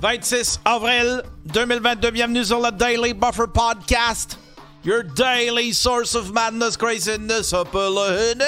26 0.00 0.60
avril 0.64 1.22
2022. 1.46 2.12
Bienvenue 2.12 2.44
sur 2.44 2.60
le 2.60 2.70
Daily 2.70 3.12
Buffer 3.12 3.48
Podcast. 3.48 4.38
Your 4.84 5.02
daily 5.02 5.72
source 5.72 6.14
of 6.14 6.32
madness, 6.32 6.76
craziness, 6.76 7.50
happiness. 7.50 8.38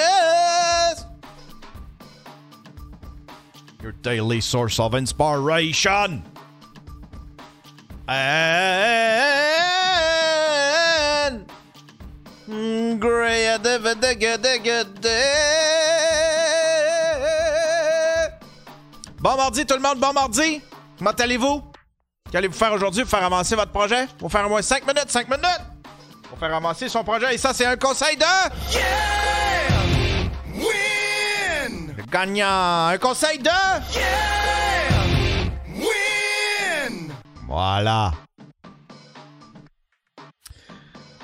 Your 3.83 3.91
daily 4.01 4.39
source 4.39 4.79
of 4.79 4.95
inspiration. 4.95 6.23
Bon 19.19 19.35
mardi 19.35 19.65
tout 19.65 19.75
le 19.75 19.81
monde, 19.81 19.99
bon 19.99 20.13
mardi. 20.13 20.61
Comment 21.01 21.15
allez-vous? 21.17 21.63
Qu'allez-vous 22.31 22.53
faire 22.53 22.73
aujourd'hui 22.73 23.01
pour 23.01 23.09
faire 23.09 23.23
avancer 23.23 23.55
votre 23.55 23.71
projet? 23.71 24.05
Pour 24.19 24.31
faire 24.31 24.45
au 24.45 24.49
moins 24.49 24.61
5 24.61 24.85
minutes, 24.85 25.09
5 25.09 25.27
minutes! 25.29 25.61
Pour 26.29 26.37
faire 26.37 26.53
avancer 26.53 26.87
son 26.89 27.03
projet. 27.03 27.33
Et 27.33 27.39
ça, 27.39 27.55
c'est 27.55 27.65
un 27.65 27.75
conseil 27.75 28.17
de... 28.17 28.23
Yeah! 28.71 28.81
Win! 30.53 31.95
Gagnant. 32.07 32.89
Un 32.89 32.99
conseil 32.99 33.39
de... 33.39 33.49
Yeah! 33.95 35.01
Win! 35.69 37.11
Voilà. 37.47 38.11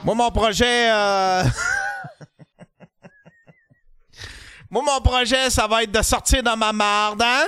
Moi, 0.04 0.16
mon 0.16 0.32
projet... 0.32 0.90
euh, 0.92 1.44
Moi, 4.72 4.82
mon 4.84 5.02
projet, 5.02 5.52
ça 5.52 5.68
va 5.68 5.84
être 5.84 5.92
de 5.92 6.02
sortir 6.02 6.42
dans 6.42 6.58
ma 6.58 6.73
marde, 6.73 7.22
hein? 7.22 7.46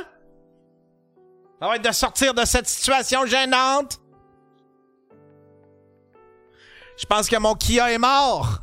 Être 1.62 1.84
de 1.84 1.92
sortir 1.92 2.34
de 2.34 2.46
cette 2.46 2.68
situation 2.68 3.26
gênante. 3.26 4.00
Je 6.98 7.06
pense 7.06 7.30
que 7.30 7.38
mon 7.38 7.54
Kia 7.56 7.92
est 7.92 7.98
mort. 7.98 8.60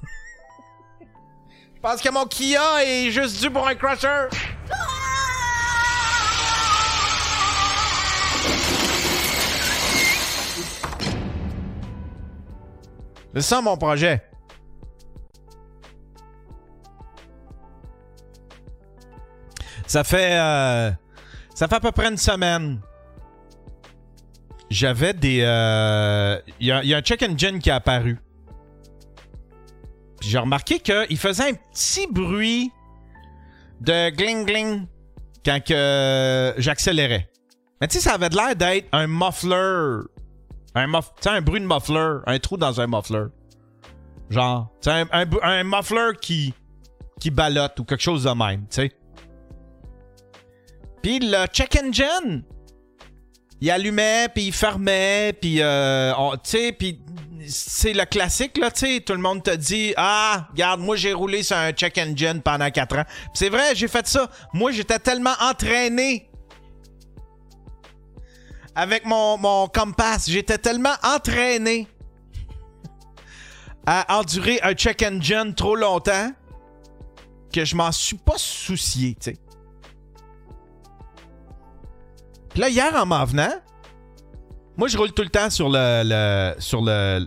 Je 1.74 1.80
pense 1.80 2.00
que 2.00 2.10
mon 2.10 2.24
Kia 2.24 2.84
est 2.84 3.10
juste 3.10 3.40
dû 3.40 3.50
pour 3.50 3.66
un 3.68 3.74
crusher. 3.74 4.28
C'est 13.34 13.42
ça 13.42 13.60
mon 13.60 13.76
projet. 13.76 14.22
Ça 19.86 20.02
fait 20.02 20.38
euh, 20.38 20.90
ça 21.54 21.68
fait 21.68 21.76
à 21.76 21.80
peu 21.80 21.92
près 21.92 22.08
une 22.08 22.16
semaine. 22.16 22.80
J'avais 24.70 25.12
des 25.14 25.42
euh, 25.42 26.38
il 26.60 26.66
y, 26.66 26.72
a- 26.72 26.96
un 26.96 27.00
check 27.00 27.22
engine 27.22 27.58
qui 27.60 27.68
est 27.68 27.72
apparu. 27.72 28.18
Puis 30.20 30.30
j'ai 30.30 30.38
remarqué 30.38 30.80
qu'il 30.80 31.16
faisait 31.18 31.50
un 31.50 31.54
petit 31.54 32.06
bruit 32.10 32.72
de 33.80 34.10
gling 34.10 34.44
gling 34.44 34.86
quand 35.44 35.62
que 35.64 36.54
j'accélérais. 36.58 37.28
Mais 37.80 37.86
tu 37.88 37.98
sais, 37.98 38.08
ça 38.08 38.14
avait 38.14 38.30
l'air 38.30 38.56
d'être 38.56 38.88
un 38.92 39.06
muffler. 39.06 40.00
Un, 40.74 40.86
muff, 40.88 41.10
un 41.26 41.40
bruit 41.42 41.60
de 41.60 41.66
muffler. 41.66 42.18
Un 42.26 42.38
trou 42.38 42.56
dans 42.56 42.80
un 42.80 42.86
muffler. 42.86 43.26
Genre, 44.30 44.68
un, 44.86 45.04
un, 45.12 45.26
un 45.42 45.62
muffler 45.64 46.10
qui, 46.20 46.52
qui 47.20 47.30
ballotte 47.30 47.78
ou 47.78 47.84
quelque 47.84 48.02
chose 48.02 48.24
de 48.24 48.30
même, 48.30 48.62
tu 48.62 48.76
sais. 48.82 48.92
Puis 51.02 51.20
le 51.20 51.46
check 51.46 51.76
engine, 51.76 52.42
il 53.60 53.70
allumait, 53.70 54.28
puis 54.34 54.46
il 54.46 54.52
fermait, 54.52 55.32
puis 55.32 55.60
euh, 55.60 56.12
tu 56.44 56.50
sais, 56.50 56.72
puis 56.72 57.00
c'est 57.48 57.92
le 57.92 58.04
classique, 58.04 58.58
là, 58.58 58.70
tu 58.70 58.86
sais, 58.86 59.00
tout 59.00 59.12
le 59.12 59.20
monde 59.20 59.42
te 59.42 59.54
dit 59.54 59.94
«Ah, 59.96 60.48
regarde, 60.50 60.80
moi 60.80 60.96
j'ai 60.96 61.12
roulé 61.12 61.42
sur 61.42 61.56
un 61.56 61.72
check 61.72 61.96
engine 61.98 62.42
pendant 62.42 62.70
4 62.70 62.98
ans.» 62.98 63.04
c'est 63.34 63.48
vrai, 63.48 63.74
j'ai 63.74 63.88
fait 63.88 64.06
ça. 64.06 64.30
Moi, 64.52 64.72
j'étais 64.72 64.98
tellement 64.98 65.34
entraîné 65.40 66.28
avec 68.74 69.06
mon, 69.06 69.38
mon 69.38 69.68
compass, 69.68 70.28
j'étais 70.28 70.58
tellement 70.58 70.94
entraîné 71.02 71.88
à 73.86 74.18
endurer 74.18 74.60
un 74.62 74.74
check 74.74 75.02
engine 75.02 75.54
trop 75.54 75.76
longtemps 75.76 76.30
que 77.52 77.64
je 77.64 77.74
m'en 77.74 77.92
suis 77.92 78.18
pas 78.18 78.36
soucié, 78.36 79.16
tu 79.18 79.30
sais. 79.30 79.45
Puis 82.56 82.62
là, 82.62 82.70
hier, 82.70 82.94
en 82.96 83.04
m'en 83.04 83.22
venant, 83.26 83.52
moi, 84.78 84.88
je 84.88 84.96
roule 84.96 85.12
tout 85.12 85.20
le 85.20 85.28
temps 85.28 85.50
sur 85.50 85.68
le, 85.68 86.00
le- 86.06 86.54
sur 86.58 86.80
le, 86.80 87.26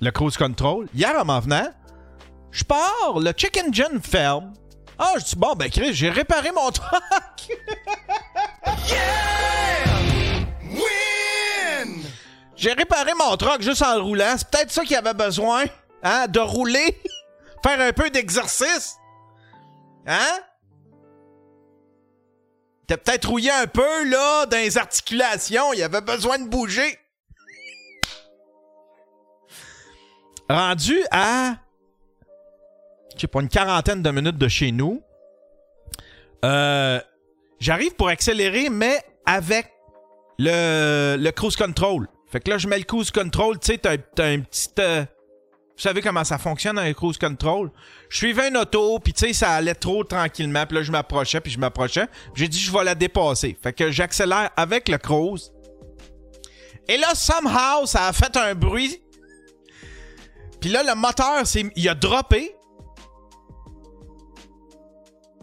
le 0.00 0.10
cruise 0.10 0.36
control. 0.36 0.88
Hier, 0.92 1.14
en 1.16 1.24
m'en 1.24 1.38
venant, 1.38 1.68
je 2.50 2.64
pars, 2.64 3.20
le 3.20 3.30
check 3.30 3.56
engine 3.56 4.00
ferme. 4.02 4.52
Ah, 4.98 5.12
je 5.18 5.24
dis, 5.26 5.36
bon, 5.36 5.54
ben, 5.54 5.70
Chris, 5.70 5.94
j'ai 5.94 6.10
réparé 6.10 6.50
mon 6.50 6.68
truck. 6.72 6.98
Yeah! 8.88 9.94
Win! 10.72 12.02
J'ai 12.56 12.72
réparé 12.72 13.12
mon 13.16 13.36
truck 13.36 13.62
juste 13.62 13.82
en 13.82 13.94
le 13.94 14.00
roulant. 14.00 14.34
C'est 14.36 14.50
peut-être 14.50 14.72
ça 14.72 14.82
qu'il 14.84 14.96
avait 14.96 15.14
besoin, 15.14 15.66
hein, 16.02 16.26
de 16.26 16.40
rouler, 16.40 17.00
faire 17.64 17.80
un 17.80 17.92
peu 17.92 18.10
d'exercice. 18.10 18.96
Hein? 20.04 20.40
T'as 22.86 22.96
peut-être 22.96 23.28
rouillé 23.28 23.50
un 23.50 23.66
peu, 23.66 24.08
là, 24.08 24.46
dans 24.46 24.58
les 24.58 24.78
articulations. 24.78 25.72
Il 25.72 25.82
avait 25.82 26.00
besoin 26.00 26.38
de 26.38 26.48
bouger. 26.48 26.98
Rendu 30.48 31.02
à, 31.10 31.56
je 33.16 33.22
sais 33.22 33.26
pas, 33.26 33.40
une 33.40 33.48
quarantaine 33.48 34.02
de 34.02 34.10
minutes 34.12 34.38
de 34.38 34.46
chez 34.46 34.70
nous, 34.70 35.02
euh, 36.44 37.00
j'arrive 37.58 37.96
pour 37.96 38.08
accélérer, 38.08 38.70
mais 38.70 39.02
avec 39.24 39.72
le, 40.38 41.16
le 41.18 41.30
cruise 41.32 41.56
control. 41.56 42.06
Fait 42.30 42.38
que 42.38 42.50
là, 42.50 42.58
je 42.58 42.68
mets 42.68 42.78
le 42.78 42.84
cruise 42.84 43.10
control, 43.10 43.58
tu 43.58 43.72
sais, 43.72 43.78
t'as, 43.78 43.96
t'as 43.96 44.26
un 44.26 44.40
petit... 44.40 44.68
euh, 44.78 45.04
vous 45.76 45.82
savez 45.82 46.00
comment 46.00 46.24
ça 46.24 46.38
fonctionne 46.38 46.78
un 46.78 46.90
cruise 46.94 47.18
control? 47.18 47.70
Je 48.08 48.16
suivais 48.16 48.48
une 48.48 48.56
auto, 48.56 48.98
puis 48.98 49.12
tu 49.12 49.26
sais, 49.26 49.32
ça 49.34 49.52
allait 49.52 49.74
trop 49.74 50.04
tranquillement, 50.04 50.64
puis 50.64 50.78
là, 50.78 50.82
je 50.82 50.90
m'approchais, 50.90 51.40
puis 51.40 51.52
je 51.52 51.58
m'approchais. 51.58 52.06
J'ai 52.34 52.48
dit, 52.48 52.58
je 52.58 52.72
vais 52.72 52.82
la 52.82 52.94
dépasser. 52.94 53.58
Fait 53.62 53.74
que 53.74 53.90
j'accélère 53.90 54.50
avec 54.56 54.88
le 54.88 54.96
cruise. 54.96 55.52
Et 56.88 56.96
là, 56.96 57.14
somehow, 57.14 57.84
ça 57.84 58.06
a 58.06 58.12
fait 58.14 58.34
un 58.38 58.54
bruit. 58.54 59.02
Puis 60.62 60.70
là, 60.70 60.82
le 60.82 60.94
moteur, 60.94 61.42
il 61.76 61.88
a 61.90 61.94
droppé. 61.94 62.56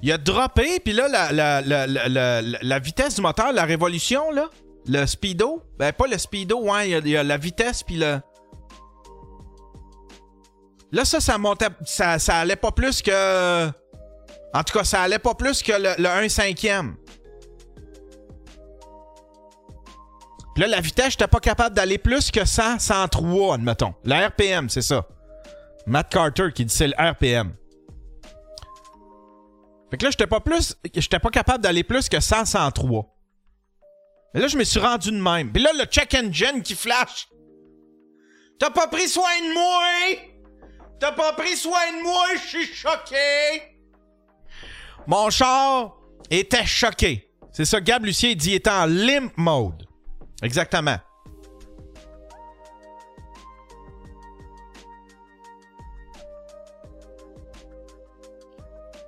Il 0.01 0.11
a 0.11 0.17
droppé, 0.17 0.79
puis 0.79 0.93
là, 0.93 1.07
la, 1.31 2.79
vitesse 2.79 3.15
du 3.15 3.21
moteur, 3.21 3.53
la 3.53 3.65
révolution, 3.65 4.31
là, 4.31 4.49
le 4.87 5.05
speedo, 5.05 5.61
ben 5.77 5.93
pas 5.93 6.07
le 6.07 6.17
speedo, 6.17 6.59
ouais, 6.63 6.89
il 6.89 6.91
y 6.91 6.95
a, 6.95 6.97
il 6.97 7.07
y 7.07 7.17
a 7.17 7.23
la 7.23 7.37
vitesse, 7.37 7.83
puis 7.83 7.97
le... 7.97 8.19
Là, 10.93 11.05
ça, 11.05 11.19
ça 11.19 11.39
montait, 11.39 11.69
ça, 11.85 12.19
ça 12.19 12.37
allait 12.37 12.55
pas 12.55 12.71
plus 12.71 13.01
que... 13.01 13.67
En 14.53 14.63
tout 14.63 14.77
cas, 14.77 14.83
ça 14.83 15.01
allait 15.01 15.17
pas 15.17 15.33
plus 15.33 15.63
que 15.63 15.71
le, 15.71 15.95
le 15.97 16.07
1 16.07 16.29
cinquième. 16.29 16.95
Là, 20.55 20.67
la 20.67 20.79
vitesse, 20.81 21.13
j'étais 21.13 21.27
pas 21.27 21.39
capable 21.39 21.75
d'aller 21.75 21.97
plus 21.97 22.29
que 22.29 22.45
100, 22.45 22.77
103, 22.77 23.55
admettons. 23.55 23.95
La 24.03 24.27
RPM, 24.27 24.69
c'est 24.69 24.83
ça. 24.83 25.07
Matt 25.87 26.11
Carter 26.11 26.49
qui 26.53 26.63
dit 26.63 26.73
c'est 26.73 26.87
le 26.87 26.93
RPM. 26.95 27.55
Fait 29.89 29.97
que 29.97 30.05
là, 30.05 30.11
j'étais 30.11 30.27
pas 30.27 30.41
plus. 30.41 30.75
J'étais 30.93 31.19
pas 31.19 31.31
capable 31.31 31.63
d'aller 31.63 31.83
plus 31.83 32.07
que 32.07 32.19
100, 32.19 32.45
103. 32.45 33.17
Mais 34.35 34.41
là, 34.41 34.47
je 34.47 34.57
me 34.57 34.63
suis 34.63 34.79
rendu 34.79 35.09
de 35.09 35.17
même. 35.19 35.51
Puis 35.51 35.63
là, 35.63 35.71
le 35.73 35.85
check 35.85 36.13
engine 36.13 36.61
qui 36.61 36.75
flash. 36.75 37.27
T'as 38.59 38.69
pas 38.69 38.85
pris 38.87 39.07
soin 39.07 39.39
de 39.39 39.53
moi! 39.55 40.32
T'as 40.99 41.11
pas 41.11 41.33
pris 41.33 41.57
soin 41.57 41.91
de 41.97 42.03
moi, 42.03 42.25
je 42.35 42.47
suis 42.47 42.73
choqué! 42.73 43.75
Mon 45.07 45.29
char 45.29 45.97
était 46.29 46.65
choqué. 46.65 47.29
C'est 47.51 47.65
ça, 47.65 47.81
Gab 47.81 48.05
Lucier 48.05 48.35
dit, 48.35 48.51
il 48.51 48.55
était 48.55 48.69
en 48.69 48.85
limp 48.85 49.31
mode. 49.37 49.85
Exactement. 50.41 50.97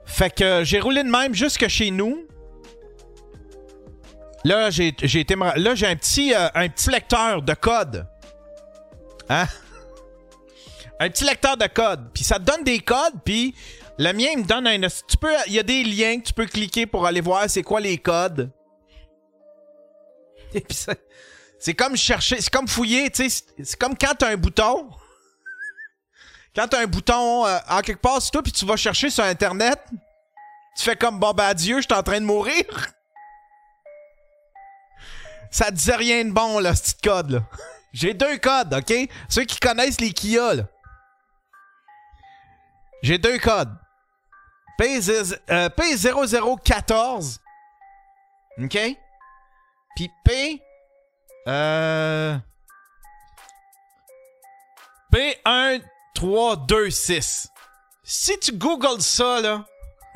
Fait 0.05 0.33
que 0.33 0.63
j'ai 0.63 0.79
roulé 0.79 1.03
de 1.03 1.09
même 1.09 1.33
jusque 1.33 1.67
chez 1.67 1.91
nous. 1.91 2.25
Là, 4.45 4.69
j'ai 4.69 4.87
été 4.87 5.35
là 5.35 5.75
j'ai 5.75 5.87
un 5.87 5.95
petit 5.95 6.33
euh, 6.33 6.47
un 6.53 6.69
petit 6.69 6.89
lecteur 6.89 7.41
de 7.41 7.53
code. 7.53 8.07
Hein? 9.27 9.45
Un 10.99 11.09
petit 11.09 11.25
lecteur 11.25 11.57
de 11.57 11.67
code, 11.67 12.09
puis 12.13 12.23
ça 12.23 12.35
te 12.35 12.43
donne 12.43 12.63
des 12.63 12.79
codes, 12.79 13.15
puis 13.25 13.53
le 13.97 14.11
mien 14.13 14.27
il 14.33 14.39
me 14.39 14.43
donne 14.43 14.67
un 14.67 14.79
tu 14.79 15.17
peux 15.17 15.33
il 15.47 15.53
y 15.53 15.59
a 15.59 15.63
des 15.63 15.83
liens 15.83 16.19
que 16.19 16.27
tu 16.27 16.33
peux 16.33 16.45
cliquer 16.45 16.85
pour 16.85 17.05
aller 17.05 17.21
voir 17.21 17.49
c'est 17.49 17.63
quoi 17.63 17.79
les 17.81 17.97
codes. 17.97 18.49
Et 20.53 20.61
puis 20.61 20.75
c'est- 20.75 21.01
c'est 21.59 21.73
comme 21.73 21.97
chercher, 21.97 22.39
c'est 22.39 22.49
comme 22.49 22.67
fouiller, 22.67 23.09
tu 23.09 23.29
sais. 23.29 23.43
c'est- 23.63 23.75
comme 23.77 23.97
quand 23.97 24.13
t'as 24.17 24.29
un 24.29 24.37
bouton. 24.37 24.89
Quand 26.55 26.67
t'as 26.69 26.81
un 26.81 26.87
bouton 26.87 27.45
euh, 27.45 27.57
en 27.69 27.81
quelque 27.81 28.01
part 28.01 28.21
sur 28.21 28.31
toi, 28.31 28.43
puis 28.43 28.53
tu 28.53 28.65
vas 28.65 28.77
chercher 28.77 29.09
sur 29.09 29.25
Internet, 29.25 29.79
tu 30.77 30.83
fais 30.83 30.95
comme 30.95 31.19
bon 31.19 31.33
ben 31.33 31.45
adieu, 31.47 31.77
je 31.81 31.85
suis 31.85 31.93
en 31.93 32.03
train 32.03 32.21
de 32.21 32.25
mourir. 32.25 32.63
Ça 35.51 35.71
disait 35.71 35.95
rien 35.95 36.25
de 36.25 36.31
bon, 36.31 36.59
là, 36.59 36.75
ce 36.75 36.81
petit 36.83 36.95
code, 37.03 37.31
là. 37.31 37.39
J'ai 37.93 38.13
deux 38.13 38.37
codes, 38.39 38.73
OK? 38.73 38.93
Ceux 39.29 39.43
qui 39.45 39.57
connaissent 39.59 40.01
les 40.01 40.11
Kia, 40.11 40.53
là. 40.53 40.63
J'ai 43.05 43.17
deux 43.19 43.37
codes. 43.37 43.69
P, 44.79 44.97
euh, 44.97 45.69
P0014. 45.69 47.37
OK? 48.63 48.79
Puis 49.95 50.11
P. 50.23 50.59
Euh. 51.47 52.35
P1326. 55.13 57.49
Si 58.03 58.39
tu 58.39 58.53
googles 58.53 59.03
ça, 59.03 59.39
là, 59.39 59.63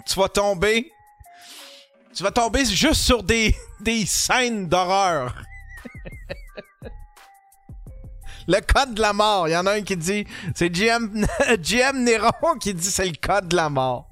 tu 0.08 0.20
vas 0.20 0.28
tomber. 0.28 0.92
Tu 2.16 2.24
vas 2.24 2.32
tomber 2.32 2.66
juste 2.66 3.04
sur 3.04 3.22
des, 3.22 3.56
des 3.82 4.08
scènes 4.08 4.68
d'horreur. 4.68 5.36
Le 8.50 8.62
code 8.62 8.96
de 8.96 9.02
la 9.02 9.14
mort. 9.14 9.48
Il 9.48 9.52
y 9.52 9.56
en 9.56 9.68
a 9.68 9.74
un 9.74 9.84
qui 9.84 9.96
dit. 9.96 10.26
C'est 10.56 10.72
GM, 10.72 11.24
GM 11.60 11.98
Néron 12.04 12.58
qui 12.60 12.74
dit 12.74 12.90
c'est 12.90 13.06
le 13.06 13.16
code 13.16 13.48
de 13.48 13.56
la 13.56 13.70
mort. 13.70 14.12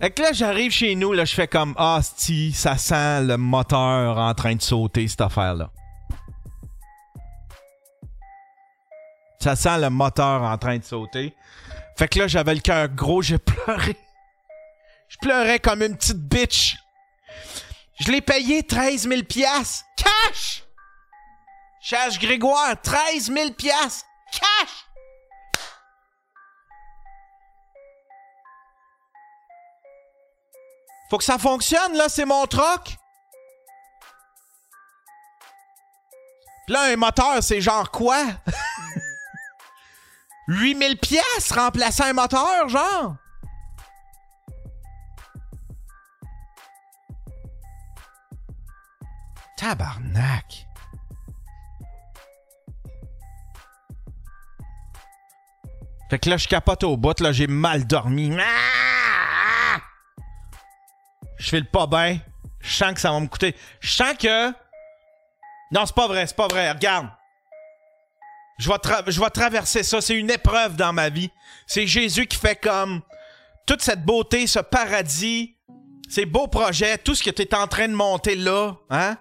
Fait 0.00 0.10
que 0.10 0.22
là, 0.22 0.32
j'arrive 0.32 0.72
chez 0.72 0.94
nous, 0.94 1.12
là, 1.12 1.26
je 1.26 1.34
fais 1.34 1.48
comme 1.48 1.74
Ah, 1.76 2.00
si, 2.16 2.52
ça 2.52 2.78
sent 2.78 3.24
le 3.24 3.36
moteur 3.36 4.16
en 4.16 4.32
train 4.32 4.54
de 4.54 4.62
sauter, 4.62 5.06
cette 5.06 5.20
affaire-là. 5.20 5.70
Ça 9.40 9.54
sent 9.54 9.78
le 9.78 9.90
moteur 9.90 10.42
en 10.42 10.56
train 10.56 10.78
de 10.78 10.84
sauter. 10.84 11.34
Fait 11.98 12.08
que 12.08 12.20
là, 12.20 12.26
j'avais 12.26 12.54
le 12.54 12.60
cœur 12.60 12.88
gros, 12.88 13.20
j'ai 13.20 13.38
pleuré. 13.38 13.96
Je 15.08 15.16
pleurais 15.20 15.58
comme 15.58 15.82
une 15.82 15.96
petite 15.96 16.20
bitch. 16.20 16.76
Je 18.00 18.10
l'ai 18.10 18.22
payé 18.22 18.62
13 18.62 19.08
000 19.08 19.22
piastres. 19.24 19.84
Cash! 19.96 20.67
Charge 21.90 22.18
Grégoire, 22.18 22.78
13 22.82 23.32
000 23.32 23.52
piastres. 23.52 24.04
Cash! 24.30 24.84
Faut 31.08 31.16
que 31.16 31.24
ça 31.24 31.38
fonctionne, 31.38 31.94
là, 31.94 32.10
c'est 32.10 32.26
mon 32.26 32.46
troc. 32.46 32.98
Pis 36.66 36.72
là, 36.74 36.92
un 36.92 36.96
moteur, 36.96 37.42
c'est 37.42 37.62
genre 37.62 37.90
quoi? 37.90 38.22
8000 40.48 40.98
pièces 40.98 41.52
remplacer 41.52 42.02
un 42.02 42.12
moteur, 42.12 42.68
genre? 42.68 43.16
Tabarnak. 49.56 50.67
Fait 56.10 56.18
que 56.18 56.30
là, 56.30 56.36
je 56.36 56.48
capote 56.48 56.84
au 56.84 56.96
bout, 56.96 57.20
là, 57.20 57.32
j'ai 57.32 57.46
mal 57.46 57.86
dormi. 57.86 58.32
Ah! 58.38 59.78
Je 61.38 61.48
fais 61.48 61.60
le 61.60 61.66
pas 61.66 61.86
bien. 61.86 62.18
Je 62.60 62.72
sens 62.72 62.94
que 62.94 63.00
ça 63.00 63.12
va 63.12 63.20
me 63.20 63.26
coûter. 63.26 63.54
Je 63.80 63.90
sens 63.90 64.14
que. 64.18 64.50
Non, 65.70 65.84
c'est 65.86 65.94
pas 65.94 66.08
vrai, 66.08 66.26
c'est 66.26 66.36
pas 66.36 66.48
vrai. 66.48 66.70
Regarde. 66.70 67.08
Je 68.58 68.68
vais, 68.68 68.76
je 69.06 69.28
traverser 69.28 69.82
ça. 69.82 70.00
C'est 70.00 70.16
une 70.16 70.30
épreuve 70.30 70.76
dans 70.76 70.92
ma 70.92 71.10
vie. 71.10 71.30
C'est 71.66 71.86
Jésus 71.86 72.26
qui 72.26 72.36
fait 72.36 72.56
comme 72.56 73.02
toute 73.66 73.82
cette 73.82 74.04
beauté, 74.04 74.46
ce 74.46 74.58
paradis, 74.58 75.54
ces 76.08 76.24
beaux 76.24 76.48
projets, 76.48 76.98
tout 76.98 77.14
ce 77.14 77.22
que 77.22 77.30
tu 77.30 77.42
es 77.42 77.54
en 77.54 77.66
train 77.66 77.86
de 77.86 77.94
monter 77.94 78.34
là. 78.34 78.74
Hein? 78.90 79.16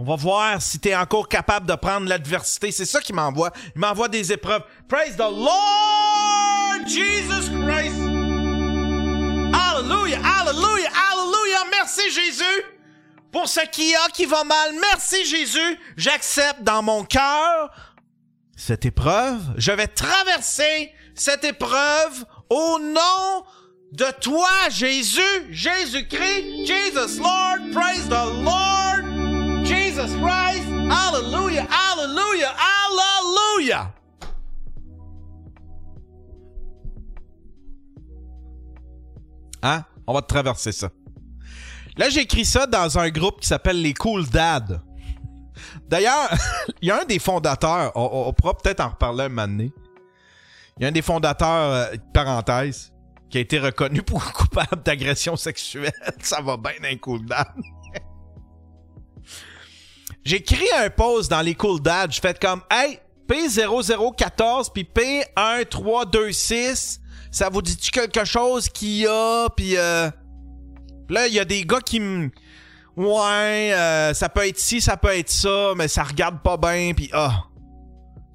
On 0.00 0.04
va 0.04 0.14
voir 0.14 0.62
si 0.62 0.78
tu 0.78 0.94
encore 0.94 1.28
capable 1.28 1.66
de 1.66 1.74
prendre 1.74 2.06
l'adversité. 2.08 2.70
C'est 2.70 2.86
ça 2.86 3.00
qu'il 3.00 3.16
m'envoie. 3.16 3.50
Il 3.74 3.80
m'envoie 3.80 4.06
des 4.06 4.32
épreuves. 4.32 4.62
Praise 4.88 5.16
the 5.16 5.18
Lord 5.18 6.86
Jesus 6.86 7.50
Christ. 7.50 7.98
Alléluia, 9.52 10.20
alléluia, 10.24 10.88
alléluia. 11.10 11.64
Merci 11.72 12.12
Jésus 12.12 12.62
pour 13.32 13.48
ce 13.48 13.58
qu'il 13.72 13.88
y 13.88 13.96
a 13.96 14.06
qui 14.14 14.24
va 14.24 14.44
mal. 14.44 14.70
Merci 14.80 15.24
Jésus. 15.24 15.80
J'accepte 15.96 16.62
dans 16.62 16.80
mon 16.80 17.02
cœur 17.02 17.68
cette 18.56 18.86
épreuve. 18.86 19.42
Je 19.56 19.72
vais 19.72 19.88
traverser 19.88 20.92
cette 21.16 21.42
épreuve 21.42 22.24
au 22.48 22.78
nom 22.78 23.44
de 23.90 24.06
toi, 24.20 24.48
Jésus. 24.70 25.20
Jésus-Christ. 25.50 26.66
Jesus 26.66 27.18
Lord. 27.18 27.72
Praise 27.72 28.08
the 28.08 28.44
Lord. 28.44 28.77
Jesus 29.98 30.16
Christ. 30.16 30.68
Hallelujah, 30.90 31.66
hallelujah, 31.68 32.54
hallelujah. 32.56 33.92
Hein? 39.60 39.84
On 40.06 40.14
va 40.14 40.22
traverser 40.22 40.70
ça. 40.70 40.90
Là, 41.96 42.10
j'ai 42.10 42.20
écrit 42.20 42.44
ça 42.44 42.68
dans 42.68 42.96
un 42.96 43.10
groupe 43.10 43.40
qui 43.40 43.48
s'appelle 43.48 43.82
les 43.82 43.92
Cool 43.92 44.24
Dad. 44.28 44.80
D'ailleurs, 45.88 46.30
il 46.80 46.88
y 46.88 46.90
a 46.92 47.02
un 47.02 47.04
des 47.04 47.18
fondateurs, 47.18 47.90
on, 47.96 48.32
pourra 48.32 48.56
peut-être 48.56 48.80
en 48.80 48.90
reparler 48.90 49.24
un 49.24 49.28
moment. 49.28 49.68
Il 50.76 50.82
y 50.82 50.84
a 50.84 50.88
un 50.88 50.92
des 50.92 51.02
fondateurs, 51.02 51.72
euh, 51.72 51.96
parenthèse, 52.14 52.92
qui 53.30 53.38
a 53.38 53.40
été 53.40 53.58
reconnu 53.58 54.02
pour 54.02 54.32
coupable 54.32 54.80
d'agression 54.84 55.34
sexuelle. 55.34 55.90
Ça 56.22 56.40
va 56.40 56.56
bien 56.56 56.74
d'un 56.80 56.96
Cool 56.98 57.26
Dad. 57.26 57.48
J'ai 60.28 60.36
écrit 60.36 60.68
un 60.76 60.90
post 60.90 61.30
dans 61.30 61.40
les 61.40 61.54
Cool 61.54 61.80
Dad. 61.80 62.12
Je 62.12 62.20
fais 62.20 62.34
comme, 62.34 62.60
hey, 62.70 62.98
P0014 63.26 64.70
puis 64.74 64.86
P1326, 64.94 66.98
ça 67.30 67.48
vous 67.48 67.62
dit-tu 67.62 67.90
quelque 67.90 68.26
chose 68.26 68.68
qu'il 68.68 68.90
y 68.90 69.06
a? 69.06 69.48
Puis 69.48 69.78
euh, 69.78 70.10
là, 71.08 71.26
il 71.28 71.32
y 71.32 71.40
a 71.40 71.46
des 71.46 71.64
gars 71.64 71.80
qui 71.80 72.00
me. 72.00 72.30
Ouais, 72.94 73.72
euh, 73.72 74.12
ça 74.12 74.28
peut 74.28 74.46
être 74.46 74.58
ci, 74.58 74.82
ça 74.82 74.98
peut 74.98 75.16
être 75.16 75.30
ça, 75.30 75.72
mais 75.74 75.88
ça 75.88 76.02
regarde 76.02 76.42
pas 76.42 76.58
bien, 76.58 76.92
puis 76.94 77.08
ah. 77.14 77.44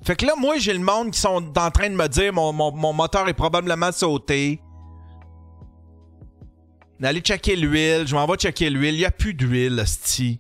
Fait 0.04 0.16
que 0.16 0.26
là, 0.26 0.34
moi, 0.36 0.58
j'ai 0.58 0.74
le 0.74 0.80
monde 0.80 1.12
qui 1.12 1.20
sont 1.20 1.56
en 1.56 1.70
train 1.70 1.92
de 1.92 1.96
me 1.96 2.08
dire 2.08 2.34
mon, 2.34 2.52
mon, 2.54 2.94
moteur 2.94 3.30
est 3.30 3.36
probablement 3.36 3.92
sauté. 3.92 4.60
Allez 7.04 7.20
checker 7.20 7.56
l'huile, 7.56 8.08
je 8.08 8.16
m'en 8.16 8.26
vais 8.26 8.38
checker 8.38 8.72
l'huile. 8.72 8.96
Il 8.96 8.98
n'y 8.98 9.06
a 9.06 9.12
plus 9.12 9.36
d'huile, 9.36 9.80
hostie. 9.80 10.40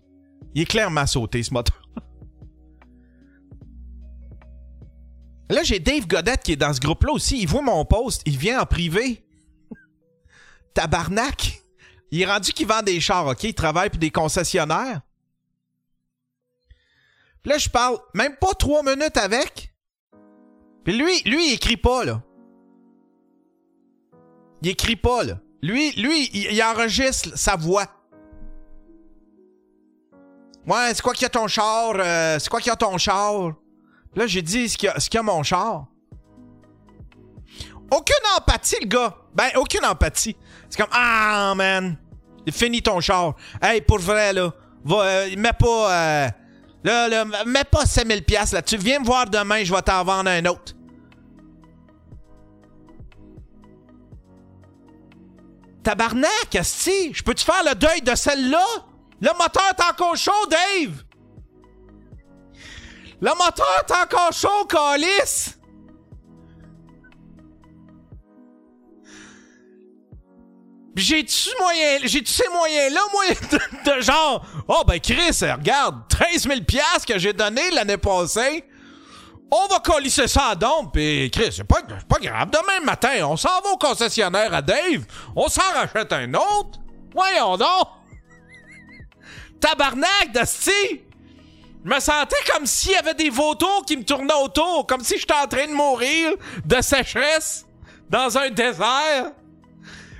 Il 0.55 0.61
est 0.61 0.65
clairement 0.65 1.07
sauté, 1.07 1.41
ce 1.43 1.53
moteur. 1.53 1.81
Là, 5.49 5.61
j'ai 5.63 5.79
Dave 5.79 6.07
Godette 6.07 6.43
qui 6.43 6.53
est 6.53 6.57
dans 6.57 6.73
ce 6.73 6.79
groupe-là 6.79 7.13
aussi. 7.13 7.39
Il 7.39 7.47
voit 7.47 7.61
mon 7.61 7.85
post, 7.85 8.21
il 8.25 8.37
vient 8.37 8.61
en 8.61 8.65
privé. 8.65 9.23
Tabarnak! 10.73 11.61
Il 12.11 12.21
est 12.21 12.25
rendu 12.25 12.53
qu'il 12.53 12.67
vend 12.67 12.81
des 12.81 12.99
chars, 12.99 13.27
OK? 13.27 13.43
Il 13.43 13.53
travaille 13.53 13.89
pour 13.89 13.99
des 13.99 14.11
concessionnaires. 14.11 15.01
Puis 17.41 17.51
là, 17.51 17.57
je 17.57 17.69
parle 17.69 17.97
même 18.13 18.35
pas 18.37 18.53
trois 18.53 18.83
minutes 18.83 19.17
avec. 19.17 19.73
Puis 20.83 20.97
lui, 20.97 21.21
lui, 21.25 21.49
il 21.49 21.53
écrit 21.53 21.77
pas, 21.77 22.05
là. 22.05 22.23
Il 24.61 24.69
écrit 24.69 24.95
pas, 24.95 25.23
là. 25.23 25.39
Lui, 25.61 25.91
lui, 25.93 26.29
il, 26.33 26.53
il 26.53 26.63
enregistre 26.63 27.37
sa 27.37 27.55
voix. 27.55 27.87
Ouais, 30.65 30.91
c'est 30.93 31.01
quoi 31.01 31.13
qu'il 31.13 31.23
y 31.23 31.25
a 31.25 31.29
ton 31.29 31.47
char? 31.47 31.93
euh, 31.95 32.37
c'est 32.39 32.49
quoi 32.49 32.59
qu'il 32.61 32.69
y 32.69 32.73
a 32.73 32.75
ton 32.75 32.97
char? 32.97 33.51
Là, 34.15 34.27
j'ai 34.27 34.41
dit, 34.41 34.69
ce 34.69 34.77
qu'il 34.77 34.89
y, 34.89 35.17
a- 35.17 35.23
mon 35.23 35.43
char? 35.43 35.87
Aucune 37.91 38.15
empathie, 38.37 38.77
le 38.81 38.87
gars. 38.87 39.15
Ben, 39.33 39.49
aucune 39.57 39.85
empathie. 39.85 40.35
C'est 40.69 40.79
comme, 40.81 40.91
ah, 40.93 41.53
man. 41.55 41.97
Finis 42.51 42.81
ton 42.81 42.99
char. 43.01 43.35
Hey, 43.61 43.81
pour 43.81 43.99
vrai, 43.99 44.33
là. 44.33 44.51
Va, 44.83 44.95
euh, 45.01 45.29
mets 45.37 45.53
pas. 45.53 45.93
euh, 45.93 46.27
là, 46.83 47.07
là, 47.07 47.25
mets 47.45 47.63
pas 47.63 47.85
5000 47.85 48.23
pièces 48.23 48.51
là. 48.51 48.61
Tu 48.61 48.77
viens 48.77 48.99
me 48.99 49.05
voir 49.05 49.29
demain, 49.29 49.63
je 49.63 49.73
vais 49.73 49.81
t'en 49.81 50.03
vendre 50.03 50.29
un 50.29 50.45
autre. 50.45 50.73
Tabarnak, 55.83 56.55
asti! 56.57 57.13
Je 57.13 57.23
peux-tu 57.23 57.43
faire 57.45 57.63
le 57.65 57.75
deuil 57.75 58.01
de 58.01 58.15
celle-là? 58.15 58.65
Le 59.23 59.29
moteur 59.37 59.63
est 59.69 59.81
encore 59.81 60.17
chaud, 60.17 60.45
Dave! 60.49 61.01
Le 63.21 63.29
moteur 63.29 63.85
est 63.87 63.91
encore 63.93 64.33
chaud, 64.33 64.65
Calis! 64.67 65.55
J'ai-tu 70.97 71.49
moyen, 71.57 71.99
j'ai-tu 72.03 72.33
ces 72.33 72.49
moyens-là, 72.49 72.99
moi, 73.13 73.23
de, 73.51 73.95
de 73.95 74.01
genre, 74.01 74.45
oh 74.67 74.83
ben 74.85 74.99
Chris, 74.99 75.39
regarde, 75.41 76.01
13 76.09 76.43
000 76.43 76.61
piastres 76.67 77.05
que 77.05 77.17
j'ai 77.17 77.31
donné 77.31 77.71
l'année 77.71 77.97
passée, 77.97 78.65
on 79.49 79.67
va 79.67 79.79
colisser 79.79 80.27
ça 80.27 80.49
à 80.49 80.55
don, 80.55 80.87
pis 80.87 81.31
Chris, 81.31 81.53
c'est 81.55 81.63
pas, 81.63 81.81
pas 81.81 82.19
grave, 82.19 82.49
demain 82.51 82.83
matin, 82.83 83.25
on 83.25 83.37
s'en 83.37 83.61
va 83.61 83.71
au 83.71 83.77
concessionnaire 83.77 84.53
à 84.53 84.61
Dave, 84.61 85.05
on 85.33 85.47
s'en 85.47 85.71
rachète 85.73 86.11
un 86.11 86.33
autre, 86.33 86.79
voyons 87.13 87.55
donc! 87.55 88.02
Tabarnak, 89.63 90.33
Dusty! 90.33 91.05
Je 91.85 91.89
me 91.89 91.97
sentais 92.01 92.35
comme 92.51 92.65
s'il 92.65 92.91
y 92.91 92.95
avait 92.95 93.13
des 93.13 93.29
vautours 93.29 93.85
qui 93.87 93.95
me 93.95 94.03
tournaient 94.03 94.33
autour, 94.33 94.85
comme 94.85 95.01
si 95.01 95.17
j'étais 95.17 95.33
en 95.33 95.47
train 95.47 95.67
de 95.67 95.71
mourir 95.71 96.33
de 96.65 96.81
sécheresse 96.81 97.65
dans 98.09 98.37
un 98.37 98.49
désert 98.49 99.31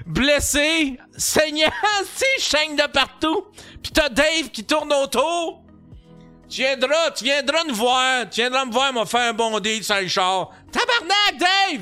blessé, 0.06 0.98
saignant, 1.18 1.68
si 2.16 2.24
je 2.38 2.44
saigne 2.44 2.78
de 2.78 2.88
partout. 2.88 3.48
Puis 3.82 3.92
t'as 3.92 4.08
Dave 4.08 4.50
qui 4.50 4.64
tourne 4.64 4.94
autour. 4.94 5.62
Tu 6.48 6.62
viendras, 6.62 7.12
tu 7.12 7.26
viendras 7.26 7.66
nous 7.68 7.76
voir. 7.76 8.30
Tu 8.30 8.40
viendras 8.40 8.64
me 8.64 8.72
voir, 8.72 8.94
m'a 8.94 9.06
fait 9.06 9.28
un 9.28 9.34
bon 9.34 9.60
deal 9.60 9.84
sur 9.84 10.00
le 10.00 10.08
char. 10.08 10.52
Tabarnak, 10.72 11.38
Dave! 11.38 11.82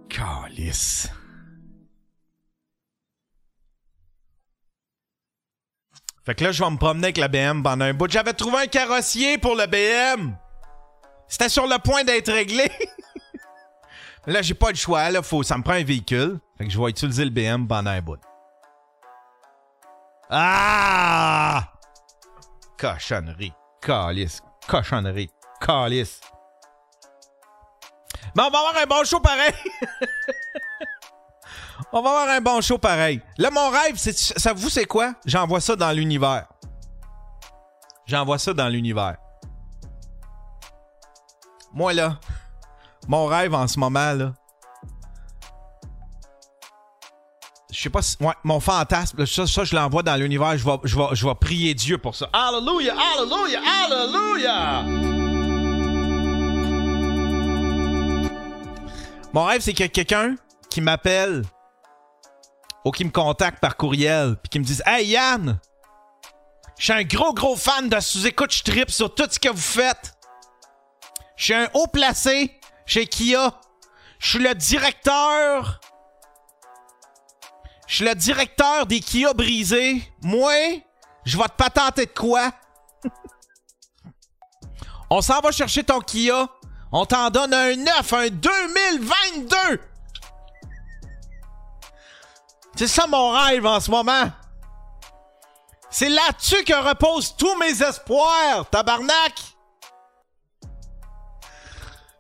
Calice. 0.09 1.09
Fait 6.25 6.35
que 6.35 6.45
là, 6.45 6.53
je 6.53 6.65
vais 6.65 6.71
me 6.71 6.79
promener 6.79 7.07
avec 7.07 7.19
la 7.19 7.29
BM 7.29 7.63
pendant 7.63 7.85
un 7.85 7.93
bout. 7.93 8.11
J'avais 8.11 8.33
trouvé 8.33 8.59
un 8.59 8.67
carrossier 8.67 9.37
pour 9.37 9.57
le 9.57 9.67
BM. 9.67 10.35
C'était 11.29 11.51
sur 11.51 11.67
le 11.67 11.79
point 11.79 12.05
d'être 12.05 12.33
réglé. 12.33 12.71
là, 14.27 14.41
j'ai 14.41 14.55
pas 14.55 14.71
le 14.71 14.77
choix. 14.77 15.11
Là, 15.11 15.23
faut, 15.23 15.43
ça 15.43 15.59
me 15.59 15.63
prend 15.63 15.75
un 15.75 15.85
véhicule. 15.85 16.39
Fait 16.57 16.65
que 16.65 16.71
je 16.71 16.79
vais 16.79 16.89
utiliser 16.89 17.25
le 17.25 17.31
BM 17.31 17.67
pendant 17.67 17.91
un 17.91 18.01
bout. 18.01 18.21
Ah! 20.37 21.69
Cochonnerie. 22.77 23.53
Calice. 23.81 24.43
Cochonnerie. 24.67 25.31
Calice. 25.61 26.21
Mais 28.37 28.43
on 28.43 28.51
va 28.51 28.59
avoir 28.59 28.77
un 28.83 28.87
bon 28.87 29.05
show 29.05 29.21
pareil. 29.21 29.53
on 31.93 32.03
va 32.03 32.11
avoir 32.11 32.29
un 32.31 32.41
bon 32.41 32.61
show 32.61 32.79
pareil. 32.79 33.23
Là, 33.39 33.51
mon 33.53 33.71
rêve, 33.71 33.97
ça 33.97 34.53
vous, 34.53 34.69
c'est 34.69 34.87
quoi? 34.87 35.15
J'envoie 35.25 35.61
ça 35.61 35.77
dans 35.77 35.93
l'univers. 35.93 36.49
J'envoie 38.07 38.39
ça 38.39 38.53
dans 38.53 38.69
l'univers. 38.69 39.17
Moi, 41.73 41.93
là, 41.93 42.19
mon 43.07 43.27
rêve 43.27 43.55
en 43.55 43.69
ce 43.69 43.79
moment, 43.79 44.13
là. 44.13 44.33
Sais 47.85 47.91
pas 47.91 48.03
si. 48.03 48.17
Ouais, 48.21 48.35
mon 48.43 48.61
fantasme, 48.61 49.25
ça, 49.27 49.47
ça, 49.47 49.65
je 49.65 49.75
l'envoie 49.75 50.03
dans 50.03 50.17
l'univers. 50.17 50.57
Je 50.59 50.65
vais, 50.65 50.77
je, 50.85 50.97
je 51.13 51.33
prier 51.35 51.75
Dieu 51.75 51.99
pour 51.99 52.15
ça. 52.15 52.29
Alléluia, 52.33 52.95
Alléluia, 53.15 53.61
Alléluia! 53.85 54.83
Mon 59.33 59.45
rêve, 59.45 59.61
c'est 59.61 59.73
qu'il 59.73 59.85
y 59.85 59.87
a 59.87 59.89
quelqu'un 59.89 60.37
qui 60.71 60.81
m'appelle 60.81 61.45
ou 62.85 62.91
qui 62.91 63.05
me 63.05 63.11
contacte 63.11 63.61
par 63.61 63.77
courriel 63.77 64.37
puis 64.43 64.49
qui 64.49 64.59
me 64.59 64.65
dise 64.65 64.83
Hey 64.87 65.09
Yann, 65.09 65.59
je 66.79 66.85
suis 66.85 66.93
un 66.93 67.03
gros 67.03 67.33
gros 67.35 67.57
fan 67.57 67.89
de 67.89 68.01
sous-écoute, 68.01 68.53
je 68.53 68.85
sur 68.89 69.15
tout 69.15 69.27
ce 69.31 69.39
que 69.39 69.49
vous 69.49 69.57
faites. 69.57 70.15
Je 71.37 71.45
suis 71.45 71.55
un 71.55 71.69
haut 71.75 71.87
placé 71.87 72.61
chez 72.87 73.07
Kia. 73.07 73.55
Je 74.19 74.31
suis 74.31 74.39
le 74.39 74.55
directeur. 74.55 75.81
Je 77.95 77.99
suis 77.99 78.07
le 78.07 78.15
directeur 78.17 78.87
des 78.87 78.99
Kia 78.99 79.33
brisés. 79.35 80.03
Moi, 80.21 80.83
je 81.25 81.39
vais 81.39 81.45
te 81.45 81.53
patenter 81.53 82.07
de 82.07 82.11
quoi? 82.11 82.51
On 85.09 85.21
s'en 85.21 85.39
va 85.39 85.53
chercher 85.53 85.85
ton 85.85 86.01
Kia. 86.01 86.49
On 86.91 87.07
t'en 87.07 87.31
donne 87.31 87.55
un 87.55 87.77
9, 87.77 88.13
un 88.15 88.29
2022! 88.31 89.81
C'est 92.75 92.89
ça 92.89 93.07
mon 93.07 93.31
rêve 93.31 93.65
en 93.65 93.79
ce 93.79 93.93
moment. 93.93 94.29
C'est 95.89 96.09
là-dessus 96.09 96.65
que 96.65 96.75
reposent 96.75 97.37
tous 97.37 97.57
mes 97.59 97.81
espoirs, 97.81 98.69
tabarnak! 98.73 99.35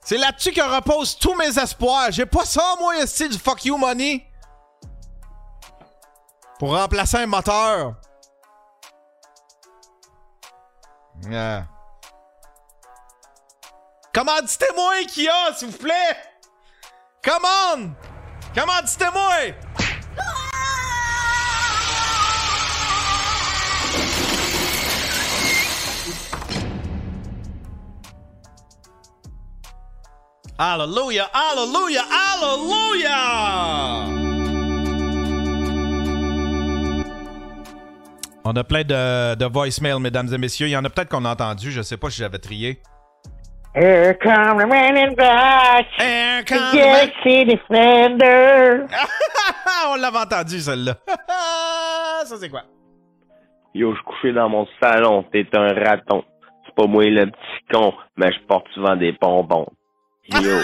C'est 0.04 0.18
là-dessus 0.18 0.52
que 0.52 0.62
reposent 0.62 1.18
tous 1.18 1.34
mes 1.34 1.58
espoirs. 1.58 2.12
J'ai 2.12 2.26
pas 2.26 2.44
ça, 2.44 2.76
moi, 2.78 3.04
style 3.08 3.30
du 3.30 3.38
fuck 3.38 3.64
you 3.64 3.76
money. 3.76 4.24
Pour 6.58 6.76
remplacer 6.76 7.18
un 7.18 7.26
moteur. 7.26 7.94
Yeah. 11.28 11.66
Commanditez-moi, 14.14 15.04
Kia, 15.08 15.54
s'il 15.56 15.68
vous 15.68 15.78
plaît! 15.78 16.16
Come 17.22 17.44
on! 17.44 17.94
Commanditez-moi! 18.54 19.54
Alléluia, 30.56 31.28
Alléluia, 31.32 32.04
Alléluia! 32.32 34.23
On 38.44 38.52
a 38.56 38.64
plein 38.64 38.82
de, 38.84 39.34
de 39.36 39.44
voicemails, 39.46 40.00
mesdames 40.00 40.28
et 40.32 40.38
messieurs. 40.38 40.66
Il 40.66 40.70
y 40.70 40.76
en 40.76 40.84
a 40.84 40.90
peut-être 40.90 41.08
qu'on 41.08 41.24
a 41.24 41.32
entendu. 41.32 41.70
Je 41.70 41.80
sais 41.82 41.96
pas 41.96 42.10
si 42.10 42.18
j'avais 42.18 42.38
trié. 42.38 42.78
Here 43.74 44.16
come 44.22 44.58
the 44.62 44.66
man 44.68 44.96
in 44.96 45.14
black. 45.14 45.86
Here 45.98 46.44
The 46.44 46.48
comes 46.48 46.72
the- 46.72 46.76
Galaxy 46.76 47.44
Defender. 47.46 48.86
On 49.90 49.96
l'avait 49.96 50.18
entendu, 50.18 50.60
celle-là. 50.60 50.94
Ça, 52.24 52.36
c'est 52.38 52.48
quoi? 52.50 52.62
Yo, 53.74 53.92
je 53.94 54.02
couché 54.02 54.32
dans 54.32 54.48
mon 54.48 54.66
salon, 54.80 55.24
t'es 55.32 55.46
un 55.56 55.74
raton. 55.74 56.22
C'est 56.64 56.74
pas 56.76 56.86
moi 56.86 57.04
le 57.04 57.26
petit 57.26 57.72
con, 57.72 57.92
mais 58.16 58.30
je 58.32 58.38
porte 58.46 58.66
souvent 58.74 58.94
des 58.96 59.12
bonbons. 59.20 59.66
Yo. 60.28 60.40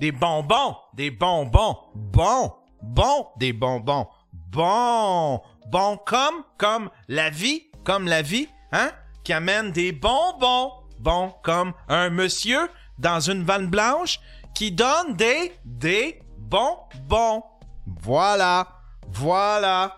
Des 0.00 0.10
bonbons, 0.10 0.74
des 0.92 1.10
bonbons, 1.12 1.76
bon, 1.94 2.50
bon, 2.82 3.28
des 3.38 3.52
bonbons, 3.52 4.08
bon, 4.50 5.40
bon 5.66 5.96
comme, 6.04 6.44
comme 6.58 6.90
la 7.08 7.30
vie, 7.30 7.64
comme 7.84 8.06
la 8.06 8.22
vie, 8.22 8.48
hein, 8.72 8.90
qui 9.24 9.32
amène 9.32 9.72
des 9.72 9.92
bonbons, 9.92 10.72
bon 10.98 11.32
comme 11.42 11.72
un 11.88 12.10
monsieur 12.10 12.68
dans 12.98 13.20
une 13.20 13.42
vanne 13.44 13.66
blanche 13.68 14.20
qui 14.54 14.70
donne 14.72 15.14
des, 15.16 15.52
des 15.64 16.20
bonbons. 16.38 17.42
Voilà, 18.02 18.68
voilà. 19.08 19.96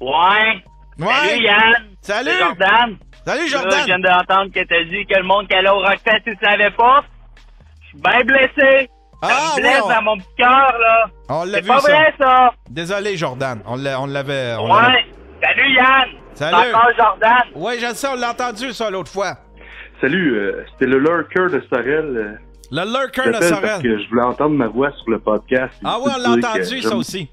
Ouais. 0.00 0.64
Ouais. 0.98 1.06
Salut 1.14 1.44
Yann. 1.44 1.86
Salut. 2.02 2.30
Jordan. 2.38 2.98
Salut 3.26 3.40
Là, 3.40 3.46
je 3.46 3.50
Jordan. 3.52 3.84
viens 3.86 3.98
d'entendre 3.98 4.50
que 4.52 4.60
t'as 4.64 4.84
dit 4.84 5.04
que 5.06 5.18
le 5.18 5.24
monde 5.24 5.46
qui 5.48 5.54
allait 5.54 5.68
au 5.70 5.78
Rockfest, 5.80 6.22
il 6.26 6.36
savait 6.42 6.70
pas. 6.70 7.04
Je 7.82 7.86
suis 7.88 7.98
bien 7.98 8.24
blessé. 8.24 8.90
Ça 9.22 9.28
Ah, 9.30 9.54
me 9.56 9.60
blesse 9.60 9.74
ouais, 9.76 9.82
on- 9.84 9.88
dans 9.88 10.02
mon 10.02 10.16
petit 10.16 10.34
cœur, 10.38 10.48
là. 10.78 11.06
On 11.28 11.44
l'a 11.44 11.52
C'est 11.54 11.60
vu 11.62 11.68
pas 11.68 11.80
ça. 11.80 11.92
vrai, 11.92 12.14
ça. 12.18 12.50
Désolé 12.70 13.16
Jordan, 13.16 13.60
on 13.66 13.76
l'a- 13.76 14.00
on 14.00 14.06
l'avait. 14.06 14.56
Ouais. 14.56 15.04
Salut 15.42 15.74
Yann. 15.74 16.08
Salut. 16.34 16.70
Encore 16.70 16.90
Jordan. 16.96 17.42
Ouais, 17.54 17.78
je 17.78 17.86
le 17.86 17.94
sais, 17.94 18.08
on 18.08 18.14
l'a 18.14 18.30
entendu 18.30 18.72
ça 18.72 18.88
l'autre 18.90 19.10
fois. 19.10 19.36
Salut, 20.00 20.38
euh, 20.38 20.64
c'était 20.72 20.86
le 20.86 20.98
lurker 20.98 21.48
de 21.52 21.62
Sorel. 21.68 22.16
euh, 22.16 22.34
Le 22.70 22.84
lurker 22.84 23.26
de 23.28 23.32
j'appelle 23.34 23.50
parce 23.50 23.60
Sorel. 23.62 23.82
que 23.82 23.98
je 24.02 24.08
voulais 24.08 24.22
entendre 24.22 24.54
ma 24.56 24.68
voix 24.68 24.90
sur 24.92 25.10
le 25.10 25.18
podcast. 25.18 25.74
Ah 25.84 25.98
oui, 26.02 26.10
on 26.14 26.18
l'a 26.18 26.30
entendu, 26.30 26.80
ça 26.80 26.96
aussi. 26.96 27.28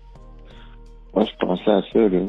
Moi, 1.13 1.23
je 1.25 1.45
pensais 1.45 1.71
à 1.71 1.81
ça, 1.93 1.99
là. 1.99 2.19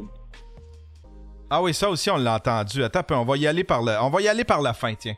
Ah 1.51 1.63
oui, 1.63 1.75
ça 1.75 1.89
aussi, 1.91 2.11
on 2.11 2.17
l'a 2.19 2.35
entendu. 2.35 2.85
Attends 2.85 3.03
peu, 3.03 3.15
on 3.15 3.25
va 3.25 3.37
y 3.37 3.47
aller 3.47 3.65
par 3.65 3.83
le... 3.83 3.93
On 4.01 4.11
va 4.11 4.21
y 4.21 4.29
aller 4.29 4.45
par 4.45 4.61
la 4.61 4.73
fin, 4.75 4.95
tiens. 4.95 5.15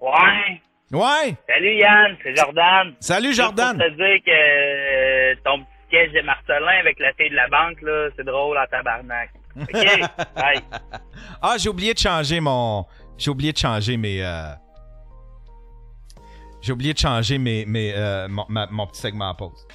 Ouais. 0.00 0.60
Ouais! 0.92 1.34
Salut 1.48 1.74
Yann, 1.76 2.16
c'est 2.22 2.36
Jordan. 2.36 2.94
Salut, 3.00 3.32
Jordan! 3.32 3.78
Pour 3.78 3.86
te 3.86 3.90
dire 3.92 4.22
que 4.26 4.30
euh, 4.30 5.34
ton 5.44 5.58
petit 5.60 5.68
sketch 5.88 6.12
de 6.12 6.20
Marcelin 6.26 6.78
avec 6.80 6.98
la 7.00 7.12
fille 7.14 7.30
de 7.30 7.34
la 7.36 7.48
banque, 7.48 7.80
là, 7.82 8.08
c'est 8.16 8.24
drôle 8.24 8.58
en 8.58 8.66
tabarnak. 8.66 9.30
OK? 9.58 9.72
Bye. 10.36 10.60
Ah, 11.40 11.54
j'ai 11.58 11.68
oublié 11.70 11.94
de 11.94 11.98
changer 11.98 12.40
mon... 12.40 12.84
J'ai 13.16 13.30
oublié 13.30 13.52
de 13.52 13.58
changer 13.58 13.96
mes... 13.96 14.22
euh, 14.24 14.52
J'ai 16.60 16.72
oublié 16.72 16.92
de 16.92 16.98
changer 16.98 17.38
mes, 17.38 17.64
mes, 17.66 17.92
euh, 17.94 18.28
mon, 18.28 18.44
ma- 18.48 18.66
mon 18.70 18.86
petit 18.86 19.00
segment 19.00 19.30
en 19.30 19.34
pause. 19.34 19.66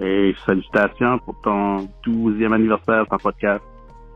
Et 0.00 0.34
salutations 0.46 1.18
pour 1.20 1.40
ton 1.42 1.88
12e 2.06 2.52
anniversaire 2.54 3.04
sans 3.10 3.18
podcast. 3.18 3.62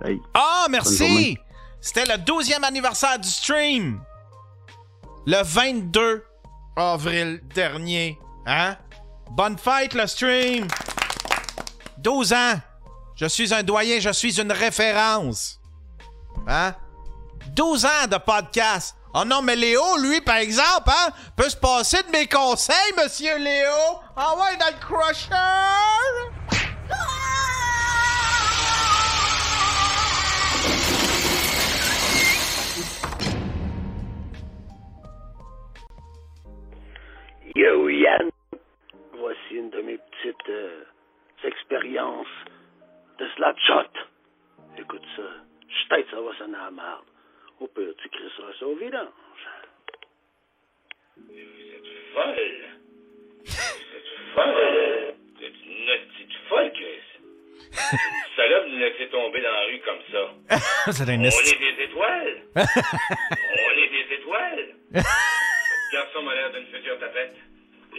Hey, 0.04 0.21
Ah, 0.35 0.66
merci! 0.71 1.38
C'était 1.80 2.04
le 2.04 2.18
12e 2.21 2.64
anniversaire 2.64 3.18
du 3.18 3.28
stream. 3.28 4.00
Le 5.24 5.42
22 5.42 6.24
avril 6.76 7.40
dernier. 7.54 8.18
Hein? 8.44 8.76
Bonne 9.30 9.56
fête, 9.56 9.94
le 9.94 10.06
stream! 10.06 10.66
12 11.98 12.32
ans. 12.32 12.54
Je 13.14 13.26
suis 13.26 13.54
un 13.54 13.62
doyen, 13.62 14.00
je 14.00 14.10
suis 14.10 14.40
une 14.40 14.50
référence. 14.50 15.60
Hein? 16.48 16.74
12 17.54 17.84
ans 17.84 18.06
de 18.10 18.16
podcast. 18.16 18.96
Oh 19.14 19.24
non, 19.24 19.42
mais 19.42 19.54
Léo, 19.54 19.98
lui, 19.98 20.20
par 20.22 20.36
exemple, 20.36 20.88
hein, 20.90 21.10
peut 21.36 21.48
se 21.48 21.56
passer 21.56 22.02
de 22.02 22.10
mes 22.10 22.26
conseils, 22.26 22.92
monsieur 22.96 23.38
Léo. 23.38 24.00
Ah 24.16 24.34
ouais, 24.36 24.56
dans 24.56 24.66
le 24.66 24.80
crusher! 24.80 26.41
Yo 37.54 37.88
Yann, 37.88 38.30
voici 39.12 39.54
une 39.54 39.71
de 39.71 39.82
mes 39.82 39.99
petites 39.99 40.49
euh, 40.49 40.85
expériences 41.44 42.26
de 43.18 43.26
Slapshot. 43.37 43.90
Écoute 44.78 45.02
ça, 45.16 45.23
je 45.68 45.88
tête 45.94 46.06
ça 46.11 46.21
va 46.21 46.35
sonner 46.38 46.56
à 46.56 46.64
la 46.64 46.71
merde. 46.71 47.04
Au 47.61 47.66
pire, 47.66 47.92
tu 48.02 48.09
crisseras 48.09 48.52
ça 48.59 48.66
au 48.66 48.75
vidange. 48.76 49.09
folle. 52.14 52.64
C'est 53.44 53.54
folle. 54.35 55.14
C'est 55.38 55.47
une 55.47 56.09
petite 56.09 56.37
folle, 56.49 56.73
Chris. 56.73 57.02
Une 57.92 58.37
salope 58.37 58.64
de 58.66 58.71
nous 58.71 58.78
laisser 58.78 59.09
tomber 59.09 59.42
dans 59.42 59.52
la 59.52 59.64
rue 59.66 59.80
comme 59.80 60.02
ça. 60.11 60.25
On 60.88 60.90
est 61.02 61.76
des 61.76 61.82
étoiles. 61.85 62.42
On 62.56 63.78
est 63.78 63.88
des 63.88 64.14
étoiles. 64.14 64.75
Garçon 65.92 66.22
m'a 66.22 66.34
l'air 66.34 66.50
d'une 66.52 66.66
future 66.66 66.99
tapette. 66.99 67.34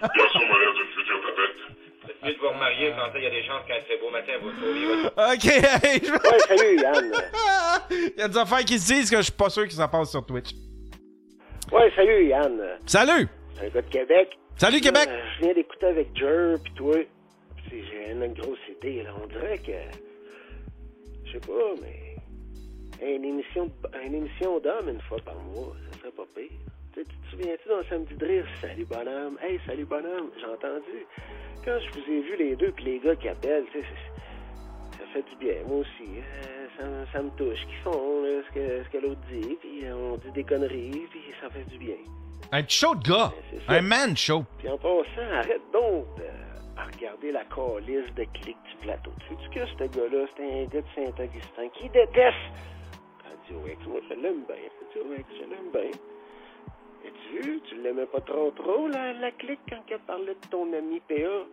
Garçon 0.01 0.39
m'a 0.39 0.59
l'air 0.59 0.73
d'une 0.73 0.87
future 0.97 1.21
tapette. 1.21 1.83
C'est 2.05 2.25
mieux 2.27 2.33
de 2.33 2.39
vous 2.39 2.49
remarier, 2.49 2.91
quand 2.97 3.17
il 3.17 3.23
y 3.23 3.27
a 3.27 3.29
des 3.29 3.43
chances 3.43 3.65
qu'un 3.67 3.77
de 3.77 3.83
ces 3.87 3.97
beaux 3.97 4.09
matins, 4.09 4.33
vous 4.41 4.51
sauviez 4.59 4.85
votre... 4.87 5.13
Ok, 5.33 5.45
hey, 5.45 6.01
je- 6.03 6.11
Ouais, 6.11 6.39
salut 6.47 6.81
Yann. 6.81 7.11
Il 7.91 8.19
y 8.19 8.21
a 8.21 8.27
des 8.27 8.37
affaires 8.37 8.65
qui 8.65 8.79
se 8.79 8.93
disent 8.93 9.09
que 9.09 9.17
je 9.17 9.21
suis 9.23 9.31
pas 9.31 9.49
sûr 9.49 9.65
que 9.67 9.73
ça 9.73 9.87
passe 9.87 10.11
sur 10.11 10.25
Twitch. 10.25 10.49
Ouais, 11.71 11.91
salut 11.95 12.27
Yann. 12.27 12.61
Salut! 12.85 13.27
Un 13.61 13.69
gars 13.69 13.81
de 13.81 13.89
Québec. 13.89 14.37
Salut, 14.57 14.81
Québec! 14.81 15.07
Euh, 15.07 15.21
je 15.37 15.45
viens 15.45 15.53
d'écouter 15.53 15.85
avec 15.85 16.07
Jer 16.15 16.57
pis 16.63 16.71
toi. 16.73 16.95
Pis 17.69 17.83
J'ai 17.89 18.11
une, 18.11 18.33
grosse 18.33 18.59
idée, 18.69 19.03
là. 19.03 19.11
On 19.23 19.27
dirait 19.27 19.57
que. 19.59 19.71
Je 21.25 21.31
sais 21.31 21.39
pas, 21.39 21.73
mais. 21.81 22.15
Une 23.05 23.25
émission, 23.25 23.69
une 24.05 24.15
émission 24.15 24.59
d'hommes 24.59 24.89
une 24.89 25.01
fois 25.01 25.17
par 25.25 25.35
mois, 25.35 25.73
ça 25.91 25.99
serait 25.99 26.11
pas 26.11 26.23
pire. 26.35 26.49
Tu 26.93 27.03
te 27.03 27.09
souviens-tu 27.31 27.69
dans 27.69 27.83
Samedi 27.89 28.13
de 28.15 28.25
rire? 28.25 28.45
Salut 28.61 28.85
bonhomme? 28.85 29.37
Hey, 29.41 29.59
salut 29.65 29.85
bonhomme. 29.85 30.29
J'ai 30.39 30.45
entendu. 30.45 31.05
Quand 31.65 31.77
je 31.79 31.89
vous 31.99 32.11
ai 32.11 32.21
vu 32.21 32.35
les 32.37 32.55
deux 32.55 32.71
puis 32.71 32.85
les 32.85 32.99
gars 32.99 33.15
qui 33.15 33.29
appellent, 33.29 33.65
tu 33.71 33.79
sais, 33.81 33.85
c'est- 33.87 34.97
ça 34.99 35.05
fait 35.13 35.23
du 35.29 35.35
bien. 35.37 35.55
Moi 35.67 35.77
aussi. 35.79 36.09
euh, 36.19 36.67
ça, 36.77 36.85
me- 36.87 37.05
ça 37.11 37.21
me 37.21 37.29
touche. 37.31 37.65
Qu'ils 37.65 37.77
font, 37.83 38.21
là, 38.23 38.41
ce 38.47 38.53
que, 38.53 38.83
ce 38.83 38.89
que 38.89 38.97
l'autre 38.97 39.21
dit. 39.31 39.57
Puis 39.61 39.81
on 39.91 40.17
dit 40.17 40.31
des 40.31 40.43
conneries, 40.43 41.07
puis 41.09 41.21
ça 41.41 41.49
fait 41.49 41.63
du 41.69 41.77
bien. 41.77 41.95
Un 42.51 42.61
petit 42.63 42.77
show 42.77 42.93
de 42.95 43.03
gars! 43.09 43.31
Un 43.67 43.81
man 43.81 44.15
show! 44.15 44.43
Puis 44.59 44.69
en 44.69 44.77
passant, 44.77 45.31
arrête 45.31 45.61
donc 45.71 46.05
de 46.17 46.23
à 46.75 46.85
regarder 46.85 47.31
la 47.31 47.43
calice 47.45 48.11
de 48.15 48.23
clics 48.33 48.57
du 48.69 48.75
plateau. 48.81 49.11
Tu 49.27 49.35
sais-tu 49.35 49.49
que 49.59 49.65
ce 49.65 49.97
gars-là, 49.97 50.25
c'est 50.35 50.43
un 50.43 50.65
gars 50.65 50.81
de 50.81 50.85
Saint-Augustin 50.95 51.69
qui 51.75 51.89
déteste 51.89 52.37
Radio 53.23 53.67
X? 53.67 53.77
Moi, 53.87 53.99
je 54.09 54.13
l'aime 54.15 54.43
bien. 54.47 54.55
Radio 54.55 55.13
X, 55.17 55.25
je 55.39 55.49
l'aime 55.49 55.71
bien. 55.71 55.91
Et 57.05 57.11
tu 57.31 57.61
tu 57.67 57.75
l'aimais 57.81 58.05
pas 58.05 58.21
trop 58.21 58.51
trop, 58.51 58.87
la, 58.87 59.13
la 59.13 59.31
clique, 59.31 59.59
quand 59.69 59.83
elle 59.89 59.99
parlait 59.99 60.35
de 60.35 60.47
ton 60.49 60.71
ami 60.73 61.01
PA? 61.07 61.45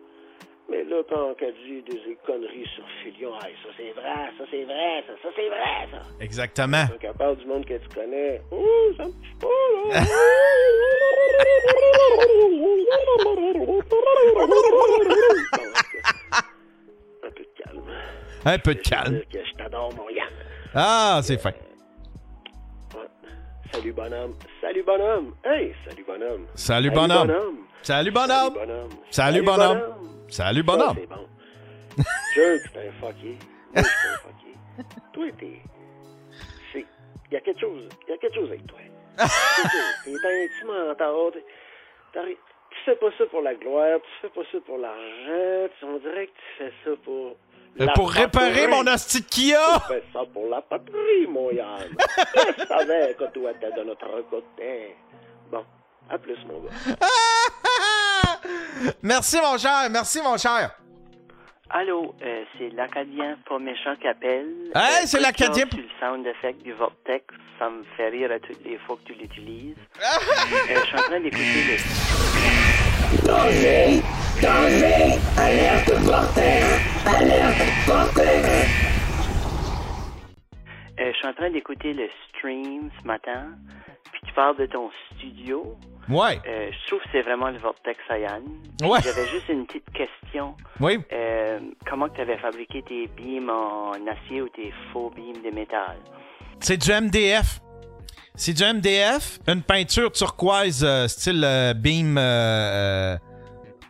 Mais 0.69 0.83
là, 0.85 1.01
quand 1.09 1.35
elle 1.41 1.53
dit 1.65 1.81
des 1.81 2.17
conneries 2.25 2.67
sur 2.75 2.85
Filion, 3.03 3.33
hey, 3.43 3.53
ça 3.61 3.69
c'est 3.75 3.91
vrai, 3.91 4.31
ça 4.37 4.45
c'est 4.49 4.63
vrai, 4.63 5.03
ça, 5.05 5.13
ça 5.21 5.29
c'est 5.35 5.49
vrai, 5.49 5.87
ça. 5.91 6.01
Exactement. 6.23 6.85
Quand 6.87 7.07
elle 7.09 7.13
parle 7.15 7.37
du 7.37 7.45
monde 7.45 7.65
que 7.65 7.73
tu 7.73 7.89
connais, 7.89 8.41
oh, 8.51 8.91
ça 8.95 9.05
me 9.07 9.11
pas, 9.39 9.47
là. 9.93 10.01
Un 17.23 17.31
peu 17.31 17.43
de 17.43 17.49
calme. 17.63 17.83
Un 18.45 18.59
peu 18.59 18.75
de 18.75 18.79
calme. 18.81 19.13
dire 19.15 19.27
que 19.29 19.45
je 19.45 19.53
t'adore, 19.57 19.93
mon 19.95 20.09
Yann. 20.09 20.29
Ah, 20.73 21.19
c'est 21.23 21.37
fin. 21.37 21.51
Salut, 23.71 23.93
bonhomme. 23.93 24.33
Salut, 24.61 24.83
bonhomme. 24.83 25.33
Hey, 25.43 25.73
salut, 25.87 26.03
bonhomme. 26.05 26.45
Salut, 26.55 26.91
bonhomme. 26.91 27.31
Salut, 27.81 28.11
bonhomme. 28.11 28.89
Salut, 29.09 29.41
bonhomme. 29.41 29.81
Salut, 30.29 30.63
bonhomme. 30.63 30.95
Ça, 30.95 31.01
c'est 31.01 31.07
bon. 31.07 31.27
Jerk, 32.35 32.61
c'est 32.73 32.87
un 32.87 32.91
fucké. 32.99 33.37
Moi, 33.73 33.83
je 33.83 33.87
suis 33.87 34.07
un 34.07 34.17
fucké. 34.17 34.53
Toi, 35.13 35.25
t'es... 35.39 35.61
C'est... 36.73 36.85
Il 37.29 37.33
y 37.33 37.37
a 37.37 37.41
quelque 37.41 37.59
chose... 37.61 37.89
Il 38.07 38.11
y 38.11 38.13
a 38.13 38.17
quelque 38.17 38.35
chose 38.35 38.49
avec 38.49 38.65
toi. 38.67 38.79
T'es 39.17 40.11
un 40.11 40.17
petit 40.17 40.65
mentor. 40.65 41.31
T'es- 42.13 42.37
Tu 42.71 42.77
fais 42.85 42.95
pas 42.95 43.09
ça 43.17 43.25
pour 43.25 43.41
la 43.41 43.55
gloire. 43.55 43.99
Tu 44.01 44.09
fais 44.21 44.29
pas 44.33 44.41
ça 44.51 44.57
pour 44.65 44.77
l'argent. 44.77 45.73
On 45.83 45.97
dirait 45.97 46.27
que 46.27 46.31
tu 46.31 46.57
fais 46.57 46.73
ça 46.83 46.91
pour... 47.03 47.35
Euh, 47.79 47.85
la 47.85 47.93
Pour 47.93 48.11
réparer 48.11 48.67
mon 48.67 48.85
hostie 48.85 49.21
de 49.21 49.25
Kia! 49.27 49.57
Tu 49.87 49.93
fais 49.93 50.03
ça 50.13 50.19
pour 50.33 50.47
la 50.49 50.61
patrie, 50.61 51.25
mon 51.29 51.49
Yann. 51.51 51.87
Je 52.59 52.65
savais 52.65 53.15
que 53.17 53.23
toi, 53.33 53.51
t'es 53.59 53.71
de 53.71 53.83
notre 53.87 54.21
côté. 54.29 54.95
Bon, 55.49 55.63
à 56.09 56.17
plus, 56.17 56.37
mon 56.47 56.59
gars. 56.59 56.69
Merci, 59.01 59.37
mon 59.41 59.57
cher. 59.57 59.89
Merci, 59.89 60.21
mon 60.21 60.37
cher. 60.37 60.71
Allô, 61.69 62.13
euh, 62.21 62.43
c'est 62.57 62.69
l'Acadien 62.71 63.37
pas 63.47 63.57
méchant 63.57 63.95
qui 63.99 64.07
appelle. 64.07 64.47
Hey, 64.75 65.03
Euh, 65.03 65.05
c'est 65.05 65.21
l'Acadien 65.21 65.65
sur 65.69 65.77
le 65.79 65.85
sound 66.01 66.27
effect 66.27 66.61
du 66.63 66.73
Vortex, 66.73 67.23
ça 67.57 67.69
me 67.69 67.83
fait 67.95 68.09
rire 68.09 68.29
à 68.33 68.39
toutes 68.39 68.61
les 68.65 68.77
fois 68.79 68.97
que 68.97 69.13
tu 69.13 69.17
l'utilises. 69.19 69.77
Euh, 70.69 70.75
je 70.81 70.85
suis 70.85 70.95
en 70.95 71.01
train 71.03 71.19
d'écouter 71.21 71.63
le... 71.67 71.77
Euh, 74.43 74.47
je 80.97 81.17
suis 81.17 81.27
en 81.27 81.33
train 81.33 81.51
d'écouter 81.51 81.93
le 81.93 82.07
stream 82.29 82.89
ce 82.99 83.07
matin, 83.07 83.49
puis 84.11 84.21
tu 84.25 84.33
parles 84.33 84.57
de 84.57 84.65
ton 84.65 84.89
studio. 85.15 85.77
Ouais. 86.09 86.39
Euh, 86.47 86.71
je 86.71 86.87
trouve 86.87 86.99
que 87.01 87.09
c'est 87.11 87.21
vraiment 87.21 87.49
le 87.49 87.59
Vortex 87.59 87.99
Cyan. 88.07 88.41
Ouais. 88.81 88.99
J'avais 89.03 89.27
juste 89.27 89.47
une 89.49 89.67
petite 89.67 89.89
question. 89.93 90.55
Oui. 90.79 90.97
Euh, 91.13 91.59
comment 91.87 92.09
tu 92.09 92.21
avais 92.21 92.37
fabriqué 92.37 92.81
tes 92.81 93.07
beams 93.15 93.49
en 93.49 93.91
acier 94.07 94.41
ou 94.41 94.49
tes 94.49 94.73
faux 94.91 95.11
beams 95.15 95.43
de 95.43 95.53
métal? 95.53 95.97
C'est 96.59 96.77
du 96.77 96.91
MDF. 96.91 97.59
C'est 98.33 98.53
du 98.53 98.63
MDF, 98.63 99.39
une 99.47 99.61
peinture 99.61 100.11
turquoise 100.11 100.83
euh, 100.83 101.07
style 101.07 101.43
euh, 101.43 101.73
beam 101.73 102.17
euh, 102.17 102.21
euh, 102.21 103.17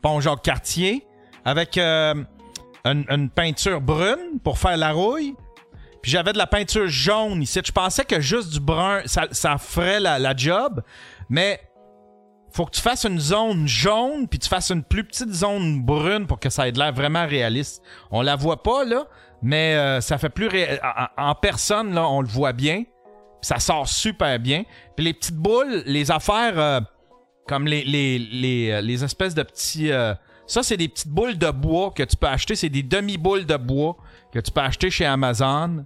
pont 0.02 0.20
Jacques 0.20 0.42
Cartier, 0.44 1.06
avec 1.46 1.78
euh, 1.78 2.16
une, 2.86 3.06
une 3.10 3.30
peinture 3.30 3.82
brune 3.82 4.40
pour 4.44 4.58
faire 4.58 4.78
la 4.78 4.92
rouille. 4.92 5.36
Puis 6.02 6.12
j'avais 6.12 6.34
de 6.34 6.38
la 6.38 6.48
peinture 6.48 6.88
jaune 6.88 7.42
ici. 7.44 7.62
Je 7.64 7.72
pensais 7.72 8.04
que 8.06 8.20
juste 8.20 8.52
du 8.54 8.60
brun, 8.60 9.02
ça, 9.06 9.28
ça 9.32 9.58
ferait 9.58 10.00
la, 10.00 10.18
la 10.18 10.36
job, 10.36 10.82
mais 11.30 11.60
faut 12.54 12.66
que 12.66 12.72
tu 12.72 12.82
fasses 12.82 13.06
une 13.06 13.20
zone 13.20 13.68
jaune, 13.68 14.28
puis 14.28 14.38
tu 14.40 14.50
fasses 14.50 14.72
une 14.72 14.84
plus 14.84 15.04
petite 15.06 15.32
zone 15.32 15.82
brune 15.84 16.28
pour 16.28 16.40
que 16.40 16.50
ça 16.50 16.68
ait 16.68 16.72
de 16.72 16.80
l'air 16.80 16.92
vraiment 16.92 17.26
réaliste. 17.26 17.82
On 18.10 18.22
la 18.22 18.36
voit 18.36 18.62
pas, 18.62 18.84
là, 18.84 19.06
mais 19.42 19.76
euh, 19.76 20.02
ça 20.02 20.18
fait 20.18 20.30
plus... 20.30 20.48
ré- 20.48 20.80
En, 21.18 21.34
personne, 21.36 21.94
là, 21.94 22.08
on 22.10 22.22
le 22.22 22.28
voit 22.28 22.52
bien. 22.52 22.84
Ça 23.42 23.60
sort 23.60 23.88
super 23.88 24.38
bien. 24.40 24.64
Puis 24.96 25.06
les 25.06 25.14
petites 25.14 25.38
boules, 25.38 25.84
les 25.86 26.12
affaires 26.12 26.60
euh, 26.60 26.82
comme 27.52 27.68
les, 27.68 27.84
les, 27.84 28.18
les, 28.18 28.72
euh, 28.72 28.80
les 28.80 29.04
espèces 29.04 29.36
de 29.36 29.44
petits... 29.44 29.92
euh, 29.92 30.14
ça, 30.48 30.64
c'est 30.64 30.78
des 30.78 30.88
petites 30.88 31.10
boules 31.10 31.38
de 31.38 31.52
bois 31.52 31.92
que 31.92 32.02
tu 32.02 32.16
peux 32.16 32.28
acheter. 32.28 32.56
C'est 32.56 32.70
des 32.70 32.82
demi-boules 32.82 33.46
de 33.46 33.58
bois 33.58 33.98
que 34.32 34.40
tu 34.40 34.52
peux 34.52 34.62
acheter 34.62 34.90
chez 34.90 35.06
Amazon. 35.06 35.86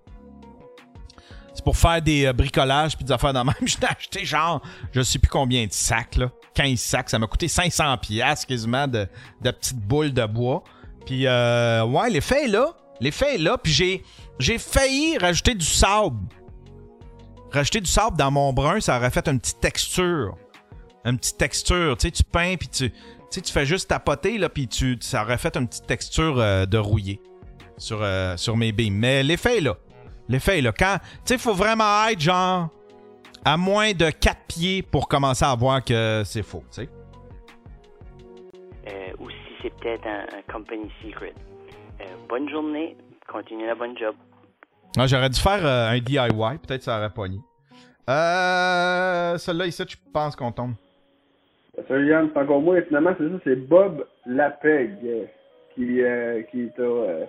C'est 1.56 1.63
pour 1.63 1.75
faire 1.75 2.04
des 2.04 2.28
euh, 2.28 2.34
bricolages 2.34 2.95
puis 2.95 3.04
des 3.04 3.12
affaires 3.12 3.34
de 3.34 3.39
même. 3.39 3.56
Je 3.65 3.78
t'ai 3.78 3.88
acheté 3.88 4.25
genre, 4.25 4.62
je 4.91 5.01
sais 5.01 5.17
plus 5.17 5.28
combien 5.28 5.65
de 5.65 5.71
sacs, 5.71 6.17
là. 6.17 6.30
15 6.54 6.80
sacs. 6.80 7.10
Ça 7.10 7.17
m'a 7.17 7.25
coûté 7.25 7.47
500 7.47 7.97
piastres 7.97 8.45
quasiment 8.45 8.88
de, 8.88 9.08
de 9.41 9.49
petites 9.49 9.80
boules 9.80 10.13
de 10.13 10.28
bois. 10.28 10.63
Puis, 11.08 11.25
euh, 11.25 11.84
ouais, 11.84 12.12
l'effet 12.12 12.45
est 12.45 12.49
là. 12.49 12.75
L'effet 12.99 13.36
est 13.36 13.39
là. 13.39 13.58
Puis 13.58 13.73
j'ai, 13.73 14.04
j'ai 14.38 14.60
failli 14.60 15.17
rajouter 15.17 15.56
du 15.56 15.65
sable. 15.65 16.28
Rajouter 17.51 17.82
du 17.82 17.89
sable 17.89 18.17
dans 18.17 18.30
mon 18.30 18.54
brun, 18.54 18.80
ça 18.82 18.97
aurait 18.97 19.10
fait 19.10 19.28
une 19.28 19.39
petite 19.39 19.62
texture. 19.62 20.38
Une 21.06 21.18
petite 21.18 21.38
texture. 21.38 21.96
Tu 21.98 22.08
sais, 22.08 22.12
tu 22.12 22.24
peins, 22.24 22.56
puis 22.58 22.68
tu, 22.68 22.89
tu 22.91 22.98
sais, 23.30 23.41
tu 23.41 23.54
fais 23.54 23.65
juste 23.65 23.89
tapoter, 23.89 24.38
là, 24.38 24.50
puis 24.50 24.68
tu, 24.68 24.98
ça 25.02 25.24
aurait 25.24 25.38
fait 25.38 25.56
une 25.56 25.68
petite 25.68 25.88
texture 25.88 26.39
euh, 26.39 26.65
de 26.65 26.78
rouillé 26.78 27.22
sur, 27.78 28.00
euh, 28.02 28.36
sur 28.38 28.58
mes 28.58 28.72
beams. 28.72 28.96
Mais 28.96 29.24
l'effet 29.24 29.58
est 29.60 29.62
là. 29.62 29.78
L'effet 30.28 30.58
est 30.60 30.62
là. 30.62 30.72
Quand, 30.72 30.98
tu 31.00 31.08
sais, 31.26 31.34
il 31.36 31.39
faut 31.39 31.54
vraiment 31.54 32.08
être 32.08 32.20
genre 32.20 32.70
à 33.46 33.58
moins 33.58 33.94
de 33.94 34.10
4 34.10 34.38
pieds 34.48 34.82
pour 34.82 35.08
commencer 35.08 35.46
à 35.46 35.54
voir 35.56 35.84
que 35.84 36.24
c'est 36.26 36.44
faux, 36.44 36.63
tu 36.72 36.82
sais. 36.82 36.89
Euh, 38.88 39.12
ou 39.20 39.30
si 39.30 39.36
c'est 39.62 39.74
peut-être 39.80 40.06
un, 40.08 40.26
un 40.38 40.52
company 40.52 40.91
secret. 41.04 41.34
Bonne 42.28 42.50
journée, 42.50 42.98
continuez 43.32 43.68
la 43.68 43.76
bonne 43.76 43.98
job. 43.98 44.15
Ah, 44.98 45.06
J'aurais 45.08 45.30
dû 45.30 45.39
faire 45.39 45.65
un 45.65 46.00
DIY, 46.00 46.58
peut-être 46.65 46.84
ça 46.84 46.98
aurait 46.98 47.10
pogné. 47.12 47.39
Euh, 48.10 49.38
Celle-là 49.38 49.65
ici, 49.68 49.84
je 49.88 49.96
pense 50.13 50.36
qu'on 50.36 50.52
tombe. 50.52 50.74
Yann, 51.89 52.29
c'est 52.33 52.39
encore 52.39 52.61
moi, 52.61 52.77
et 52.79 52.83
finalement, 52.83 53.13
c'est 53.17 53.27
ça, 53.29 53.35
c'est 53.43 53.55
Bob 53.55 54.05
Lapeg 54.25 54.95
qui, 55.73 56.01
euh, 56.01 56.41
qui 56.51 56.69
t'a. 56.75 56.81
euh, 56.83 57.25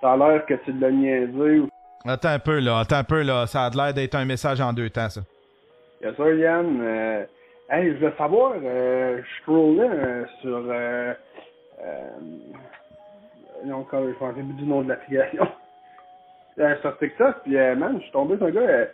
ça 0.00 0.12
a 0.12 0.16
l'air 0.16 0.44
que 0.46 0.54
tu 0.54 0.72
l'as 0.72 0.90
niaisé. 0.90 1.60
ou- 1.60 1.68
Attends 2.06 2.28
un 2.30 2.38
peu, 2.38 2.58
là. 2.60 2.78
Attends 2.80 2.96
un 2.96 3.04
peu, 3.04 3.22
là. 3.22 3.46
Ça 3.46 3.64
a 3.66 3.70
l'air 3.70 3.92
d'être 3.94 4.14
un 4.14 4.24
message 4.24 4.60
en 4.60 4.72
deux 4.72 4.90
temps, 4.90 5.08
ça. 5.08 5.20
Bien 6.00 6.14
sûr, 6.14 6.34
Yann. 6.34 6.80
Euh, 6.82 7.24
hey, 7.70 7.92
je 7.94 8.04
veux 8.06 8.12
savoir, 8.16 8.54
euh, 8.62 9.20
je 9.22 9.40
scrollais 9.42 9.88
euh, 9.88 10.24
sur. 10.40 10.60
Non, 13.64 13.84
quand 13.90 14.02
je 14.06 14.12
pensais 14.14 14.40
plus 14.42 14.54
du 14.54 14.64
nom 14.64 14.82
de 14.82 14.88
l'application. 14.88 15.46
Sur 16.82 16.98
TikTok, 16.98 17.36
puis 17.44 17.56
euh, 17.56 17.74
man, 17.74 17.96
je 17.98 18.02
suis 18.02 18.12
tombé 18.12 18.36
sur 18.36 18.46
un 18.46 18.50
gars, 18.50 18.82
il 18.82 18.88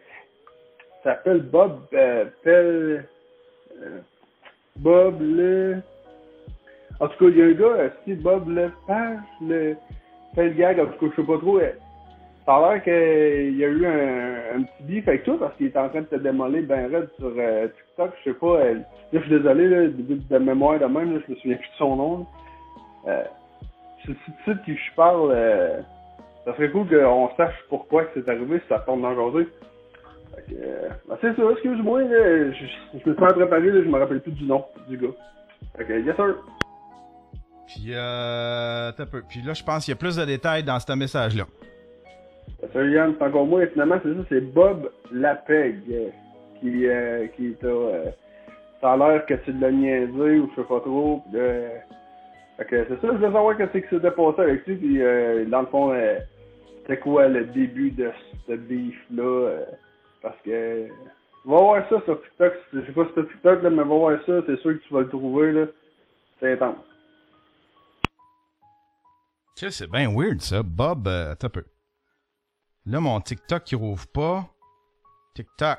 s'appelle 1.03 1.41
Bob 1.41 1.81
Pel. 1.91 3.05
Bob 4.79 5.21
le. 5.21 5.77
En 7.01 7.09
tout 7.09 7.19
cas, 7.19 7.31
il 7.31 7.39
y 7.39 7.43
a 7.43 7.47
un 7.47 7.53
gars, 7.53 7.91
c'est 8.05 8.15
Bob 8.15 8.49
le 8.49 8.71
Page, 8.87 9.19
le. 9.43 9.77
Pel 10.35 10.55
gag, 10.55 10.81
en 10.81 10.87
tout 10.87 10.99
cas, 10.99 11.13
je 11.17 11.23
sais 11.23 11.27
pas 11.27 11.39
trop. 11.39 11.59
ça 12.45 12.55
a 12.55 12.75
l'air 12.75 12.83
qu'il 12.83 13.57
y 13.57 13.65
a 13.65 13.69
eu 13.69 13.87
un, 13.87 14.63
petit 14.63 14.83
bif 14.83 15.09
avec 15.09 15.25
toi 15.25 15.37
parce 15.39 15.57
qu'il 15.57 15.67
est 15.67 15.77
en 15.77 15.89
train 15.89 16.03
de 16.03 16.07
te 16.07 16.17
démolir 16.17 16.63
ben 16.65 16.93
raide 16.93 17.09
sur 17.19 17.33
euh, 17.37 17.69
TikTok. 17.69 18.13
Je 18.19 18.31
sais 18.31 18.37
pas. 18.39 18.47
euh, 18.47 18.75
là, 18.75 18.83
je 19.13 19.19
suis 19.21 19.31
désolé, 19.31 19.69
là, 19.69 19.89
de, 19.89 20.39
mémoire 20.39 20.79
de 20.79 20.85
même, 20.85 21.15
là, 21.15 21.21
je 21.27 21.33
me 21.33 21.37
souviens 21.39 21.57
plus 21.57 21.69
de 21.69 21.75
son 21.79 21.97
nom. 21.97 22.27
Euh, 23.09 23.25
c'est 24.05 24.13
ce 24.13 24.51
titre 24.51 24.65
qui 24.65 24.77
je 24.77 24.95
parle. 24.95 25.31
euh, 25.33 25.81
ça 26.45 26.55
serait 26.55 26.71
cool 26.71 26.87
qu'on 26.89 27.31
sache 27.37 27.55
pourquoi 27.69 28.05
c'est 28.15 28.29
arrivé 28.29 28.61
si 28.61 28.69
ça 28.69 28.79
tombe 28.81 29.03
dans 29.03 29.11
le. 29.11 29.51
Fait 30.37 30.55
que, 30.55 30.61
euh, 30.61 30.89
ben, 31.09 31.17
c'est 31.21 31.35
ça, 31.35 31.43
excuse-moi, 31.51 32.03
je, 32.05 32.53
je 32.53 32.97
me 32.97 33.01
suis 33.01 33.15
pas 33.15 33.33
préparé, 33.33 33.71
là, 33.71 33.83
je 33.83 33.89
me 33.89 33.99
rappelle 33.99 34.21
plus 34.21 34.33
du 34.33 34.45
nom 34.45 34.65
du 34.89 34.97
gars. 34.99 35.09
Fait 35.77 35.85
que, 35.85 35.93
yes 36.01 36.15
sir. 36.17 36.37
Puis, 37.67 37.93
euh. 37.95 38.91
Un 38.97 39.07
peu. 39.07 39.23
Puis 39.29 39.41
là, 39.43 39.53
je 39.55 39.65
pense 39.65 39.85
qu'il 39.85 39.93
y 39.93 39.97
a 39.97 39.99
plus 39.99 40.17
de 40.17 40.25
détails 40.25 40.63
dans 40.63 40.79
ce 40.79 40.93
message-là. 40.93 41.45
Salut 42.73 42.95
Yann, 42.95 43.15
c'est 43.19 43.25
encore 43.25 43.47
moi. 43.47 43.65
Et 43.65 43.67
finalement, 43.69 43.97
c'est 44.03 44.15
ça, 44.15 44.21
c'est 44.29 44.41
Bob 44.41 44.91
Lapeg 45.13 45.77
euh, 45.91 46.09
qui, 46.61 46.87
euh, 46.87 47.27
qui 47.37 47.55
t'a. 47.61 47.67
euh, 47.67 48.05
ça 48.81 48.93
a 48.93 48.97
l'air 48.97 49.27
que 49.27 49.35
tu 49.35 49.53
l'as 49.53 49.71
niaisé 49.73 50.39
ou 50.39 50.51
je 50.55 50.61
sais 50.63 50.69
pas 50.69 50.81
trop. 50.81 51.23
pis, 51.31 51.37
euh, 51.37 51.69
fait 52.59 52.65
que 52.67 52.85
c'est 52.89 53.01
ça, 53.01 53.09
je 53.09 53.17
voulais 53.17 53.33
savoir 53.33 53.57
qu'est-ce 53.57 53.79
qui 53.79 53.89
s'était 53.89 54.11
passé 54.11 54.41
avec 54.43 54.67
lui. 54.67 54.77
Puis 54.77 55.03
euh, 55.03 55.45
dans 55.47 55.61
le 55.63 55.67
fond, 55.67 55.93
euh, 55.93 56.19
c'était 56.83 56.99
quoi 56.99 57.27
le 57.29 57.45
début 57.47 57.91
de 57.91 58.11
ce 58.47 58.53
beef-là. 58.53 59.51
Parce 60.27 60.43
que. 60.43 60.89
Va 61.45 61.61
voir 61.61 61.89
ça 61.89 62.03
sur 62.05 62.21
TikTok. 62.23 62.53
Je 62.73 62.81
sais 62.87 62.93
pas 62.93 63.05
si 63.05 63.11
c'est 63.15 63.29
TikTok, 63.29 63.63
là, 63.63 63.71
mais 63.71 63.77
va 63.77 63.85
voir 63.85 64.19
ça. 64.27 64.41
C'est 64.47 64.61
sûr 64.61 64.73
que 64.73 64.85
tu 64.87 64.93
vas 64.93 65.01
le 65.03 65.09
trouver. 65.09 65.53
là. 65.53 65.67
C'est 66.41 66.53
intense. 66.55 66.77
C'est 69.55 69.91
bien 69.91 70.11
weird, 70.13 70.41
ça. 70.41 70.63
Bob, 70.63 71.07
euh, 71.07 71.35
peu. 71.37 71.65
Là, 72.85 73.01
mon 73.01 73.21
TikTok, 73.21 73.71
il 73.71 73.77
rouvre 73.77 74.07
pas. 74.09 74.45
TikTok. 75.35 75.79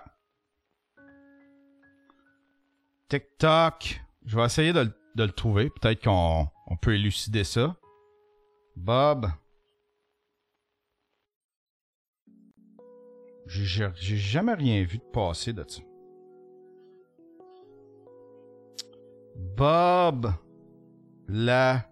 TikTok. 3.10 4.02
Je 4.26 4.36
vais 4.38 4.46
essayer 4.46 4.74
de, 4.74 4.90
le- 5.16 5.32
trouver. 5.32 5.70
Peut-être 5.70 6.04
qu'on 6.04 6.48
on 6.68 6.78
peut 6.78 6.96
élucider 6.96 7.44
ça. 7.44 7.76
Bob. 8.76 9.28
J'ai- 13.48 13.92
jamais 14.18 14.54
rien 14.54 14.84
vu 14.84 14.98
de 14.98 15.04
passer 15.04 15.54
de 15.54 15.64
ça. 15.68 15.82
Bob. 19.56 20.32
La. 21.28 21.90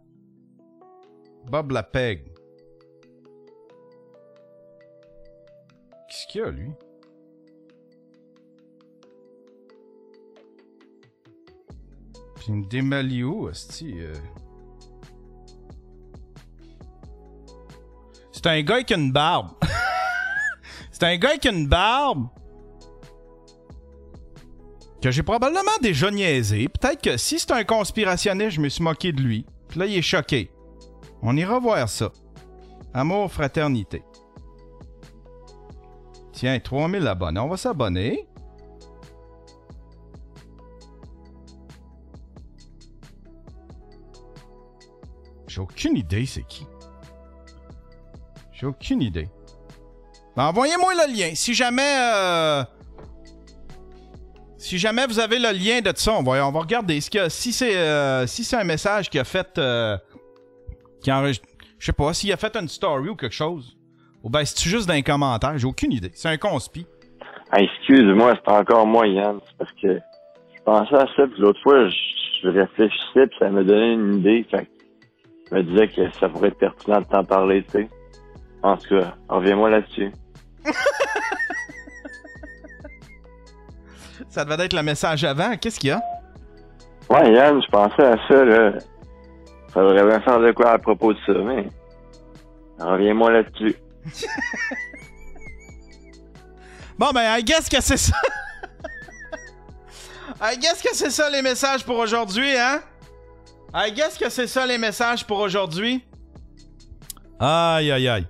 Bob 1.45 1.71
Lapeg. 1.71 2.31
Qu'est-ce 6.09 6.27
qu'il 6.27 6.41
y 6.41 6.43
a, 6.43 6.51
lui? 6.51 6.71
Puis 12.35 12.45
il 12.49 12.55
me 12.55 12.65
démalie 12.65 13.23
euh? 13.99 14.13
C'est 18.31 18.45
un 18.47 18.61
gars 18.61 18.83
qui 18.83 18.93
a 18.93 18.97
une 18.97 19.11
barbe. 19.11 19.51
C'est 20.97 21.03
un 21.03 21.17
gars 21.17 21.35
qui 21.35 21.49
a 21.49 21.51
une 21.51 21.67
barbe. 21.67 22.29
Que 25.01 25.11
j'ai 25.11 25.23
probablement 25.23 25.77
déjà 25.81 26.09
niaisé. 26.09 26.69
Peut-être 26.69 27.01
que 27.01 27.17
si 27.17 27.37
c'est 27.37 27.51
un 27.51 27.65
conspirationniste, 27.65 28.51
je 28.51 28.61
me 28.61 28.69
suis 28.69 28.81
moqué 28.81 29.11
de 29.11 29.21
lui. 29.21 29.45
Puis 29.67 29.77
là, 29.77 29.87
il 29.87 29.97
est 29.97 30.01
choqué. 30.01 30.49
On 31.21 31.35
ira 31.35 31.59
voir 31.59 31.89
ça. 31.89 32.13
Amour, 32.93 33.29
fraternité. 33.29 34.03
Tiens, 36.31 36.57
3000 36.61 37.05
abonnés. 37.05 37.41
On 37.41 37.49
va 37.49 37.57
s'abonner. 37.57 38.29
J'ai 45.47 45.59
aucune 45.59 45.97
idée 45.97 46.25
c'est 46.25 46.47
qui. 46.47 46.65
J'ai 48.53 48.65
aucune 48.65 49.01
idée. 49.01 49.27
Ben, 50.35 50.47
Envoyez-moi 50.47 50.93
le 50.95 51.13
lien. 51.17 51.31
Si 51.33 51.53
jamais... 51.53 51.97
euh, 52.13 52.63
Si 54.57 54.77
jamais 54.77 55.05
vous 55.07 55.19
avez 55.19 55.39
le 55.39 55.51
lien 55.51 55.81
de 55.81 55.91
ça, 55.95 56.13
on 56.13 56.23
va, 56.23 56.43
regarder. 56.59 56.97
Est-ce 56.97 57.09
que, 57.11 57.29
si 57.29 57.53
c'est 57.53 57.75
euh, 57.77 58.25
si 58.27 58.43
c'est 58.43 58.57
un 58.57 58.63
message 58.63 59.09
qui 59.09 59.19
a 59.19 59.23
fait... 59.23 59.57
euh, 59.57 59.97
qui 61.01 61.11
a 61.11 61.21
enregistré- 61.21 61.47
Je 61.79 61.85
sais 61.85 61.93
pas, 61.93 62.13
s'il 62.13 62.31
a 62.33 62.37
fait 62.37 62.55
une 62.55 62.67
story 62.67 63.09
ou 63.09 63.15
quelque 63.15 63.33
chose. 63.35 63.77
Ou 64.23 64.29
ben, 64.29 64.43
c'est 64.43 64.67
juste 64.69 64.87
dans 64.87 64.95
les 64.95 65.03
commentaires? 65.03 65.57
J'ai 65.57 65.67
aucune 65.67 65.91
idée. 65.91 66.11
C'est 66.13 66.29
un 66.29 66.37
conspi. 66.37 66.85
Ah, 67.51 67.61
excuse-moi, 67.61 68.33
c'est 68.43 68.51
encore 68.51 68.87
moi, 68.87 69.05
Yann. 69.07 69.39
Parce 69.59 69.71
que 69.81 69.99
je 70.55 70.61
pensais 70.65 70.95
à 70.95 71.05
ça, 71.15 71.27
puis 71.27 71.39
l'autre 71.39 71.61
fois, 71.61 71.87
je, 71.87 72.49
réfléchissais, 72.49 73.27
puis 73.27 73.37
ça 73.39 73.49
me 73.49 73.63
donnait 73.63 73.93
une 73.93 74.15
idée. 74.15 74.45
Fait 74.49 74.67
je 75.51 75.55
me 75.55 75.63
disais 75.63 75.87
que 75.87 76.11
ça 76.19 76.27
pourrait 76.27 76.47
être 76.49 76.57
pertinent 76.57 77.01
de 77.01 77.05
t'en 77.05 77.23
parler, 77.23 77.63
tu 77.63 77.71
sais. 77.73 77.89
En 78.63 78.77
tout 78.77 78.97
cas, 78.99 79.15
reviens-moi 79.29 79.69
là-dessus. 79.69 80.11
Ça 84.29 84.45
devait 84.45 84.65
être 84.65 84.73
le 84.73 84.83
message 84.83 85.23
avant. 85.23 85.55
Qu'est-ce 85.57 85.79
qu'il 85.79 85.89
y 85.89 85.93
a? 85.93 86.01
Ouais, 87.09 87.33
Yann, 87.33 87.61
je 87.61 87.67
pensais 87.69 88.03
à 88.03 88.17
ça, 88.27 88.43
là. 88.43 88.73
Ça 89.73 89.81
devrait 89.81 90.05
bien 90.05 90.19
faire 90.21 90.39
de 90.39 90.51
quoi 90.51 90.71
à 90.71 90.79
propos 90.79 91.13
de 91.13 91.19
ça, 91.25 91.33
mais... 91.33 91.67
Reviens-moi 92.79 93.31
là-dessus. 93.31 93.75
Bon, 96.97 97.11
ben, 97.11 97.37
I 97.37 97.43
guess 97.43 97.67
que 97.67 97.81
c'est 97.81 97.97
ça. 97.97 98.15
I 100.41 100.57
guess 100.57 100.81
que 100.81 100.95
c'est 100.95 101.09
ça 101.09 101.29
les 101.29 101.41
messages 101.41 101.83
pour 101.83 101.97
aujourd'hui, 101.97 102.57
hein? 102.57 102.81
I 103.73 103.91
guess 103.91 104.17
que 104.17 104.29
c'est 104.29 104.47
ça 104.47 104.65
les 104.65 104.77
messages 104.77 105.25
pour 105.25 105.39
aujourd'hui. 105.39 106.05
Aïe, 107.37 107.91
aïe, 107.91 108.07
aïe. 108.07 108.25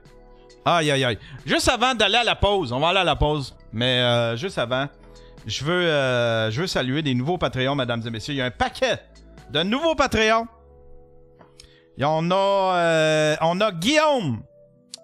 Aïe, 0.65 0.89
aïe, 0.89 1.03
aïe. 1.05 1.19
Juste 1.45 1.69
avant 1.69 1.93
d'aller 1.93 2.15
à 2.15 2.23
la 2.23 2.35
pause, 2.35 2.71
on 2.71 2.79
va 2.79 2.89
aller 2.89 2.99
à 2.99 3.03
la 3.03 3.15
pause. 3.15 3.55
Mais 3.71 3.99
euh, 3.99 4.35
juste 4.35 4.57
avant, 4.57 4.87
je 5.45 5.63
veux, 5.63 5.85
euh, 5.85 6.49
je 6.49 6.61
veux 6.61 6.67
saluer 6.67 7.03
des 7.03 7.13
nouveaux 7.13 7.37
Patreons, 7.37 7.75
mesdames 7.75 8.01
et 8.05 8.09
messieurs. 8.09 8.33
Il 8.33 8.37
y 8.37 8.41
a 8.41 8.45
un 8.45 8.51
paquet 8.51 8.99
de 9.51 9.61
nouveaux 9.61 9.93
Patreons. 9.93 10.47
Et 11.97 12.03
on 12.03 12.31
a, 12.31 12.35
euh, 12.35 13.35
on 13.41 13.61
a 13.61 13.71
Guillaume, 13.71 14.41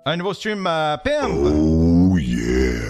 un 0.05 0.17
nouveau 0.17 0.33
stream 0.33 0.63
Pimp. 0.63 1.29
Oh 1.29 2.17
yeah. 2.17 2.81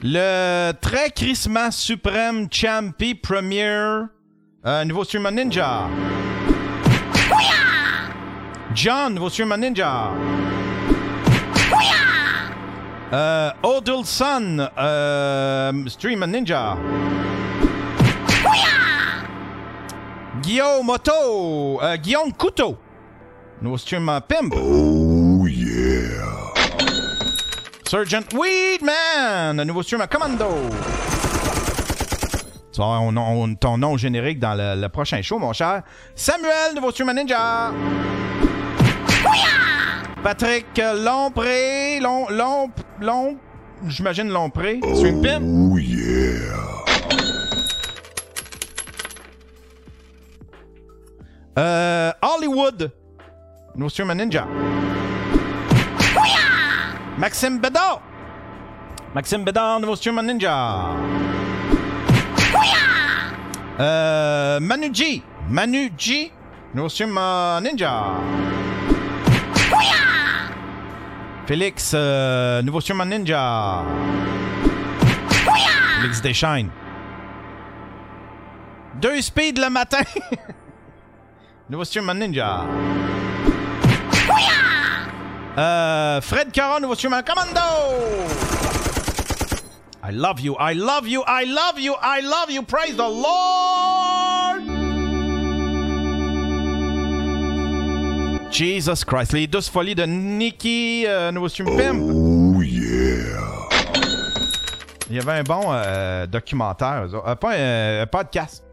Le 0.00 0.72
très 0.80 1.10
crissement 1.10 1.72
suprême 1.72 2.46
Champi 2.52 3.16
Premier. 3.16 4.04
Euh, 4.64 4.84
nouveau 4.84 5.02
streamer 5.02 5.32
Ninja. 5.32 5.88
John, 8.80 9.14
nouveau 9.14 9.28
streamer 9.28 9.56
Ninja. 9.56 10.12
Euh, 13.12 13.50
Odilson, 13.64 14.68
euh, 14.78 15.72
Stream 15.88 16.24
Ninja. 16.26 16.76
Guillaume 20.42 20.86
Moto, 20.86 21.80
euh, 21.82 21.96
Guillaume 21.96 22.32
Couteau. 22.32 22.76
Nouveau 23.60 23.78
stream 23.78 24.08
euh, 24.08 24.20
Pimp. 24.20 24.54
Oh 24.56 25.44
yeah. 25.48 26.52
Sergeant 27.84 28.22
Weedman, 28.32 29.64
nouveau 29.66 29.82
stream 29.82 30.02
à 30.02 30.06
Commando. 30.06 30.46
Tu 32.72 32.78
vas 32.80 32.84
avoir 32.84 33.00
ton 33.00 33.10
nom- 33.12 33.54
ton 33.56 33.76
nom 33.78 33.96
générique 33.96 34.38
dans 34.38 34.54
le, 34.54 34.80
le 34.80 34.88
prochain 34.88 35.20
show, 35.20 35.40
mon 35.40 35.52
cher. 35.52 35.82
Samuel, 36.14 36.76
nouveau 36.76 36.92
stream 36.92 37.08
à 37.08 37.14
Ninja. 37.14 37.72
Patrick 40.22 40.66
Lompré, 40.76 42.00
Lom, 42.00 42.26
Lom, 42.30 42.70
Lom, 43.00 43.36
j'imagine 43.86 44.28
Lompré. 44.28 44.80
Oh 44.82 45.78
yeah. 45.78 46.58
Euh, 51.58 52.12
Hollywood, 52.22 52.92
à 54.10 54.14
Ninja. 54.14 54.46
Maxime 57.16 57.58
Bédard. 57.58 58.00
Maxime 59.14 59.44
Bédard, 59.44 59.80
nouveau 59.80 59.96
stream 59.96 60.20
Ninja. 60.22 60.90
Euh, 63.80 64.60
Manu 64.60 64.90
G. 64.92 65.22
Manu 65.48 65.90
G. 65.96 66.30
Nouveau 66.74 66.88
stream 66.88 67.18
Ninja. 67.60 68.12
Félix, 71.48 71.92
euh, 71.94 72.60
nouveau 72.60 72.80
à 72.80 73.04
Ninja. 73.06 73.82
Félix 75.96 76.20
Deschaines. 76.20 76.68
Deux 79.00 79.22
speed 79.22 79.58
le 79.58 79.70
matin. 79.70 80.02
nouveau 81.70 81.84
à 81.84 82.12
Ninja. 82.12 82.66
Euh, 85.56 86.20
Fred 86.20 86.52
Caron, 86.52 86.80
nouveau 86.80 86.92
à 87.14 87.22
Commando. 87.22 87.60
I 90.04 90.12
love 90.12 90.40
you, 90.40 90.54
I 90.60 90.74
love 90.74 91.08
you, 91.08 91.22
I 91.26 91.46
love 91.46 91.80
you, 91.80 91.94
I 92.02 92.20
love 92.20 92.50
you. 92.50 92.62
Praise 92.62 92.94
the 92.94 93.08
Lord. 93.08 94.77
Jesus 98.50 99.04
Christ. 99.06 99.32
Les 99.32 99.46
douces 99.46 99.68
folies 99.68 99.94
de 99.94 100.04
Nicky, 100.04 101.04
euh, 101.06 101.30
nouveau 101.32 101.48
stream. 101.48 101.68
Oh 101.68 102.62
yeah. 102.62 103.68
Il 105.10 105.16
y 105.16 105.18
avait 105.20 105.32
un 105.32 105.42
bon 105.42 105.60
euh, 105.66 106.26
documentaire. 106.26 107.06
Euh, 107.12 107.34
pas 107.34 107.52
un, 107.56 108.02
un 108.02 108.06
podcast. 108.06 108.64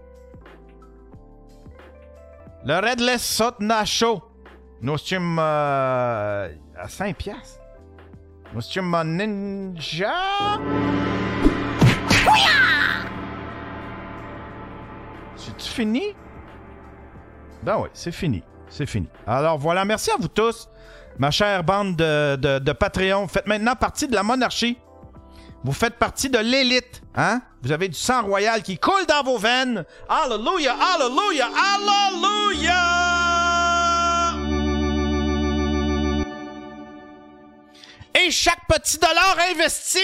Le 2.66 2.76
Redless 2.76 3.22
Sotna 3.24 3.86
Show. 3.86 4.22
Nos 4.82 4.98
stream 4.98 5.38
euh, 5.40 6.50
à 6.78 6.88
5 6.88 7.16
piastres. 7.16 7.60
Nos 8.54 8.62
stream 8.62 8.94
à 8.94 9.04
Ninja. 9.04 10.14
C'est-tu 15.36 15.70
fini? 15.70 16.16
Ben 17.64 17.78
oui, 17.80 17.90
c'est 17.94 18.12
fini. 18.12 18.44
C'est 18.70 18.86
fini. 18.86 19.08
Alors 19.28 19.58
voilà, 19.58 19.86
merci 19.86 20.12
à 20.12 20.16
vous 20.20 20.28
tous, 20.28 20.68
ma 21.18 21.32
chère 21.32 21.64
bande 21.64 21.96
de, 21.96 22.60
de, 22.60 22.72
Patreon. 22.72 23.24
Vous 23.24 23.28
faites 23.28 23.48
maintenant 23.48 23.76
partie 23.76 24.08
de 24.08 24.16
la 24.16 24.24
monarchie. 24.24 24.78
Vous 25.64 25.74
faites 25.74 25.96
partie 25.96 26.30
de 26.30 26.38
l'élite, 26.38 27.02
hein? 27.16 27.42
Vous 27.64 27.72
avez 27.72 27.88
du 27.88 27.98
sang 27.98 28.22
royal 28.24 28.62
qui 28.62 28.78
coule 28.78 29.06
dans 29.08 29.24
vos 29.24 29.40
veines. 29.40 29.84
Alléluia, 30.08 30.76
alléluia, 30.94 31.50
alléluia! 31.74 32.76
Et 38.14 38.30
chaque 38.30 38.68
petit 38.68 39.00
dollar 39.00 39.38
investi, 39.52 40.00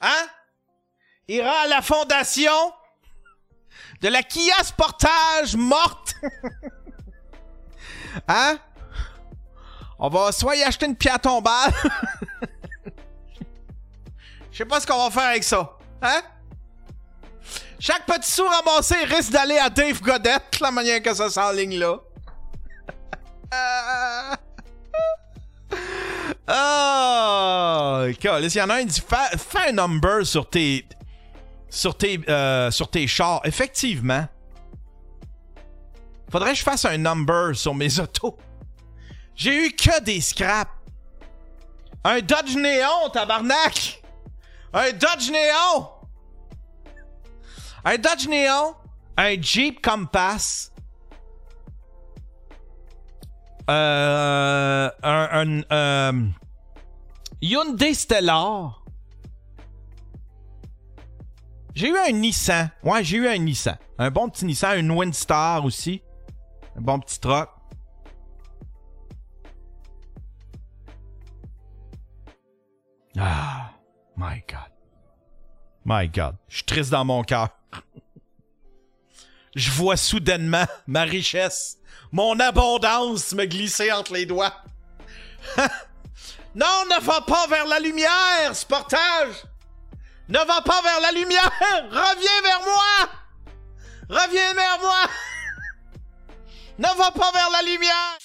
hein? 0.00 0.26
Ira 1.28 1.52
à 1.64 1.66
la 1.68 1.82
fondation 1.82 2.72
de 4.00 4.08
la 4.08 4.22
Kia 4.22 4.62
Sportage 4.64 5.54
morte. 5.56 6.16
hein? 8.26 8.58
On 9.98 10.08
va 10.08 10.30
soit 10.32 10.56
y 10.56 10.62
acheter 10.62 10.86
une 10.86 10.96
pierre 10.96 11.18
tombale. 11.20 11.72
Je 14.52 14.58
sais 14.58 14.64
pas 14.64 14.80
ce 14.80 14.86
qu'on 14.86 15.04
va 15.04 15.10
faire 15.10 15.30
avec 15.30 15.44
ça. 15.44 15.76
Hein? 16.02 16.22
Chaque 17.80 18.06
petit 18.06 18.30
sou 18.30 18.44
ramassé 18.44 18.96
risque 19.04 19.30
d'aller 19.30 19.58
à 19.58 19.70
Dave 19.70 20.00
Godette, 20.00 20.58
la 20.60 20.70
manière 20.70 21.02
que 21.02 21.14
ça 21.14 21.30
s'enligne 21.30 21.78
là. 21.78 21.98
Oh, 26.50 28.06
il 28.08 28.56
y 28.56 28.62
en 28.62 28.70
a 28.70 28.74
un 28.74 28.80
qui 28.80 28.86
dit 28.86 29.02
fais, 29.06 29.36
fais 29.36 29.68
un 29.68 29.72
number 29.72 30.24
sur 30.24 30.48
tes 30.48 30.86
sur 31.68 31.96
tes 31.96 32.18
euh, 32.28 32.70
sur 32.70 32.90
tes 32.90 33.06
chars. 33.06 33.40
Effectivement. 33.44 34.26
Faudrait 36.30 36.52
que 36.52 36.58
je 36.58 36.62
fasse 36.62 36.84
un 36.84 36.98
number 36.98 37.56
sur 37.56 37.74
mes 37.74 37.98
autos. 38.00 38.36
J'ai 39.34 39.66
eu 39.66 39.70
que 39.72 40.02
des 40.02 40.20
scraps. 40.20 40.70
Un 42.04 42.20
Dodge 42.20 42.56
Néon, 42.56 43.10
tabarnak! 43.12 44.02
Un 44.72 44.92
Dodge 44.92 45.30
Néon! 45.30 45.88
Un 47.84 47.96
Dodge 47.96 48.28
Néon, 48.28 48.74
un 49.16 49.40
Jeep 49.40 49.80
Compass, 49.80 50.72
euh, 53.70 54.90
un, 55.02 55.28
un 55.32 55.62
euh, 55.72 56.12
Hyundai 57.40 57.94
Stellar. 57.94 58.84
J'ai 61.74 61.88
eu 61.90 61.96
un 61.96 62.12
Nissan. 62.12 62.70
Ouais, 62.82 63.04
j'ai 63.04 63.18
eu 63.18 63.28
un 63.28 63.38
Nissan. 63.38 63.78
Un 63.98 64.10
bon 64.10 64.28
petit 64.28 64.44
Nissan, 64.44 64.78
une 64.78 64.90
Windstar 64.90 65.64
aussi. 65.64 66.02
Un 66.78 66.80
bon 66.80 67.00
petit 67.00 67.18
truck. 67.18 67.50
Ah, 73.18 73.72
my 74.16 74.44
God. 74.48 74.70
My 75.84 76.08
God. 76.08 76.36
Je 76.48 76.58
suis 76.58 76.64
triste 76.64 76.90
dans 76.90 77.04
mon 77.04 77.24
cœur. 77.24 77.48
Je 79.56 79.72
vois 79.72 79.96
soudainement 79.96 80.66
ma 80.86 81.02
richesse, 81.02 81.78
mon 82.12 82.38
abondance 82.38 83.32
me 83.32 83.44
glisser 83.44 83.90
entre 83.90 84.12
les 84.12 84.24
doigts. 84.24 84.54
non, 86.54 86.84
ne 86.90 87.00
va 87.00 87.22
pas 87.22 87.48
vers 87.48 87.66
la 87.66 87.80
lumière, 87.80 88.54
sportage. 88.54 89.34
Ne 90.28 90.38
va 90.38 90.62
pas 90.62 90.80
vers 90.82 91.00
la 91.00 91.10
lumière. 91.10 91.50
Reviens 91.90 92.42
vers 92.44 92.60
moi. 92.62 93.10
Reviens 94.10 94.54
vers 94.54 94.78
moi. 94.80 95.08
Ne 96.78 96.86
va 96.96 97.10
pas 97.10 97.30
vers 97.32 97.50
la 97.52 97.62
lumière. 97.62 98.18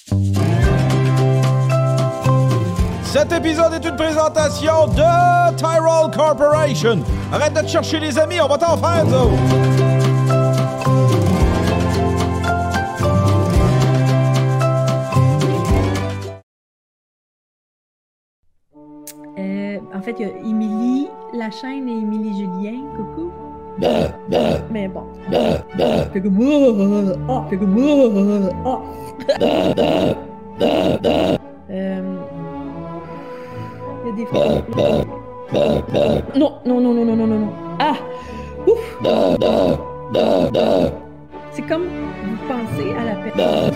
Cet 3.02 3.32
épisode 3.32 3.74
est 3.74 3.84
une 3.84 3.96
présentation 3.96 4.86
de 4.88 5.56
Tyrol 5.56 6.10
Corporation. 6.10 7.04
Arrête 7.32 7.54
de 7.54 7.60
te 7.60 7.68
chercher 7.68 8.00
les 8.00 8.18
amis, 8.18 8.40
on 8.40 8.48
va 8.48 8.58
t'en 8.58 8.76
faire, 8.76 9.06
autres. 9.06 9.30
Euh, 19.38 19.78
en 19.94 20.02
fait, 20.02 20.16
il 20.18 20.26
y 20.26 20.30
a 20.30 20.36
Émilie 20.38 21.08
Lachaine 21.32 21.88
et 21.88 21.92
Émilie 21.92 22.36
Julien. 22.38 22.80
Coucou. 22.96 23.32
Mais 24.70 24.88
bon. 24.88 25.04
Fait 26.12 26.20
comme 26.20 26.38
oh, 26.40 27.12
oh, 27.28 27.42
fait 27.50 27.56
comme 27.56 27.76
oh, 27.78 28.50
oh. 28.64 28.78
Euh, 31.70 32.02
Il 34.04 34.08
y 34.08 34.12
a 34.12 34.16
des 34.16 34.26
fois. 34.26 34.44
Non, 36.36 36.52
non, 36.64 36.80
non, 36.80 36.94
non, 36.94 37.04
non, 37.04 37.16
non, 37.16 37.26
non, 37.26 37.38
non. 37.38 37.52
Ah! 37.80 37.96
Ouf! 38.66 38.98
C'est 41.52 41.62
comme 41.62 41.84
vous 41.84 42.36
pensez 42.48 42.92
à 42.98 43.04
la 43.04 43.14
personne. 43.16 43.72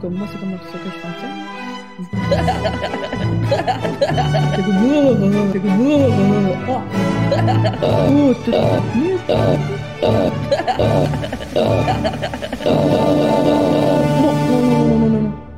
Comme 0.00 0.14
moi, 0.14 0.26
c'est 0.30 0.38
comme 0.40 0.58
ça 0.70 0.78
que 0.78 0.90
je 0.90 0.98
fonctionne. 0.98 1.38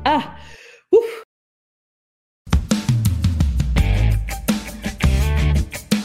Ah 0.05 0.21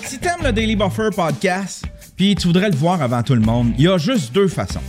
Si 0.04 0.18
t'aimes 0.18 0.42
le 0.44 0.52
Daily 0.52 0.76
Buffer 0.76 1.10
podcast, 1.14 1.84
puis 2.16 2.34
tu 2.34 2.46
voudrais 2.46 2.70
le 2.70 2.76
voir 2.76 3.02
avant 3.02 3.22
tout 3.22 3.34
le 3.34 3.40
monde, 3.40 3.72
il 3.78 3.84
y 3.84 3.88
a 3.88 3.98
juste 3.98 4.32
deux 4.32 4.48
façons. 4.48 4.80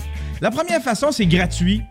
La 0.42 0.52
première 0.52 0.82
façon, 0.82 1.12
c'est 1.12 1.26
gratuit 1.26 1.82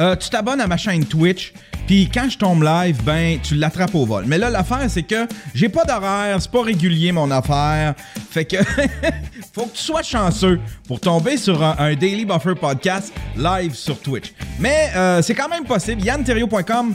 euh, 0.00 0.16
tu 0.16 0.28
t'abonnes 0.28 0.60
à 0.60 0.66
ma 0.66 0.76
chaîne 0.76 1.04
Twitch, 1.04 1.52
puis 1.86 2.10
quand 2.12 2.28
je 2.28 2.36
tombe 2.36 2.62
live, 2.62 3.02
ben 3.04 3.38
tu 3.42 3.54
l'attrapes 3.54 3.94
au 3.94 4.04
vol. 4.04 4.24
Mais 4.26 4.38
là, 4.38 4.50
l'affaire, 4.50 4.84
c'est 4.88 5.04
que 5.04 5.26
j'ai 5.54 5.68
pas 5.68 5.84
d'horaire, 5.84 6.36
c'est 6.40 6.50
pas 6.50 6.62
régulier 6.62 7.12
mon 7.12 7.30
affaire. 7.30 7.94
Fait 8.30 8.44
que 8.44 8.56
faut 9.54 9.66
que 9.66 9.76
tu 9.76 9.82
sois 9.82 10.02
chanceux 10.02 10.60
pour 10.88 11.00
tomber 11.00 11.36
sur 11.36 11.62
un, 11.62 11.94
Daily 11.94 12.24
Buffer 12.24 12.54
podcast 12.60 13.12
live 13.36 13.74
sur 13.74 14.00
Twitch. 14.00 14.32
Mais 14.58 14.90
euh, 14.96 15.22
c'est 15.22 15.34
quand 15.34 15.48
même 15.48 15.64
possible. 15.64 16.02
YannTerrio.com 16.02 16.94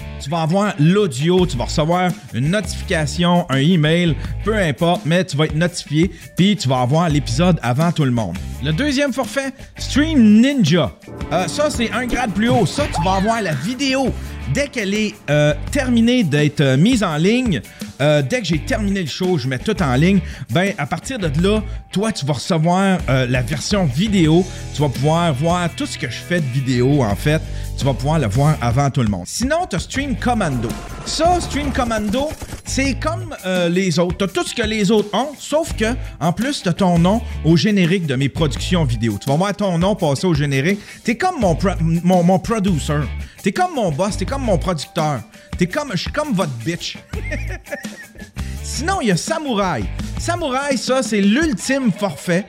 tu 0.21 0.29
vas 0.29 0.41
avoir 0.41 0.73
l'audio, 0.79 1.45
tu 1.45 1.57
vas 1.57 1.65
recevoir 1.65 2.11
une 2.33 2.49
notification, 2.49 3.45
un 3.49 3.57
email, 3.57 4.15
peu 4.43 4.55
importe, 4.55 5.01
mais 5.05 5.25
tu 5.25 5.35
vas 5.35 5.45
être 5.45 5.55
notifié, 5.55 6.11
puis 6.37 6.55
tu 6.55 6.69
vas 6.69 6.81
avoir 6.81 7.09
l'épisode 7.09 7.59
avant 7.61 7.91
tout 7.91 8.05
le 8.05 8.11
monde. 8.11 8.37
Le 8.63 8.71
deuxième 8.71 9.11
forfait, 9.13 9.51
Stream 9.77 10.41
Ninja. 10.41 10.91
Euh, 11.31 11.47
ça, 11.47 11.69
c'est 11.69 11.91
un 11.91 12.05
grade 12.05 12.31
plus 12.31 12.49
haut. 12.49 12.65
Ça, 12.65 12.83
tu 12.93 13.01
vas 13.03 13.15
avoir 13.15 13.41
la 13.41 13.53
vidéo. 13.53 14.13
Dès 14.53 14.67
qu'elle 14.67 14.93
est 14.93 15.15
euh, 15.29 15.53
terminée 15.71 16.23
d'être 16.23 16.61
euh, 16.61 16.77
mise 16.77 17.03
en 17.03 17.15
ligne, 17.15 17.61
euh, 18.01 18.21
dès 18.21 18.41
que 18.41 18.47
j'ai 18.47 18.59
terminé 18.59 19.01
le 19.01 19.07
show, 19.07 19.37
je 19.37 19.47
mets 19.47 19.59
tout 19.59 19.81
en 19.81 19.93
ligne. 19.95 20.19
Ben, 20.49 20.73
à 20.77 20.85
partir 20.85 21.19
de 21.19 21.29
là, 21.41 21.61
toi, 21.91 22.11
tu 22.11 22.25
vas 22.25 22.33
recevoir 22.33 22.99
euh, 23.09 23.27
la 23.27 23.41
version 23.41 23.85
vidéo. 23.85 24.45
Tu 24.73 24.81
vas 24.81 24.89
pouvoir 24.89 25.33
voir 25.33 25.69
tout 25.75 25.85
ce 25.85 25.97
que 25.97 26.09
je 26.09 26.17
fais 26.17 26.39
de 26.39 26.45
vidéo, 26.47 27.03
en 27.03 27.15
fait. 27.15 27.41
Tu 27.77 27.85
vas 27.85 27.93
pouvoir 27.93 28.19
le 28.19 28.27
voir 28.27 28.57
avant 28.61 28.89
tout 28.89 29.01
le 29.01 29.09
monde. 29.09 29.25
Sinon, 29.25 29.67
tu 29.69 29.75
as 29.75 29.79
Stream 29.79 30.15
Commando. 30.15 30.69
Ça, 31.05 31.39
Stream 31.41 31.71
Commando, 31.71 32.29
c'est 32.65 32.95
comme 32.95 33.35
euh, 33.45 33.69
les 33.69 33.99
autres. 33.99 34.17
Tu 34.17 34.23
as 34.23 34.27
tout 34.27 34.47
ce 34.47 34.53
que 34.53 34.63
les 34.65 34.91
autres 34.91 35.09
ont, 35.13 35.29
sauf 35.37 35.73
que, 35.75 35.95
en 36.19 36.33
plus, 36.33 36.61
tu 36.63 36.69
as 36.69 36.73
ton 36.73 36.99
nom 36.99 37.21
au 37.43 37.55
générique 37.55 38.05
de 38.05 38.15
mes 38.15 38.29
productions 38.29 38.83
vidéo. 38.83 39.17
Tu 39.21 39.29
vas 39.29 39.35
voir 39.35 39.55
ton 39.55 39.77
nom 39.77 39.95
passer 39.95 40.27
au 40.27 40.33
générique. 40.33 40.79
Tu 41.03 41.11
es 41.11 41.17
comme 41.17 41.39
mon, 41.39 41.57
mon, 42.03 42.23
mon 42.23 42.39
producer. 42.39 43.01
T'es 43.41 43.51
comme 43.51 43.73
mon 43.73 43.91
boss, 43.91 44.17
t'es 44.17 44.25
comme 44.25 44.43
mon 44.43 44.59
producteur. 44.59 45.21
T'es 45.61 45.67
comme, 45.67 45.91
je 45.91 45.97
suis 45.97 46.11
comme 46.11 46.33
votre 46.33 46.53
bitch. 46.65 46.97
Sinon, 48.63 48.99
il 48.99 49.09
y 49.09 49.11
a 49.11 49.15
Samouraï. 49.15 49.85
Samouraï, 50.17 50.75
ça, 50.75 51.03
c'est 51.03 51.21
l'ultime 51.21 51.91
forfait. 51.91 52.47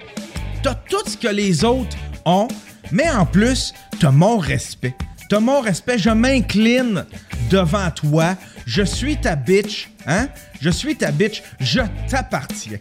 T'as 0.62 0.77
tout 0.77 1.07
ce 1.07 1.18
que 1.18 1.29
les 1.29 1.62
autres 1.62 1.94
ont, 2.25 2.48
mais 2.90 3.11
en 3.11 3.27
plus, 3.27 3.75
t'as 4.01 4.11
mon 4.11 4.38
respect. 4.38 4.94
T'as 5.29 5.40
mon 5.40 5.61
respect, 5.61 5.98
je 5.98 6.09
m'incline 6.09 7.05
devant 7.51 7.90
toi. 7.90 8.35
Je 8.64 8.83
suis 8.83 9.18
ta 9.18 9.37
bitch, 9.37 9.90
hein? 10.07 10.29
Je 10.62 10.70
suis 10.70 10.96
ta 10.96 11.11
bitch, 11.11 11.42
je 11.61 11.83
t'appartiens. 12.09 12.79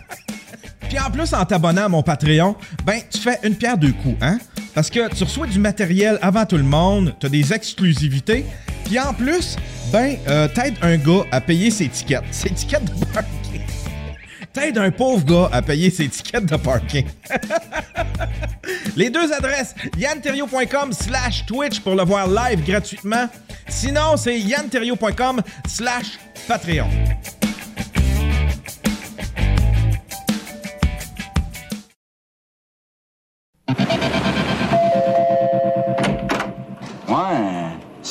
Puis 0.90 0.98
en 0.98 1.10
plus, 1.10 1.32
en 1.32 1.46
t'abonnant 1.46 1.86
à 1.86 1.88
mon 1.88 2.02
Patreon, 2.02 2.54
ben, 2.84 3.00
tu 3.10 3.18
fais 3.18 3.38
une 3.44 3.54
pierre 3.54 3.78
deux 3.78 3.92
coups, 3.92 4.18
hein? 4.20 4.38
Parce 4.74 4.90
que 4.90 5.08
tu 5.14 5.24
reçois 5.24 5.46
du 5.46 5.58
matériel 5.58 6.18
avant 6.20 6.44
tout 6.44 6.58
le 6.58 6.64
monde, 6.64 7.14
t'as 7.18 7.30
des 7.30 7.54
exclusivités, 7.54 8.44
puis 8.88 8.98
en 8.98 9.12
plus, 9.12 9.56
ben, 9.92 10.16
euh, 10.28 10.48
t'aides 10.48 10.76
un 10.80 10.96
gars 10.96 11.24
à 11.30 11.42
payer 11.42 11.70
ses 11.70 11.88
tickets. 11.88 12.22
Ses 12.30 12.48
tickets 12.50 12.84
de 12.84 13.04
parking. 13.12 13.60
T'aides 14.50 14.78
un 14.78 14.90
pauvre 14.90 15.24
gars 15.26 15.50
à 15.52 15.60
payer 15.60 15.90
ses 15.90 16.08
tickets 16.08 16.46
de 16.46 16.56
parking. 16.56 17.06
Les 18.96 19.10
deux 19.10 19.30
adresses, 19.30 19.74
yanterio.com 19.98 20.94
slash 20.94 21.44
Twitch 21.44 21.80
pour 21.80 21.96
le 21.96 22.02
voir 22.02 22.26
live 22.28 22.64
gratuitement. 22.64 23.28
Sinon, 23.68 24.16
c'est 24.16 24.40
yanterio.com 24.40 25.42
slash 25.66 26.18
Patreon. 26.48 26.88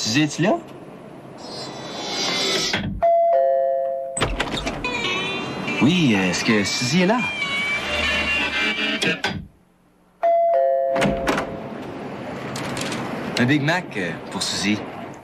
Suzy, 0.08 0.22
es-tu 0.22 0.42
là? 0.42 0.58
Oui, 5.82 6.14
est-ce 6.14 6.46
que 6.46 6.64
Suzy 6.64 7.02
est 7.02 7.08
là? 7.08 7.20
Un 13.38 13.46
Big 13.46 13.62
Mac 13.62 13.84
euh, 13.98 14.12
pour 14.32 14.42
Suzy. 14.42 14.78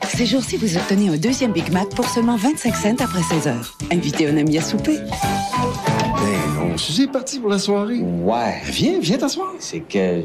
Ces 0.10 0.26
jours-ci, 0.26 0.58
vous 0.58 0.76
obtenez 0.76 1.08
un 1.08 1.16
deuxième 1.16 1.54
Big 1.54 1.72
Mac 1.72 1.88
pour 1.96 2.10
seulement 2.10 2.36
25 2.36 2.76
cents 2.76 2.96
après 3.00 3.24
16 3.24 3.48
heures. 3.48 3.78
Invitez 3.90 4.28
un 4.28 4.36
ami 4.36 4.58
à 4.58 4.62
souper. 4.62 4.98
Ben 4.98 6.60
non, 6.60 6.78
Suzy 6.78 7.04
est 7.04 7.12
partie 7.12 7.40
pour 7.40 7.50
la 7.50 7.58
soirée. 7.58 8.00
Ouais. 8.00 8.62
Viens, 8.66 9.00
viens 9.00 9.18
t'asseoir. 9.18 9.54
C'est 9.60 9.80
que. 9.80 10.24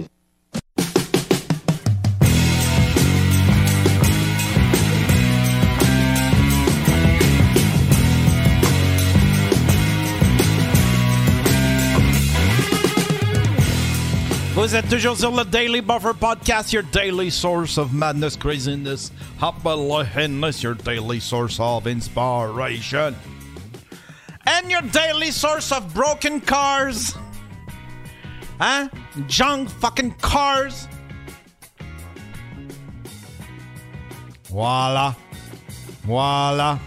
Vous 14.59 14.75
êtes 14.75 14.89
toujours 14.89 15.17
sur 15.17 15.31
le 15.31 15.45
Daily 15.45 15.81
Buffer 15.81 16.15
Podcast, 16.19 16.73
your 16.73 16.83
daily 16.83 17.31
source 17.31 17.79
of 17.79 17.93
madness, 17.93 18.37
craziness, 18.37 19.13
happiness, 19.41 20.65
your 20.65 20.75
daily 20.75 21.21
source 21.21 21.61
of 21.61 21.87
inspiration. 21.87 23.15
And 24.45 24.69
your 24.69 24.83
daily 24.83 25.31
source 25.31 25.71
of 25.71 25.95
broken 25.95 26.41
cars. 26.41 27.15
Hein? 28.61 28.91
Junk 29.29 29.71
fucking 29.71 30.17
cars. 30.21 30.89
Voilà. 34.51 35.15
Voilà. 36.05 36.81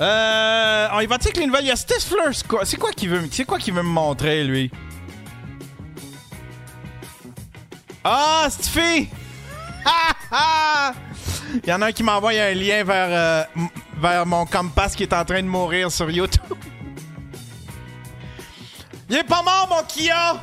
Euh, 0.00 0.88
on 0.92 1.00
y 1.00 1.06
va-tu 1.06 1.26
avec 1.26 1.36
les 1.36 1.46
nouvelles? 1.46 1.64
Il 1.64 1.68
y 1.68 1.72
a 1.72 1.76
Stifler. 1.76 2.32
C'est 2.32 2.48
quoi, 2.48 2.64
c'est 2.64 2.78
quoi 2.78 2.92
qu'il 2.92 3.10
veut, 3.10 3.18
veut 3.18 3.72
me 3.74 3.82
montrer, 3.82 4.44
lui? 4.44 4.70
Ah! 8.08 8.48
Ha, 9.84 10.16
ha! 10.30 10.94
Il 11.54 11.68
y 11.68 11.72
en 11.72 11.82
a 11.82 11.86
un 11.86 11.92
qui 11.92 12.04
m'envoie 12.04 12.30
un 12.30 12.54
lien 12.54 12.84
vers, 12.84 13.08
euh, 13.10 13.42
vers 14.00 14.24
mon 14.24 14.46
compass 14.46 14.94
qui 14.94 15.02
est 15.02 15.12
en 15.12 15.24
train 15.24 15.42
de 15.42 15.48
mourir 15.48 15.90
sur 15.90 16.08
YouTube. 16.08 16.40
Il 19.10 19.16
est 19.16 19.24
pas 19.24 19.42
mort, 19.42 19.66
mon 19.68 19.82
Kia! 19.82 20.40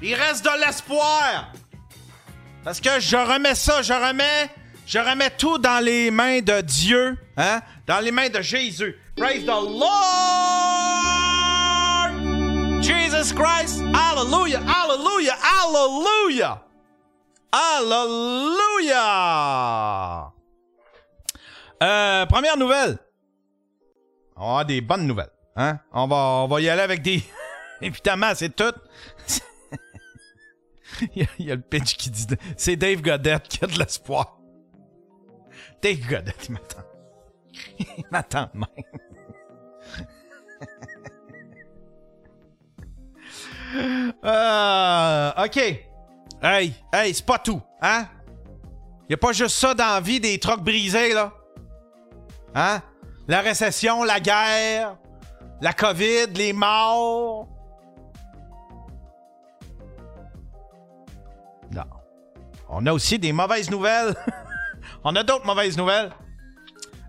Il 0.00 0.14
reste 0.14 0.44
de 0.44 0.64
l'espoir! 0.64 1.52
Parce 2.62 2.80
que 2.80 3.00
je 3.00 3.16
remets 3.16 3.56
ça, 3.56 3.82
je 3.82 3.92
remets, 3.92 4.50
je 4.86 5.00
remets 5.00 5.30
tout 5.30 5.58
dans 5.58 5.84
les 5.84 6.12
mains 6.12 6.40
de 6.42 6.60
Dieu, 6.60 7.18
hein? 7.36 7.60
Dans 7.88 7.98
les 7.98 8.12
mains 8.12 8.28
de 8.28 8.40
Jésus. 8.40 8.94
Praise 9.16 9.42
the 9.42 9.48
Lord! 9.48 10.85
Jesus 12.86 13.34
Christ! 13.34 13.82
Hallelujah! 13.92 14.60
Hallelujah! 14.62 15.34
Hallelujah! 15.42 16.62
Hallelujah! 17.52 19.02
Euh, 21.82 22.26
première 22.26 22.56
nouvelle. 22.56 22.98
On 24.36 24.42
avoir 24.42 24.64
des 24.66 24.80
bonnes 24.80 25.04
nouvelles. 25.08 25.32
Hein? 25.56 25.80
On, 25.92 26.06
va, 26.06 26.16
on 26.16 26.46
va 26.46 26.60
y 26.60 26.68
aller 26.68 26.82
avec 26.82 27.02
des. 27.02 27.24
Évidemment, 27.82 28.32
c'est 28.36 28.54
tout. 28.54 28.72
il, 31.16 31.22
y 31.22 31.24
a, 31.24 31.28
il 31.40 31.46
y 31.46 31.50
a 31.50 31.56
le 31.56 31.62
pitch 31.62 31.96
qui 31.96 32.10
dit. 32.10 32.26
C'est 32.56 32.76
Dave 32.76 33.02
Goddard 33.02 33.42
qui 33.42 33.64
a 33.64 33.66
de 33.66 33.76
l'espoir. 33.80 34.38
Dave 35.82 36.06
Goddard, 36.08 36.34
il 36.48 36.52
m'attend. 36.52 36.84
Il 37.98 38.04
m'attend 38.12 38.48
même. 38.54 38.68
Euh, 44.24 45.30
OK. 45.44 45.56
Hey, 46.42 46.74
hey, 46.92 47.14
c'est 47.14 47.26
pas 47.26 47.38
tout, 47.38 47.60
hein? 47.80 48.06
Y 49.08 49.14
a 49.14 49.16
pas 49.16 49.32
juste 49.32 49.56
ça 49.56 49.74
dans 49.74 49.94
la 49.94 50.00
vie 50.00 50.20
des 50.20 50.38
trucks 50.38 50.62
brisés, 50.62 51.14
là? 51.14 51.32
Hein? 52.54 52.80
La 53.28 53.40
récession, 53.40 54.02
la 54.04 54.20
guerre, 54.20 54.96
la 55.60 55.72
COVID, 55.72 56.26
les 56.34 56.52
morts? 56.52 57.48
Non. 61.72 61.84
On 62.68 62.84
a 62.86 62.92
aussi 62.92 63.18
des 63.18 63.32
mauvaises 63.32 63.70
nouvelles. 63.70 64.14
On 65.04 65.14
a 65.14 65.22
d'autres 65.22 65.46
mauvaises 65.46 65.76
nouvelles. 65.76 66.10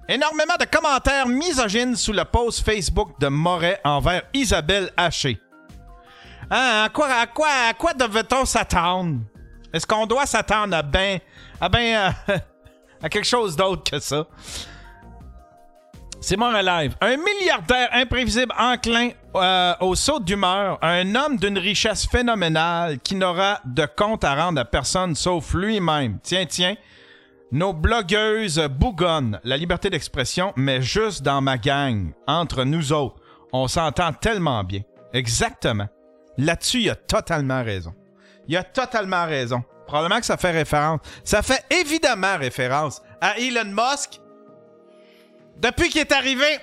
Énormément 0.08 0.56
de 0.60 0.66
commentaires 0.66 1.28
misogynes 1.28 1.96
sous 1.96 2.14
le 2.14 2.24
post 2.24 2.64
Facebook 2.64 3.20
de 3.20 3.28
Moret 3.28 3.82
envers 3.84 4.24
Isabelle 4.34 4.92
Haché. 4.96 5.40
Hein, 6.50 6.84
à 6.86 6.90
quoi, 6.90 7.08
à 7.08 7.28
quoi, 7.28 7.50
à 7.70 7.74
quoi 7.74 7.94
devait-on 7.94 8.46
s'attendre? 8.46 9.20
Est-ce 9.74 9.86
qu'on 9.86 10.06
doit 10.06 10.26
s'attendre 10.26 10.76
à 10.76 10.82
ben, 10.82 11.20
à 11.60 11.68
ben, 11.68 12.14
euh, 12.30 12.38
à 13.04 13.10
quelque 13.10 13.26
chose 13.26 13.56
d'autre 13.56 13.92
que 13.92 14.00
ça? 14.00 14.26
C'est 16.20 16.38
mon 16.38 16.52
live. 16.52 16.96
Un 17.00 17.18
milliardaire 17.18 17.90
imprévisible 17.94 18.54
enclin 18.58 19.12
euh, 19.36 19.74
au 19.82 19.94
saut 19.94 20.20
d'humeur, 20.20 20.80
un 20.82 21.16
homme 21.16 21.38
d'une 21.38 21.58
richesse 21.58 22.08
phénoménale 22.08 23.00
qui 23.00 23.16
n'aura 23.16 23.60
de 23.66 23.86
compte 23.86 24.24
à 24.24 24.36
rendre 24.36 24.60
à 24.60 24.66
personne 24.66 25.16
sauf 25.16 25.54
lui-même. 25.54 26.20
Tiens, 26.24 26.46
tiens. 26.46 26.76
Nos 27.52 27.72
blogueuses 27.72 28.60
bougonnent 28.70 29.40
la 29.44 29.58
liberté 29.58 29.90
d'expression, 29.90 30.54
mais 30.56 30.82
juste 30.82 31.24
dans 31.24 31.40
ma 31.40 31.58
gang, 31.58 32.12
entre 32.26 32.64
nous 32.64 32.92
autres. 32.92 33.16
On 33.54 33.68
s'entend 33.68 34.12
tellement 34.12 34.64
bien. 34.64 34.82
Exactement. 35.14 35.88
Là-dessus, 36.38 36.82
il 36.82 36.90
a 36.90 36.96
totalement 36.96 37.64
raison. 37.64 37.94
Il 38.48 38.56
a 38.56 38.64
totalement 38.64 39.26
raison. 39.26 39.64
Probablement 39.88 40.20
que 40.20 40.26
ça 40.26 40.38
fait 40.38 40.52
référence. 40.52 41.00
Ça 41.24 41.42
fait 41.42 41.64
évidemment 41.70 42.38
référence 42.38 43.02
à 43.22 43.40
Elon 43.40 43.66
Musk. 43.66 44.20
Depuis 45.58 45.90
qu'il 45.90 46.02
est 46.02 46.12
arrivé. 46.12 46.60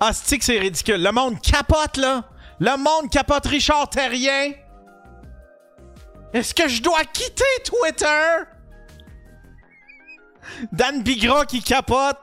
Ah, 0.00 0.12
c'est 0.12 0.58
ridicule? 0.58 1.02
Le 1.02 1.12
monde 1.12 1.40
capote, 1.40 1.96
là. 1.96 2.24
Le 2.60 2.76
monde 2.76 3.10
capote 3.10 3.46
Richard 3.46 3.88
Terrien. 3.88 4.52
Est-ce 6.34 6.52
que 6.52 6.66
je 6.66 6.82
dois 6.82 7.04
quitter 7.04 7.44
Twitter? 7.64 8.42
Dan 10.72 11.04
Bigra 11.04 11.46
qui 11.46 11.62
capote. 11.62 12.18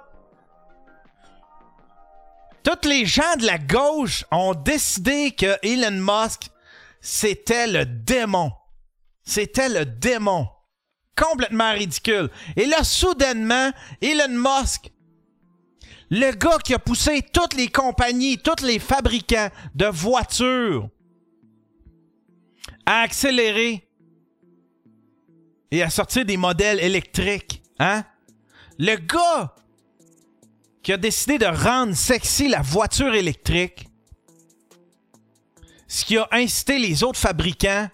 Tous 2.62 2.88
les 2.88 3.06
gens 3.06 3.38
de 3.40 3.46
la 3.46 3.58
gauche 3.58 4.26
ont 4.30 4.54
décidé 4.54 5.32
que 5.32 5.58
Elon 5.64 6.02
Musk, 6.02 6.50
c'était 7.00 7.68
le 7.68 7.86
démon. 7.86 8.52
C'était 9.24 9.70
le 9.70 9.86
démon. 9.86 10.48
Complètement 11.16 11.72
ridicule. 11.72 12.30
Et 12.58 12.66
là, 12.66 12.84
soudainement, 12.84 13.72
Elon 14.02 14.28
Musk, 14.28 14.92
le 16.10 16.32
gars 16.34 16.58
qui 16.58 16.74
a 16.74 16.80
poussé 16.80 17.22
toutes 17.34 17.54
les 17.54 17.70
compagnies, 17.70 18.38
tous 18.38 18.62
les 18.62 18.80
fabricants 18.80 19.50
de 19.74 19.86
voitures 19.86 20.90
à 22.86 23.02
accélérer 23.04 23.88
et 25.72 25.82
à 25.82 25.90
sortir 25.90 26.26
des 26.26 26.38
modèles 26.38 26.80
électriques, 26.80 27.64
hein? 27.80 28.04
Le 28.78 28.96
gars 28.96 29.56
qui 30.84 30.92
a 30.92 30.98
décidé 30.98 31.38
de 31.38 31.46
rendre 31.46 31.96
sexy 31.96 32.48
la 32.48 32.62
voiture 32.62 33.14
électrique, 33.14 33.88
ce 35.88 36.06
qui 36.06 36.18
a 36.18 36.28
incité 36.32 36.80
les 36.80 37.04
autres 37.04 37.20
fabricants 37.20 37.90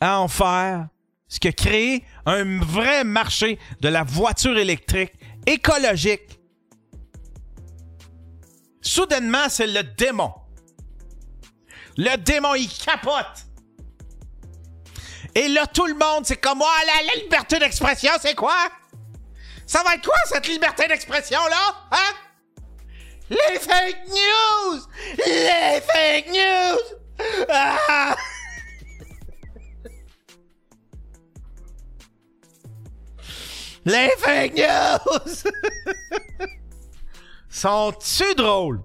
à 0.00 0.20
en 0.20 0.28
faire, 0.28 0.88
ce 1.28 1.38
qui 1.38 1.48
a 1.48 1.52
créé 1.52 2.04
un 2.26 2.58
vrai 2.60 3.04
marché 3.04 3.58
de 3.80 3.88
la 3.88 4.02
voiture 4.02 4.58
électrique 4.58 5.12
écologique. 5.46 6.40
Soudainement, 8.80 9.48
c'est 9.48 9.66
le 9.66 9.82
démon. 9.84 10.32
Le 11.96 12.16
démon, 12.16 12.54
il 12.54 12.68
capote. 12.68 13.46
Et 15.34 15.48
là, 15.48 15.66
tout 15.66 15.86
le 15.86 15.94
monde, 15.94 16.26
c'est 16.26 16.36
comme, 16.36 16.60
oh, 16.60 16.86
la, 16.86 17.02
la 17.06 17.22
liberté 17.22 17.58
d'expression, 17.58 18.10
c'est 18.20 18.34
quoi? 18.34 18.56
Ça 19.66 19.82
va 19.84 19.94
être 19.94 20.04
quoi, 20.04 20.16
cette 20.26 20.48
liberté 20.48 20.88
d'expression-là? 20.88 21.74
Hein? 21.92 22.14
Les 23.30 23.58
fake 23.60 24.08
news! 24.08 24.80
Les 25.16 25.80
fake 25.80 26.28
news! 26.32 26.80
Ah! 27.48 28.16
Les 33.84 34.10
fake 34.18 34.54
news! 34.56 36.48
Sont-tu 37.48 38.34
drôles? 38.34 38.82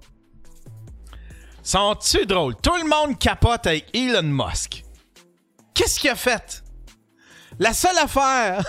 Sont-tu 1.62 2.24
drôles? 2.26 2.54
Tout 2.62 2.76
le 2.76 2.88
monde 2.88 3.18
capote 3.18 3.66
avec 3.66 3.94
Elon 3.94 4.22
Musk. 4.22 4.84
Qu'est-ce 5.76 6.00
qu'il 6.00 6.08
a 6.08 6.16
fait? 6.16 6.64
La 7.58 7.74
seule 7.74 7.98
affaire, 7.98 8.64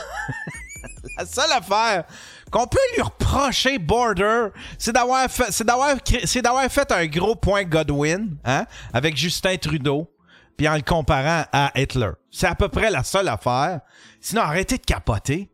la 1.17 1.25
seule 1.25 1.51
affaire 1.53 2.03
qu'on 2.51 2.67
peut 2.67 2.77
lui 2.95 3.01
reprocher 3.01 3.79
Border, 3.79 4.49
c'est 4.77 4.91
d'avoir 4.91 5.29
fait, 5.29 5.51
fait 5.53 6.91
un 6.91 7.05
gros 7.07 7.35
point 7.35 7.63
Godwin, 7.63 8.37
hein, 8.43 8.65
avec 8.91 9.15
Justin 9.15 9.55
Trudeau, 9.55 10.13
puis 10.57 10.67
en 10.67 10.75
le 10.75 10.81
comparant 10.81 11.45
à 11.53 11.71
Hitler. 11.79 12.11
C'est 12.29 12.47
à 12.47 12.55
peu 12.55 12.67
près 12.67 12.91
la 12.91 13.03
seule 13.03 13.29
affaire. 13.29 13.79
Sinon, 14.19 14.41
arrêtez 14.41 14.77
de 14.77 14.83
capoter. 14.83 15.49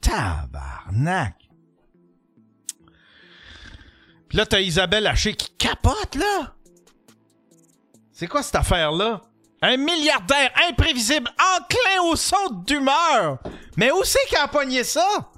Tabarnak. 0.00 1.34
Puis 4.28 4.38
là, 4.38 4.46
t'as 4.46 4.60
Isabelle 4.60 5.08
Haché 5.08 5.34
qui 5.34 5.50
capote, 5.56 6.14
là. 6.14 6.54
C'est 8.16 8.28
quoi 8.28 8.44
cette 8.44 8.54
affaire-là? 8.54 9.22
Un 9.60 9.76
milliardaire 9.76 10.52
imprévisible, 10.68 11.28
enclin 11.56 12.02
au 12.04 12.14
saut 12.14 12.54
d'humeur. 12.64 13.38
Mais 13.76 13.90
où 13.90 14.04
c'est 14.04 14.24
qu'il 14.28 14.38
a 14.38 14.46
pogné 14.46 14.84
ça? 14.84 15.32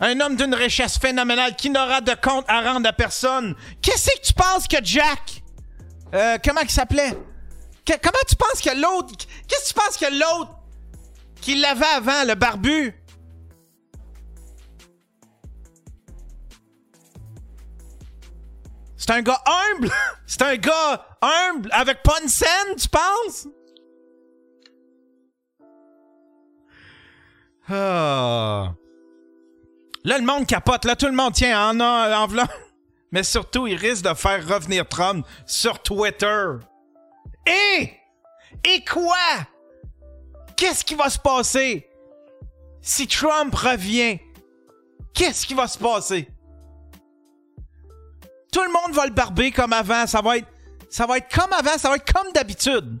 Un 0.00 0.18
homme 0.20 0.36
d'une 0.36 0.54
richesse 0.54 0.96
phénoménale 0.96 1.54
qui 1.54 1.68
n'aura 1.68 2.00
de 2.00 2.14
compte 2.14 2.46
à 2.48 2.62
rendre 2.62 2.88
à 2.88 2.94
personne. 2.94 3.54
Qu'est-ce 3.82 4.10
que 4.10 4.26
tu 4.26 4.32
penses 4.32 4.66
que 4.66 4.82
Jack? 4.82 5.42
Euh, 6.14 6.38
comment 6.42 6.62
il 6.62 6.70
s'appelait? 6.70 7.18
Comment 7.84 8.24
tu 8.26 8.36
penses 8.36 8.62
que 8.62 8.74
l'autre. 8.74 9.26
Qu'est-ce 9.46 9.64
que 9.64 9.68
tu 9.68 9.74
penses 9.74 9.96
que 9.98 10.18
l'autre 10.18 10.54
qui 11.42 11.56
l'avait 11.56 11.84
avant, 11.84 12.24
le 12.24 12.34
barbu? 12.34 12.97
C'est 19.08 19.14
un 19.14 19.22
gars 19.22 19.42
humble! 19.46 19.90
C'est 20.26 20.42
un 20.42 20.56
gars 20.56 21.06
humble 21.22 21.70
avec 21.72 22.02
pas 22.02 22.18
une 22.22 22.28
scène, 22.28 22.76
tu 22.76 22.88
penses? 22.90 23.48
Ah. 27.70 28.74
Là, 30.04 30.18
le 30.18 30.24
monde 30.26 30.46
capote. 30.46 30.84
Là, 30.84 30.94
tout 30.94 31.06
le 31.06 31.12
monde 31.12 31.32
tient 31.32 31.70
en, 31.70 31.80
en 31.80 32.26
v'là. 32.26 32.46
Mais 33.10 33.22
surtout, 33.22 33.66
il 33.66 33.76
risque 33.76 34.04
de 34.04 34.12
faire 34.12 34.46
revenir 34.46 34.86
Trump 34.86 35.26
sur 35.46 35.82
Twitter. 35.82 36.44
Et... 37.46 37.94
Et 38.62 38.84
quoi? 38.84 39.16
Qu'est-ce 40.54 40.84
qui 40.84 40.94
va 40.94 41.08
se 41.08 41.18
passer? 41.18 41.88
Si 42.82 43.06
Trump 43.06 43.54
revient, 43.54 44.18
qu'est-ce 45.14 45.46
qui 45.46 45.54
va 45.54 45.66
se 45.66 45.78
passer? 45.78 46.28
Tout 48.52 48.62
le 48.62 48.72
monde 48.72 48.94
va 48.94 49.06
le 49.06 49.12
barber 49.12 49.50
comme 49.50 49.72
avant. 49.72 50.06
Ça 50.06 50.20
va 50.20 50.38
être, 50.38 50.48
ça 50.90 51.06
va 51.06 51.18
être 51.18 51.34
comme 51.34 51.52
avant. 51.52 51.76
Ça 51.78 51.90
va 51.90 51.96
être 51.96 52.12
comme 52.12 52.32
d'habitude. 52.32 52.98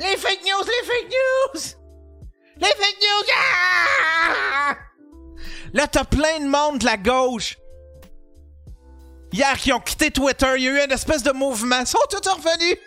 Les 0.00 0.16
fake 0.16 0.40
news, 0.44 0.64
les 0.64 0.86
fake 0.86 1.10
news! 1.10 1.60
Les 2.58 2.68
fake 2.68 2.98
news! 3.00 3.26
Ah! 3.34 4.76
Là, 5.72 5.86
t'as 5.86 6.04
plein 6.04 6.40
de 6.40 6.46
monde 6.46 6.78
de 6.78 6.84
la 6.86 6.96
gauche. 6.96 7.56
Hier, 9.32 9.56
qui 9.58 9.72
ont 9.72 9.80
quitté 9.80 10.10
Twitter, 10.10 10.52
il 10.56 10.62
y 10.64 10.68
a 10.68 10.70
eu 10.70 10.84
une 10.84 10.92
espèce 10.92 11.22
de 11.22 11.32
mouvement. 11.32 11.80
Ils 11.80 11.86
sont 11.86 11.98
tous 12.10 12.28
revenus. 12.28 12.78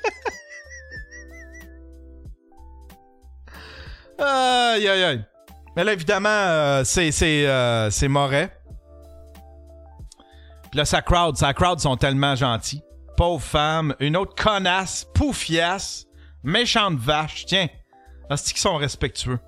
aïe, 4.19 4.87
aïe, 4.87 5.03
aïe. 5.03 5.25
Mais 5.75 5.83
là, 5.83 5.93
évidemment, 5.93 6.29
euh, 6.29 6.83
c'est, 6.83 7.11
c'est, 7.11 7.47
euh, 7.47 7.89
c'est 7.89 8.07
Moret. 8.07 8.55
Là, 10.73 10.85
sa 10.85 11.01
crowd, 11.01 11.37
sa 11.37 11.53
crowd 11.53 11.79
sont 11.79 11.97
tellement 11.97 12.35
gentils. 12.35 12.81
Pauvre 13.15 13.43
femme, 13.43 13.95
une 13.99 14.17
autre 14.17 14.33
connasse, 14.35 15.05
poufiasse, 15.13 16.07
méchante 16.43 16.95
vache. 16.95 17.45
Tiens, 17.45 17.67
c'est 18.35 18.53
qu'ils 18.53 18.61
sont 18.61 18.77
respectueux? 18.77 19.39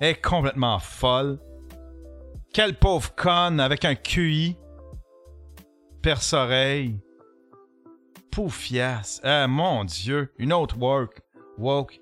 Elle 0.00 0.10
est 0.10 0.20
complètement 0.20 0.80
folle. 0.80 1.38
Quelle 2.52 2.76
pauvre 2.76 3.14
conne 3.14 3.60
avec 3.60 3.84
un 3.84 3.94
QI. 3.94 4.56
Perce-oreille. 6.02 7.00
Poufiasse. 8.32 9.20
Ah, 9.22 9.46
mon 9.46 9.84
Dieu. 9.84 10.32
Une 10.38 10.52
autre 10.52 10.76
work. 10.78 11.20
Woke. 11.58 12.00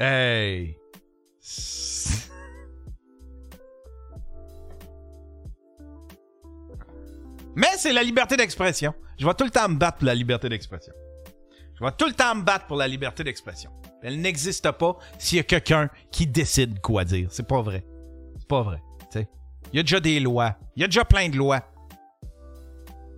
Hey. 0.00 0.76
Mais 7.54 7.68
c'est 7.76 7.92
la 7.92 8.02
liberté 8.02 8.36
d'expression. 8.36 8.94
Je 9.18 9.26
vais 9.26 9.34
tout 9.34 9.44
le 9.44 9.50
temps 9.50 9.68
me 9.68 9.76
battre 9.76 9.98
pour 9.98 10.06
la 10.06 10.14
liberté 10.14 10.48
d'expression. 10.48 10.92
Je 11.78 11.84
vais 11.84 11.92
tout 11.92 12.06
le 12.06 12.14
temps 12.14 12.34
me 12.34 12.42
battre 12.42 12.66
pour 12.66 12.76
la 12.76 12.88
liberté 12.88 13.24
d'expression. 13.24 13.70
Elle 14.02 14.20
n'existe 14.20 14.70
pas 14.72 14.96
s'il 15.18 15.38
y 15.38 15.40
a 15.40 15.44
quelqu'un 15.44 15.90
qui 16.10 16.26
décide 16.26 16.80
quoi 16.80 17.04
dire. 17.04 17.28
C'est 17.30 17.46
pas 17.46 17.60
vrai. 17.60 17.84
C'est 18.38 18.48
pas 18.48 18.62
vrai. 18.62 18.80
Il 19.72 19.76
y 19.76 19.80
a 19.80 19.82
déjà 19.82 20.00
des 20.00 20.20
lois. 20.20 20.56
Il 20.76 20.82
y 20.82 20.84
a 20.84 20.86
déjà 20.86 21.04
plein 21.04 21.28
de 21.28 21.36
lois. 21.36 21.60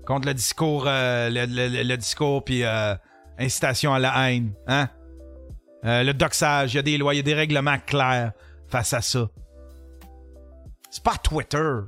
Contre 0.06 0.28
le 0.28 0.34
discours, 0.34 0.84
euh, 0.86 1.28
le 1.30 1.96
discours 1.96 2.44
puis 2.44 2.62
euh, 2.62 2.94
incitation 3.38 3.92
à 3.94 3.98
la 3.98 4.30
haine. 4.30 4.52
Hein? 4.66 4.88
Euh, 5.84 6.02
le 6.02 6.14
doxage, 6.14 6.74
il 6.74 6.76
y 6.76 6.78
a 6.78 6.82
des 6.82 6.98
lois, 6.98 7.14
il 7.14 7.18
y 7.18 7.20
a 7.20 7.22
des 7.24 7.34
règlements 7.34 7.78
clairs 7.78 8.32
face 8.68 8.92
à 8.92 9.00
ça. 9.00 9.28
C'est 10.90 11.02
pas 11.02 11.16
Twitter 11.16 11.80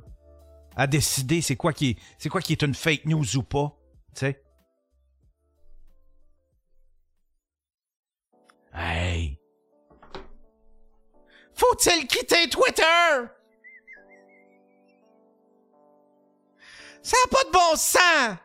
à 0.77 0.87
décider 0.87 1.41
c'est 1.41 1.57
quoi 1.57 1.73
qui 1.73 1.91
est, 1.91 1.99
c'est 2.19 2.29
quoi 2.29 2.41
qui 2.41 2.53
est 2.53 2.63
une 2.63 2.75
fake 2.75 3.07
news 3.07 3.37
ou 3.37 3.43
pas. 3.43 3.75
Tu 4.15 4.21
sais? 4.21 4.43
Hey! 8.75 9.41
Faut-il 11.55 12.07
quitter 12.07 12.49
Twitter? 12.51 12.83
Ça 17.03 17.17
n'a 17.25 17.31
pas 17.31 17.45
de 17.45 17.51
bon 17.51 17.77
sens! 17.77 18.37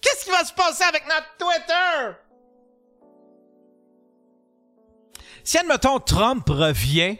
Qu'est-ce 0.00 0.24
qui 0.24 0.30
va 0.30 0.44
se 0.44 0.52
passer 0.52 0.84
avec 0.84 1.04
notre 1.06 1.36
Twitter? 1.38 2.18
Si, 5.42 5.58
admettons, 5.58 5.98
Trump 5.98 6.48
revient, 6.48 7.18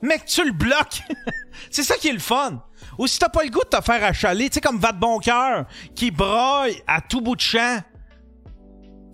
que 0.00 0.24
tu 0.26 0.44
le 0.44 0.52
bloques, 0.52 1.02
c'est 1.70 1.82
ça 1.82 1.96
qui 1.96 2.08
est 2.08 2.12
le 2.12 2.18
fun. 2.18 2.62
Ou 2.98 3.06
si 3.06 3.18
t'as 3.18 3.28
pas 3.28 3.42
le 3.44 3.50
goût 3.50 3.62
de 3.64 3.76
te 3.76 3.82
faire 3.82 4.02
achaler, 4.04 4.48
tu 4.48 4.54
sais, 4.54 4.60
comme 4.60 4.78
Va 4.78 4.92
de 4.92 4.98
bon 4.98 5.18
cœur, 5.18 5.66
qui 5.94 6.10
broille 6.10 6.80
à 6.86 7.00
tout 7.00 7.20
bout 7.20 7.36
de 7.36 7.40
champ. 7.40 7.78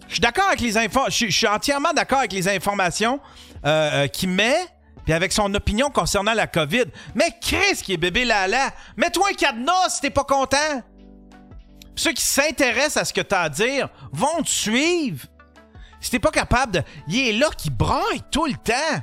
Je 0.09 0.13
suis 0.15 0.21
d'accord 0.21 0.47
avec 0.49 0.61
les 0.61 0.77
infos. 0.77 1.07
Je 1.09 1.27
suis- 1.31 1.47
entièrement 1.47 1.93
d'accord 1.95 2.19
avec 2.19 2.33
les 2.33 2.49
informations 2.49 3.21
euh, 3.65 4.05
euh, 4.05 4.07
qu'il 4.07 4.29
met, 4.29 4.57
puis 5.05 5.13
avec 5.15 5.33
son 5.33 5.53
opinion 5.55 5.91
concernant 5.91 6.35
la 6.35 6.47
COVID. 6.47 6.85
Mais 7.15 7.31
Chris 7.41 7.77
qui 7.83 7.95
est 7.95 7.99
bébé 7.99 8.25
Lala, 8.25 8.71
mets-toi 8.97 9.29
un 9.31 9.35
cadenas 9.35 9.89
si 9.89 10.01
t'es 10.03 10.11
pas 10.11 10.25
content. 10.25 10.83
Ceux 11.97 12.13
qui 12.13 12.23
s'intéressent 12.25 12.99
à 12.99 13.05
ce 13.05 13.13
que 13.13 13.21
t'as 13.23 13.43
à 13.43 13.49
dire 13.49 13.89
vont 14.13 14.43
te 14.43 14.49
suivre. 14.51 15.27
Si 16.01 16.11
t'es 16.11 16.19
pas 16.19 16.31
capable 16.31 16.73
de. 16.73 16.83
Il 17.09 17.29
est 17.29 17.33
là 17.33 17.49
qui 17.57 17.71
braille 17.71 18.23
tout 18.31 18.45
le 18.47 18.55
temps. 18.55 19.01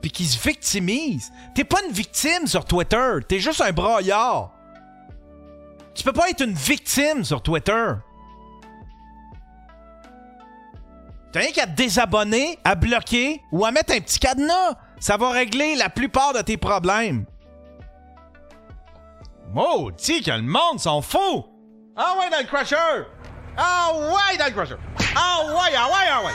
Puis 0.00 0.10
qui 0.10 0.24
se 0.24 0.38
victimise. 0.40 1.30
T'es 1.54 1.64
pas 1.64 1.78
une 1.86 1.92
victime 1.92 2.46
sur 2.46 2.64
Twitter. 2.64 3.18
T'es 3.28 3.38
juste 3.38 3.60
un 3.60 3.72
braillard. 3.72 4.50
Tu 5.94 6.04
peux 6.04 6.12
pas 6.12 6.30
être 6.30 6.42
une 6.42 6.54
victime 6.54 7.24
sur 7.24 7.42
Twitter. 7.42 7.92
T'as 11.32 11.40
rien 11.40 11.52
qu'à 11.52 11.66
te 11.66 11.76
désabonner, 11.76 12.58
à 12.64 12.74
bloquer 12.74 13.42
ou 13.52 13.64
à 13.64 13.70
mettre 13.70 13.92
un 13.92 14.00
petit 14.00 14.18
cadenas. 14.18 14.74
Ça 14.98 15.16
va 15.16 15.30
régler 15.30 15.76
la 15.76 15.88
plupart 15.88 16.32
de 16.32 16.40
tes 16.40 16.56
problèmes. 16.56 17.24
Maudit 19.52 20.22
que 20.22 20.30
le 20.30 20.42
monde 20.42 20.78
s'en 20.78 21.02
fout! 21.02 21.46
Ah 21.96 22.14
ouais 22.18 22.30
dans 22.30 22.46
crusher! 22.46 23.04
Ah 23.56 23.92
ouais 23.92 24.36
dans 24.38 24.46
le 24.46 24.50
crusher! 24.52 24.76
Ah 25.16 25.40
ouais, 25.44 25.74
ah 25.76 25.86
ouais, 25.88 26.08
ah 26.08 26.24
ouais! 26.24 26.32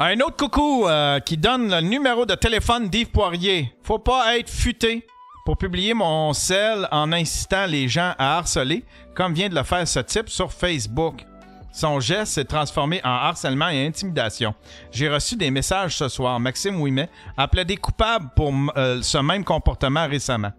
Un 0.00 0.20
autre 0.20 0.36
coucou 0.36 0.86
euh, 0.86 1.18
qui 1.18 1.36
donne 1.36 1.70
le 1.72 1.80
numéro 1.80 2.24
de 2.24 2.36
téléphone 2.36 2.88
d'Yves 2.88 3.10
Poirier. 3.10 3.74
Faut 3.82 3.98
pas 3.98 4.38
être 4.38 4.48
futé 4.48 5.04
pour 5.44 5.58
publier 5.58 5.92
mon 5.92 6.32
sel 6.32 6.86
en 6.92 7.10
incitant 7.10 7.66
les 7.66 7.88
gens 7.88 8.14
à 8.16 8.38
harceler, 8.38 8.84
comme 9.16 9.34
vient 9.34 9.48
de 9.48 9.56
le 9.56 9.64
faire 9.64 9.88
ce 9.88 9.98
type 9.98 10.28
sur 10.28 10.52
Facebook. 10.52 11.26
Son 11.72 11.98
geste 11.98 12.34
s'est 12.34 12.44
transformé 12.44 13.00
en 13.02 13.10
harcèlement 13.10 13.70
et 13.70 13.84
intimidation. 13.84 14.54
J'ai 14.92 15.08
reçu 15.08 15.34
des 15.34 15.50
messages 15.50 15.96
ce 15.96 16.08
soir. 16.08 16.38
Maxime 16.38 16.80
Ouimet 16.80 17.10
appelait 17.36 17.64
des 17.64 17.76
coupables 17.76 18.28
pour 18.36 18.52
euh, 18.76 19.02
ce 19.02 19.18
même 19.18 19.42
comportement 19.42 20.06
récemment. 20.06 20.52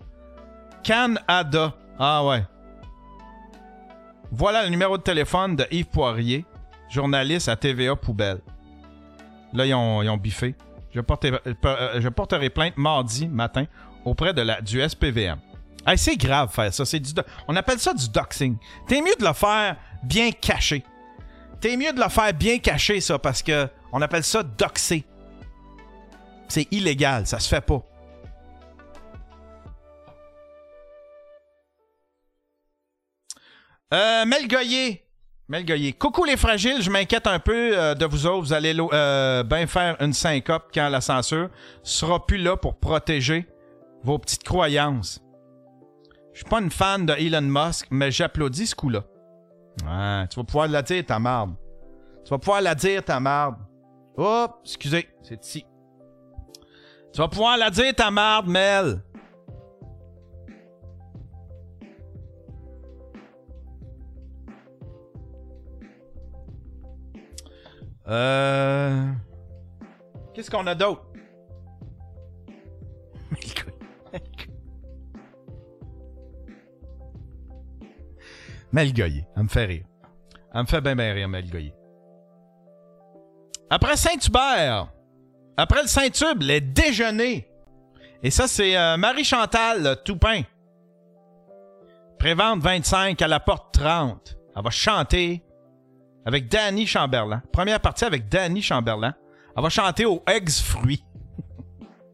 Canada. 0.83 1.73
Ah 1.97 2.25
ouais. 2.25 2.43
Voilà 4.33 4.63
le 4.63 4.69
numéro 4.69 4.97
de 4.97 5.03
téléphone 5.03 5.55
de 5.55 5.65
Yves 5.71 5.85
Poirier, 5.85 6.45
journaliste 6.89 7.47
à 7.47 7.55
TVA 7.55 7.95
Poubelle. 7.95 8.41
Là, 9.53 9.65
ils 9.65 9.73
ont, 9.73 10.17
biffé. 10.17 10.55
Je, 10.93 11.01
porterai- 11.01 11.39
euh, 11.65 12.01
je 12.01 12.09
porterai 12.09 12.49
plainte 12.49 12.77
mardi 12.77 13.27
matin 13.27 13.65
auprès 14.05 14.33
de 14.33 14.41
la, 14.41 14.61
du 14.61 14.81
SPVM. 14.87 15.39
Hey, 15.87 15.97
c'est 15.97 16.17
grave 16.17 16.51
faire 16.51 16.73
ça. 16.73 16.85
C'est 16.85 16.99
du 16.99 17.11
on 17.47 17.55
appelle 17.55 17.79
ça 17.79 17.93
du 17.93 18.09
doxing. 18.09 18.57
T'es 18.87 19.01
mieux 19.01 19.15
de 19.19 19.25
le 19.25 19.33
faire 19.33 19.75
bien 20.03 20.31
caché. 20.31 20.83
T'es 21.61 21.75
mieux 21.77 21.93
de 21.93 21.99
le 22.01 22.09
faire 22.09 22.33
bien 22.33 22.59
caché, 22.59 23.01
ça, 23.01 23.17
parce 23.19 23.41
que 23.41 23.67
on 23.91 24.01
appelle 24.01 24.23
ça 24.23 24.43
doxer. 24.43 25.03
C'est 26.47 26.67
illégal, 26.71 27.27
ça 27.27 27.39
se 27.39 27.47
fait 27.47 27.61
pas. 27.61 27.81
Euh, 33.93 34.25
Mel 34.25 34.47
Goyer. 34.47 35.05
Mel 35.49 35.65
Goyer. 35.65 35.93
Coucou 35.93 36.25
les 36.25 36.37
fragiles, 36.37 36.79
je 36.79 36.91
m'inquiète 36.91 37.25
un 37.25 37.39
peu 37.39 37.75
euh, 37.75 37.95
de 37.95 38.05
vous 38.05 38.27
autres. 38.27 38.41
Vous 38.41 38.53
allez 38.53 38.77
euh, 38.77 39.41
bien 39.41 39.65
faire 39.65 39.97
une 39.99 40.13
syncope 40.13 40.69
quand 40.71 40.89
la 40.89 41.01
censure 41.01 41.49
sera 41.81 42.23
plus 42.23 42.37
là 42.37 42.55
pour 42.55 42.75
protéger 42.75 43.47
vos 44.03 44.19
petites 44.19 44.43
croyances. 44.43 45.19
Je 46.33 46.41
suis 46.41 46.49
pas 46.49 46.61
une 46.61 46.69
fan 46.69 47.07
de 47.07 47.13
Elon 47.13 47.41
Musk, 47.41 47.87
mais 47.89 48.11
j'applaudis 48.11 48.67
ce 48.67 48.75
coup-là. 48.75 49.03
Tu 50.29 50.39
vas 50.39 50.43
pouvoir 50.45 50.67
la 50.67 50.83
dire, 50.83 51.03
ta 51.03 51.17
marde. 51.17 51.55
Tu 52.23 52.29
vas 52.29 52.37
pouvoir 52.37 52.61
la 52.61 52.75
dire, 52.75 53.03
ta 53.03 53.19
marde. 53.19 53.55
Oh, 54.17 54.45
excusez, 54.63 55.09
c'est 55.23 55.43
ici. 55.43 55.65
Tu 57.11 57.19
vas 57.19 57.27
pouvoir 57.27 57.57
la 57.57 57.71
dire, 57.71 57.95
ta 57.95 58.11
marde, 58.11 58.47
Mel. 58.47 59.01
Euh. 68.09 69.11
Qu'est-ce 70.33 70.49
qu'on 70.49 70.65
a 70.67 70.75
d'autre? 70.75 71.05
Mel 78.71 78.93
Goyer. 78.93 79.25
Elle 79.35 79.43
me 79.43 79.47
fait 79.47 79.65
rire. 79.65 79.85
Elle 80.53 80.61
me 80.61 80.67
fait 80.67 80.81
bien, 80.81 80.95
bien 80.95 81.13
rire, 81.13 81.27
Mel 81.27 81.49
Goyer. 81.49 81.73
Après 83.69 83.97
Saint-Hubert, 83.97 84.91
après 85.57 85.81
le 85.83 85.87
Saint-Tube, 85.87 86.41
les 86.41 86.61
déjeuners. 86.61 87.47
Et 88.23 88.31
ça, 88.31 88.47
c'est 88.47 88.75
euh, 88.75 88.97
Marie-Chantal 88.97 90.01
Toupin. 90.03 90.41
Prévente 92.17 92.61
25 92.61 93.21
à 93.21 93.27
la 93.27 93.39
porte 93.39 93.73
30. 93.75 94.37
Elle 94.55 94.63
va 94.63 94.69
chanter 94.71 95.43
avec 96.29 96.47
Danny 96.47 96.85
Chamberlain. 96.85 97.41
Première 97.51 97.79
partie 97.79 98.05
avec 98.05 98.29
Danny 98.29 98.61
Chamberlain. 98.61 99.15
Elle 99.57 99.63
va 99.63 99.69
chanter 99.69 100.05
aux 100.05 100.23
Eggs 100.27 100.51
Fruits. 100.51 101.03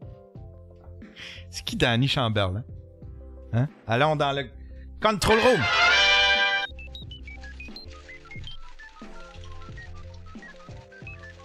c'est 1.50 1.62
qui 1.62 1.76
Danny 1.76 2.08
Chamberlain? 2.08 2.64
Hein? 3.52 3.68
Allons 3.86 4.16
dans 4.16 4.32
le 4.32 4.48
control 5.02 5.38
room. 5.38 5.60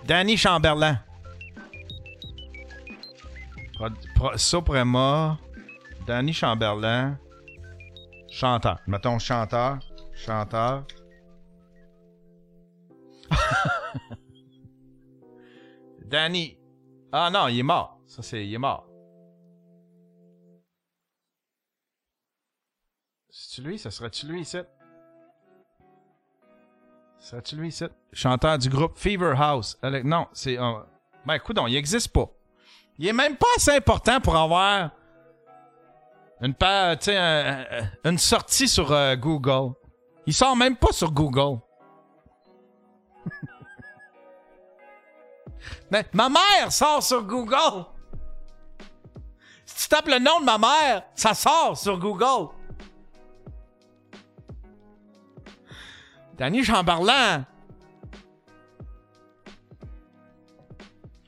Danny 0.05 0.37
Chamberlain. 0.37 0.97
Pro- 3.75 3.89
Pro-. 4.15 5.37
Danny 6.07 6.31
Chamberlain. 6.31 7.17
Chanteur. 8.29 8.79
Mettons 8.87 9.19
chanteur. 9.19 9.79
Chanteur. 10.15 10.85
Danny. 16.05 16.57
Ah 17.11 17.29
non, 17.31 17.47
il 17.47 17.59
est 17.59 17.63
mort. 17.63 17.99
Ça, 18.07 18.21
c'est. 18.21 18.45
Il 18.45 18.53
est 18.53 18.57
mort. 18.57 18.87
C'est-tu 23.29 23.61
lui? 23.67 23.79
Ça 23.79 23.91
serait-tu 23.91 24.27
lui 24.27 24.41
ici? 24.41 24.57
Serait-tu 27.19 27.55
lui 27.55 27.69
ici? 27.69 27.85
Chanteur 28.13 28.57
du 28.57 28.69
groupe 28.69 28.97
Fever 28.97 29.33
House. 29.37 29.77
Non, 30.03 30.27
c'est... 30.33 30.57
euh, 30.59 30.73
Ben, 31.25 31.35
écoute, 31.35 31.57
il 31.67 31.75
existe 31.75 32.09
pas. 32.11 32.29
Il 32.97 33.07
est 33.07 33.13
même 33.13 33.37
pas 33.37 33.47
assez 33.55 33.71
important 33.71 34.19
pour 34.19 34.35
avoir 34.35 34.91
une, 36.41 36.53
un- 36.61 36.97
un- 37.71 37.89
une 38.09 38.17
sortie 38.17 38.67
sur 38.67 38.91
euh, 38.91 39.15
Google. 39.15 39.73
Il 40.25 40.33
sort 40.33 40.55
même 40.57 40.75
pas 40.75 40.91
sur 40.91 41.11
Google. 41.11 41.59
Mais 45.91 46.05
ma 46.13 46.29
mère 46.29 46.71
sort 46.71 47.03
sur 47.03 47.23
Google. 47.23 47.85
Si 49.65 49.83
tu 49.83 49.89
tapes 49.89 50.07
le 50.07 50.19
nom 50.19 50.39
de 50.39 50.45
ma 50.45 50.57
mère, 50.57 51.03
ça 51.15 51.33
sort 51.33 51.77
sur 51.77 51.97
Google. 51.97 52.49
Danny 56.37 56.63
Chamberlain. 56.63 57.45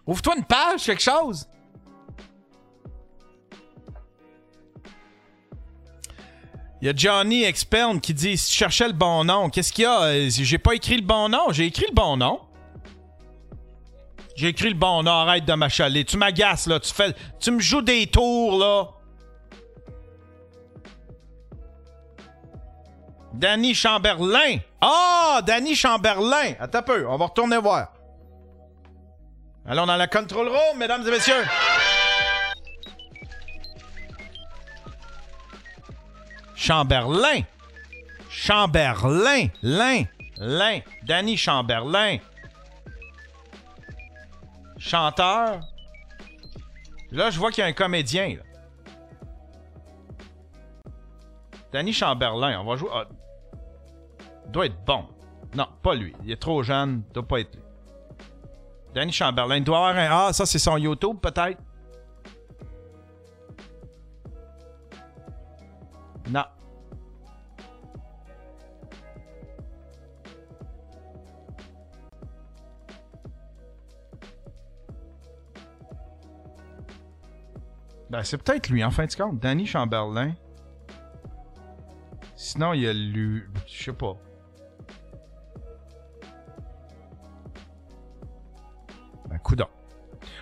Ouvre-toi 0.06 0.36
une 0.38 0.44
page, 0.44 0.86
quelque 0.86 1.02
chose. 1.02 1.48
Il 6.84 6.88
y 6.88 6.90
a 6.90 6.94
Johnny 6.94 7.46
Expern 7.46 8.02
qui 8.02 8.14
dit 8.14 8.38
si 8.38 8.52
tu 8.52 8.58
cherchais 8.58 8.88
le 8.88 8.94
bon 8.94 9.24
nom, 9.24 9.50
qu'est-ce 9.50 9.72
qu'il 9.72 9.86
y 9.86 9.88
a? 9.88 10.02
Euh, 10.02 10.28
J'ai 10.30 10.58
pas 10.58 10.74
écrit 10.74 10.98
le 10.98 11.02
bon 11.02 11.30
nom. 11.30 11.50
J'ai 11.52 11.68
écrit 11.68 11.86
le 11.88 11.96
bon 11.96 12.18
nom. 12.18 12.42
J'ai 14.36 14.50
écrit 14.50 14.68
le 14.68 14.76
bon 14.76 15.02
nom. 15.02 15.12
Arrête 15.12 15.46
de 15.46 15.54
m'achaler. 15.54 16.04
Tu 16.04 16.18
m'agaces, 16.18 16.68
là. 16.68 16.82
Tu, 16.82 16.94
fais, 16.94 17.16
tu 17.40 17.52
me 17.52 17.62
joues 17.62 17.84
des 17.84 18.06
tours, 18.08 18.60
là. 18.60 18.90
Danny 23.34 23.74
Chamberlain. 23.74 24.58
Ah, 24.82 25.40
Danny 25.42 25.76
Chamberlain. 25.76 26.56
Attends 26.60 26.80
un 26.80 26.82
peu. 26.82 27.08
On 27.08 27.16
va 27.16 27.28
retourner 27.28 27.60
voir. 27.60 27.94
Allons 29.66 29.86
dans 29.86 29.96
la 29.96 30.08
control 30.08 30.50
room, 30.50 30.78
mesdames 30.78 31.08
et 31.08 31.12
messieurs. 31.12 31.46
Chamberlain. 36.64 37.42
Chamberlain. 38.30 39.50
Lin. 39.62 40.06
Lin. 40.38 40.80
Danny 41.04 41.36
Chamberlain. 41.36 42.20
Chanteur. 44.78 45.60
Là, 47.12 47.30
je 47.30 47.38
vois 47.38 47.52
qu'il 47.52 47.64
y 47.64 47.66
a 47.66 47.68
un 47.68 47.74
comédien. 47.74 48.38
Danny 51.74 51.92
Chamberlain, 51.92 52.62
on 52.62 52.64
va 52.64 52.78
jouer. 52.78 52.90
ah, 52.94 53.08
doit 54.48 54.68
être 54.68 54.86
bon. 54.86 55.06
Non, 55.56 55.68
pas 55.82 55.96
lui. 55.96 56.16
Il 56.24 56.32
est 56.32 56.42
trop 56.42 56.64
jeune. 56.64 57.04
Doit 57.14 57.28
pas 57.28 57.42
être 57.42 57.56
lui. 57.56 57.64
Danny 58.96 59.12
Chamberlain 59.12 59.60
doit 59.60 59.90
avoir 59.90 59.98
un. 59.98 60.28
Ah, 60.28 60.32
ça, 60.32 60.46
c'est 60.46 60.60
son 60.60 60.78
YouTube, 60.78 61.18
peut-être? 61.22 61.62
Non. 66.30 66.44
Ben, 78.14 78.22
c'est 78.22 78.38
peut-être 78.38 78.70
lui, 78.70 78.84
en 78.84 78.92
fin 78.92 79.08
de 79.08 79.14
compte. 79.14 79.40
Danny 79.40 79.66
Chamberlain. 79.66 80.34
Sinon, 82.36 82.74
il 82.74 82.82
y 82.82 82.88
a 82.88 82.94
lui. 82.94 83.42
Je 83.66 83.86
sais 83.86 83.92
pas. 83.94 84.16
Ben, 89.28 89.40
coudon. 89.40 89.66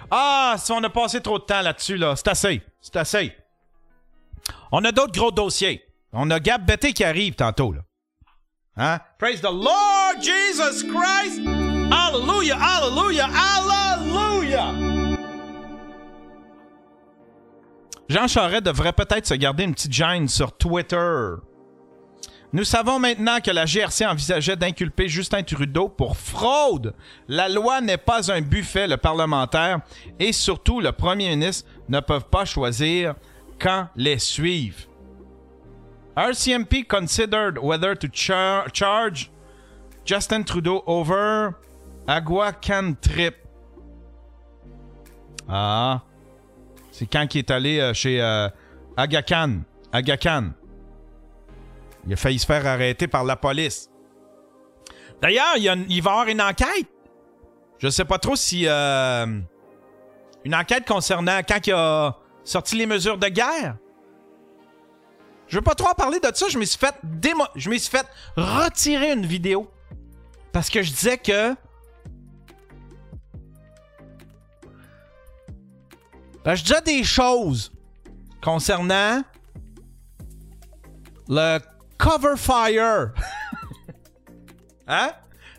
Ah, 0.10 0.56
si 0.58 0.70
on 0.74 0.84
a 0.84 0.90
passé 0.90 1.22
trop 1.22 1.40
de 1.40 1.46
temps 1.46 1.62
là-dessus, 1.62 1.96
là, 1.96 2.14
c'est 2.18 2.28
assez. 2.28 2.62
C'est 2.82 2.98
assez. 2.98 3.41
On 4.72 4.84
a 4.84 4.92
d'autres 4.92 5.14
gros 5.14 5.32
dossiers. 5.32 5.84
On 6.14 6.30
a 6.30 6.40
Gab 6.40 6.70
qui 6.78 7.04
arrive 7.04 7.36
tantôt, 7.36 7.72
là. 7.74 7.82
Hein? 8.78 9.00
Praise 9.20 9.42
the 9.42 9.52
Lord 9.52 10.22
Jesus 10.22 10.84
Christ! 10.84 11.42
Hallelujah, 11.92 12.58
hallelujah, 12.58 13.28
hallelujah! 13.28 14.74
Jean 18.10 18.28
Charest 18.28 18.64
devrait 18.64 18.94
peut-être 18.94 19.28
se 19.28 19.34
garder 19.34 19.64
une 19.64 19.74
petite 19.74 19.94
gêne 19.94 20.28
sur 20.28 20.58
Twitter. 20.58 21.36
Nous 22.54 22.66
savons 22.66 23.00
maintenant 23.00 23.40
que 23.40 23.52
la 23.52 23.66
GRC 23.66 24.06
envisageait 24.06 24.58
d'inculper 24.58 25.08
Justin 25.08 25.44
Trudeau 25.44 25.88
pour 25.88 26.18
fraude. 26.18 26.94
La 27.30 27.48
loi 27.48 27.80
n'est 27.80 27.98
pas 27.98 28.30
un 28.30 28.42
buffet, 28.42 28.88
le 28.88 28.98
parlementaire 28.98 29.80
et 30.20 30.34
surtout 30.34 30.82
le 30.82 30.92
premier 30.92 31.30
ministre 31.30 31.70
ne 31.88 32.02
peuvent 32.02 32.28
pas 32.30 32.44
choisir 32.44 33.16
quand 33.62 33.88
les 33.96 34.20
suivre. 34.20 34.80
RCMP 36.18 36.88
considered 36.88 37.58
whether 37.58 37.96
to 37.96 38.08
char- 38.12 38.68
charge 38.74 39.32
Justin 40.04 40.44
Trudeau 40.44 40.84
over 40.86 41.56
Agua 42.08 42.52
Cantrip. 42.54 43.36
Ah. 45.48 46.02
C'est 46.92 47.06
quand 47.06 47.34
il 47.34 47.40
est 47.40 47.52
allé 47.52 47.80
euh, 47.80 47.94
chez 47.94 48.22
euh, 48.22 48.50
Aga 48.98 49.22
Khan. 49.22 49.62
Aga 49.94 50.18
Khan. 50.18 50.52
Il 52.06 52.14
a 52.14 52.16
failli 52.16 52.40
se 52.40 52.46
faire 52.46 52.66
arrêter 52.66 53.08
par 53.08 53.24
la 53.24 53.36
police. 53.36 53.90
D'ailleurs, 55.22 55.56
il, 55.58 55.68
va 55.68 55.76
y 55.88 56.00
avoir 56.00 56.28
une 56.28 56.42
enquête. 56.42 56.90
Je 57.78 57.90
sais 57.90 58.06
pas 58.06 58.18
trop 58.18 58.36
si. 58.36 58.66
euh, 58.68 59.26
une 60.44 60.56
enquête 60.56 60.88
concernant 60.88 61.40
quand 61.48 61.68
il 61.68 61.74
a 61.74 62.18
sorti 62.44 62.76
les 62.76 62.86
mesures 62.86 63.18
de 63.18 63.28
guerre? 63.28 63.78
Je 65.48 65.58
veux 65.58 65.62
pas 65.62 65.76
trop 65.76 65.90
en 65.90 65.94
parler 65.94 66.20
de 66.20 66.32
ça. 66.34 66.48
Je 66.48 66.58
me 66.58 66.64
suis 66.64 66.80
fait 66.80 66.96
démo- 67.04 67.50
je 67.56 67.70
fait 67.78 68.06
retirer 68.38 69.12
une 69.12 69.26
vidéo 69.26 69.70
parce 70.54 70.70
que 70.70 70.82
je 70.82 70.92
disais 70.92 71.18
que 71.18 71.56
je 76.46 76.64
disais 76.64 76.82
des 76.82 77.04
choses 77.04 77.72
concernant 78.42 79.22
le 81.28 81.60
cover 81.98 82.36
fire. 82.38 83.12
hein? 84.88 85.12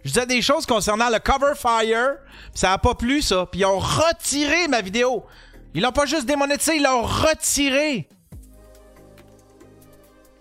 Je 0.05 0.09
disais 0.11 0.27
des 0.27 0.43
choses 0.43 0.67
concernant 0.67 1.09
le 1.09 1.19
cover 1.19 1.55
fire. 1.55 2.17
Ça 2.55 2.73
a 2.73 2.79
pas 2.79 2.95
plu, 2.95 3.23
ça. 3.23 3.47
Puis 3.47 3.61
ils 3.61 3.65
ont 3.67 3.79
retiré 3.79 4.69
ma 4.69 4.81
vidéo. 4.81 5.25
Ils 5.75 5.83
l'ont 5.83 5.93
pas 5.93 6.07
juste 6.07 6.27
démonétisé, 6.27 6.77
ils 6.77 6.83
l'ont 6.83 7.03
retiré. 7.03 8.09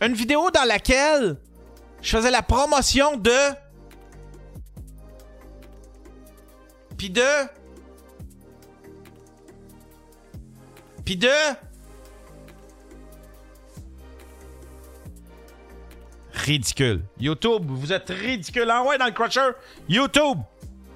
Une 0.01 0.13
vidéo 0.13 0.49
dans 0.51 0.63
laquelle 0.63 1.37
je 2.01 2.17
faisais 2.17 2.31
la 2.31 2.41
promotion 2.41 3.17
de. 3.17 3.31
Puis 6.97 7.09
de. 7.09 7.21
Puis 11.05 11.15
de. 11.15 11.29
Ridicule. 16.33 17.03
YouTube, 17.19 17.65
vous 17.67 17.93
êtes 17.93 18.09
ridicule. 18.09 18.67
Ah 18.69 18.83
ouais, 18.83 18.97
dans 18.97 19.05
le 19.05 19.11
crusher. 19.11 19.51
YouTube. 19.87 20.39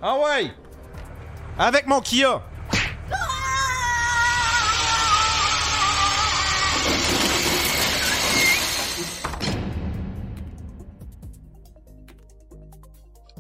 Ah 0.02 0.18
ouais. 0.18 0.52
Avec 1.60 1.86
mon 1.86 2.02
Kia. 2.02 2.42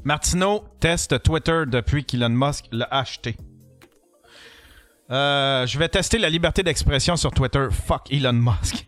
Martineau 0.05 0.63
teste 0.79 1.23
Twitter 1.23 1.63
depuis 1.65 2.05
qu'Elon 2.05 2.29
Musk 2.29 2.65
l'a 2.71 2.87
acheté. 2.91 3.35
Euh, 5.09 5.65
je 5.65 5.79
vais 5.79 5.89
tester 5.89 6.19
la 6.19 6.29
liberté 6.29 6.61
d'expression 6.61 7.15
sur 7.15 7.31
Twitter. 7.31 7.67
Fuck 7.71 8.11
Elon 8.11 8.33
Musk. 8.33 8.87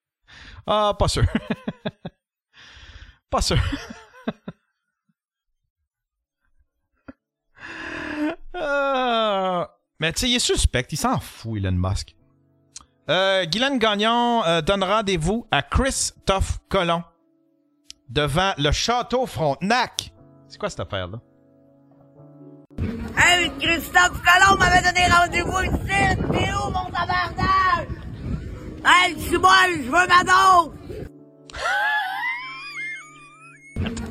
ah, 0.66 0.94
pas 0.96 1.08
sûr. 1.08 1.24
pas 3.30 3.42
sûr. 3.42 3.58
Euh, 8.54 9.64
mais 9.98 10.12
tu 10.12 10.20
sais, 10.20 10.28
il 10.28 10.36
est 10.36 10.38
suspect. 10.38 10.86
Il 10.90 10.98
s'en 10.98 11.18
fout, 11.18 11.56
Elon 11.56 11.72
Musk. 11.72 12.14
Euh, 13.08 13.46
Guylaine 13.46 13.78
Gagnon 13.78 14.44
euh, 14.44 14.60
donne 14.60 14.84
rendez-vous 14.84 15.46
à 15.50 15.62
Christophe 15.62 16.58
Colomb 16.68 17.02
devant 18.10 18.52
le 18.58 18.70
château 18.72 19.26
Frontenac. 19.26 20.12
C'est 20.52 20.58
quoi 20.58 20.68
cette 20.68 20.80
affaire-là? 20.80 21.18
Hey, 23.16 23.50
Christophe 23.58 24.20
Colomb 24.20 24.58
m'avait 24.58 24.82
donné 24.82 25.06
rendez-vous 25.10 25.62
ici! 25.62 26.16
T'es 26.30 26.52
où, 26.52 26.70
mon 26.70 26.90
tabarnak? 26.90 27.88
Hey, 28.84 29.14
le 29.32 29.38
moi 29.38 29.56
je 29.70 29.82
veux 29.84 30.06
ma 30.08 30.22
dose! 30.24 30.72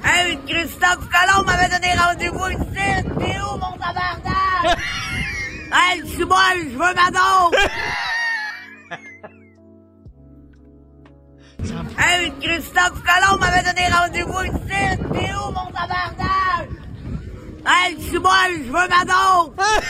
hey, 0.04 0.40
Christophe 0.48 1.08
Colomb 1.10 1.46
m'avait 1.46 1.70
donné 1.70 1.94
rendez-vous 1.96 2.48
ici! 2.48 3.04
T'es 3.20 3.40
où, 3.40 3.58
mon 3.60 3.78
tabarnak? 3.78 4.80
hey, 5.72 6.02
le 6.02 6.26
moi 6.26 6.42
je 6.56 6.70
veux 6.70 6.96
ma 6.96 7.12
dose! 7.12 7.60
Hey, 11.64 12.32
Christophe 12.42 13.04
Colomb 13.04 13.38
m'avait 13.40 13.62
donné 13.62 13.88
rendez-vous 13.88 14.42
ici. 14.44 14.98
T'es 15.14 15.34
où, 15.36 15.52
mon 15.52 15.72
tabarnak? 15.72 16.70
Hey, 17.66 18.02
suis 18.02 18.18
moi, 18.18 18.36
je 18.50 18.64
veux 18.64 18.72
ma 18.72 19.06
dose. 19.06 19.52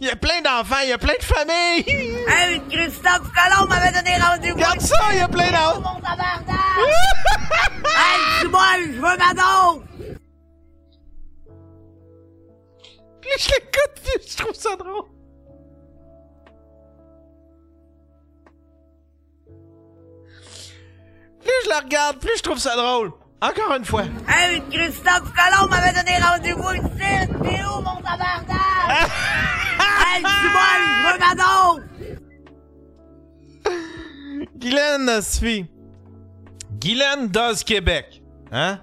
Il 0.00 0.08
y 0.08 0.10
a 0.10 0.16
plein 0.16 0.40
d'enfants, 0.42 0.80
il 0.82 0.88
y 0.88 0.92
a 0.92 0.98
plein 0.98 1.14
de 1.16 1.22
familles. 1.22 1.84
Hey, 2.26 2.60
Christophe 2.68 3.30
Colomb 3.32 3.68
m'avait 3.68 3.92
donné 3.92 4.16
rendez-vous. 4.20 4.56
Regarde 4.56 4.80
ça, 4.80 4.96
il 5.12 5.18
y 5.18 5.20
a 5.20 5.28
plein 5.28 5.52
d'enfants. 5.52 5.80
Mon 5.94 6.00
tabarnak? 6.00 6.48
hey, 7.86 8.38
suis 8.40 8.48
moi, 8.48 8.66
je 8.80 8.92
veux 8.94 9.00
ma 9.00 9.32
dose. 9.32 9.91
Puis 13.22 13.30
je 13.38 13.48
l'écoute, 13.48 14.28
je 14.28 14.36
trouve 14.36 14.54
ça 14.54 14.76
drôle. 14.76 15.04
Plus 21.40 21.50
je 21.64 21.68
la 21.70 21.80
regarde, 21.80 22.18
plus 22.18 22.36
je 22.36 22.42
trouve 22.42 22.58
ça 22.58 22.76
drôle. 22.76 23.12
Encore 23.40 23.74
une 23.74 23.84
fois. 23.84 24.04
Hey, 24.28 24.62
Christophe 24.70 25.32
Colomb 25.32 25.68
m'avait 25.68 25.92
donné 25.92 26.18
rendez-vous 26.18 26.74
ici. 26.74 27.28
T'es 27.42 27.64
où, 27.64 27.80
mon 27.80 28.00
tabarnak? 28.00 28.48
hey, 29.80 30.22
suis 30.22 30.48
moi, 30.52 30.70
je 30.78 31.12
veux 31.12 31.18
ma. 31.18 31.92
Guylaine 34.56 35.22
suffit. 35.22 35.66
Guylaine 36.78 37.28
does 37.28 37.64
Québec. 37.64 38.22
Hein? 38.52 38.80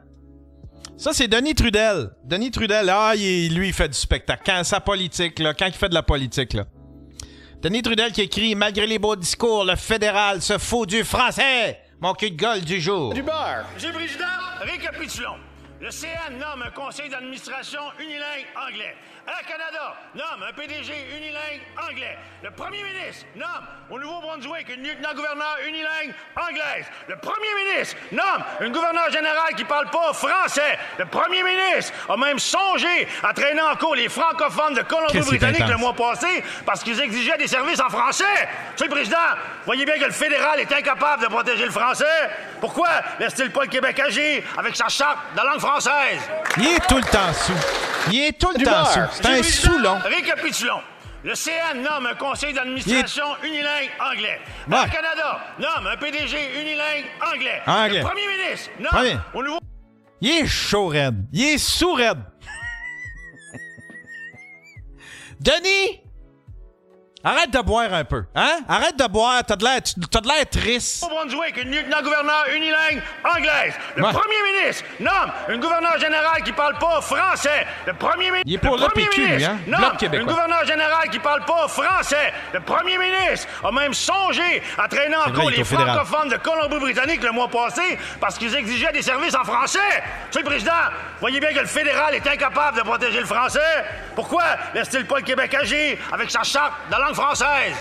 Ça, 1.00 1.14
c'est 1.14 1.30
Denis 1.30 1.56
Trudel. 1.56 2.10
Denis 2.26 2.52
Trudel, 2.52 2.90
ah, 2.90 3.14
il 3.16 3.56
lui, 3.56 3.70
il 3.70 3.74
fait 3.74 3.88
du 3.88 3.98
spectacle. 3.98 4.44
Quand 4.46 4.66
sa 4.66 4.82
politique, 4.82 5.40
là, 5.40 5.54
quand 5.54 5.68
il 5.68 5.72
fait 5.72 5.88
de 5.88 5.94
la 5.94 6.04
politique, 6.04 6.52
là. 6.52 6.66
Denis 7.62 7.82
Trudel 7.82 8.12
qui 8.12 8.24
écrit 8.24 8.54
Malgré 8.54 8.86
les 8.86 9.00
beaux 9.00 9.16
discours, 9.16 9.64
le 9.64 9.78
fédéral 9.78 10.42
se 10.42 10.58
fout 10.58 10.90
du 10.90 11.06
français. 11.06 11.80
Mon 12.02 12.14
cul 12.14 12.32
de 12.32 12.36
gueule 12.36 12.66
du 12.66 12.82
jour. 12.82 13.14
Du 13.14 13.24
beurre. 13.24 13.66
Monsieur 13.76 13.92
le 13.92 13.96
Président, 13.96 14.26
récapitulons. 14.60 15.38
Le 15.80 15.90
CN 15.90 16.34
nomme 16.38 16.64
un 16.68 16.72
conseil 16.72 17.10
d'administration 17.10 17.80
unilingue 17.98 18.48
anglais. 18.68 18.96
Air 19.30 19.46
Canada 19.46 19.94
nomme 20.16 20.44
un 20.50 20.54
PDG 20.54 20.92
unilingue 21.16 21.62
anglais. 21.88 22.18
Le 22.42 22.50
premier 22.50 22.82
ministre 22.82 23.26
nomme 23.36 23.66
au 23.92 24.00
Nouveau-Brunswick 24.00 24.70
une 24.70 24.82
lieutenant-gouverneur 24.82 25.58
unilingue 25.68 26.16
anglaise. 26.36 26.88
Le 27.08 27.16
premier 27.18 27.54
ministre 27.64 27.96
nomme 28.12 28.44
une 28.62 28.72
gouverneure 28.72 29.12
générale 29.12 29.54
qui 29.56 29.66
parle 29.66 29.88
pas 29.92 30.14
français. 30.14 30.80
Le 30.98 31.06
premier 31.06 31.44
ministre 31.44 31.94
a 32.10 32.18
même 32.18 32.40
songé 32.40 33.08
à 33.22 33.32
traîner 33.34 33.62
en 33.62 33.76
cours 33.76 33.94
les 33.94 34.10
francophones 34.10 34.74
de 34.74 34.82
Colombie-Britannique 34.82 35.68
le 35.68 35.78
mois 35.78 35.94
passé 35.94 36.44
parce 36.66 36.84
qu'ils 36.84 37.00
exigeaient 37.00 37.38
des 37.38 37.48
services 37.48 37.82
en 37.82 37.90
français. 37.90 38.50
Monsieur 38.72 38.88
le 38.88 38.96
Président, 38.96 39.18
voyez 39.66 39.86
bien 39.86 40.00
que 40.00 40.06
le 40.06 40.12
fédéral 40.12 40.60
est 40.60 40.74
incapable 40.74 41.22
de 41.22 41.28
protéger 41.28 41.66
le 41.66 41.72
français. 41.72 42.32
Pourquoi 42.60 42.90
laisse-t-il 43.20 43.52
pas 43.52 43.62
le 43.62 43.68
Québec 43.70 44.00
agir 44.00 44.42
avec 44.58 44.76
sa 44.76 44.88
charte 44.88 45.20
de 45.36 45.46
langue 45.46 45.60
française? 45.60 46.20
Il 46.58 46.68
est 46.68 46.88
tout 46.88 46.98
le 46.98 47.04
temps 47.04 47.32
sous. 47.34 47.54
Il 48.12 48.24
est 48.24 48.40
tout 48.40 48.52
le 48.58 48.64
temps 48.64 48.86
sous. 48.86 49.19
C'est 49.22 49.28
un 49.28 49.42
le 49.78 49.90
Récapitulons. 50.16 50.82
Le 51.24 51.34
CN 51.36 51.82
nomme 51.82 52.06
un 52.06 52.16
conseil 52.16 52.54
d'administration 52.54 53.26
unilingue 53.44 53.90
anglais. 54.00 54.40
Ouais. 54.70 54.78
Air 54.78 54.90
Canada 54.90 55.42
nomme 55.60 55.88
un 55.88 55.98
PDG 55.98 56.62
unilingue 56.62 57.06
anglais. 57.22 57.62
Anglais. 57.68 58.00
Le 58.00 58.06
premier 58.06 58.28
ministre 58.28 58.70
nomme 58.80 58.90
Premier. 58.90 59.18
au 59.34 59.44
nouveau... 59.44 59.60
Il 60.22 60.30
est 60.30 60.48
chaud, 60.48 60.88
raide. 60.88 61.26
Il 61.34 61.44
est 61.44 61.58
sous 61.58 61.92
raide. 61.92 62.20
Denis! 65.42 66.00
Arrête 67.22 67.52
de 67.52 67.60
boire 67.60 67.94
un 67.94 68.06
peu, 68.06 68.24
hein? 68.34 68.60
Arrête 68.70 68.96
de 68.98 69.06
boire, 69.06 69.44
t'as 69.46 69.58
de 69.58 69.64
l'air, 69.66 69.80
t'as 70.10 70.22
de 70.22 70.28
l'air 70.30 70.46
triste. 70.50 71.04
Nouveau-Brunswick, 71.04 71.58
une 71.62 71.72
lieutenant-gouverneur 71.72 72.46
unilingue 72.56 73.02
anglaise. 73.26 73.74
Le 73.98 74.04
Ouais. 74.06 74.14
premier 74.14 74.42
ministre 74.54 74.86
nomme 75.02 75.30
une 75.50 75.60
gouverneure 75.60 76.00
générale 76.00 76.42
qui 76.44 76.54
parle 76.54 76.78
pas 76.80 77.02
français. 77.02 77.68
Le 77.86 77.94
premier 77.94 78.32
ministre. 78.32 78.44
Il 78.46 78.54
est 78.54 78.58
pour 78.58 78.78
le 78.78 78.86
premier 78.88 79.06
PQ, 79.08 79.22
ministre 79.22 79.50
hein? 79.52 79.58
nomme 79.68 80.14
une 80.14 80.26
gouverneure 80.26 80.66
générale 80.66 81.10
qui 81.10 81.20
parle 81.20 81.44
pas 81.44 81.68
français. 81.68 82.32
Le 82.54 82.62
premier 82.62 82.98
ministre 82.98 83.48
a 83.66 83.72
même 83.74 83.94
songé 83.94 84.64
à 84.78 84.88
traîner 84.88 85.18
en 85.18 85.30
cours 85.30 85.50
les 85.50 85.60
au 85.62 85.66
francophones 85.66 86.30
de 86.30 86.38
Colombie-Britannique 86.38 87.22
le 87.22 87.32
mois 87.32 87.50
passé 87.50 88.00
parce 88.22 88.38
qu'ils 88.38 88.56
exigeaient 88.56 88.94
des 88.94 89.02
services 89.02 89.36
en 89.36 89.44
français. 89.44 89.80
Monsieur 90.28 90.40
le 90.42 90.46
Président, 90.46 90.72
voyez 91.20 91.42
bien 91.42 91.52
que 91.54 91.60
le 91.60 91.66
fédéral 91.68 92.16
est 92.16 92.26
incapable 92.26 92.78
de 92.78 92.84
protéger 92.84 93.20
le 93.20 93.26
français. 93.26 93.60
Pourquoi 94.16 94.44
laisse-t-il 94.74 95.06
pas 95.06 95.18
le 95.18 95.24
Québec 95.24 95.54
agir 95.54 95.98
avec 96.14 96.32
sa 96.32 96.44
charte 96.44 96.72
de 96.90 96.96
langue 97.10 97.16
française? 97.16 97.76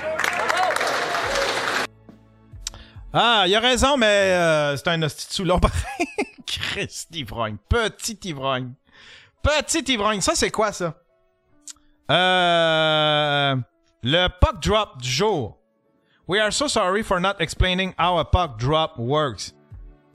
Ah, 3.13 3.45
il 3.47 3.55
a 3.55 3.61
raison, 3.61 3.97
mais 3.97 4.07
euh, 4.07 4.77
c'est 4.77 4.89
un 4.89 5.03
hostie 5.03 5.27
de 5.27 5.33
sous-long 5.33 5.59
pareil. 5.59 6.07
Christ 6.47 7.11
d'ivrogne. 7.11 7.57
Petit 7.69 8.19
ivrogne. 8.25 8.73
Petit 9.43 9.93
ivrogne. 9.93 10.21
Ça, 10.21 10.33
c'est 10.35 10.51
quoi, 10.51 10.73
ça? 10.73 10.95
Euh, 12.11 13.57
le 14.03 14.29
puck 14.41 14.61
drop 14.61 15.01
du 15.01 15.09
jour. 15.09 15.59
We 16.27 16.41
are 16.41 16.53
so 16.53 16.69
sorry 16.69 17.03
for 17.03 17.21
not 17.21 17.37
explaining 17.41 17.95
how 17.99 18.19
a 18.19 18.25
puck 18.25 18.59
drop 18.59 18.99
works. 18.99 19.55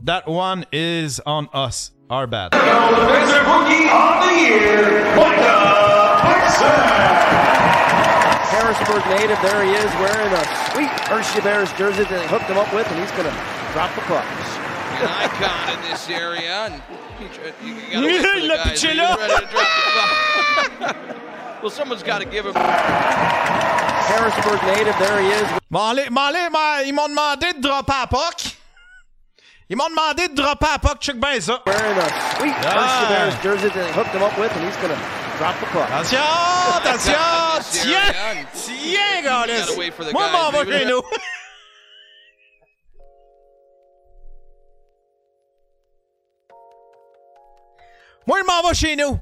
That 0.03 0.27
one 0.27 0.65
is 0.71 1.19
on 1.25 1.47
us. 1.53 1.91
Our 2.09 2.27
bad. 2.27 2.53
Rookie 2.53 3.89
of 3.89 4.23
the 4.23 4.33
Year, 4.39 5.15
Micah 5.15 6.19
Paxson. 6.21 7.62
Harrisburg 8.53 9.01
native, 9.09 9.41
there 9.41 9.65
he 9.65 9.73
is, 9.73 9.89
wearing 9.97 10.29
a 10.31 10.45
sweet 10.69 10.93
Hershey 11.09 11.41
Bears 11.41 11.73
jersey 11.73 12.03
that 12.03 12.09
they 12.09 12.27
hooked 12.27 12.45
him 12.45 12.57
up 12.57 12.71
with, 12.73 12.85
and 12.85 12.99
he's 13.01 13.09
going 13.17 13.25
to 13.25 13.33
drop 13.73 13.89
the 13.95 14.01
puck. 14.05 14.23
An 15.01 15.09
icon 15.09 15.73
in 15.73 15.81
this 15.89 16.07
area. 16.07 16.69
And 16.69 16.77
you, 17.65 17.73
you 17.73 17.81
gotta 17.91 18.05
wait 18.05 18.21
for 18.21 18.29
the 18.39 18.45
Le 18.45 18.55
guys. 18.55 18.69
pitcher 18.69 18.89
Are 18.89 18.93
you 18.93 19.01
là. 19.01 19.17
ready 19.17 19.33
to 19.33 19.39
drop 19.49 19.67
the 19.73 19.81
puck? 20.85 20.95
well, 21.63 21.71
someone's 21.71 22.03
got 22.03 22.19
to 22.19 22.25
give 22.25 22.45
him. 22.45 22.53
Harrisburg 22.53 24.61
native, 24.69 24.95
there 24.99 25.19
he 25.19 25.29
is. 25.29 25.47
Bon, 25.71 25.89
allez, 25.89 26.09
bon, 26.09 26.21
allez, 26.21 26.47
ils 26.87 26.93
m'ont 26.93 27.07
demandé 27.09 27.53
de 27.53 27.59
dropper 27.61 27.93
à 28.03 28.07
puck. 28.07 28.55
Ils 29.67 29.75
m'ont 29.75 29.89
demandé 29.89 30.27
de 30.27 30.35
dropper 30.35 30.67
à 30.75 30.77
puck. 30.77 30.99
Check 31.01 31.19
bien 31.19 31.41
ça. 31.41 31.59
Wearing 31.65 31.97
a 31.97 32.07
sweet 32.37 32.53
ah. 32.61 32.77
Hershey 32.77 33.07
Bears 33.09 33.33
jersey 33.41 33.69
that 33.69 33.73
they 33.73 33.91
hooked 33.93 34.13
him 34.13 34.21
up 34.21 34.37
with, 34.37 34.55
and 34.55 34.63
he's 34.63 34.77
going 34.77 34.93
to 34.93 34.99
drop 35.37 35.59
the 35.59 35.65
puck. 35.67 35.89
Attention, 35.89 36.19
attention, 36.77 37.13
tiens, 37.71 38.47
tiens, 38.53 39.21
the 39.23 40.13
Moi, 40.13 40.29
m'en 40.31 40.51
it 40.51 40.67
chez 40.69 40.85
nous. 40.85 41.01
Moi, 48.25 48.39
je 48.39 48.45
m'en 48.45 48.73
chez 48.73 48.95
nous. 48.95 49.19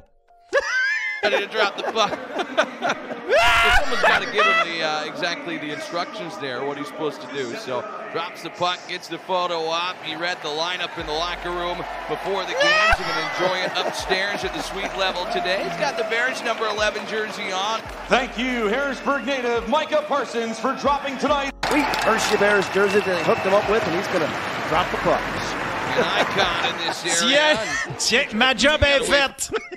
Ready 1.24 1.46
to 1.46 1.52
drop 1.52 1.78
the 1.78 1.84
puck. 1.84 2.12
so 2.36 3.70
someone's 3.80 4.02
got 4.02 4.22
to 4.22 4.32
give 4.32 4.46
him 4.46 4.78
the 4.78 4.84
uh, 4.84 5.04
exactly 5.06 5.58
the 5.58 5.72
instructions 5.72 6.38
there, 6.40 6.66
what 6.66 6.78
he's 6.78 6.88
supposed 6.88 7.22
to 7.22 7.28
do. 7.28 7.54
So 7.56 7.82
drops 8.12 8.42
the 8.44 8.50
puck, 8.50 8.80
gets 8.88 9.08
the 9.08 9.18
photo 9.18 9.66
op. 9.66 10.02
He 10.04 10.16
read 10.16 10.38
the 10.42 10.50
lineup 10.50 10.98
in 10.98 11.06
the 11.06 11.14
locker 11.14 11.52
room 11.52 11.78
before 12.10 12.44
the 12.46 12.54
games. 12.54 12.98
He's 12.98 13.06
going 13.06 13.20
to 13.20 13.44
enjoy 13.44 13.58
it 13.60 13.72
upstairs 13.86 14.44
at 14.44 14.54
the 14.54 14.62
suite 14.62 14.96
level 14.98 15.26
today. 15.26 15.64
He's 15.64 15.78
got 15.78 15.98
the 15.98 16.04
Bears 16.06 16.44
number 16.44 16.68
11 16.68 17.08
jersey 17.08 17.52
on. 17.52 17.82
Thank 18.08 18.38
you, 18.38 18.68
Harrisburg 18.68 19.26
native 19.26 19.68
Micah 19.70 20.04
Parsons, 20.08 20.60
for 20.60 20.76
dropping 20.76 21.18
tonight. 21.18 21.54
Sweet 21.68 21.86
Hershey 22.04 22.38
Bears 22.38 22.68
jersey 22.70 23.00
that 23.00 23.06
they 23.06 23.24
hooked 23.24 23.42
him 23.42 23.54
up 23.54 23.70
with, 23.70 23.86
and 23.86 23.96
he's 23.96 24.08
going 24.08 24.28
to 24.28 24.70
drop 24.70 24.90
the 24.92 24.98
pucks. 24.98 25.62
An 25.92 26.04
icon 26.04 26.74
in 26.74 26.88
this 26.88 27.22
area. 27.22 27.58
Tiens, 27.58 28.08
tiens, 28.08 28.34
ma 28.34 28.54
job 28.54 28.82
est 28.84 29.06
faite. 29.06 29.52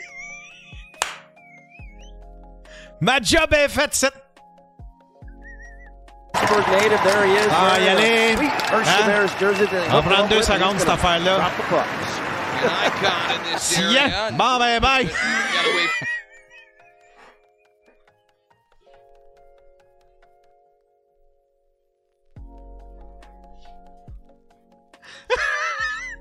ma 3.05 3.21
job 3.21 3.53
est 3.53 3.69
faite, 3.69 3.91
c'est... 3.93 4.13
Harrisburg 6.35 6.67
native, 6.73 7.01
there 7.05 7.27
he 7.27 7.35
is. 7.35 7.49
Ah, 7.51 7.79
y 7.79 7.89
aller. 7.89 8.35
Hein? 8.35 9.27
On 9.91 9.95
va 9.95 10.03
prendre 10.03 10.29
deux 10.29 10.43
secondes, 10.43 10.79
cette 10.79 10.89
affaire-là. 10.89 11.51
Tiens, 13.59 14.11
bon, 14.33 14.59
ben, 14.59 14.81
bye. 14.81 15.09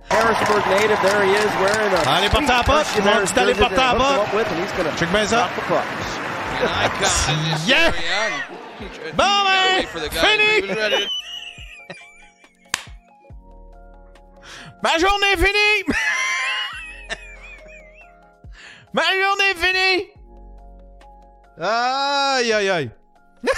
Harrisburg 0.10 0.64
native, 0.70 1.00
there 1.02 1.24
he 1.24 1.32
is, 1.32 1.50
wearing 1.60 1.94
a 1.94 2.18
Allez, 2.18 2.30
porter 2.30 2.52
à 2.52 2.64
Bears 2.64 2.86
dit 2.96 3.34
d'aller 3.34 3.54
jersey 3.54 3.76
that 3.76 3.76
porter 3.76 3.82
à 3.82 3.96
he's 4.62 4.72
gonna 4.78 4.96
Check 4.98 5.10
bien 5.12 5.26
ça. 5.26 5.50
Yeah. 7.68 7.92
Bon, 9.16 9.24
ben, 9.46 9.86
fini. 10.10 11.08
Ma 14.84 14.98
journée 14.98 15.28
est 15.34 15.38
finie! 15.38 15.84
Ma 18.94 19.02
journée 19.04 19.50
est 19.52 19.56
finie! 19.56 20.10
Aïe, 21.60 22.54
aïe, 22.54 22.70
aïe. 22.70 22.92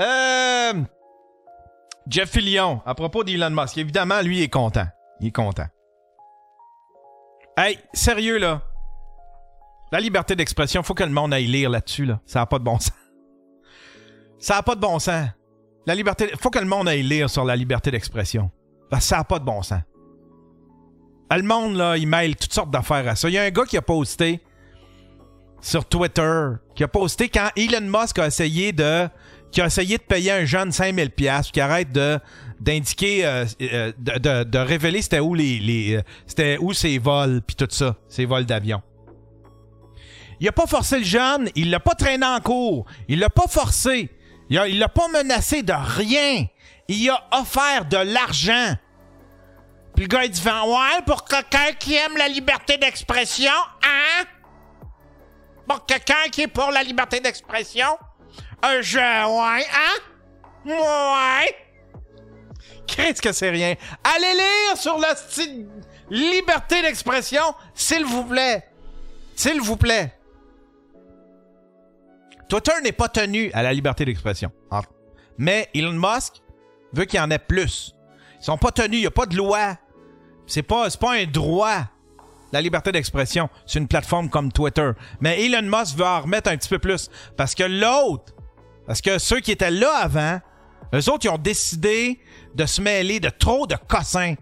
Euh, 0.00 0.74
Jeff 2.06 2.30
Fillion, 2.30 2.80
à 2.86 2.94
propos 2.94 3.24
d'Elon 3.24 3.50
Musk, 3.50 3.78
évidemment, 3.78 4.20
lui, 4.20 4.38
il 4.38 4.42
est 4.44 4.48
content. 4.48 4.86
Il 5.18 5.26
est 5.26 5.32
content. 5.32 5.66
Hey, 7.56 7.80
sérieux, 7.92 8.38
là. 8.38 8.62
La 9.92 10.00
liberté 10.00 10.34
d'expression, 10.36 10.82
faut 10.82 10.94
que 10.94 11.04
le 11.04 11.10
monde 11.10 11.32
aille 11.32 11.46
lire 11.46 11.70
là-dessus, 11.70 12.04
là. 12.04 12.20
Ça 12.26 12.40
n'a 12.40 12.46
pas 12.46 12.58
de 12.58 12.64
bon 12.64 12.78
sens. 12.78 12.92
Ça 14.38 14.54
n'a 14.56 14.62
pas 14.62 14.74
de 14.74 14.80
bon 14.80 14.98
sens. 14.98 15.26
La 15.86 15.94
liberté. 15.94 16.30
Faut 16.40 16.50
que 16.50 16.58
le 16.58 16.66
monde 16.66 16.88
aille 16.88 17.02
lire 17.02 17.30
sur 17.30 17.44
la 17.44 17.56
liberté 17.56 17.90
d'expression. 17.90 18.50
Que 18.92 19.00
ça 19.00 19.16
n'a 19.18 19.24
pas 19.24 19.38
de 19.38 19.44
bon 19.44 19.62
sens. 19.62 19.80
Ah, 21.30 21.36
Le 21.38 21.44
monde, 21.44 21.76
là, 21.76 21.96
il 21.96 22.06
mêle 22.06 22.36
toutes 22.36 22.52
sortes 22.52 22.70
d'affaires 22.70 23.06
à 23.08 23.16
ça. 23.16 23.28
Il 23.28 23.34
y 23.34 23.38
a 23.38 23.42
un 23.44 23.50
gars 23.50 23.64
qui 23.64 23.76
a 23.76 23.82
posté 23.82 24.40
sur 25.60 25.84
Twitter, 25.84 26.44
qui 26.74 26.84
a 26.84 26.88
posté 26.88 27.28
quand 27.28 27.48
Elon 27.56 27.80
Musk 28.00 28.18
a 28.18 28.26
essayé 28.26 28.72
de 28.72 29.08
qui 29.50 29.62
a 29.62 29.66
essayé 29.66 29.96
de 29.96 30.02
payer 30.02 30.30
un 30.32 30.44
jeune 30.44 30.70
5000 30.70 31.10
pièces 31.10 31.50
qui 31.50 31.60
arrête 31.60 31.90
de 31.90 32.18
d'indiquer 32.60 33.24
euh, 33.26 33.44
euh, 33.62 33.92
de, 33.98 34.18
de- 34.18 34.44
de 34.44 34.58
révéler 34.58 35.00
c'était 35.00 35.20
où 35.20 35.34
les, 35.34 35.58
les 35.58 35.96
euh, 35.96 36.02
c'était 36.26 36.58
où 36.60 36.72
ses 36.74 36.98
vols 36.98 37.40
puis 37.46 37.56
tout 37.56 37.66
ça, 37.70 37.96
ses 38.08 38.24
vols 38.26 38.44
d'avion. 38.44 38.82
Il 40.40 40.48
a 40.48 40.52
pas 40.52 40.66
forcé 40.66 40.98
le 40.98 41.04
jeune, 41.04 41.50
il 41.54 41.70
l'a 41.70 41.80
pas 41.80 41.94
traîné 41.94 42.24
en 42.24 42.40
cours, 42.40 42.86
il 43.08 43.18
l'a 43.18 43.30
pas 43.30 43.48
forcé, 43.48 44.10
il 44.48 44.58
a, 44.58 44.68
l'a 44.68 44.88
pas 44.88 45.08
menacé 45.08 45.62
de 45.62 45.72
rien. 45.72 46.46
Il 46.86 47.10
a 47.10 47.28
offert 47.32 47.84
de 47.84 47.98
l'argent. 47.98 48.74
Puis 49.94 50.04
le 50.04 50.08
gars 50.08 50.24
il 50.24 50.30
dit 50.30 50.42
ouais 50.46 51.02
pour 51.04 51.24
quelqu'un 51.24 51.72
qui 51.78 51.94
aime 51.96 52.16
la 52.16 52.28
liberté 52.28 52.78
d'expression, 52.78 53.50
hein? 53.82 54.24
Pour 55.68 55.84
quelqu'un 55.84 56.28
qui 56.30 56.42
est 56.42 56.48
pour 56.48 56.70
la 56.70 56.82
liberté 56.82 57.20
d'expression, 57.20 57.98
un 58.62 58.80
jeu, 58.80 59.00
ouais, 59.00 59.66
hein? 59.66 59.98
Ouais. 60.64 61.56
Qu'est-ce 62.86 63.20
que 63.20 63.32
c'est 63.32 63.50
rien? 63.50 63.74
Allez 64.02 64.34
lire 64.34 64.76
sur 64.76 64.96
le 64.98 65.16
style 65.16 65.68
liberté 66.10 66.80
d'expression, 66.80 67.54
s'il 67.74 68.04
vous 68.04 68.24
plaît. 68.24 68.64
S'il 69.36 69.60
vous 69.60 69.76
plaît. 69.76 70.17
Twitter 72.48 72.72
n'est 72.82 72.92
pas 72.92 73.08
tenu 73.08 73.50
à 73.52 73.62
la 73.62 73.72
liberté 73.72 74.04
d'expression. 74.04 74.50
En- 74.70 74.80
Mais 75.36 75.68
Elon 75.74 75.92
Musk 75.92 76.42
veut 76.92 77.04
qu'il 77.04 77.18
y 77.18 77.22
en 77.22 77.30
ait 77.30 77.38
plus. 77.38 77.94
Ils 78.40 78.44
sont 78.44 78.56
pas 78.58 78.70
tenus, 78.72 78.98
il 78.98 79.00
n'y 79.00 79.06
a 79.06 79.10
pas 79.10 79.26
de 79.26 79.36
loi. 79.36 79.76
C'est 80.46 80.62
pas, 80.62 80.88
pas 80.98 81.14
un 81.14 81.26
droit, 81.26 81.82
la 82.52 82.62
liberté 82.62 82.90
d'expression, 82.92 83.50
sur 83.66 83.80
une 83.80 83.88
plateforme 83.88 84.30
comme 84.30 84.50
Twitter. 84.50 84.90
Mais 85.20 85.44
Elon 85.44 85.62
Musk 85.62 85.96
veut 85.96 86.06
en 86.06 86.22
remettre 86.22 86.50
un 86.50 86.56
petit 86.56 86.68
peu 86.70 86.78
plus. 86.78 87.10
Parce 87.36 87.54
que 87.54 87.64
l'autre, 87.64 88.32
parce 88.86 89.02
que 89.02 89.18
ceux 89.18 89.40
qui 89.40 89.52
étaient 89.52 89.70
là 89.70 89.94
avant, 89.96 90.40
eux 90.94 91.10
autres, 91.10 91.26
ils 91.26 91.30
ont 91.30 91.36
décidé 91.38 92.18
de 92.54 92.64
se 92.64 92.80
mêler 92.80 93.20
de 93.20 93.28
trop 93.28 93.66
de 93.66 93.76
cossins. 93.88 94.34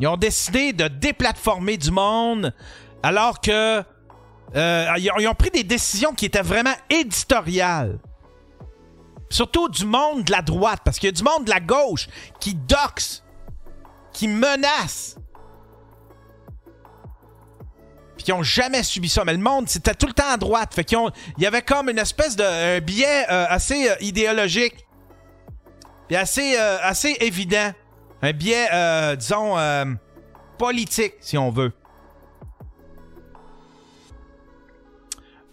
Ils 0.00 0.08
ont 0.08 0.16
décidé 0.16 0.72
de 0.72 0.88
déplatformer 0.88 1.76
du 1.76 1.92
monde 1.92 2.52
alors 3.04 3.40
que 3.40 3.84
euh, 4.56 4.86
ils, 4.98 5.28
ont, 5.28 5.34
pris 5.34 5.50
des 5.50 5.64
décisions 5.64 6.14
qui 6.14 6.26
étaient 6.26 6.42
vraiment 6.42 6.74
éditoriales. 6.88 7.98
Surtout 9.30 9.68
du 9.68 9.84
monde 9.84 10.24
de 10.24 10.30
la 10.30 10.42
droite, 10.42 10.80
parce 10.84 10.98
qu'il 10.98 11.08
y 11.08 11.12
a 11.12 11.12
du 11.12 11.24
monde 11.24 11.44
de 11.44 11.50
la 11.50 11.60
gauche 11.60 12.08
qui 12.38 12.54
doxe, 12.54 13.24
qui 14.12 14.28
menace. 14.28 15.16
Puis 18.16 18.26
qui 18.26 18.32
ont 18.32 18.44
jamais 18.44 18.84
subi 18.84 19.08
ça. 19.08 19.24
Mais 19.24 19.32
le 19.32 19.38
monde, 19.38 19.68
c'était 19.68 19.94
tout 19.94 20.06
le 20.06 20.12
temps 20.12 20.30
à 20.30 20.36
droite. 20.36 20.72
Fait 20.72 20.84
qu'ils 20.84 20.98
il 21.36 21.42
y 21.42 21.46
avait 21.46 21.62
comme 21.62 21.88
une 21.88 21.98
espèce 21.98 22.36
de 22.36 22.44
un 22.44 22.80
biais 22.80 23.26
euh, 23.28 23.46
assez 23.48 23.90
euh, 23.90 23.96
idéologique. 24.00 24.86
Puis 26.06 26.16
assez, 26.16 26.56
assez 26.56 27.16
évident. 27.20 27.72
Un 28.20 28.32
biais, 28.32 28.68
disons, 29.16 29.56
politique, 30.58 31.14
si 31.20 31.38
on 31.38 31.50
veut. 31.50 31.72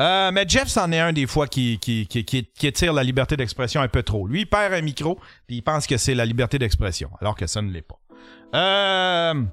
Euh, 0.01 0.31
mais 0.31 0.45
Jeff, 0.47 0.67
c'en 0.67 0.91
est 0.91 0.99
un 0.99 1.13
des 1.13 1.27
fois 1.27 1.47
qui, 1.47 1.77
qui, 1.79 2.07
la 2.81 3.03
liberté 3.03 3.37
d'expression 3.37 3.81
un 3.81 3.87
peu 3.87 4.01
trop. 4.01 4.27
Lui, 4.27 4.41
il 4.41 4.45
perd 4.47 4.73
un 4.73 4.81
micro, 4.81 5.19
puis 5.45 5.57
il 5.57 5.61
pense 5.61 5.85
que 5.85 5.97
c'est 5.97 6.15
la 6.15 6.25
liberté 6.25 6.57
d'expression, 6.57 7.11
alors 7.21 7.35
que 7.35 7.45
ça 7.45 7.61
ne 7.61 7.71
l'est 7.71 7.83
pas. 7.83 7.99
Euh, 8.55 9.43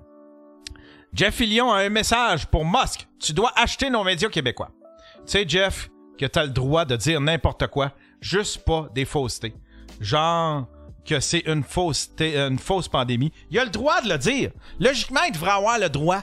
Jeff 1.13 1.35
Fillion 1.35 1.71
a 1.71 1.81
un 1.81 1.91
message 1.91 2.47
pour 2.47 2.65
Musk. 2.65 3.07
Tu 3.21 3.35
dois 3.35 3.53
acheter 3.57 3.91
nos 3.91 4.03
médias 4.05 4.31
québécois. 4.31 4.71
Tu 5.27 5.33
sais, 5.33 5.45
Jeff, 5.47 5.91
que 6.19 6.25
t'as 6.25 6.45
le 6.45 6.51
droit 6.51 6.87
de 6.87 6.97
dire 6.97 7.21
n'importe 7.21 7.67
quoi, 7.67 7.93
juste 8.23 8.65
pas 8.65 8.89
des 8.95 9.05
faussetés. 9.05 9.55
Genre 10.01 10.67
que 11.05 11.21
c'est 11.21 11.41
une 11.47 11.63
fausse, 11.63 12.11
une 12.21 12.59
fausse 12.59 12.89
pandémie. 12.89 13.33
Il 13.51 13.59
a 13.59 13.65
le 13.65 13.71
droit 13.71 14.01
de 14.01 14.09
le 14.09 14.19
dire. 14.19 14.51
Logiquement, 14.81 15.23
il 15.27 15.33
devrait 15.33 15.53
avoir 15.53 15.79
le 15.79 15.91
droit. 15.91 16.23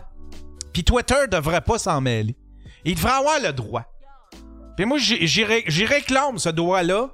Puis 0.74 0.84
Twitter 0.84 1.28
devrait 1.32 1.62
pas 1.62 1.78
s'en 1.78 2.02
mêler. 2.02 2.36
Il 2.84 2.96
devrait 2.96 3.14
avoir 3.14 3.40
le 3.40 3.52
droit. 3.52 3.86
Puis 4.76 4.86
moi, 4.86 4.98
j'y 4.98 5.26
j'y 5.28 5.44
ré- 5.44 5.64
j'y 5.68 5.86
réclame 5.86 6.38
ce 6.38 6.50
droit-là. 6.50 7.10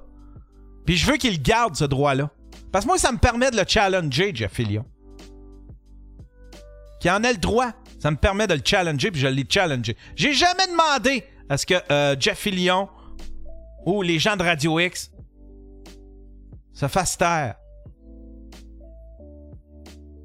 Puis 0.84 0.96
je 0.96 1.10
veux 1.10 1.16
qu'il 1.16 1.40
garde 1.40 1.76
ce 1.76 1.84
droit-là. 1.84 2.30
Parce 2.72 2.84
que 2.84 2.88
moi, 2.90 2.98
ça 2.98 3.12
me 3.12 3.18
permet 3.18 3.50
de 3.50 3.56
le 3.56 3.64
challenger, 3.66 4.32
Jeff 4.34 4.52
Fillion. 4.52 4.84
Qu'il 7.00 7.10
en 7.10 7.22
ait 7.22 7.32
le 7.32 7.38
droit. 7.38 7.70
Ça 8.00 8.10
me 8.10 8.16
permet 8.16 8.46
de 8.48 8.54
le 8.54 8.62
challenger, 8.64 9.10
puis 9.12 9.20
je 9.20 9.28
l'ai 9.28 9.46
challengé. 9.48 9.96
J'ai 10.16 10.32
jamais 10.32 10.66
demandé 10.66 11.24
à 11.48 11.56
ce 11.56 11.66
que 11.66 11.74
euh, 11.90 12.16
Jeff 12.18 12.38
Fillion 12.38 12.88
ou 13.86 14.02
les 14.02 14.18
gens 14.18 14.36
de 14.36 14.42
Radio 14.42 14.80
X 14.80 15.12
se 16.72 16.88
fassent 16.88 17.16
taire. 17.18 17.54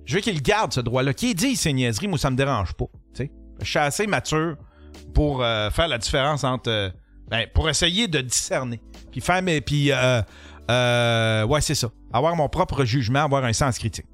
Je 0.06 0.16
veux 0.16 0.22
qu'il 0.22 0.42
garde 0.42 0.74
ce 0.74 0.80
droit-là. 0.80 1.14
Qui 1.14 1.36
dit 1.36 1.56
ces 1.56 1.74
niaiseries, 1.74 2.08
moi, 2.08 2.18
ça 2.18 2.32
me 2.32 2.36
dérange 2.38 2.74
pas. 2.74 2.86
tu 3.14 3.26
sais. 3.26 3.32
Je 3.62 3.66
suis 3.70 3.80
assez 3.80 4.08
mature 4.08 4.56
pour 5.14 5.44
euh, 5.44 5.70
faire 5.70 5.88
la 5.88 5.98
différence 5.98 6.44
entre. 6.44 6.70
euh, 6.72 6.90
ben, 7.30 7.46
pour 7.54 7.70
essayer 7.70 8.08
de 8.08 8.22
discerner. 8.22 8.80
Puis 9.12 9.22
faire 9.22 9.42
mes. 9.42 9.62
Puis. 9.62 9.92
Euh, 9.92 10.22
euh, 10.70 11.46
ouais, 11.46 11.62
c'est 11.62 11.76
ça. 11.76 11.90
Avoir 12.12 12.36
mon 12.36 12.50
propre 12.50 12.84
jugement, 12.86 13.24
avoir 13.24 13.44
un 13.46 13.54
sens 13.54 13.78
critique. 13.78 14.06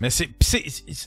Mais 0.00 0.10
c'est. 0.10 0.30
c'est- 0.40 0.64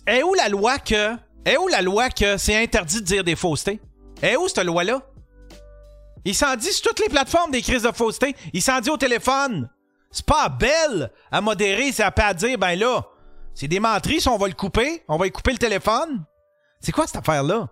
Est 0.08 0.24
où 0.24 0.34
la 0.34 0.50
loi 0.50 0.78
que. 0.80 1.16
Est 1.46 1.58
où 1.58 1.68
la 1.68 1.82
loi 1.82 2.10
que 2.10 2.38
c'est 2.38 2.56
interdit 2.62 3.02
de 3.02 3.06
dire 3.06 3.24
des 3.24 3.36
faussetés? 3.36 3.80
Est 4.22 4.36
où 4.38 4.48
cette 4.48 4.64
loi-là? 4.64 5.02
Il 6.26 6.34
s'en 6.34 6.56
dit 6.56 6.72
sur 6.72 6.84
toutes 6.84 7.00
les 7.02 7.10
plateformes 7.10 7.52
des 7.52 7.62
crises 7.62 7.82
de 7.84 7.92
fausseté. 7.92 8.34
Il 8.54 8.62
s'en 8.62 8.80
dit 8.80 8.90
au 8.90 8.96
téléphone. 8.98 9.70
C'est 10.10 10.26
pas 10.26 10.48
Belle 10.48 11.12
à 11.32 11.42
modérer, 11.42 11.92
c'est 11.92 12.04
à 12.04 12.12
pas 12.12 12.34
dire, 12.34 12.58
ben 12.58 12.76
là, 12.80 13.04
c'est 13.56 13.68
des 13.68 13.80
menteries, 13.80 14.22
si 14.22 14.28
on 14.28 14.38
va 14.38 14.48
le 14.48 14.54
couper. 14.54 15.04
On 15.08 15.18
va 15.18 15.28
y 15.28 15.32
couper 15.32 15.52
le 15.52 15.58
téléphone. 15.58 16.24
C'est 16.80 16.92
quoi 16.92 17.08
cette 17.08 17.18
affaire-là? 17.18 17.70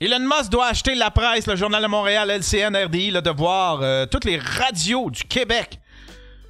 Elon 0.00 0.20
Musk 0.20 0.50
doit 0.50 0.66
acheter 0.66 0.94
la 0.94 1.10
presse, 1.10 1.46
le 1.46 1.56
Journal 1.56 1.82
de 1.82 1.86
Montréal, 1.86 2.28
LCN, 2.28 2.76
RDI, 2.76 3.10
le 3.10 3.22
Devoir, 3.22 3.80
euh, 3.80 4.06
toutes 4.06 4.24
les 4.24 4.38
radios 4.38 5.08
du 5.10 5.22
Québec. 5.24 5.78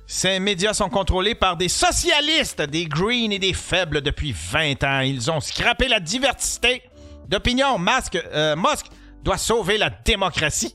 Ces 0.07 0.41
médias 0.41 0.75
sont 0.75 0.89
contrôlés 0.89 1.35
par 1.35 1.57
des 1.57 1.69
socialistes, 1.69 2.63
des 2.63 2.87
greens 2.87 3.33
et 3.33 3.39
des 3.39 3.53
faibles 3.53 4.01
depuis 4.01 4.33
20 4.33 4.83
ans. 4.85 5.01
Ils 5.01 5.31
ont 5.31 5.41
scrappé 5.41 5.89
la 5.89 6.01
diversité 6.01 6.83
d'opinion. 7.29 7.79
Euh, 8.15 8.57
Musk 8.57 8.87
doit 9.25 9.39
sauver 9.39 9.79
la 9.79 9.91
démocratie. 9.91 10.75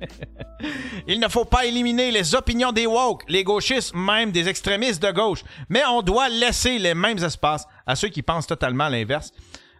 Il 1.06 1.20
ne 1.20 1.28
faut 1.28 1.44
pas 1.44 1.66
éliminer 1.66 2.10
les 2.10 2.34
opinions 2.34 2.72
des 2.72 2.86
woke, 2.86 3.22
les 3.28 3.44
gauchistes, 3.44 3.94
même 3.94 4.32
des 4.32 4.48
extrémistes 4.48 5.02
de 5.02 5.12
gauche, 5.12 5.44
mais 5.68 5.82
on 5.88 6.02
doit 6.02 6.28
laisser 6.28 6.78
les 6.78 6.94
mêmes 6.94 7.18
espaces 7.18 7.66
à 7.86 7.94
ceux 7.94 8.08
qui 8.08 8.22
pensent 8.22 8.46
totalement 8.46 8.88
l'inverse, 8.88 9.32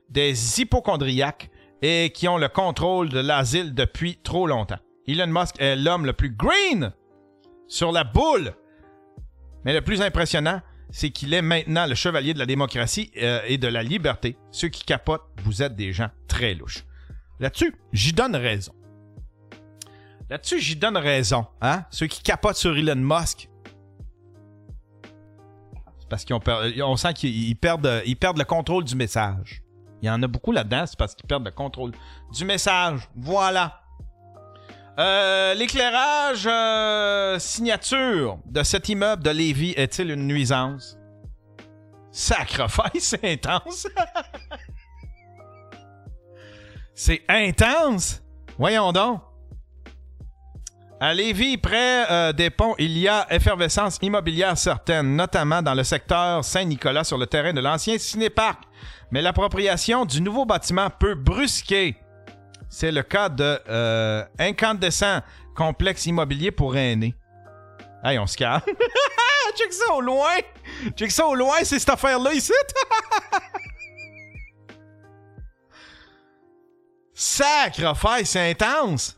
des 0.08 0.60
hypochondriaques 0.60 1.50
et 1.82 2.10
qui 2.14 2.28
ont 2.28 2.38
le 2.38 2.48
contrôle 2.48 3.08
de 3.08 3.18
l'asile 3.18 3.74
depuis 3.74 4.18
trop 4.22 4.46
longtemps. 4.46 4.78
Elon 5.08 5.26
Musk 5.26 5.56
est 5.58 5.76
l'homme 5.76 6.06
le 6.06 6.12
plus 6.12 6.30
green 6.30 6.92
sur 7.68 7.92
la 7.92 8.04
boule. 8.04 8.54
Mais 9.64 9.72
le 9.72 9.82
plus 9.82 10.00
impressionnant, 10.02 10.60
c'est 10.90 11.10
qu'il 11.10 11.34
est 11.34 11.42
maintenant 11.42 11.86
le 11.86 11.94
chevalier 11.94 12.34
de 12.34 12.38
la 12.38 12.46
démocratie 12.46 13.10
euh, 13.20 13.40
et 13.46 13.58
de 13.58 13.68
la 13.68 13.82
liberté. 13.82 14.36
Ceux 14.50 14.68
qui 14.68 14.84
capotent, 14.84 15.26
vous 15.42 15.62
êtes 15.62 15.74
des 15.74 15.92
gens 15.92 16.08
très 16.28 16.54
louches. 16.54 16.84
Là-dessus, 17.38 17.74
j'y 17.92 18.12
donne 18.12 18.36
raison. 18.36 18.72
Là-dessus, 20.28 20.60
j'y 20.60 20.76
donne 20.76 20.96
raison. 20.96 21.46
Hein? 21.60 21.84
Ceux 21.90 22.06
qui 22.06 22.22
capotent 22.22 22.56
sur 22.56 22.76
Elon 22.76 22.96
Musk. 22.96 23.48
C'est 25.98 26.08
parce 26.08 26.24
qu'on 26.24 26.40
on 26.82 26.96
sent 26.96 27.14
qu'ils 27.14 27.48
ils 27.48 27.56
perdent, 27.56 27.86
le 27.86 28.44
contrôle 28.44 28.84
du 28.84 28.96
message. 28.96 29.62
Il 30.02 30.06
y 30.06 30.10
en 30.10 30.22
a 30.22 30.26
beaucoup 30.26 30.52
là-dedans, 30.52 30.84
c'est 30.86 30.98
parce 30.98 31.14
qu'ils 31.14 31.26
perdent 31.26 31.44
le 31.44 31.50
contrôle 31.50 31.92
du 32.32 32.44
message. 32.44 33.08
Voilà. 33.16 33.80
Euh, 34.98 35.54
L'éclairage 35.54 36.46
euh, 36.46 37.38
signature 37.38 38.38
de 38.46 38.62
cet 38.62 38.88
immeuble 38.88 39.22
de 39.22 39.30
Lévis 39.30 39.74
est-il 39.76 40.10
une 40.10 40.26
nuisance? 40.26 40.96
Sacrifice, 42.10 43.14
intense. 43.22 43.86
C'est 46.96 47.22
intense. 47.28 48.22
Voyons 48.58 48.90
donc. 48.90 49.20
À 50.98 51.12
Lévis, 51.12 51.58
près 51.58 52.10
euh, 52.10 52.32
des 52.32 52.48
ponts, 52.48 52.74
il 52.78 52.96
y 52.96 53.06
a 53.06 53.26
effervescence 53.30 53.98
immobilière 54.00 54.56
certaine, 54.56 55.14
notamment 55.14 55.60
dans 55.60 55.74
le 55.74 55.84
secteur 55.84 56.42
Saint-Nicolas 56.42 57.04
sur 57.04 57.18
le 57.18 57.26
terrain 57.26 57.52
de 57.52 57.60
l'ancien 57.60 57.98
cinéparc. 57.98 58.62
Mais 59.10 59.20
l'appropriation 59.20 60.06
du 60.06 60.22
nouveau 60.22 60.46
bâtiment 60.46 60.88
peut 60.88 61.14
brusquer. 61.14 61.96
C'est 62.70 62.90
le 62.90 63.02
cas 63.02 63.28
de 63.28 63.60
euh, 63.68 64.24
incandescent 64.38 65.20
complexe 65.54 66.06
immobilier 66.06 66.50
pour 66.50 66.76
aînés. 66.76 67.14
Hey, 68.02 68.18
on 68.18 68.26
se 68.26 68.38
calme. 68.38 68.62
Check 69.56 69.72
ça 69.72 69.94
au 69.94 70.00
loin. 70.00 70.36
Check 70.96 71.10
ça 71.10 71.26
au 71.26 71.34
loin, 71.34 71.56
c'est 71.62 71.78
cette 71.78 71.90
affaire-là 71.90 72.32
ici. 72.32 72.52
Sacrifice, 77.18 78.28
c'est 78.28 78.50
intense. 78.50 79.16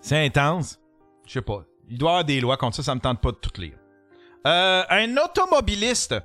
C'est 0.00 0.26
intense. 0.26 0.80
Je 1.24 1.34
sais 1.34 1.40
pas. 1.40 1.62
Il 1.88 1.98
doit 1.98 2.08
y 2.08 2.12
avoir 2.14 2.24
des 2.24 2.40
lois 2.40 2.56
contre 2.56 2.74
ça, 2.74 2.82
ça 2.82 2.96
me 2.96 3.00
tente 3.00 3.20
pas 3.20 3.30
de 3.30 3.36
tout 3.36 3.60
lire. 3.60 3.76
Euh, 4.44 4.82
un 4.90 5.16
automobiliste 5.18 6.16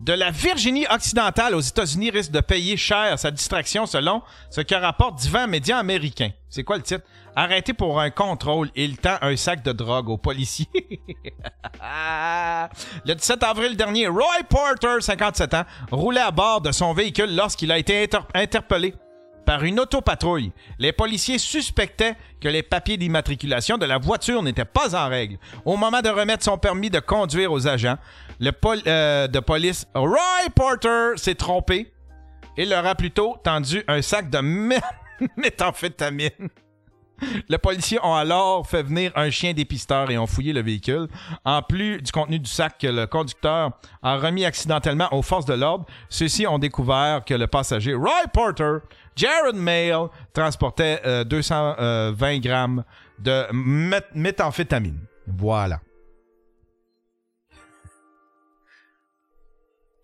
de 0.00 0.12
la 0.12 0.32
Virginie 0.32 0.86
occidentale 0.90 1.54
aux 1.54 1.60
États-Unis 1.60 2.10
risque 2.10 2.32
de 2.32 2.40
payer 2.40 2.76
cher 2.76 3.16
sa 3.16 3.30
distraction 3.30 3.86
selon 3.86 4.22
ce 4.50 4.60
que 4.60 4.74
rapportent 4.74 5.20
divers 5.20 5.46
médias 5.46 5.78
américains. 5.78 6.30
C'est 6.50 6.64
quoi 6.64 6.76
le 6.76 6.82
titre? 6.82 7.04
Arrêté 7.36 7.74
pour 7.74 8.00
un 8.00 8.10
contrôle, 8.10 8.70
il 8.74 8.98
tend 8.98 9.18
un 9.20 9.36
sac 9.36 9.62
de 9.62 9.70
drogue 9.70 10.08
aux 10.08 10.18
policiers. 10.18 10.66
le 11.80 13.14
17 13.14 13.40
avril 13.44 13.76
dernier, 13.76 14.08
Roy 14.08 14.42
Porter, 14.48 14.96
57 15.00 15.54
ans, 15.54 15.64
roulait 15.92 16.20
à 16.20 16.32
bord 16.32 16.60
de 16.60 16.72
son 16.72 16.92
véhicule 16.92 17.36
lorsqu'il 17.36 17.70
a 17.70 17.78
été 17.78 18.02
inter- 18.02 18.26
interpellé 18.34 18.94
par 19.48 19.64
une 19.64 19.80
autopatrouille. 19.80 20.52
Les 20.78 20.92
policiers 20.92 21.38
suspectaient 21.38 22.16
que 22.38 22.48
les 22.48 22.62
papiers 22.62 22.98
d'immatriculation 22.98 23.78
de 23.78 23.86
la 23.86 23.96
voiture 23.96 24.42
n'étaient 24.42 24.66
pas 24.66 24.94
en 24.94 25.08
règle. 25.08 25.38
Au 25.64 25.78
moment 25.78 26.02
de 26.02 26.10
remettre 26.10 26.44
son 26.44 26.58
permis 26.58 26.90
de 26.90 26.98
conduire 27.00 27.50
aux 27.50 27.66
agents, 27.66 27.96
le 28.40 28.52
euh, 28.86 29.26
de 29.26 29.40
police 29.40 29.86
Roy 29.94 30.18
Porter 30.54 31.12
s'est 31.16 31.34
trompé 31.34 31.90
et 32.58 32.66
leur 32.66 32.84
a 32.84 32.94
plutôt 32.94 33.38
tendu 33.42 33.82
un 33.88 34.02
sac 34.02 34.28
de 34.28 34.36
mé- 34.42 34.82
méthamphétamine. 35.38 36.50
Les 37.48 37.58
policiers 37.58 37.98
ont 38.02 38.14
alors 38.14 38.66
fait 38.66 38.82
venir 38.82 39.12
un 39.16 39.30
chien 39.30 39.52
dépisteur 39.52 40.10
et 40.10 40.18
ont 40.18 40.26
fouillé 40.26 40.52
le 40.52 40.62
véhicule. 40.62 41.08
En 41.44 41.62
plus 41.62 42.00
du 42.00 42.12
contenu 42.12 42.38
du 42.38 42.48
sac 42.50 42.78
que 42.78 42.86
le 42.86 43.06
conducteur 43.06 43.72
a 44.02 44.16
remis 44.16 44.44
accidentellement 44.44 45.08
aux 45.12 45.22
forces 45.22 45.46
de 45.46 45.54
l'ordre, 45.54 45.86
ceux-ci 46.08 46.46
ont 46.46 46.58
découvert 46.58 47.24
que 47.24 47.34
le 47.34 47.46
passager 47.46 47.94
Roy 47.94 48.22
Porter, 48.32 48.78
Jared 49.16 49.56
Mail, 49.56 50.06
transportait 50.32 51.00
euh, 51.04 51.24
220 51.24 52.38
grammes 52.38 52.84
de 53.18 53.46
mét- 53.52 54.04
méthamphétamine. 54.14 54.98
Voilà. 55.26 55.80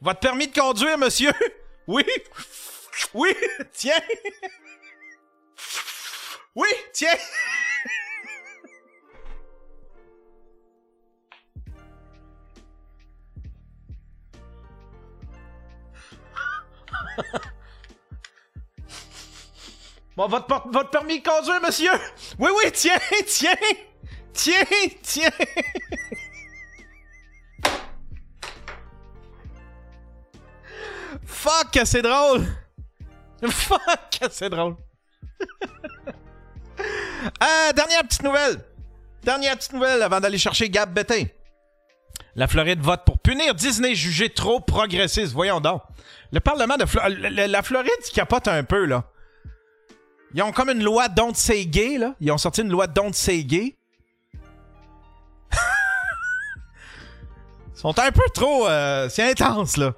Votre 0.00 0.20
permis 0.20 0.48
de 0.48 0.52
conduire, 0.58 0.98
monsieur? 0.98 1.32
Oui? 1.86 2.02
Oui? 3.12 3.34
Tiens! 3.74 3.92
Oui, 6.54 6.68
tiens! 6.92 7.08
Bon, 20.16 20.28
votre, 20.28 20.68
votre 20.70 20.90
permis 20.90 21.18
de 21.20 21.28
conduire, 21.28 21.60
monsieur? 21.60 21.90
Oui, 22.38 22.50
oui, 22.56 22.70
tiens, 22.72 22.98
tiens! 23.26 23.56
Tiens, 24.32 24.64
tiens! 25.02 25.30
Fuck, 31.26 31.80
c'est 31.84 32.02
drôle! 32.02 32.46
Fuck, 33.50 34.30
c'est 34.30 34.50
drôle! 34.50 34.76
Euh, 37.42 37.72
dernière 37.72 38.02
petite 38.02 38.22
nouvelle. 38.22 38.56
Dernière 39.22 39.56
petite 39.56 39.72
nouvelle 39.72 40.02
avant 40.02 40.20
d'aller 40.20 40.38
chercher 40.38 40.68
Gab 40.68 40.92
Bettin. 40.92 41.24
La 42.36 42.46
Floride 42.48 42.80
vote 42.80 43.02
pour 43.06 43.18
punir 43.18 43.54
Disney 43.54 43.94
jugé 43.94 44.28
trop 44.28 44.60
progressiste. 44.60 45.32
Voyons 45.32 45.60
donc. 45.60 45.82
Le 46.32 46.40
Parlement 46.40 46.76
de. 46.76 46.84
La 47.46 47.62
Floride 47.62 47.90
capote 48.12 48.48
un 48.48 48.64
peu, 48.64 48.84
là. 48.84 49.04
Ils 50.34 50.42
ont 50.42 50.50
comme 50.52 50.70
une 50.70 50.82
loi 50.82 51.08
Don't 51.08 51.34
Say 51.34 51.64
Gay, 51.66 51.96
là. 51.98 52.14
Ils 52.20 52.32
ont 52.32 52.38
sorti 52.38 52.62
une 52.62 52.70
loi 52.70 52.88
Don't 52.88 53.12
Say 53.12 53.44
Gay. 53.44 53.76
Ils 57.74 57.78
sont 57.80 57.96
un 57.98 58.10
peu 58.10 58.24
trop. 58.34 58.66
euh, 58.68 59.08
c'est 59.08 59.30
intense, 59.30 59.76
là. 59.76 59.94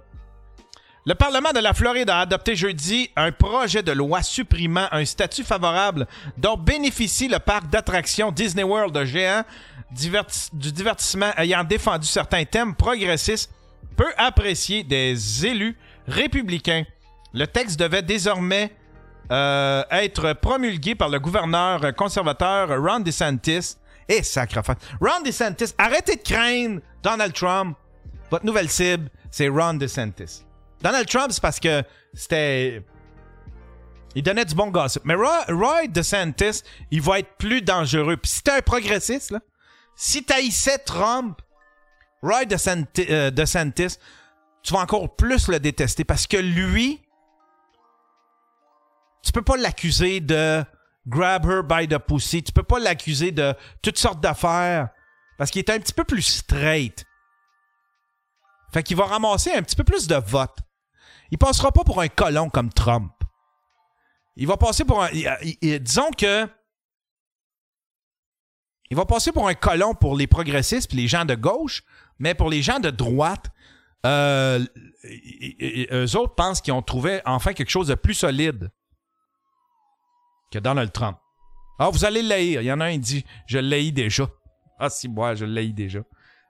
Le 1.09 1.15
Parlement 1.15 1.53
de 1.53 1.61
la 1.61 1.73
Floride 1.73 2.11
a 2.11 2.19
adopté 2.19 2.57
jeudi 2.57 3.11
un 3.15 3.31
projet 3.31 3.81
de 3.81 3.93
loi 3.93 4.25
supprimant 4.25 4.89
un 4.91 5.05
statut 5.05 5.45
favorable 5.45 6.09
dont 6.37 6.57
bénéficie 6.57 7.29
le 7.29 7.39
parc 7.39 7.71
d'attractions 7.71 8.33
Disney 8.33 8.65
World 8.65 9.05
géant 9.05 9.45
du 9.93 10.73
divertissement 10.73 11.31
ayant 11.37 11.63
défendu 11.63 12.09
certains 12.09 12.45
thèmes 12.45 12.75
progressistes 12.75 13.53
peu 13.97 14.13
appréciés 14.17 14.83
des 14.83 15.47
élus 15.47 15.79
républicains. 16.09 16.83
Le 17.33 17.47
texte 17.47 17.79
devait 17.79 18.03
désormais 18.03 18.73
euh, 19.31 19.85
être 19.93 20.33
promulgué 20.33 20.97
par 20.97 21.09
le 21.09 21.21
gouverneur 21.21 21.95
conservateur 21.95 22.69
Ron 22.83 22.99
DeSantis. 22.99 23.77
Et 24.09 24.25
sacrifice. 24.25 24.77
Ron 25.01 25.23
DeSantis, 25.25 25.73
arrêtez 25.79 26.17
de 26.17 26.23
craindre 26.23 26.81
Donald 27.01 27.33
Trump. 27.33 27.77
Votre 28.29 28.45
nouvelle 28.45 28.69
cible, 28.69 29.09
c'est 29.31 29.49
Ron 29.49 29.75
DeSantis. 29.75 30.46
Donald 30.83 31.09
Trump, 31.09 31.29
c'est 31.33 31.41
parce 31.43 31.61
que 31.61 31.83
c'était. 32.15 32.83
Il 34.15 34.23
donnait 34.23 34.45
du 34.45 34.55
bon 34.55 34.69
gossip. 34.69 35.03
Mais 35.05 35.15
Roy, 35.15 35.45
Roy 35.49 35.89
DeSantis, 35.89 36.63
il 36.91 37.03
va 37.03 37.19
être 37.19 37.37
plus 37.37 37.61
dangereux. 37.61 38.17
Puis 38.17 38.31
si 38.31 38.43
t'es 38.43 38.53
un 38.53 38.61
progressiste, 38.63 39.31
là, 39.31 39.41
si 39.95 40.25
t'haïssais 40.25 40.79
Trump, 40.79 41.41
Roy 42.23 42.45
DeSanti- 42.47 43.07
euh, 43.11 43.31
DeSantis, 43.31 43.99
tu 44.63 44.73
vas 44.73 44.81
encore 44.81 45.15
plus 45.17 45.49
le 45.49 45.61
détester 45.61 46.05
parce 46.05 46.27
que 46.27 46.39
lui, 46.39 47.03
tu 49.23 49.33
peux 49.33 49.43
pas 49.43 49.57
l'accuser 49.57 50.21
de 50.21 50.65
grab 51.07 51.45
her 51.47 51.63
by 51.63 51.87
the 51.87 51.99
pussy. 51.99 52.43
Tu 52.43 52.53
peux 52.53 52.63
pas 52.63 52.79
l'accuser 52.79 53.33
de 53.33 53.55
toutes 53.83 53.99
sortes 53.99 54.21
d'affaires 54.21 54.89
parce 55.37 55.51
qu'il 55.51 55.61
est 55.61 55.71
un 55.71 55.79
petit 55.79 55.93
peu 55.93 56.05
plus 56.05 56.23
straight. 56.23 57.05
Fait 58.73 58.83
qu'il 58.83 58.97
va 58.97 59.05
ramasser 59.05 59.53
un 59.53 59.63
petit 59.63 59.77
peu 59.77 59.85
plus 59.85 60.07
de 60.07 60.17
votes. 60.17 60.59
Il 61.31 61.39
passera 61.39 61.73
pas 61.73 61.85
pour 61.85 62.01
un 62.01 62.09
colon 62.09 62.49
comme 62.51 62.73
Trump. 62.73 63.13
Il 64.37 64.47
va 64.47 64.57
passer 64.57 64.85
pour 64.85 65.03
un. 65.03 65.09
il- 65.11 65.81
disons 65.83 66.11
que. 66.11 66.47
Il 68.91 68.97
va 68.97 69.05
passer 69.05 69.33
pour 69.33 69.49
un 69.49 69.55
colon 69.55 69.95
pour 69.95 70.17
les 70.17 70.27
progressistes 70.29 70.89
puis 70.89 70.97
les 70.99 71.09
gens 71.09 71.25
de 71.25 71.35
gauche, 71.35 71.83
mais 72.19 72.35
pour 72.35 72.49
les 72.51 72.63
gens 72.63 72.79
de 72.79 72.91
droite, 72.91 73.47
euh, 74.05 74.65
i- 75.05 75.89
eux 75.91 76.17
autres 76.17 76.35
pensent 76.37 76.61
qu'ils 76.61 76.73
ont 76.73 76.83
trouvé 76.83 77.21
enfin 77.25 77.53
quelque 77.53 77.71
chose 77.71 77.89
de 77.89 77.97
plus 77.97 78.15
solide 78.15 78.71
que 80.53 80.61
Donald 80.61 80.93
Trump. 80.93 81.19
Ah, 81.81 81.91
vous 81.91 82.05
allez 82.05 82.23
l'haïr. 82.23 82.63
Il 82.63 82.67
y 82.67 82.73
en 82.73 82.81
a 82.81 82.87
un 82.87 82.93
qui 82.93 82.99
dit 83.01 83.25
Je 83.49 83.59
l'haïs 83.59 83.93
déjà. 83.93 84.29
Ah, 84.79 84.89
si, 84.89 85.09
moi, 85.09 85.35
je 85.35 85.45
l'haïs 85.45 85.75
déjà. 85.75 86.01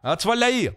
Ah, 0.03 0.17
tu 0.17 0.29
vas 0.29 0.37
l'haïr. 0.37 0.73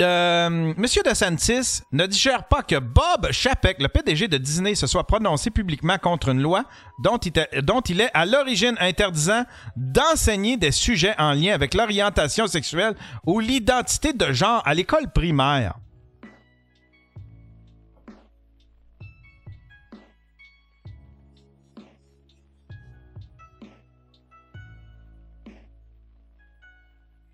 Euh, 0.00 0.74
Monsieur 0.76 1.02
DeSantis 1.04 1.82
ne 1.92 2.06
digère 2.06 2.44
pas 2.44 2.62
que 2.62 2.78
Bob 2.78 3.30
Chapek, 3.30 3.80
le 3.80 3.88
PDG 3.88 4.26
de 4.26 4.36
Disney, 4.36 4.74
se 4.74 4.86
soit 4.86 5.06
prononcé 5.06 5.50
publiquement 5.50 5.96
contre 5.98 6.30
une 6.30 6.42
loi 6.42 6.64
dont 6.98 7.18
il, 7.18 8.00
est 8.00 8.10
à 8.12 8.26
l'origine 8.26 8.76
interdisant 8.80 9.44
d'enseigner 9.76 10.56
des 10.56 10.72
sujets 10.72 11.14
en 11.18 11.32
lien 11.32 11.54
avec 11.54 11.74
l'orientation 11.74 12.48
sexuelle 12.48 12.94
ou 13.24 13.38
l'identité 13.38 14.12
de 14.12 14.32
genre 14.32 14.62
à 14.66 14.74
l'école 14.74 15.12
primaire. 15.12 15.74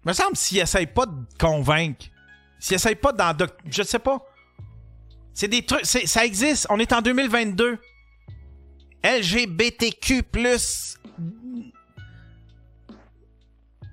me 0.05 0.13
semble 0.13 0.37
s'il 0.37 0.59
essaye 0.59 0.87
pas 0.87 1.07
de 1.07 1.13
convaincre 1.37 2.07
s'ils 2.67 2.75
essayent 2.75 2.97
pas 2.97 3.13
doc- 3.33 3.57
Je 3.71 3.83
sais 3.85 4.01
pas. 4.01 4.19
C'est 5.33 5.47
des 5.47 5.65
trucs. 5.65 5.87
Ça 5.87 6.25
existe. 6.25 6.67
On 6.69 6.81
est 6.81 6.93
en 6.93 7.01
2022. 7.01 7.79
LGBTQ. 9.05 10.25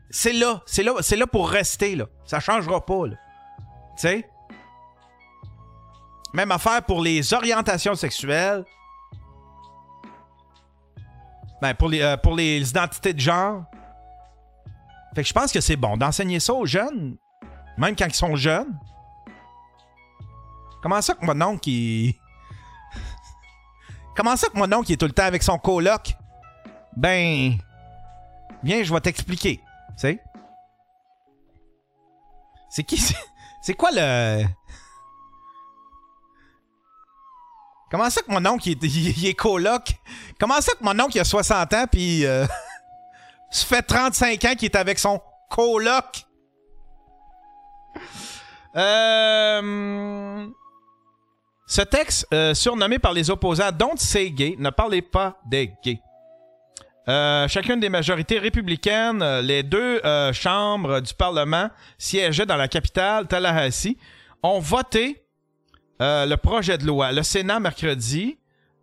C'est 0.10 0.34
là. 0.34 0.62
C'est 0.66 0.82
là, 0.84 0.94
là 1.16 1.28
pour 1.28 1.50
rester. 1.50 1.96
Là. 1.96 2.06
Ça 2.26 2.40
changera 2.40 2.84
pas. 2.84 3.08
là. 3.08 3.16
Tu 3.96 4.08
sais? 4.08 4.30
Même 6.34 6.52
affaire 6.52 6.82
pour 6.84 7.02
les 7.02 7.32
orientations 7.34 7.94
sexuelles. 7.94 8.66
Ben, 11.62 11.76
pour 11.76 11.90
les, 11.90 12.02
euh, 12.02 12.18
pour 12.18 12.36
les 12.36 12.68
identités 12.68 13.14
de 13.14 13.20
genre. 13.20 13.66
Fait 15.14 15.22
que 15.22 15.28
je 15.28 15.34
pense 15.34 15.52
que 15.52 15.62
c'est 15.62 15.76
bon 15.76 15.96
d'enseigner 15.96 16.40
ça 16.40 16.56
aux 16.56 16.66
jeunes, 16.66 17.18
même 17.78 17.96
quand 17.96 18.06
ils 18.06 18.14
sont 18.14 18.36
jeunes. 18.36 18.78
Comment 20.82 21.02
ça 21.02 21.14
que 21.14 21.26
mon 21.26 21.42
oncle, 21.42 21.70
il... 21.70 22.16
Comment 24.16 24.36
ça 24.36 24.48
que 24.50 24.58
mon 24.58 24.72
oncle, 24.74 24.90
il 24.92 24.94
est 24.94 24.98
tout 24.98 25.06
le 25.06 25.12
temps 25.14 25.24
avec 25.24 25.42
son 25.44 25.58
coloc? 25.58 26.16
Ben... 26.96 27.58
Viens, 28.64 28.84
je 28.84 28.94
vais 28.94 29.02
t'expliquer. 29.02 29.58
Tu 29.58 29.94
sais? 29.98 30.24
C'est 32.70 32.84
qui... 32.84 32.98
c'est- 32.98 33.16
C'est 33.62 33.74
quoi 33.76 33.90
le... 33.94 34.44
Comment 37.90 38.10
ça 38.10 38.22
que 38.22 38.32
mon 38.32 38.44
oncle, 38.46 38.70
il 38.70 38.72
est, 38.74 38.84
il 39.18 39.28
est 39.28 39.34
coloc? 39.36 39.94
Comment 40.40 40.60
ça 40.62 40.74
que 40.74 40.84
mon 40.84 41.00
oncle, 41.00 41.16
il 41.16 41.20
a 41.20 41.24
60 41.26 41.74
ans, 41.74 41.86
puis... 41.92 42.26
euh, 42.26 42.46
ça 43.52 43.66
fait 43.68 43.84
35 43.84 44.44
ans 44.46 44.56
qu'il 44.56 44.66
est 44.66 44.76
avec 44.76 44.98
son 45.00 45.22
coloc? 45.50 46.26
Euh, 48.76 50.48
Ce 51.66 51.82
texte, 51.82 52.28
euh, 52.34 52.54
surnommé 52.54 53.00
par 53.00 53.14
les 53.14 53.30
opposants 53.30 53.72
Don't 53.72 53.98
Say 53.98 54.32
Gay, 54.32 54.56
ne 54.58 54.70
parlez 54.70 55.02
pas 55.02 55.40
des 55.46 55.72
gays. 55.84 56.00
Euh, 57.08 57.48
chacune 57.48 57.80
des 57.80 57.90
majorités 57.90 58.40
républicaines, 58.40 59.24
les 59.42 59.62
deux 59.62 60.02
chambres 60.32 61.02
du 61.02 61.14
Parlement 61.14 61.70
siégeaient 61.98 62.46
dans 62.46 62.56
la 62.56 62.68
capitale, 62.68 63.28
Tallahassee, 63.28 63.98
ont 64.42 64.60
voté 64.60 65.24
le 66.00 66.36
projet 66.36 66.78
de 66.78 66.86
loi. 66.86 67.12
Le 67.12 67.24
Sénat, 67.24 67.60
mercredi, 67.60 68.38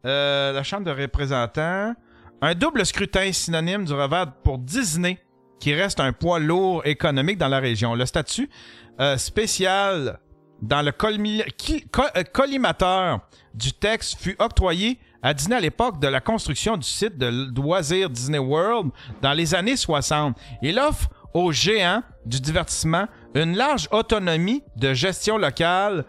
la 0.05 0.63
Chambre 0.63 0.85
de 0.85 0.91
représentants, 0.91 1.95
un 2.43 2.55
double 2.55 2.85
scrutin 2.85 3.33
synonyme 3.33 3.85
du 3.85 3.93
revers 3.93 4.33
pour 4.43 4.59
Disney, 4.59 5.19
qui 5.61 5.75
reste 5.75 6.01
un 6.01 6.13
poids 6.13 6.41
lourd 6.41 6.85
économique 6.87 7.39
dans 7.39 7.49
la 7.49 7.61
région. 7.61 7.95
Le 7.95 8.07
statut 8.07 8.51
euh, 8.99 9.17
spécial 9.17 10.19
dans 10.63 10.83
le 10.83 10.93
euh, 10.93 12.23
collimateur 12.33 13.21
du 13.55 13.73
texte 13.73 14.19
fut 14.21 14.37
octroyé 14.39 14.99
à 15.23 15.35
Disney 15.35 15.57
à 15.57 15.61
l'époque 15.61 16.01
de 16.01 16.09
la 16.09 16.21
construction 16.21 16.77
du 16.77 16.87
site 16.87 17.19
de 17.19 17.27
loisirs 17.55 18.11
Disney 18.11 18.39
World 18.39 18.91
dans 19.23 19.33
les 19.33 19.55
années 19.55 19.77
60. 19.77 20.37
Il 20.63 20.79
offre 20.79 21.09
aux 21.35 21.53
géants 21.53 22.03
du 22.27 22.41
divertissement 22.41 23.07
une 23.35 23.57
large 23.57 23.89
autonomie 23.93 24.63
de 24.77 24.95
gestion 24.95 25.37
locale 25.39 26.05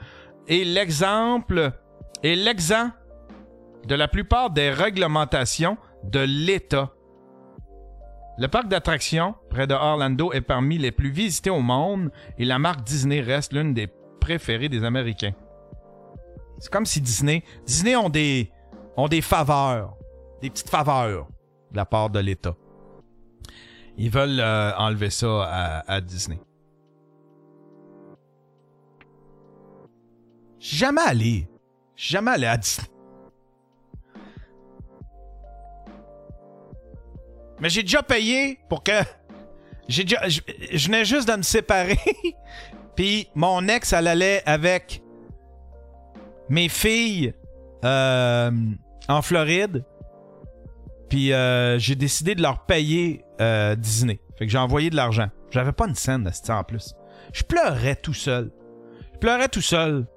et 0.47 0.64
l'exemple 0.64 1.72
et 2.24 2.36
l'exempt 2.36 2.91
de 3.86 3.95
la 3.95 4.08
plupart 4.08 4.49
des 4.49 4.70
réglementations 4.72 5.78
de 6.04 6.20
l'État. 6.20 6.91
Le 8.38 8.47
parc 8.47 8.67
d'attractions 8.67 9.36
près 9.49 9.67
de 9.67 9.73
Orlando 9.73 10.32
est 10.32 10.41
parmi 10.41 10.77
les 10.77 10.91
plus 10.91 11.11
visités 11.11 11.49
au 11.49 11.61
monde 11.61 12.11
et 12.38 12.45
la 12.45 12.59
marque 12.59 12.84
Disney 12.84 13.21
reste 13.21 13.53
l'une 13.53 13.73
des 13.73 13.88
préférées 14.19 14.69
des 14.69 14.84
Américains. 14.84 15.34
C'est 16.59 16.71
comme 16.71 16.86
si 16.86 17.01
Disney, 17.01 17.43
Disney 17.65 17.95
ont 17.95 18.09
des, 18.09 18.51
ont 18.95 19.07
des 19.07 19.21
faveurs, 19.21 19.97
des 20.41 20.49
petites 20.49 20.69
faveurs 20.69 21.27
de 21.71 21.77
la 21.77 21.86
part 21.86 22.09
de 22.09 22.19
l'État. 22.19 22.55
Ils 23.97 24.09
veulent 24.09 24.39
euh, 24.39 24.71
enlever 24.77 25.09
ça 25.09 25.84
à, 25.88 26.01
Disney. 26.01 26.39
Jamais 30.59 31.01
allé. 31.01 31.47
Je 31.95 32.03
suis 32.05 32.13
jamais 32.13 32.32
allé 32.32 32.47
à 32.47 32.57
Disney. 32.57 32.88
Mais 37.62 37.70
j'ai 37.70 37.84
déjà 37.84 38.03
payé 38.03 38.59
pour 38.68 38.84
que. 38.84 38.99
J'ai 39.88 40.03
déjà. 40.03 40.28
Je, 40.28 40.41
venais 40.88 41.05
juste 41.05 41.28
de 41.28 41.36
me 41.36 41.43
séparer. 41.43 41.99
Puis 42.95 43.30
mon 43.36 43.68
ex, 43.68 43.93
elle 43.93 44.07
allait 44.07 44.43
avec 44.45 45.01
mes 46.49 46.68
filles 46.68 47.34
euh, 47.86 48.51
en 49.07 49.22
Floride. 49.22 49.86
Puis 51.09 51.34
euh, 51.34 51.78
j'ai 51.78 51.95
décidé 51.95 52.36
de 52.36 52.41
leur 52.41 52.66
payer 52.66 53.24
euh, 53.41 53.76
Disney. 53.76 54.20
Fait 54.38 54.45
que 54.45 54.51
j'ai 54.51 54.57
envoyé 54.57 54.89
de 54.89 54.95
l'argent. 54.95 55.30
J'avais 55.51 55.74
pas 55.74 55.88
une 55.88 55.95
scène 55.95 56.24
de 56.24 56.51
en 56.51 56.64
plus. 56.64 56.95
Je 57.34 57.43
pleurais 57.43 57.95
tout 57.95 58.14
seul. 58.14 58.51
Je 59.14 59.20
pleurais 59.20 59.49
tout 59.49 59.62
seul. 59.62 60.07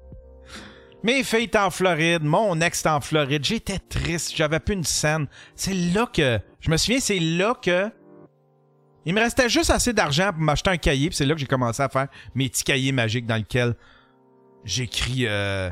Mes 1.02 1.22
filles 1.22 1.44
étaient 1.44 1.58
en 1.58 1.70
Floride, 1.70 2.22
mon 2.22 2.60
ex 2.60 2.80
était 2.80 2.88
en 2.88 3.00
Floride. 3.00 3.44
J'étais 3.44 3.78
triste, 3.78 4.34
j'avais 4.34 4.60
plus 4.60 4.74
une 4.74 4.84
scène. 4.84 5.26
C'est 5.54 5.74
là 5.74 6.06
que. 6.12 6.40
Je 6.60 6.70
me 6.70 6.76
souviens, 6.76 7.00
c'est 7.00 7.18
là 7.18 7.54
que. 7.60 7.90
Il 9.04 9.14
me 9.14 9.20
restait 9.20 9.48
juste 9.48 9.70
assez 9.70 9.92
d'argent 9.94 10.32
pour 10.32 10.42
m'acheter 10.42 10.70
un 10.70 10.76
cahier, 10.76 11.08
puis 11.08 11.16
c'est 11.16 11.24
là 11.24 11.32
que 11.34 11.40
j'ai 11.40 11.46
commencé 11.46 11.82
à 11.82 11.88
faire 11.88 12.08
mes 12.34 12.48
petits 12.48 12.64
cahiers 12.64 12.92
magiques 12.92 13.26
dans 13.26 13.36
lesquels 13.36 13.74
j'écris. 14.64 15.24
euh, 15.26 15.70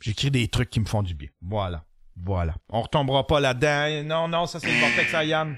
J'écris 0.00 0.30
des 0.30 0.48
trucs 0.48 0.68
qui 0.68 0.80
me 0.80 0.84
font 0.84 1.02
du 1.02 1.14
bien. 1.14 1.28
Voilà. 1.40 1.84
Voilà. 2.22 2.54
On 2.68 2.82
retombera 2.82 3.26
pas 3.26 3.40
là-dedans. 3.40 4.04
Non, 4.04 4.28
non, 4.28 4.46
ça 4.46 4.60
c'est 4.60 4.70
le 4.70 4.78
vortex 4.78 5.12
Yann. 5.26 5.56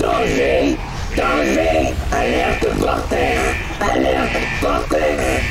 Danger! 0.00 0.76
Danger! 1.16 1.92
Alerte 2.12 2.66
vortex! 2.76 3.40
Alerte 3.80 4.36
vortex! 4.60 5.42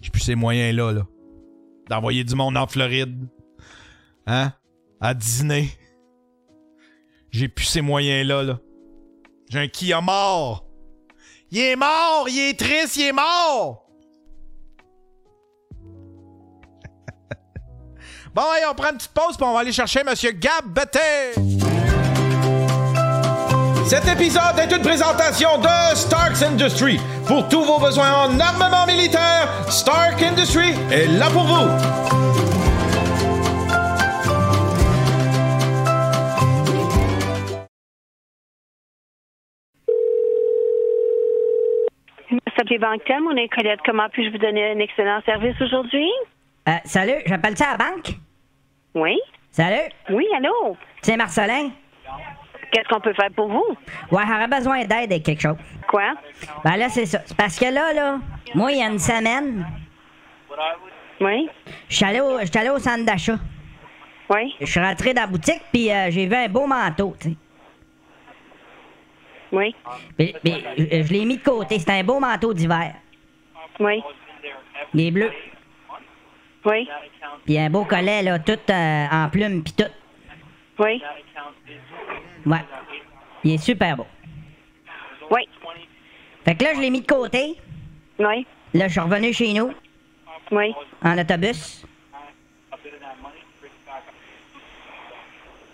J'ai 0.00 0.10
plus 0.10 0.20
ces 0.20 0.34
moyens-là, 0.34 0.92
là. 0.92 1.06
D'envoyer 1.92 2.24
du 2.24 2.34
monde 2.34 2.56
en 2.56 2.66
Floride. 2.66 3.28
Hein? 4.26 4.54
À 4.98 5.12
Disney. 5.12 5.68
J'ai 7.30 7.48
plus 7.48 7.66
ces 7.66 7.82
moyens-là, 7.82 8.42
là. 8.42 8.58
J'ai 9.50 9.58
un 9.58 9.68
qui 9.68 9.92
a 9.92 10.00
mort. 10.00 10.64
Il 11.50 11.58
est 11.58 11.76
mort! 11.76 12.30
Il 12.30 12.48
est 12.48 12.58
triste, 12.58 12.96
il 12.96 13.08
est 13.08 13.12
mort! 13.12 13.90
bon, 18.34 18.42
hey, 18.54 18.64
on 18.70 18.74
prend 18.74 18.92
une 18.92 18.96
petite 18.96 19.12
pause, 19.12 19.36
puis 19.36 19.44
on 19.44 19.52
va 19.52 19.58
aller 19.58 19.72
chercher 19.72 20.02
Monsieur 20.02 20.32
Gab 20.32 20.72
Betté. 20.72 20.98
Cet 23.84 24.06
épisode 24.06 24.58
est 24.58 24.74
une 24.74 24.82
présentation 24.82 25.58
de 25.58 25.94
Starks 25.94 26.42
Industry. 26.42 26.98
Pour 27.26 27.48
tous 27.48 27.62
vos 27.62 27.78
besoins 27.78 28.10
en 28.12 28.40
armement 28.40 28.86
militaire, 28.86 29.48
Stark 29.68 30.22
Industry 30.22 30.70
est 30.90 31.06
là 31.18 31.28
pour 31.30 31.42
vous. 31.42 31.68
S'appeler 42.56 42.78
Banquetel, 42.78 43.20
mon 43.20 43.36
est 43.36 43.48
Colette. 43.48 43.80
Comment 43.84 44.08
puis-je 44.10 44.30
vous 44.30 44.38
donner 44.38 44.70
un 44.70 44.78
excellent 44.78 45.20
service 45.26 45.60
aujourd'hui? 45.60 46.08
Euh, 46.68 46.72
salut, 46.84 47.20
j'appelle 47.26 47.56
ça 47.56 47.70
à 47.70 47.72
la 47.72 47.78
banque? 47.78 48.14
Oui? 48.94 49.18
Salut? 49.50 49.90
Oui, 50.10 50.26
allô? 50.36 50.76
C'est 51.02 51.16
Marcelin? 51.16 51.70
Qu'est-ce 52.72 52.88
qu'on 52.88 53.00
peut 53.00 53.12
faire 53.12 53.30
pour 53.36 53.48
vous? 53.48 53.76
Ouais, 54.10 54.22
j'aurais 54.26 54.48
besoin 54.48 54.80
d'aide 54.80 55.12
avec 55.12 55.22
quelque 55.22 55.42
chose. 55.42 55.56
Quoi? 55.86 56.14
Ben 56.64 56.76
là, 56.76 56.88
c'est 56.88 57.04
ça. 57.06 57.20
C'est 57.24 57.36
parce 57.36 57.58
que 57.58 57.66
là, 57.66 57.92
là, 57.92 58.18
moi, 58.54 58.72
il 58.72 58.78
y 58.78 58.82
a 58.82 58.86
une 58.88 58.98
semaine. 58.98 59.66
Oui? 61.20 61.48
Je 61.88 61.94
suis 61.96 62.04
allé 62.04 62.20
au, 62.20 62.38
allé 62.38 62.70
au 62.70 62.78
centre 62.78 63.04
d'achat. 63.04 63.36
Oui? 64.30 64.54
Je 64.60 64.64
suis 64.66 64.80
rentré 64.80 65.12
dans 65.12 65.20
la 65.22 65.26
boutique, 65.26 65.60
puis 65.70 65.92
euh, 65.92 66.10
j'ai 66.10 66.26
vu 66.26 66.34
un 66.34 66.48
beau 66.48 66.66
manteau, 66.66 67.14
tu 67.20 67.30
sais. 67.30 67.36
Oui? 69.52 69.74
Puis- 70.16 70.34
puis, 70.42 70.64
je 70.78 71.12
l'ai 71.12 71.24
mis 71.26 71.36
de 71.36 71.42
côté. 71.42 71.78
C'est 71.78 71.90
un 71.90 72.02
beau 72.02 72.18
manteau 72.18 72.54
d'hiver. 72.54 72.94
Oui? 73.78 74.02
Il 74.94 75.00
est 75.08 75.10
bleu. 75.10 75.30
Oui? 76.64 76.88
Puis 77.44 77.58
un 77.58 77.68
beau 77.68 77.84
collet, 77.84 78.22
là, 78.22 78.38
tout 78.38 78.58
euh, 78.70 79.06
en 79.10 79.28
plumes, 79.28 79.62
puis 79.62 79.74
tout. 79.74 79.92
Oui? 80.78 81.02
Ouais. 82.46 82.64
Il 83.44 83.54
est 83.54 83.58
super 83.58 83.96
beau. 83.96 84.06
Oui? 85.30 85.48
Fait 86.44 86.54
que 86.54 86.64
là, 86.64 86.74
je 86.74 86.80
l'ai 86.80 86.90
mis 86.90 87.00
de 87.00 87.06
côté. 87.06 87.56
Oui? 88.18 88.46
Là, 88.74 88.88
je 88.88 88.92
suis 88.92 89.00
revenu 89.00 89.32
chez 89.32 89.52
nous. 89.52 89.72
Oui? 90.50 90.74
En 91.02 91.18
autobus. 91.18 91.84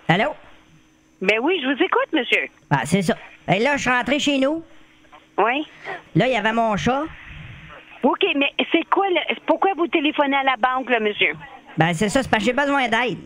Allô? 0.09 0.35
Ben 1.21 1.39
oui, 1.43 1.61
je 1.63 1.67
vous 1.67 1.83
écoute, 1.83 2.13
monsieur. 2.13 2.47
Ah, 2.71 2.83
c'est 2.85 3.03
ça. 3.03 3.17
Et 3.53 3.59
là, 3.59 3.77
je 3.77 3.83
suis 3.83 3.91
rentré 3.91 4.19
chez 4.19 4.39
nous. 4.39 4.63
Oui. 5.37 5.67
Là, 6.15 6.27
il 6.27 6.33
y 6.33 6.37
avait 6.37 6.53
mon 6.53 6.77
chat. 6.77 7.05
OK, 8.03 8.25
mais 8.37 8.53
c'est 8.73 8.85
quoi 8.89 9.09
le... 9.09 9.35
Pourquoi 9.47 9.75
vous 9.75 9.89
téléphonez 9.89 10.37
à 10.37 10.45
la 10.45 10.57
banque, 10.57 10.89
là, 10.91 11.01
monsieur? 11.01 11.35
Ben, 11.77 11.93
c'est 11.93 12.09
ça, 12.09 12.23
c'est 12.23 12.31
parce 12.31 12.45
que 12.45 12.51
j'ai 12.51 12.57
besoin 12.57 12.89
d'aide. 12.89 13.19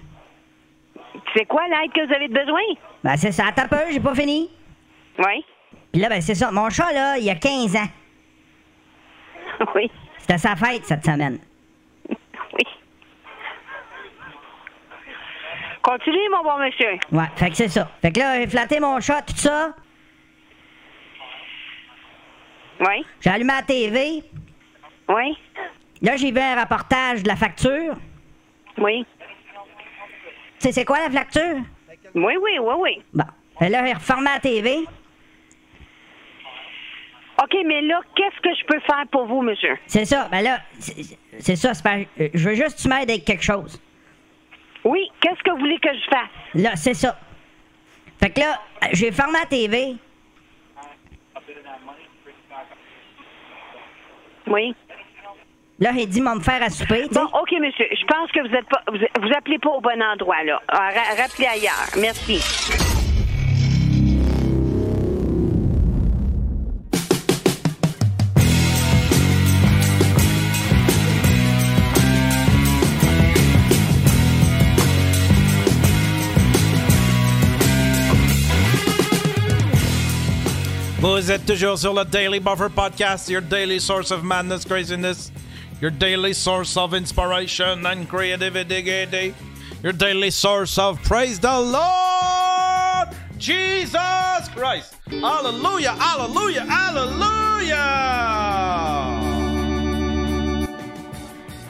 C'est 1.35 1.44
quoi 1.44 1.62
l'aide 1.69 1.93
que 1.93 2.06
vous 2.06 2.14
avez 2.14 2.28
besoin? 2.28 2.60
Ben, 3.05 3.16
c'est 3.16 3.33
ça. 3.33 3.47
Attends 3.49 3.62
un 3.62 3.69
peu, 3.69 3.91
j'ai 3.91 4.01
pas 4.01 4.15
fini. 4.15 4.51
Oui. 5.19 5.45
Puis 5.93 6.01
là, 6.01 6.09
ben, 6.09 6.20
c'est 6.20 6.35
ça. 6.35 6.51
Mon 6.51 6.70
chat, 6.70 6.93
là, 6.93 7.19
il 7.19 7.29
a 7.29 7.35
15 7.35 7.77
ans. 7.77 7.89
Oui. 9.74 9.91
C'était 10.19 10.39
sa 10.39 10.57
fête 10.57 10.85
cette 10.85 11.05
semaine. 11.05 11.39
Oui. 12.09 12.65
Continuez, 15.83 16.29
mon 16.31 16.43
bon 16.43 16.59
monsieur. 16.59 16.99
Ouais, 17.11 17.24
fait 17.37 17.51
que 17.51 17.57
c'est 17.57 17.69
ça. 17.69 17.91
Fait 18.01 18.12
que 18.12 18.20
là, 18.20 18.41
j'ai 18.41 18.47
flatté 18.47 18.81
mon 18.81 19.01
chat, 19.01 19.23
tout 19.23 19.37
ça. 19.37 19.74
Oui. 22.81 23.05
J'ai 23.20 23.31
allumé 23.31 23.53
la 23.53 23.62
TV. 23.62 24.23
Oui. 25.09 25.39
Là, 26.03 26.16
j'ai 26.16 26.33
vu 26.33 26.41
un 26.41 26.61
reportage 26.61 27.23
de 27.23 27.29
la 27.29 27.37
facture. 27.37 27.95
Oui. 28.79 29.07
Tu 30.59 30.69
sais, 30.69 30.73
c'est 30.73 30.85
quoi 30.85 30.99
la 30.99 31.11
facture? 31.11 31.61
Oui, 32.14 32.34
oui, 32.40 32.59
oui, 32.60 32.74
oui. 32.78 33.02
Bon. 33.14 33.24
Fait 33.59 33.68
là, 33.68 33.84
j'ai 33.86 33.93
reformé 33.94 34.28
la 34.34 34.40
TV. 34.40 34.78
OK, 37.43 37.56
mais 37.66 37.80
là, 37.82 38.01
qu'est-ce 38.14 38.40
que 38.40 38.55
je 38.55 38.64
peux 38.66 38.80
faire 38.80 39.05
pour 39.10 39.26
vous, 39.26 39.43
monsieur? 39.43 39.76
C'est 39.86 40.05
ça. 40.05 40.28
Ben 40.30 40.43
là, 40.43 40.59
c'est 41.39 41.56
ça. 41.56 41.72
pas- 41.82 41.98
euh, 42.20 42.28
Je 42.34 42.48
veux 42.48 42.55
juste 42.55 42.76
que 42.76 42.82
tu 42.82 42.89
m'aides 42.89 43.10
avec 43.10 43.24
quelque 43.24 43.43
chose. 43.43 43.80
Oui, 44.84 45.10
qu'est-ce 45.20 45.43
que 45.43 45.51
vous 45.51 45.59
voulez 45.59 45.78
que 45.78 45.89
je 45.93 46.05
fasse? 46.10 46.28
Là, 46.55 46.76
c'est 46.76 46.94
ça. 46.94 47.18
Fait 48.20 48.30
que 48.30 48.40
là, 48.40 48.60
j'ai 48.93 49.10
fermé 49.12 49.39
la 49.40 49.47
TV. 49.47 49.94
Oui. 54.48 54.74
Là, 55.82 55.90
j'ai 55.98 56.06
dit, 56.06 56.20
m'en 56.20 56.36
me 56.36 56.40
faire 56.40 56.62
à 56.62 56.70
souper. 56.70 57.09
Bon, 57.10 57.24
OK, 57.24 57.50
monsieur. 57.60 57.86
Je 57.90 58.06
pense 58.06 58.30
que 58.30 58.38
vous 58.48 58.54
êtes 58.54 58.68
pas. 58.68 58.82
Vous, 58.86 58.98
vous 58.98 59.32
appelez 59.36 59.59
pas 59.59 59.70
au 59.70 59.80
bon 59.80 60.00
endroit, 60.00 60.44
là. 60.44 60.62
Ah, 60.68 60.90
ra- 60.94 61.20
rappelez 61.20 61.46
ailleurs. 61.46 61.88
Merci. 61.98 62.38
Vous 81.00 81.30
êtes 81.32 81.44
toujours 81.46 81.76
sur 81.78 81.92
le 81.92 82.04
Daily 82.04 82.38
Buffer 82.38 82.68
Podcast, 82.74 83.28
your 83.28 83.42
daily 83.42 83.80
source 83.80 84.12
of 84.12 84.22
madness, 84.22 84.64
craziness, 84.64 85.32
your 85.82 85.90
daily 85.90 86.32
source 86.32 86.76
of 86.76 86.94
inspiration 86.94 87.84
and 87.84 88.09
creativity, 88.09 89.34
your 89.82 89.92
daily 89.92 90.30
source 90.30 90.78
of 90.78 91.02
praise 91.02 91.40
the 91.40 91.60
Lord 91.60 93.09
Jesus 93.36 94.48
Christ. 94.54 94.94
Hallelujah, 95.10 95.90
hallelujah, 95.90 96.64
hallelujah. 96.64 97.82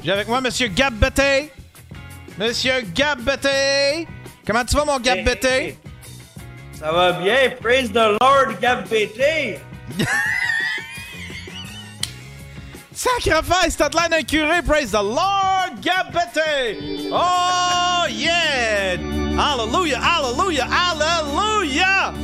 J'ai 0.05 0.13
avec 0.13 0.29
moi 0.29 0.43
Monsieur 0.43 0.69
Gab 0.69 0.93
Betté. 1.01 1.51
Monsieur 2.37 2.83
Gab 2.95 3.25
Betté. 3.25 4.07
Comment 4.47 4.67
tu 4.67 4.77
vas, 4.77 4.85
mon 4.85 5.01
Gab 5.01 5.25
Betté? 5.25 5.79
Ça 6.75 6.93
va 6.93 7.13
bien, 7.13 7.57
praise 7.63 7.91
the 7.91 8.19
Lord, 8.21 8.61
Gab 8.61 8.87
BT. 8.91 9.59
Sacrifice, 13.03 13.77
t'as 13.77 13.89
de 13.89 13.97
l'air 13.97 14.09
d'un 14.09 14.23
curé, 14.23 14.63
praise 14.63 14.93
the 14.93 15.03
Lord, 15.03 15.81
Gab 15.81 16.13
Betté. 16.13 16.79
Oh 17.11 18.07
yeah! 18.09 18.97
Hallelujah, 19.37 20.01
hallelujah, 20.01 20.69
hallelujah! 20.71 22.15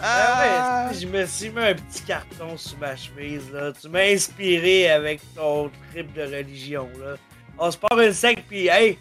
Ah 0.00 0.86
ouais, 0.92 0.96
je 0.96 1.08
me 1.08 1.26
suis 1.26 1.50
mis 1.50 1.60
un 1.60 1.74
petit 1.74 2.02
carton 2.02 2.56
sous 2.56 2.76
ma 2.76 2.94
chemise, 2.94 3.50
là? 3.50 3.72
Tu 3.72 3.88
m'as 3.88 4.12
inspiré 4.12 4.92
avec 4.92 5.20
ton 5.34 5.72
trip 5.90 6.12
de 6.12 6.22
religion, 6.22 6.88
là. 7.00 7.16
On 7.58 7.68
se 7.68 7.78
part 7.78 7.98
une 7.98 8.12
sec, 8.12 8.44
puis 8.48 8.68
hey, 8.68 8.96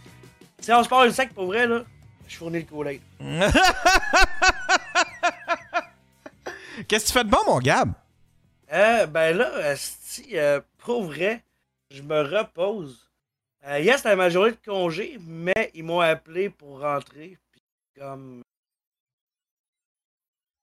si 0.59 0.73
on 0.73 0.83
se 0.83 0.89
part 0.89 1.03
une 1.03 1.13
sec 1.13 1.35
pour 1.35 1.45
vrai, 1.45 1.67
là, 1.67 1.83
je 2.27 2.35
fournis 2.35 2.61
le 2.61 2.65
kool 2.65 2.97
Qu'est-ce 6.87 7.03
que 7.03 7.09
tu 7.09 7.13
fais 7.13 7.25
de 7.25 7.29
bon, 7.29 7.43
mon 7.45 7.59
Gab? 7.59 7.93
Euh, 8.73 9.05
ben 9.05 9.37
là, 9.37 9.75
si, 10.11 10.37
euh, 10.37 10.59
pour 10.77 11.03
vrai, 11.03 11.43
je 11.89 12.01
me 12.01 12.21
repose. 12.21 13.09
Euh, 13.65 13.79
hier, 13.79 13.97
c'était 13.97 14.15
ma 14.15 14.29
journée 14.29 14.51
de 14.51 14.57
congé, 14.65 15.17
mais 15.21 15.71
ils 15.73 15.83
m'ont 15.83 15.99
appelé 16.01 16.49
pour 16.49 16.79
rentrer. 16.81 17.37
Puis 17.51 17.61
comme. 17.97 18.41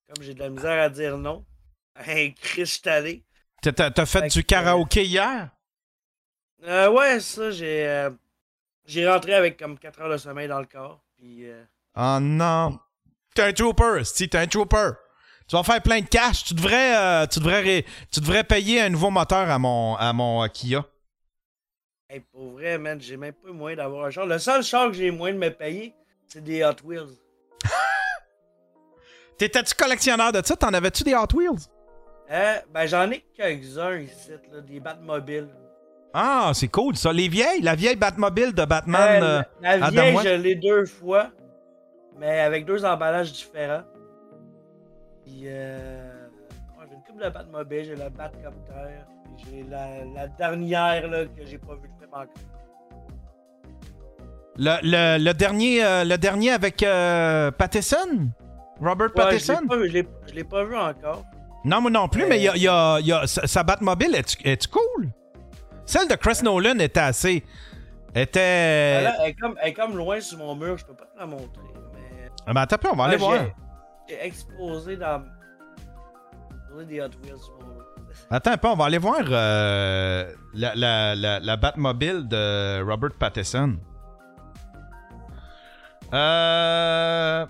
Comme 0.09 0.25
j'ai 0.25 0.35
de 0.35 0.39
la 0.41 0.49
misère 0.51 0.83
à 0.83 0.89
dire 0.89 1.17
non, 1.19 1.45
un 1.97 2.31
cristalé. 2.31 3.25
T'as- 3.63 4.07
fait 4.07 4.29
du 4.29 4.45
karaoké 4.45 5.05
hier? 5.05 5.51
Euh, 6.65 6.91
ouais, 6.91 7.21
ça, 7.21 7.51
j'ai. 7.51 7.87
euh, 7.87 8.11
j'ai 8.85 9.09
rentré 9.09 9.35
avec 9.35 9.59
comme 9.59 9.79
4 9.79 10.01
heures 10.01 10.11
de 10.11 10.17
sommeil 10.17 10.49
dans 10.49 10.61
le 10.61 10.67
corps. 10.67 11.03
Puis. 11.17 11.49
euh, 11.49 11.65
Oh 11.97 12.19
non. 12.21 12.79
T'es 13.35 13.43
un 13.43 13.53
trooper, 13.53 14.05
si 14.05 14.29
t'es 14.29 14.39
un 14.39 14.47
trooper. 14.47 14.91
Tu 15.49 15.57
vas 15.57 15.63
faire 15.63 15.83
plein 15.83 16.01
de 16.01 16.07
cash. 16.07 16.45
Tu 16.45 16.55
devrais, 16.55 16.97
euh, 16.97 17.27
tu 17.27 17.39
devrais, 17.39 17.61
ré- 17.63 17.87
tu 18.13 18.21
devrais 18.21 18.45
payer 18.45 18.83
un 18.83 18.91
nouveau 18.91 19.11
moteur 19.11 19.49
à 19.51 19.59
mon, 19.59 19.97
à 19.97 20.13
mon 20.13 20.43
euh, 20.45 20.49
Kia. 20.49 20.85
hey, 22.11 22.21
pour 22.21 22.51
vrai, 22.53 22.77
man, 22.77 23.01
j'ai 23.01 23.17
même 23.17 23.33
pas 23.33 23.51
moyen 23.51 23.77
d'avoir 23.77 24.05
un 24.07 24.11
char. 24.11 24.27
Le 24.27 24.39
seul 24.39 24.63
char 24.63 24.89
que 24.89 24.95
j'ai 24.95 25.11
moyen 25.11 25.35
de 25.37 25.41
me 25.41 25.51
payer, 25.51 25.95
c'est 26.27 26.45
des 26.45 26.63
Hot 26.65 26.77
Wheels. 26.85 27.17
T'étais-tu 29.39 29.75
collectionneur 29.75 30.33
de 30.33 30.43
ça? 30.45 30.55
T'en 30.57 30.73
avais-tu 30.75 31.03
des 31.05 31.15
Hot 31.15 31.35
Wheels? 31.35 31.67
Euh, 32.31 32.57
ben, 32.75 32.87
j'en 32.87 33.11
ai 33.11 33.25
quelques-uns 33.35 33.97
ici, 34.01 34.33
là, 34.53 34.61
des 34.61 34.81
Batmobiles. 34.81 35.49
Ah, 36.13 36.51
c'est 36.55 36.69
cool 36.69 36.95
ça. 36.97 37.11
Les 37.13 37.29
vieilles, 37.29 37.63
la 37.63 37.75
vieille 37.75 37.97
Batmobile 37.97 38.53
de 38.53 38.65
Batman. 38.67 39.23
Euh, 39.23 39.43
la 39.63 39.77
la 39.79 39.91
vieille, 39.91 40.19
je 40.23 40.29
l'ai 40.43 40.55
deux 40.57 40.85
fois, 40.85 41.31
mais 42.19 42.41
avec 42.41 42.67
deux 42.67 42.85
emballages 42.85 43.33
différents. 43.33 43.83
Puis, 45.29 45.43
euh, 45.45 46.27
ouais, 46.79 46.87
j'ai 46.89 46.95
une 46.95 47.03
coupe 47.03 47.23
de 47.23 47.29
Batmobile, 47.29 47.85
j'ai 47.85 47.97
le 47.97 48.09
Batcopter, 48.09 48.73
puis 49.37 49.47
j'ai 49.51 49.63
la, 49.69 50.05
la 50.15 50.27
dernière 50.29 51.07
là, 51.07 51.27
que 51.27 51.45
j'ai 51.45 51.59
pas 51.59 51.75
vu 51.75 51.83
le 51.83 52.01
film 52.01 52.11
encore. 52.13 52.27
Le, 54.57 54.77
le- 54.83 55.23
le 55.25 55.35
dernier, 55.35 55.85
euh, 55.85 56.05
le 56.05 56.17
dernier 56.17 56.51
avec 56.53 56.83
euh? 56.83 57.51
Robert 58.81 59.11
Ouais, 59.15 59.39
je 59.39 59.93
l'ai 59.93 60.03
pas 60.03 60.11
l'ai- 60.35 60.45
pas 60.45 60.65
vu 60.65 60.77
encore. 60.77 61.25
Non, 61.65 61.81
moi 61.83 61.91
non 61.91 62.09
plus, 62.09 62.25
mais 62.27 62.39
il 62.39 62.45
y 62.45 62.49
a, 62.49 62.57
il 62.57 62.63
y 62.63 62.69
a- 62.69 62.99
y 63.01 63.13
a- 63.13 63.27
sa, 63.27 63.47
Batmobile, 63.63 64.15
est-tu 64.15 64.49
est 64.49 64.67
cool? 64.69 65.11
Celle 65.85 66.09
de 66.09 66.15
Chris 66.15 66.39
Nolan 66.43 66.79
était 66.79 67.01
assez. 67.01 67.45
Était. 68.15 68.41
Elle, 68.41 69.13
elle 69.21 69.29
est 69.31 69.35
comme, 69.35 69.57
elle 69.63 69.69
est 69.69 69.73
comme 69.75 69.97
loin 69.97 70.21
sur 70.21 70.39
mon 70.39 70.55
mur, 70.57 70.79
je 70.79 70.87
peux 70.87 70.95
pas 70.95 71.05
te 71.05 71.19
la 71.19 71.27
montrer. 71.27 71.63
Mais... 71.93 72.31
Ah, 72.47 72.53
ben, 72.55 72.67
on 72.93 72.97
va 72.97 73.05
aller 73.05 73.13
Ouais, 73.15 73.19
voir. 73.19 73.41
Exposé 74.09 74.97
dans. 74.97 75.25
Attends 78.31 78.53
un 78.53 78.59
on 78.73 78.77
va 78.77 78.85
aller 78.87 78.99
voir 78.99 79.23
euh, 79.29 80.33
la, 80.55 80.75
la, 80.75 81.15
la, 81.15 81.57
Batmobile 81.57 82.27
de 82.29 82.83
Robert 82.83 83.13
Pattinson. 83.19 83.79
Euh. 86.13 87.47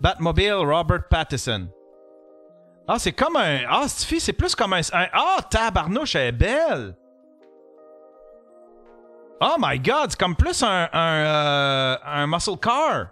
Batmobile 0.00 0.52
Robert 0.54 1.06
Pattinson. 1.08 1.68
Ah, 2.88 2.98
c'est 2.98 3.12
comme 3.12 3.36
un. 3.36 3.60
Ah, 3.68 3.86
fille, 3.88 4.20
c'est 4.20 4.32
plus 4.32 4.54
comme 4.54 4.72
un. 4.72 4.80
un- 4.80 5.08
Ah, 5.12 5.38
tabarnouche, 5.48 6.16
elle 6.16 6.28
est 6.28 6.32
belle! 6.32 6.96
Oh 9.44 9.56
my 9.58 9.76
god, 9.78 10.10
c'est 10.10 10.18
comme 10.20 10.36
plus 10.36 10.62
un, 10.62 10.88
un, 10.92 11.14
euh, 11.24 11.96
un 12.04 12.26
muscle 12.28 12.56
car. 12.60 13.06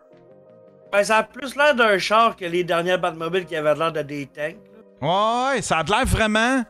Ben, 0.93 1.03
ça 1.03 1.19
a 1.19 1.23
plus 1.25 1.57
l'air 1.57 1.75
d'un 1.75 1.99
char 1.99 2.37
que 2.37 2.45
les 2.45 2.63
dernières 2.63 3.01
Batmobiles 3.01 3.47
qui 3.47 3.57
avaient 3.57 3.75
l'air 3.75 3.91
de 3.93 4.03
des 4.03 4.27
tanks. 4.27 4.57
Ouais, 5.03 5.61
ça 5.61 5.79
a 5.79 5.83
l'air 5.83 6.05
vraiment. 6.07 6.63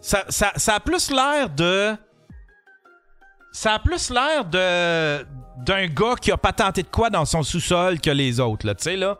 Ça, 0.00 0.24
ça, 0.28 0.52
ça 0.56 0.76
a 0.76 0.80
plus 0.80 1.10
l'air 1.10 1.50
de. 1.50 1.94
Ça 3.52 3.74
a 3.74 3.78
plus 3.78 4.10
l'air 4.10 4.44
de. 4.44 5.24
d'un 5.58 5.86
gars 5.88 6.14
qui 6.20 6.32
a 6.32 6.36
patenté 6.36 6.82
de 6.82 6.88
quoi 6.88 7.10
dans 7.10 7.24
son 7.24 7.42
sous-sol 7.42 8.00
que 8.00 8.10
les 8.10 8.40
autres, 8.40 8.66
là, 8.66 8.74
tu 8.74 8.84
sais, 8.84 8.96
là. 8.96 9.18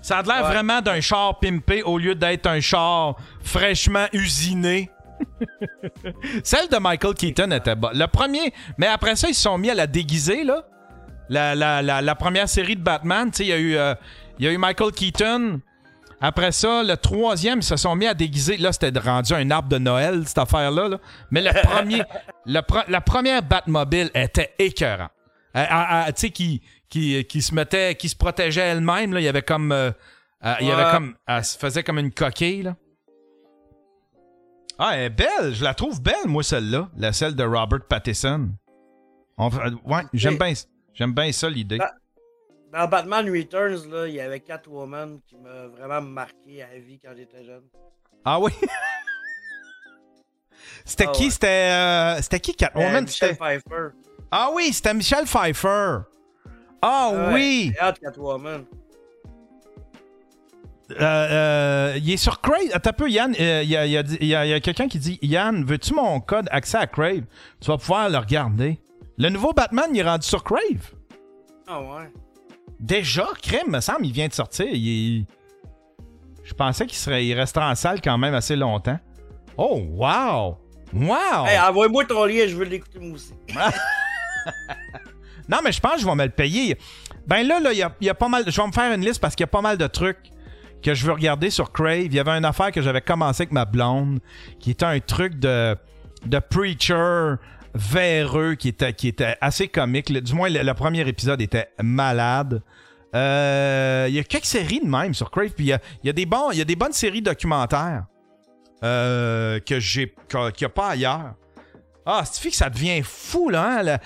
Ça 0.00 0.18
a 0.18 0.22
l'air 0.22 0.44
Ouais. 0.44 0.50
vraiment 0.50 0.80
d'un 0.80 1.00
char 1.00 1.38
pimpé 1.38 1.82
au 1.82 1.96
lieu 1.98 2.14
d'être 2.14 2.46
un 2.46 2.60
char 2.60 3.16
fraîchement 3.42 4.06
usiné. 4.12 4.90
Celle 6.44 6.68
de 6.68 6.78
Michael 6.78 7.14
Keaton 7.14 7.50
était 7.50 7.74
bonne. 7.74 7.96
Le 7.98 8.06
premier, 8.06 8.52
mais 8.78 8.86
après 8.86 9.16
ça, 9.16 9.28
ils 9.28 9.34
se 9.34 9.42
sont 9.42 9.58
mis 9.58 9.70
à 9.70 9.74
la 9.74 9.86
déguiser, 9.86 10.44
là. 10.44 10.64
La, 11.28 11.54
la- 11.54 11.82
la- 11.82 12.02
la 12.02 12.14
première 12.14 12.48
série 12.48 12.76
de 12.76 12.82
Batman, 12.82 13.30
tu 13.30 13.38
sais, 13.38 13.44
il 13.44 13.48
y, 13.48 13.52
a 13.52 13.58
eu, 13.58 13.76
euh, 13.76 13.94
y 14.38 14.46
a 14.46 14.52
eu 14.52 14.58
Michael 14.58 14.92
Keaton. 14.92 15.60
Après 16.20 16.52
ça, 16.52 16.82
le 16.84 16.96
troisième, 16.96 17.58
ils 17.60 17.64
se 17.64 17.76
sont 17.76 17.96
mis 17.96 18.06
à 18.06 18.14
déguiser. 18.14 18.56
Là, 18.56 18.72
c'était 18.72 18.96
rendu 18.98 19.32
un 19.32 19.50
arbre 19.50 19.68
de 19.68 19.78
Noël, 19.78 20.22
cette 20.26 20.38
affaire-là. 20.38 20.88
là. 20.88 20.98
Mais 21.30 21.40
le 21.40 21.50
premier, 21.62 22.02
le 22.46 22.60
pre- 22.60 22.84
la 22.88 23.00
première 23.00 23.42
Batmobile 23.42 24.10
était 24.14 24.52
écœurant. 24.58 25.08
Euh, 25.56 25.64
euh, 25.70 26.06
tu 26.08 26.12
sais, 26.16 26.30
qui, 26.30 26.62
qui, 26.88 27.24
qui 27.24 27.42
se 27.42 27.54
mettait, 27.54 27.94
qui 27.96 28.08
se 28.08 28.16
protégeait 28.16 28.60
elle-même. 28.62 29.12
là. 29.14 29.20
Il 29.20 29.24
y 29.24 29.28
avait 29.28 29.42
comme. 29.42 29.72
euh, 29.72 29.90
euh, 30.44 30.54
il 30.60 30.68
y 30.68 30.70
avait 30.70 30.90
comme. 30.92 31.14
Elle 31.26 31.44
se 31.44 31.58
faisait 31.58 31.82
comme 31.82 31.98
une 31.98 32.12
coquille, 32.12 32.62
là. 32.62 32.76
Ah, 34.84 34.96
elle 34.96 35.04
est 35.04 35.10
belle. 35.10 35.54
Je 35.54 35.62
la 35.62 35.74
trouve 35.74 36.02
belle, 36.02 36.26
moi, 36.26 36.42
celle-là. 36.42 36.88
La 36.96 37.12
celle 37.12 37.36
de 37.36 37.44
Robert 37.44 37.84
Pattinson. 37.88 38.50
On- 39.38 39.48
euh, 39.54 39.70
ouais, 39.84 40.02
j'aime 40.12 40.36
bien, 40.38 40.52
j'aime 40.92 41.14
bien 41.14 41.30
ça, 41.30 41.48
l'idée. 41.48 41.78
Dans 42.72 42.88
Batman 42.88 43.28
Returns, 43.30 43.88
là, 43.90 44.08
il 44.08 44.14
y 44.14 44.20
avait 44.20 44.40
Catwoman 44.40 45.20
qui 45.26 45.36
m'a 45.36 45.66
vraiment 45.68 46.00
marqué 46.00 46.62
à 46.62 46.78
vie 46.78 46.98
quand 46.98 47.10
j'étais 47.16 47.44
jeune. 47.44 47.62
Ah 48.24 48.40
oui? 48.40 48.50
C'était 50.84 51.06
Ah 51.08 51.12
qui? 51.12 51.24
ouais. 51.24 51.30
C'était 51.30 51.46
euh, 51.70 52.22
c'était 52.22 52.40
qui 52.40 52.54
Catwoman? 52.56 52.96
Euh, 52.96 53.00
Michel 53.02 53.36
Pfeiffer. 53.36 53.88
Ah 54.30 54.50
oui, 54.52 54.72
c'était 54.72 54.94
Michel 54.94 55.24
Pfeiffer. 55.26 55.98
Ah 56.80 57.10
Ouais, 57.12 57.32
oui! 57.34 57.72
Catwoman. 58.02 58.64
Euh, 61.00 61.02
euh, 61.02 61.98
il 61.98 62.10
est 62.10 62.16
sur 62.16 62.40
Crave. 62.40 62.58
Attends 62.72 62.90
un 62.90 62.92
peu, 62.92 63.10
Yann. 63.10 63.34
euh, 63.40 63.62
Il 63.62 63.70
y 63.70 63.76
a, 63.76 63.86
il 63.86 63.92
y 63.92 63.96
a- 63.98 64.02
il 64.20 64.26
y 64.26 64.34
a- 64.34 64.46
il 64.46 64.50
y 64.50 64.52
a 64.52 64.60
quelqu'un 64.60 64.88
qui 64.88 64.98
dit 64.98 65.18
Yann, 65.22 65.64
veux-tu 65.64 65.94
mon 65.94 66.20
code 66.20 66.48
accès 66.50 66.78
à 66.78 66.86
Crave? 66.86 67.22
Tu 67.60 67.68
vas 67.68 67.78
pouvoir 67.78 68.08
le 68.10 68.18
regarder. 68.18 68.80
Le 69.18 69.28
nouveau 69.28 69.52
Batman, 69.52 69.86
il 69.92 70.00
est 70.00 70.02
rendu 70.02 70.26
sur 70.26 70.42
Crave. 70.42 70.90
Ah 71.68 71.80
ouais. 71.80 72.10
Déjà, 72.80 73.28
Crème, 73.42 73.68
me 73.70 73.80
semble, 73.80 74.04
il 74.06 74.12
vient 74.12 74.26
de 74.28 74.32
sortir. 74.32 74.66
Il 74.72 75.26
Je 76.44 76.54
pensais 76.54 76.86
qu'il 76.86 76.96
serait, 76.98 77.24
il 77.24 77.34
resterait 77.34 77.66
en 77.66 77.74
salle 77.76 78.00
quand 78.02 78.18
même 78.18 78.34
assez 78.34 78.56
longtemps. 78.56 78.98
Oh, 79.56 79.80
wow! 79.92 80.58
Wow! 80.92 81.46
Hey, 81.46 81.58
envoie-moi 81.60 82.04
ton 82.04 82.24
lien, 82.24 82.46
je 82.48 82.56
veux 82.56 82.64
l'écouter 82.64 82.98
moi 82.98 83.14
aussi. 83.14 83.32
Non, 85.48 85.58
mais 85.62 85.72
je 85.72 85.80
pense 85.80 85.94
que 85.94 86.00
je 86.00 86.06
vais 86.06 86.14
me 86.14 86.24
le 86.24 86.30
payer. 86.30 86.78
Ben 87.26 87.46
là, 87.46 87.60
là, 87.60 87.72
il 87.72 87.78
y 87.78 87.82
a, 87.82 87.94
il 88.00 88.06
y 88.06 88.10
a 88.10 88.14
pas 88.14 88.28
mal. 88.28 88.44
Je 88.46 88.60
vais 88.60 88.66
me 88.66 88.72
faire 88.72 88.92
une 88.92 89.04
liste 89.04 89.20
parce 89.20 89.34
qu'il 89.34 89.42
y 89.42 89.44
a 89.44 89.48
pas 89.48 89.60
mal 89.60 89.76
de 89.76 89.86
trucs 89.86 90.30
que 90.82 90.94
je 90.94 91.06
veux 91.06 91.12
regarder 91.12 91.50
sur 91.50 91.72
Crave. 91.72 92.06
Il 92.06 92.14
y 92.14 92.18
avait 92.18 92.32
une 92.32 92.44
affaire 92.44 92.72
que 92.72 92.82
j'avais 92.82 93.00
commencé 93.00 93.42
avec 93.42 93.52
ma 93.52 93.64
blonde, 93.64 94.20
qui 94.58 94.72
était 94.72 94.84
un 94.84 95.00
truc 95.00 95.38
de, 95.38 95.76
de 96.26 96.38
preacher 96.38 97.36
véreux 97.74 98.54
qui 98.54 98.68
était, 98.68 98.92
qui 98.92 99.08
était 99.08 99.36
assez 99.40 99.68
comique. 99.68 100.12
Du 100.12 100.34
moins, 100.34 100.48
le, 100.50 100.72
premier 100.74 101.06
épisode 101.08 101.40
était 101.40 101.68
malade. 101.82 102.62
Euh, 103.14 104.06
Il 104.08 104.14
y 104.14 104.18
a 104.18 104.24
quelques 104.24 104.46
séries 104.46 104.80
de 104.80 104.88
même 104.88 105.14
sur 105.14 105.30
Crave. 105.30 105.50
Puis 105.50 105.66
il 105.66 105.68
y 105.68 105.72
a, 106.08 106.12
des 106.12 106.28
y 106.52 106.60
a 106.60 106.64
des 106.64 106.76
bonnes 106.76 106.92
séries 106.92 107.22
documentaires 107.22 108.04
euh, 108.84 109.60
que 109.60 109.80
j'ai 109.80 110.14
qu'il 110.28 110.40
n'y 110.60 110.66
a 110.66 110.70
pas 110.70 110.90
ailleurs. 110.90 111.34
Ah, 112.04 112.24
c'est 112.24 112.50
que 112.50 112.56
ça 112.56 112.68
devient 112.68 113.00
fou, 113.02 113.48
là. 113.48 113.80
Hein? 113.80 113.98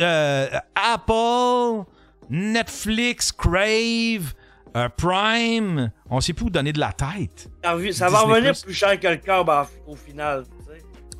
euh, 0.00 0.48
Apple, 0.74 1.84
Netflix, 2.30 3.32
Crave, 3.32 4.32
euh, 4.76 4.88
Prime. 4.96 5.90
On 6.10 6.20
sait 6.20 6.32
plus 6.32 6.46
où 6.46 6.50
donner 6.50 6.72
de 6.72 6.80
la 6.80 6.92
tête. 6.92 7.48
Ça 7.62 7.74
va- 7.76 7.92
Ça 7.92 8.08
va 8.08 8.18
Disney+. 8.18 8.34
revenir 8.34 8.52
plus 8.62 8.74
cher 8.74 8.98
que 9.00 9.08
le 9.08 9.16
câble 9.16 9.50
en- 9.50 9.66
au 9.86 9.96
final. 9.96 10.44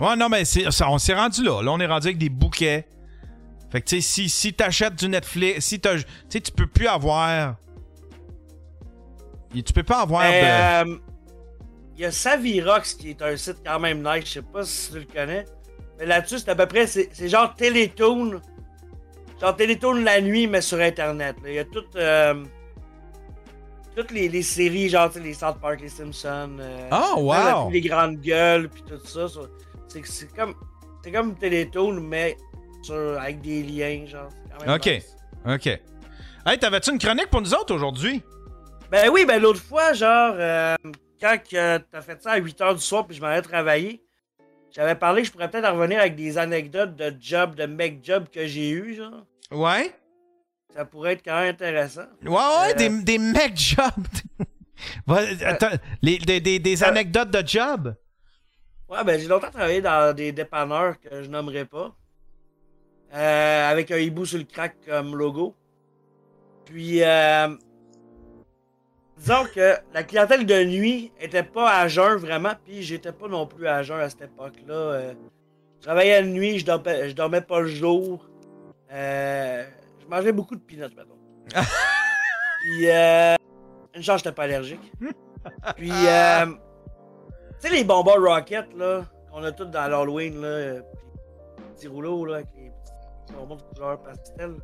Ouais, 0.00 0.16
non, 0.16 0.28
mais 0.28 0.44
ça, 0.44 0.90
on 0.90 0.98
s'est 0.98 1.14
rendu 1.14 1.42
là. 1.44 1.62
Là, 1.62 1.70
on 1.72 1.78
est 1.78 1.86
rendu 1.86 2.08
avec 2.08 2.18
des 2.18 2.28
bouquets. 2.28 2.86
Fait 3.70 3.80
que, 3.80 3.86
tu 3.86 3.96
sais, 3.96 4.00
si, 4.02 4.28
si 4.28 4.52
t'achètes 4.52 4.96
du 4.96 5.08
Netflix, 5.08 5.64
si 5.66 5.80
t'as. 5.80 5.96
Tu 5.98 6.04
sais, 6.28 6.40
tu 6.40 6.50
peux 6.52 6.66
plus 6.66 6.86
avoir. 6.88 7.56
Tu 9.54 9.72
peux 9.72 9.82
pas 9.84 10.00
avoir 10.00 10.22
Mais, 10.22 10.42
de. 10.42 10.90
euh, 10.90 10.96
Il 11.96 12.00
y 12.00 12.04
a 12.04 12.10
Savirox 12.10 12.94
qui 12.94 13.10
est 13.10 13.22
un 13.22 13.36
site 13.36 13.58
quand 13.64 13.78
même 13.78 13.98
nice, 14.02 14.24
je 14.26 14.30
sais 14.32 14.42
pas 14.42 14.64
si 14.64 14.90
tu 14.90 14.98
le 14.98 15.04
connais. 15.04 15.44
Mais 15.98 16.06
là-dessus, 16.06 16.40
c'est 16.40 16.48
à 16.48 16.56
peu 16.56 16.66
près, 16.66 16.88
c'est 16.88 17.28
genre 17.28 17.54
Télétoon. 17.54 18.40
Genre 19.40 19.54
Télétoon 19.56 19.94
la 20.02 20.20
nuit, 20.20 20.48
mais 20.48 20.60
sur 20.60 20.80
Internet. 20.80 21.36
là. 21.44 21.48
Il 21.50 21.54
y 21.54 21.58
a 21.60 21.64
toutes, 21.64 21.94
euh, 21.94 22.42
toutes 23.96 24.10
les, 24.10 24.28
les 24.28 24.42
séries, 24.42 24.88
genre 24.88 25.08
tu 25.10 25.18
sais, 25.18 25.24
les 25.24 25.34
South 25.34 25.58
Park, 25.60 25.80
les 25.80 25.88
Simpsons. 25.88 26.56
euh, 26.60 26.88
Oh, 26.92 27.20
wow! 27.20 27.70
Les 27.70 27.80
grandes 27.80 28.20
gueules, 28.20 28.68
puis 28.68 28.82
tout 28.82 28.98
ça. 29.06 29.28
ça. 29.28 29.40
C'est 29.88 30.34
comme, 30.34 30.54
c'est 31.02 31.12
comme 31.12 31.34
Télétoon, 31.36 32.00
mais 32.00 32.36
sur, 32.82 32.94
avec 33.20 33.40
des 33.40 33.62
liens, 33.62 34.04
genre. 34.06 34.28
c'est 34.32 34.58
quand 34.58 34.66
même 34.66 34.74
Ok. 34.76 34.86
nice. 34.86 35.16
Ok. 35.46 35.66
Hey, 36.46 36.58
t'avais-tu 36.58 36.90
une 36.90 36.98
chronique 36.98 37.30
pour 37.30 37.40
nous 37.40 37.54
autres 37.54 37.74
aujourd'hui? 37.74 38.22
Ben 38.90 39.08
oui, 39.10 39.24
ben 39.26 39.40
l'autre 39.40 39.62
fois, 39.62 39.92
genre, 39.92 40.34
euh, 40.36 40.74
quand 41.20 41.36
t'as 41.50 42.02
fait 42.02 42.20
ça 42.22 42.32
à 42.32 42.36
8 42.38 42.58
h 42.60 42.74
du 42.74 42.80
soir 42.80 43.06
puis 43.06 43.16
je 43.16 43.20
m'en 43.22 43.28
allais 43.28 43.40
travailler, 43.42 44.02
j'avais 44.70 44.94
parlé 44.94 45.22
que 45.22 45.28
je 45.28 45.32
pourrais 45.32 45.50
peut-être 45.50 45.64
en 45.68 45.74
revenir 45.74 46.00
avec 46.00 46.16
des 46.16 46.36
anecdotes 46.36 46.94
de 46.96 47.14
job, 47.20 47.54
de 47.54 47.64
mec 47.66 48.00
job 48.04 48.24
que 48.32 48.46
j'ai 48.46 48.70
eu, 48.70 48.94
genre. 48.96 49.24
Ouais. 49.52 49.92
Ça 50.74 50.84
pourrait 50.84 51.12
être 51.12 51.24
quand 51.24 51.40
même 51.40 51.50
intéressant. 51.54 52.06
Ouais, 52.24 52.30
ouais, 52.32 52.70
Euh, 52.72 52.74
des, 52.74 52.88
des 53.02 53.18
mec 53.18 53.56
jobs. 53.56 54.06
Attends, 55.44 55.70
les- 56.02 56.18
des, 56.18 56.40
des- 56.40 56.58
des 56.58 56.82
anecdotes 56.84 57.30
de 57.30 57.46
job? 57.46 57.94
Ouais, 58.88 59.02
ben 59.04 59.18
j'ai 59.20 59.28
longtemps 59.28 59.50
travaillé 59.50 59.80
dans 59.80 60.14
des 60.14 60.32
dépanneurs 60.32 61.00
que 61.00 61.22
je 61.22 61.30
nommerai 61.30 61.64
pas. 61.64 61.94
Euh, 63.14 63.70
avec 63.70 63.90
un 63.92 63.98
hibou 63.98 64.26
sur 64.26 64.38
le 64.38 64.44
crack 64.44 64.74
comme 64.86 65.14
logo. 65.16 65.54
Puis, 66.64 67.02
euh, 67.02 67.48
disons 69.16 69.44
que 69.54 69.74
la 69.92 70.02
clientèle 70.02 70.44
de 70.44 70.64
nuit 70.64 71.12
était 71.20 71.42
pas 71.44 71.78
à 71.78 71.88
jeun 71.88 72.16
vraiment, 72.16 72.52
puis 72.64 72.82
j'étais 72.82 73.12
pas 73.12 73.28
non 73.28 73.46
plus 73.46 73.68
à 73.68 73.82
jeun 73.82 74.00
à 74.00 74.10
cette 74.10 74.22
époque-là. 74.22 74.74
Euh, 74.74 75.14
je 75.80 75.86
travaillais 75.86 76.20
la 76.20 76.26
nuit, 76.26 76.58
je 76.58 76.64
dormais, 76.66 77.08
je 77.08 77.14
dormais 77.14 77.42
pas 77.42 77.60
le 77.60 77.68
jour. 77.68 78.26
Euh, 78.90 79.64
je 80.04 80.08
mangeais 80.10 80.32
beaucoup 80.32 80.54
de 80.56 80.60
peanuts, 80.60 80.94
mettons. 80.96 81.18
puis, 82.62 82.90
euh, 82.90 83.34
une 83.94 84.02
chance, 84.02 84.18
j'étais 84.18 84.32
pas 84.32 84.44
allergique. 84.44 84.92
Puis, 85.76 85.90
euh, 85.92 86.46
tu 86.46 86.54
sais, 87.58 87.70
les 87.70 87.84
bonbons 87.84 88.16
Rocket, 88.22 88.66
là, 88.76 89.04
qu'on 89.30 89.42
a 89.44 89.52
tous 89.52 89.66
dans 89.66 89.88
l'Halloween, 89.88 90.40
là, 90.40 90.80
puis 91.56 91.64
les 91.64 91.74
petits 91.74 91.88
rouleaux, 91.88 92.24
là, 92.24 92.36
avec 92.36 92.48
les 92.56 92.70
petits 92.70 93.34
bonbons 93.34 93.56
de 93.56 93.62
couleur 93.74 94.02
pastel. 94.02 94.54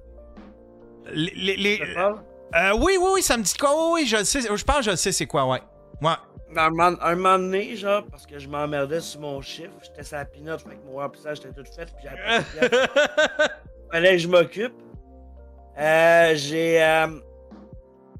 Les, 1.12 1.56
les-? 1.56 1.80
Euh, 1.96 2.72
oui, 2.76 2.96
oui, 3.00 3.08
oui, 3.14 3.22
ça 3.22 3.36
me 3.36 3.42
dit 3.42 3.54
quoi? 3.54 3.70
Oui, 3.74 4.02
oui, 4.02 4.06
je 4.06 4.16
le 4.16 4.24
sais. 4.24 4.40
Je 4.42 4.64
pense 4.64 4.76
que 4.84 4.90
je 4.90 4.96
sais 4.96 5.12
c'est 5.12 5.26
quoi, 5.26 5.46
ouais. 5.46 5.60
Ouais. 6.02 6.12
Un, 6.56 6.70
moment- 6.70 6.96
un 7.00 7.14
moment 7.14 7.38
donné, 7.38 7.76
genre, 7.76 8.04
parce 8.10 8.26
que 8.26 8.38
je 8.38 8.48
m'emmerdais 8.48 9.00
sur 9.00 9.20
mon 9.20 9.40
chiffre, 9.40 9.70
j'étais 9.82 10.02
sur 10.02 10.16
la 10.16 10.24
pinote, 10.24 10.62
fait 10.62 10.74
que 10.76 10.84
mon 10.84 10.96
remplissage 10.96 11.38
était 11.38 11.52
tout 11.52 11.62
fait, 11.64 11.86
puis 11.86 12.04
j'avais 12.04 12.16
pas 12.16 12.38
de 12.38 12.68
pièces. 12.68 13.50
Fallait 13.92 14.12
que 14.12 14.18
je 14.18 14.28
m'occupe. 14.28 14.74
Euh, 15.80 16.34
j'ai, 16.34 16.82
euh, 16.82 17.06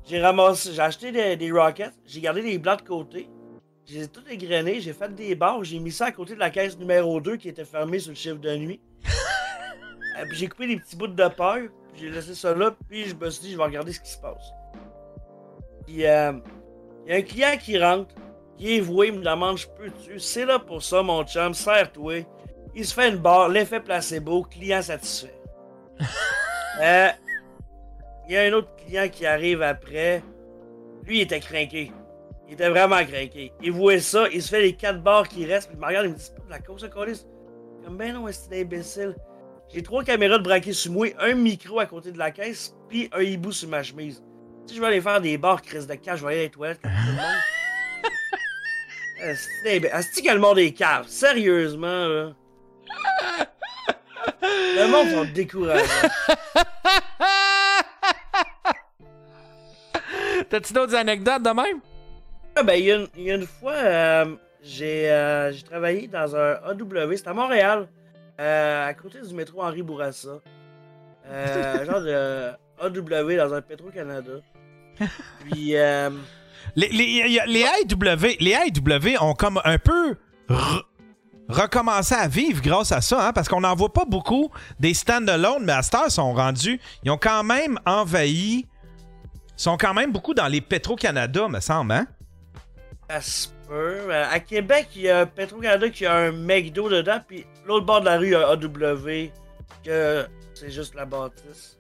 j'ai 0.06 0.20
ramassé, 0.20 0.72
j'ai 0.72 0.80
acheté 0.80 1.12
des, 1.12 1.36
des 1.36 1.52
Rockets, 1.52 1.92
j'ai 2.06 2.22
gardé 2.22 2.40
les 2.40 2.58
blancs 2.58 2.82
de 2.82 2.88
côté, 2.88 3.28
je 3.86 3.94
les 3.94 4.04
ai 4.04 4.08
tout 4.08 4.22
égrenés, 4.30 4.80
j'ai 4.80 4.94
fait 4.94 5.14
des 5.14 5.34
barres, 5.34 5.62
j'ai 5.62 5.78
mis 5.78 5.92
ça 5.92 6.06
à 6.06 6.12
côté 6.12 6.34
de 6.34 6.38
la 6.38 6.48
caisse 6.48 6.78
numéro 6.78 7.20
2 7.20 7.36
qui 7.36 7.50
était 7.50 7.66
fermée 7.66 7.98
sur 7.98 8.12
le 8.12 8.16
chiffre 8.16 8.38
de 8.38 8.56
nuit. 8.56 8.80
Euh, 10.18 10.24
puis 10.28 10.38
j'ai 10.38 10.48
coupé 10.48 10.66
des 10.66 10.76
petits 10.76 10.96
bouts 10.96 11.06
de 11.06 11.28
peur, 11.28 11.60
j'ai 11.94 12.10
laissé 12.10 12.34
ça 12.34 12.52
là, 12.52 12.74
puis 12.88 13.04
je 13.04 13.14
me 13.14 13.30
suis 13.30 13.42
dit, 13.42 13.52
je 13.52 13.56
vais 13.56 13.62
regarder 13.62 13.92
ce 13.92 14.00
qui 14.00 14.10
se 14.10 14.18
passe. 14.18 14.52
Puis, 15.86 16.04
euh, 16.04 16.32
il 17.06 17.12
y 17.12 17.14
a 17.14 17.18
un 17.18 17.22
client 17.22 17.56
qui 17.56 17.78
rentre, 17.78 18.12
qui 18.56 18.76
est 18.76 18.80
voué, 18.80 19.06
il 19.06 19.14
me 19.14 19.24
demande, 19.24 19.56
je 19.56 19.68
peux-tu? 19.68 20.18
C'est 20.18 20.44
là 20.44 20.58
pour 20.58 20.82
ça, 20.82 21.02
mon 21.04 21.24
chum, 21.24 21.54
serre-toi. 21.54 22.26
Il 22.74 22.84
se 22.84 22.92
fait 22.92 23.08
une 23.08 23.18
barre, 23.18 23.48
l'effet 23.48 23.78
placebo, 23.80 24.42
client 24.42 24.82
satisfait. 24.82 25.40
Euh, 26.80 27.10
Il 28.30 28.34
y 28.34 28.36
a 28.36 28.42
un 28.42 28.52
autre 28.52 28.68
client 28.76 29.08
qui 29.08 29.26
arrive 29.26 29.60
après. 29.60 30.22
Lui, 31.04 31.18
il 31.18 31.22
était 31.22 31.40
craqué. 31.40 31.90
Il 32.46 32.52
était 32.52 32.68
vraiment 32.68 33.04
craqué. 33.04 33.52
Il 33.60 33.72
voit 33.72 33.98
ça, 33.98 34.28
il 34.32 34.40
se 34.40 34.50
fait 34.50 34.62
les 34.62 34.76
quatre 34.76 35.02
barres 35.02 35.26
qui 35.26 35.44
restent, 35.44 35.66
puis 35.66 35.76
il 35.76 35.80
me 35.80 35.86
regarde, 35.86 36.06
il 36.06 36.12
me 36.12 36.16
dit, 36.16 36.22
c'est 36.22 36.36
pas 36.36 36.44
de 36.44 36.50
la 36.50 36.60
cause, 36.60 36.80
ça, 36.80 36.86
Colis. 36.86 37.26
Comme, 37.84 37.96
ben 37.96 38.14
non, 38.14 38.28
c'est 38.30 38.60
imbécile. 38.60 39.16
J'ai 39.74 39.82
trois 39.82 40.04
caméras 40.04 40.38
de 40.38 40.44
braquées 40.44 40.72
sur 40.72 40.92
moi, 40.92 41.08
un 41.18 41.34
micro 41.34 41.80
à 41.80 41.86
côté 41.86 42.12
de 42.12 42.18
la 42.18 42.30
caisse, 42.30 42.72
puis 42.88 43.10
un 43.12 43.20
hibou 43.20 43.50
sur 43.50 43.68
ma 43.68 43.82
chemise. 43.82 44.22
Si 44.64 44.76
je 44.76 44.80
vais 44.80 44.86
aller 44.86 45.00
faire 45.00 45.20
des 45.20 45.36
bars, 45.36 45.60
crise 45.60 45.88
de 45.88 45.94
cash, 45.94 46.20
je 46.20 46.24
vais 46.24 46.34
aller 46.34 46.42
dans 46.42 46.44
les 46.44 46.50
toilettes 46.50 46.80
comme 46.82 46.92
tout 46.92 47.08
le 47.08 47.14
monde. 47.14 47.40
Asti, 49.28 49.80
ben, 49.80 49.90
asti 49.92 50.22
que 50.22 50.30
le 50.30 50.38
monde 50.38 50.60
est 50.60 50.70
cave. 50.70 51.08
Sérieusement, 51.08 52.06
là. 52.06 52.32
Le 54.42 54.86
monde 54.86 55.08
sont 55.08 55.32
découragés. 55.32 55.82
T'as-tu 60.50 60.72
d'autres 60.72 60.94
anecdotes 60.96 61.42
de 61.42 61.50
même? 61.50 61.80
Ah, 62.56 62.62
ben, 62.62 62.74
il 62.74 62.84
y, 62.84 62.92
a 62.92 62.96
une- 62.96 63.08
il 63.16 63.22
y 63.24 63.30
a 63.30 63.34
une 63.36 63.46
fois, 63.46 63.72
euh, 63.74 64.24
j'ai 64.62 65.08
euh, 65.10 65.52
j'ai 65.52 65.62
travaillé 65.62 66.08
dans 66.08 66.34
un 66.36 66.54
AW, 66.64 67.16
c'était 67.16 67.28
à 67.28 67.34
Montréal, 67.34 67.88
euh, 68.40 68.86
à 68.88 68.92
côté 68.94 69.18
du 69.20 69.32
métro 69.34 69.62
Henri 69.62 69.82
Bourassa. 69.82 70.40
Euh, 71.28 71.84
genre 71.86 72.00
de 72.00 72.50
AW 72.80 73.36
dans 73.36 73.54
un 73.54 73.62
Petro-Canada. 73.62 74.32
Puis, 75.50 75.76
euh, 75.76 76.10
Les, 76.76 76.88
les, 76.88 77.40
les 77.46 78.50
AEW 78.52 79.22
ont 79.22 79.34
comme 79.34 79.60
un 79.64 79.78
peu 79.78 80.16
re- 80.48 80.82
recommencé 81.48 82.14
à 82.14 82.26
vivre 82.28 82.60
grâce 82.62 82.90
à 82.92 83.00
ça, 83.00 83.28
hein, 83.28 83.32
parce 83.32 83.48
qu'on 83.48 83.60
n'en 83.60 83.74
voit 83.76 83.92
pas 83.92 84.04
beaucoup 84.04 84.50
des 84.80 84.94
stand-alone, 84.94 85.62
mais 85.64 85.72
à 85.72 85.82
cette 85.82 85.94
heure, 85.94 86.10
sont 86.10 86.32
rendus. 86.34 86.80
Ils 87.04 87.10
ont 87.10 87.18
quand 87.18 87.44
même 87.44 87.78
envahi. 87.86 88.66
Sont 89.62 89.76
quand 89.76 89.94
même 89.94 90.12
beaucoup 90.12 90.34
dans 90.34 90.46
les 90.48 90.60
Petro-Canada, 90.60 91.48
me 91.48 91.60
semble, 91.60 91.92
hein? 91.92 92.06
ça 93.08 93.20
se 93.20 93.48
peut. 93.68 93.98
Euh, 94.10 94.24
À 94.30 94.38
Québec, 94.40 94.88
il 94.96 95.02
y 95.02 95.10
a 95.10 95.26
Petro-Canada 95.26 95.88
qui 95.90 96.06
a 96.06 96.14
un 96.14 96.32
McDo 96.32 96.88
dedans, 96.88 97.20
puis 97.26 97.44
l'autre 97.66 97.84
bord 97.86 98.00
de 98.00 98.06
la 98.06 98.18
rue, 98.18 98.26
il 98.28 98.32
y 98.32 98.34
a 98.34 98.48
AW, 98.48 99.30
que 99.84 100.26
c'est 100.54 100.70
juste 100.70 100.94
la 100.94 101.04
bâtisse. 101.06 101.76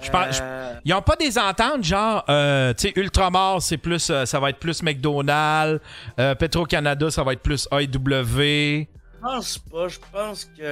Je 0.00 0.10
pense- 0.10 0.36
je- 0.36 0.42
Euh, 0.42 0.74
Ils 0.84 0.90
n'ont 0.92 1.00
pas 1.02 1.16
des 1.16 1.38
ententes, 1.38 1.82
genre, 1.84 2.22
euh, 2.28 2.74
tu 2.74 2.88
sais, 2.88 2.92
Ultramar, 2.96 3.62
c'est 3.62 3.78
plus, 3.78 4.10
euh, 4.10 4.24
ça 4.26 4.38
va 4.40 4.50
être 4.50 4.58
plus 4.58 4.82
McDonald's, 4.82 5.80
Petro-Canada, 6.16 7.10
ça 7.10 7.22
va 7.22 7.32
être 7.32 7.40
plus 7.42 7.66
AEW. 7.70 8.86
Je 9.14 9.20
pense 9.22 9.58
pas, 9.58 9.88
je 9.88 9.98
pense 10.12 10.44
qu'ils 10.44 10.64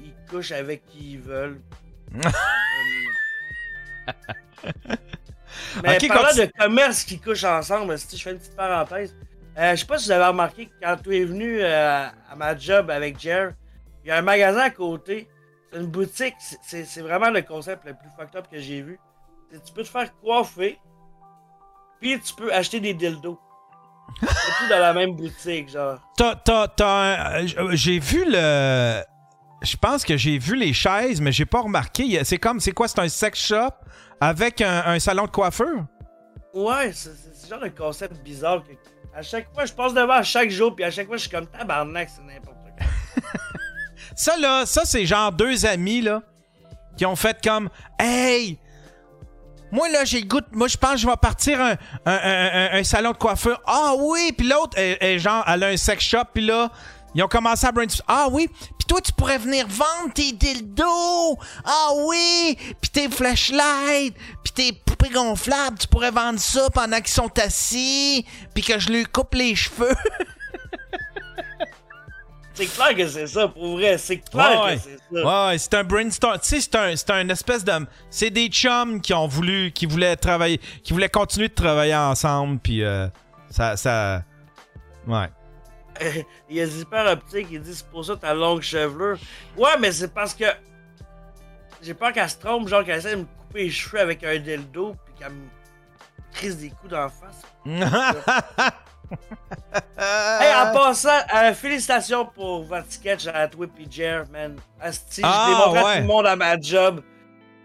ils 0.00 0.14
couchent 0.30 0.52
avec 0.52 0.84
qui 0.86 1.12
ils 1.12 1.20
veulent. 1.20 1.60
Mais 5.82 5.96
Ok, 5.96 6.08
parlant 6.08 6.28
continue. 6.28 6.46
de 6.46 6.52
commerce 6.58 7.04
qui 7.04 7.18
couchent 7.20 7.44
ensemble, 7.44 7.98
si 7.98 8.16
je 8.16 8.22
fais 8.22 8.32
une 8.32 8.38
petite 8.38 8.56
parenthèse, 8.56 9.14
euh, 9.58 9.72
je 9.72 9.80
sais 9.80 9.86
pas 9.86 9.98
si 9.98 10.06
vous 10.06 10.10
avez 10.12 10.24
remarqué 10.26 10.66
que 10.66 10.72
quand 10.82 10.96
tu 11.02 11.16
es 11.16 11.24
venu 11.24 11.58
euh, 11.60 12.06
à 12.30 12.36
ma 12.36 12.56
job 12.56 12.90
avec 12.90 13.18
Jer, 13.20 13.52
il 14.04 14.08
y 14.08 14.10
a 14.10 14.16
un 14.18 14.22
magasin 14.22 14.60
à 14.60 14.70
côté. 14.70 15.28
C'est 15.72 15.78
une 15.78 15.86
boutique, 15.86 16.34
c'est- 16.62 17.00
vraiment 17.00 17.30
le 17.30 17.42
concept 17.42 17.84
le 17.86 17.92
plus 17.94 18.08
fucked 18.18 18.34
up 18.36 18.46
que 18.50 18.58
j'ai 18.58 18.82
vu. 18.82 18.98
Tu 19.52 19.72
peux 19.72 19.82
te 19.82 19.88
faire 19.88 20.10
coiffer, 20.20 20.78
puis 22.00 22.18
tu 22.20 22.34
peux 22.34 22.52
acheter 22.52 22.80
des 22.80 22.94
dildos. 22.94 23.38
C'est 24.20 24.26
tout 24.26 24.68
dans 24.68 24.78
la 24.80 24.92
même 24.92 25.12
boutique, 25.12 25.68
genre. 25.70 25.98
Euh, 26.20 27.46
j'ai 27.72 27.98
vu 27.98 28.24
le. 28.26 29.02
Je 29.62 29.76
pense 29.76 30.04
que 30.04 30.16
j'ai 30.16 30.38
vu 30.38 30.56
les 30.56 30.72
chaises, 30.72 31.20
mais 31.20 31.32
j'ai 31.32 31.44
pas 31.44 31.60
remarqué. 31.60 32.22
C'est 32.24 32.38
comme, 32.38 32.60
c'est 32.60 32.72
quoi? 32.72 32.88
C'est 32.88 32.98
un 33.00 33.08
sex 33.08 33.38
shop? 33.38 33.70
Avec 34.20 34.60
un, 34.60 34.82
un 34.86 34.98
salon 34.98 35.24
de 35.24 35.30
coiffeur? 35.30 35.84
Ouais, 36.54 36.92
c'est 36.92 37.10
c'est 37.16 37.34
ce 37.46 37.48
genre 37.48 37.60
de 37.60 37.68
concept 37.68 38.14
bizarre 38.22 38.62
que 38.64 38.72
à 39.16 39.22
chaque 39.22 39.52
fois 39.54 39.64
je 39.66 39.72
passe 39.72 39.94
devant 39.94 40.14
à 40.14 40.22
chaque 40.22 40.50
jour 40.50 40.74
puis 40.74 40.84
à 40.84 40.90
chaque 40.90 41.06
fois 41.06 41.16
je 41.16 41.22
suis 41.22 41.30
comme 41.30 41.46
tabarnak, 41.46 42.08
c'est 42.14 42.22
n'importe 42.22 42.56
quoi. 42.76 42.86
Ça, 44.16 44.36
là, 44.36 44.66
ça, 44.66 44.82
c'est 44.84 45.06
genre 45.06 45.32
deux 45.32 45.64
amis, 45.64 46.02
là, 46.02 46.22
qui 46.96 47.06
ont 47.06 47.16
fait 47.16 47.38
comme 47.42 47.70
Hey! 47.98 48.58
Moi, 49.72 49.88
là, 49.88 50.04
j'ai 50.04 50.20
le 50.20 50.26
goût. 50.26 50.40
de- 50.40 50.46
Moi, 50.52 50.66
je 50.68 50.76
pense 50.76 50.92
que 50.92 50.96
je 50.98 51.06
vais 51.06 51.16
partir 51.16 51.60
un, 51.60 51.70
un, 51.72 51.76
un- 52.06 52.50
un- 52.74 52.78
un 52.80 52.84
salon 52.84 53.12
de 53.12 53.16
coiffeur. 53.16 53.62
Ah 53.66 53.94
oui! 53.98 54.32
Puis 54.36 54.46
l'autre, 54.48 54.76
genre, 55.18 55.44
elle 55.46 55.62
a 55.62 55.68
un 55.68 55.76
sex 55.76 56.04
shop. 56.04 56.24
Puis 56.34 56.44
là, 56.44 56.70
ils 57.14 57.22
ont 57.22 57.28
commencé 57.28 57.66
à 57.66 57.72
brainstorm. 57.72 58.04
Ah 58.08 58.26
oui! 58.30 58.50
Toi, 58.90 59.00
tu 59.00 59.12
pourrais 59.12 59.38
venir 59.38 59.68
vendre 59.68 60.12
tes 60.12 60.32
dildos. 60.32 61.38
Ah 61.64 61.90
oui! 62.06 62.58
Puis 62.80 62.90
tes 62.90 63.08
flashlights. 63.08 64.16
Puis 64.42 64.52
tes 64.52 64.72
poupées 64.72 65.10
gonflables. 65.10 65.78
Tu 65.78 65.86
pourrais 65.86 66.10
vendre 66.10 66.40
ça 66.40 66.68
pendant 66.70 66.96
qu'ils 66.96 67.06
sont 67.06 67.30
assis. 67.38 68.26
Puis 68.52 68.64
que 68.64 68.80
je 68.80 68.88
lui 68.88 69.04
coupe 69.04 69.34
les 69.34 69.54
cheveux. 69.54 69.94
C'est 72.52 72.66
clair 72.66 72.94
que 72.94 73.08
c'est 73.08 73.26
ça, 73.26 73.48
pour 73.48 73.76
vrai, 73.76 73.96
c'est 73.96 74.18
clair 74.18 74.62
Ouais, 74.62 74.76
que 74.76 74.82
c'est 74.82 74.98
ça. 74.98 75.46
ouais, 75.46 75.48
ouais, 75.52 75.58
c'est 75.58 75.74
un 75.74 75.84
brainstorm. 75.84 76.38
Tu 76.40 76.48
sais, 76.48 76.60
c'est 76.60 76.74
un, 76.74 76.94
c'est 76.94 77.10
un 77.10 77.28
espèce 77.30 77.64
de. 77.64 77.72
C'est 78.10 78.28
des 78.28 78.48
chums 78.48 79.00
qui 79.00 79.14
ont 79.14 79.26
voulu, 79.28 79.70
qui 79.72 79.86
voulaient 79.86 80.16
travailler, 80.16 80.60
qui 80.84 80.92
voulaient 80.92 81.08
continuer 81.08 81.48
de 81.48 81.54
travailler 81.54 81.94
ensemble, 81.96 82.58
puis 82.58 82.82
euh, 82.84 83.06
ça, 83.50 83.78
ça. 83.78 84.24
Ouais. 85.06 85.28
Il 86.48 86.56
y 86.56 86.60
a 86.60 86.66
Zipper 86.66 87.04
Optique, 87.10 87.48
il 87.50 87.60
dit 87.60 87.74
c'est 87.74 87.86
pour 87.88 88.04
ça 88.04 88.16
ta 88.16 88.34
longue 88.34 88.62
chevelure. 88.62 89.18
Ouais, 89.56 89.78
mais 89.78 89.92
c'est 89.92 90.12
parce 90.12 90.34
que 90.34 90.44
j'ai 91.82 91.94
peur 91.94 92.12
qu'elle 92.12 92.28
se 92.30 92.38
trompe, 92.38 92.68
genre 92.68 92.84
qu'elle 92.84 92.98
essaie 92.98 93.12
de 93.16 93.20
me 93.22 93.24
couper 93.24 93.64
les 93.64 93.70
cheveux 93.70 94.00
avec 94.00 94.22
un 94.24 94.38
dildo 94.38 94.94
puis 95.04 95.14
qu'elle 95.18 95.32
me 95.32 95.48
crise 96.32 96.56
des 96.58 96.70
coups 96.70 96.90
d'en 96.90 97.08
face. 97.08 97.42
hey, 99.98 100.54
en 100.54 100.72
passant, 100.72 101.18
euh, 101.34 101.52
félicitations 101.54 102.26
pour 102.26 102.64
votre 102.64 102.90
sketch 102.92 103.26
à 103.26 103.48
toi 103.48 103.66
et 103.78 103.90
Jer, 103.90 104.24
man. 104.30 104.56
Asti, 104.80 105.20
Ah, 105.24 105.46
je 105.46 105.50
l'ai 105.50 105.56
montré 105.58 105.78
à 105.78 105.84
ouais. 105.84 105.94
tout 105.96 106.00
le 106.02 106.06
monde 106.06 106.26
à 106.26 106.36
ma 106.36 106.60
job. 106.60 107.02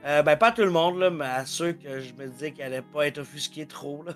Euh, 0.06 0.22
ben, 0.22 0.36
pas 0.36 0.52
tout 0.52 0.62
le 0.64 0.72
monde, 0.72 1.00
là, 1.00 1.10
mais 1.10 1.26
à 1.26 1.46
ceux 1.46 1.74
que 1.74 2.00
je 2.00 2.14
me 2.14 2.28
disais 2.28 2.52
qu'elle 2.52 2.68
allait 2.74 2.82
pas 2.82 3.08
être 3.08 3.20
offusquée 3.20 3.66
trop, 3.66 4.04
là. 4.04 4.14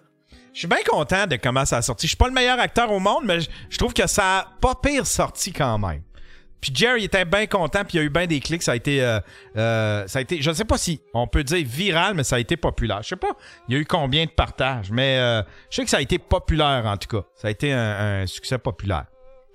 Je 0.53 0.59
suis 0.59 0.67
bien 0.67 0.79
content 0.87 1.27
de 1.27 1.35
comment 1.35 1.65
ça 1.65 1.77
a 1.77 1.81
sorti. 1.81 2.07
Je 2.07 2.11
suis 2.11 2.17
pas 2.17 2.27
le 2.27 2.33
meilleur 2.33 2.59
acteur 2.59 2.91
au 2.91 2.99
monde, 2.99 3.23
mais 3.25 3.39
je, 3.41 3.77
trouve 3.77 3.93
que 3.93 4.07
ça 4.07 4.39
a 4.39 4.47
pas 4.59 4.75
pire 4.75 5.05
sorti 5.05 5.53
quand 5.53 5.77
même. 5.77 6.01
Puis 6.59 6.71
Jerry 6.75 7.05
était 7.05 7.23
bien 7.23 7.47
content, 7.47 7.85
puis 7.85 7.97
il 7.97 7.97
y 7.97 7.99
a 8.01 8.03
eu 8.03 8.09
bien 8.09 8.27
des 8.27 8.41
clics. 8.41 8.63
Ça 8.63 8.73
a 8.73 8.75
été, 8.75 9.01
euh, 9.01 9.19
euh, 9.55 10.05
ça 10.07 10.19
a 10.19 10.21
été, 10.21 10.41
je 10.41 10.51
sais 10.51 10.65
pas 10.65 10.77
si 10.77 11.01
on 11.13 11.25
peut 11.25 11.43
dire 11.43 11.65
viral, 11.65 12.15
mais 12.15 12.23
ça 12.23 12.35
a 12.35 12.39
été 12.39 12.57
populaire. 12.57 13.01
Je 13.01 13.09
sais 13.09 13.15
pas, 13.15 13.31
il 13.69 13.75
y 13.75 13.77
a 13.77 13.81
eu 13.81 13.85
combien 13.85 14.25
de 14.25 14.31
partages, 14.31 14.91
mais 14.91 15.19
euh, 15.19 15.41
je 15.69 15.77
sais 15.77 15.83
que 15.85 15.89
ça 15.89 15.97
a 15.97 16.01
été 16.01 16.19
populaire 16.19 16.85
en 16.85 16.97
tout 16.97 17.07
cas. 17.07 17.25
Ça 17.35 17.47
a 17.47 17.51
été 17.51 17.71
un, 17.71 18.21
un 18.21 18.27
succès 18.27 18.57
populaire. 18.57 19.05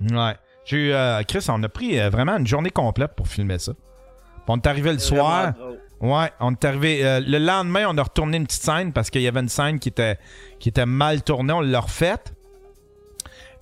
Ouais. 0.00 0.34
J'ai 0.64 0.76
eu, 0.78 0.92
euh, 0.92 1.22
Chris, 1.24 1.44
on 1.48 1.62
a 1.62 1.68
pris 1.68 2.00
euh, 2.00 2.08
vraiment 2.08 2.36
une 2.36 2.46
journée 2.46 2.70
complète 2.70 3.12
pour 3.14 3.28
filmer 3.28 3.58
ça. 3.58 3.72
Puis 3.72 4.44
on 4.48 4.56
est 4.56 4.66
arrivé 4.66 4.92
le 4.92 4.98
soir. 4.98 5.52
drôle. 5.52 5.80
Ouais, 6.00 6.30
on 6.40 6.52
est 6.52 6.64
arrivé. 6.64 7.04
euh, 7.04 7.20
le 7.20 7.38
lendemain, 7.38 7.86
on 7.88 7.96
a 7.96 8.02
retourné 8.02 8.36
une 8.36 8.46
petite 8.46 8.62
scène 8.62 8.92
parce 8.92 9.10
qu'il 9.10 9.22
y 9.22 9.28
avait 9.28 9.40
une 9.40 9.48
scène 9.48 9.78
qui 9.78 9.88
était, 9.88 10.18
qui 10.58 10.68
était 10.68 10.86
mal 10.86 11.22
tournée. 11.22 11.52
On 11.52 11.60
l'a 11.60 11.80
refaite. 11.80 12.34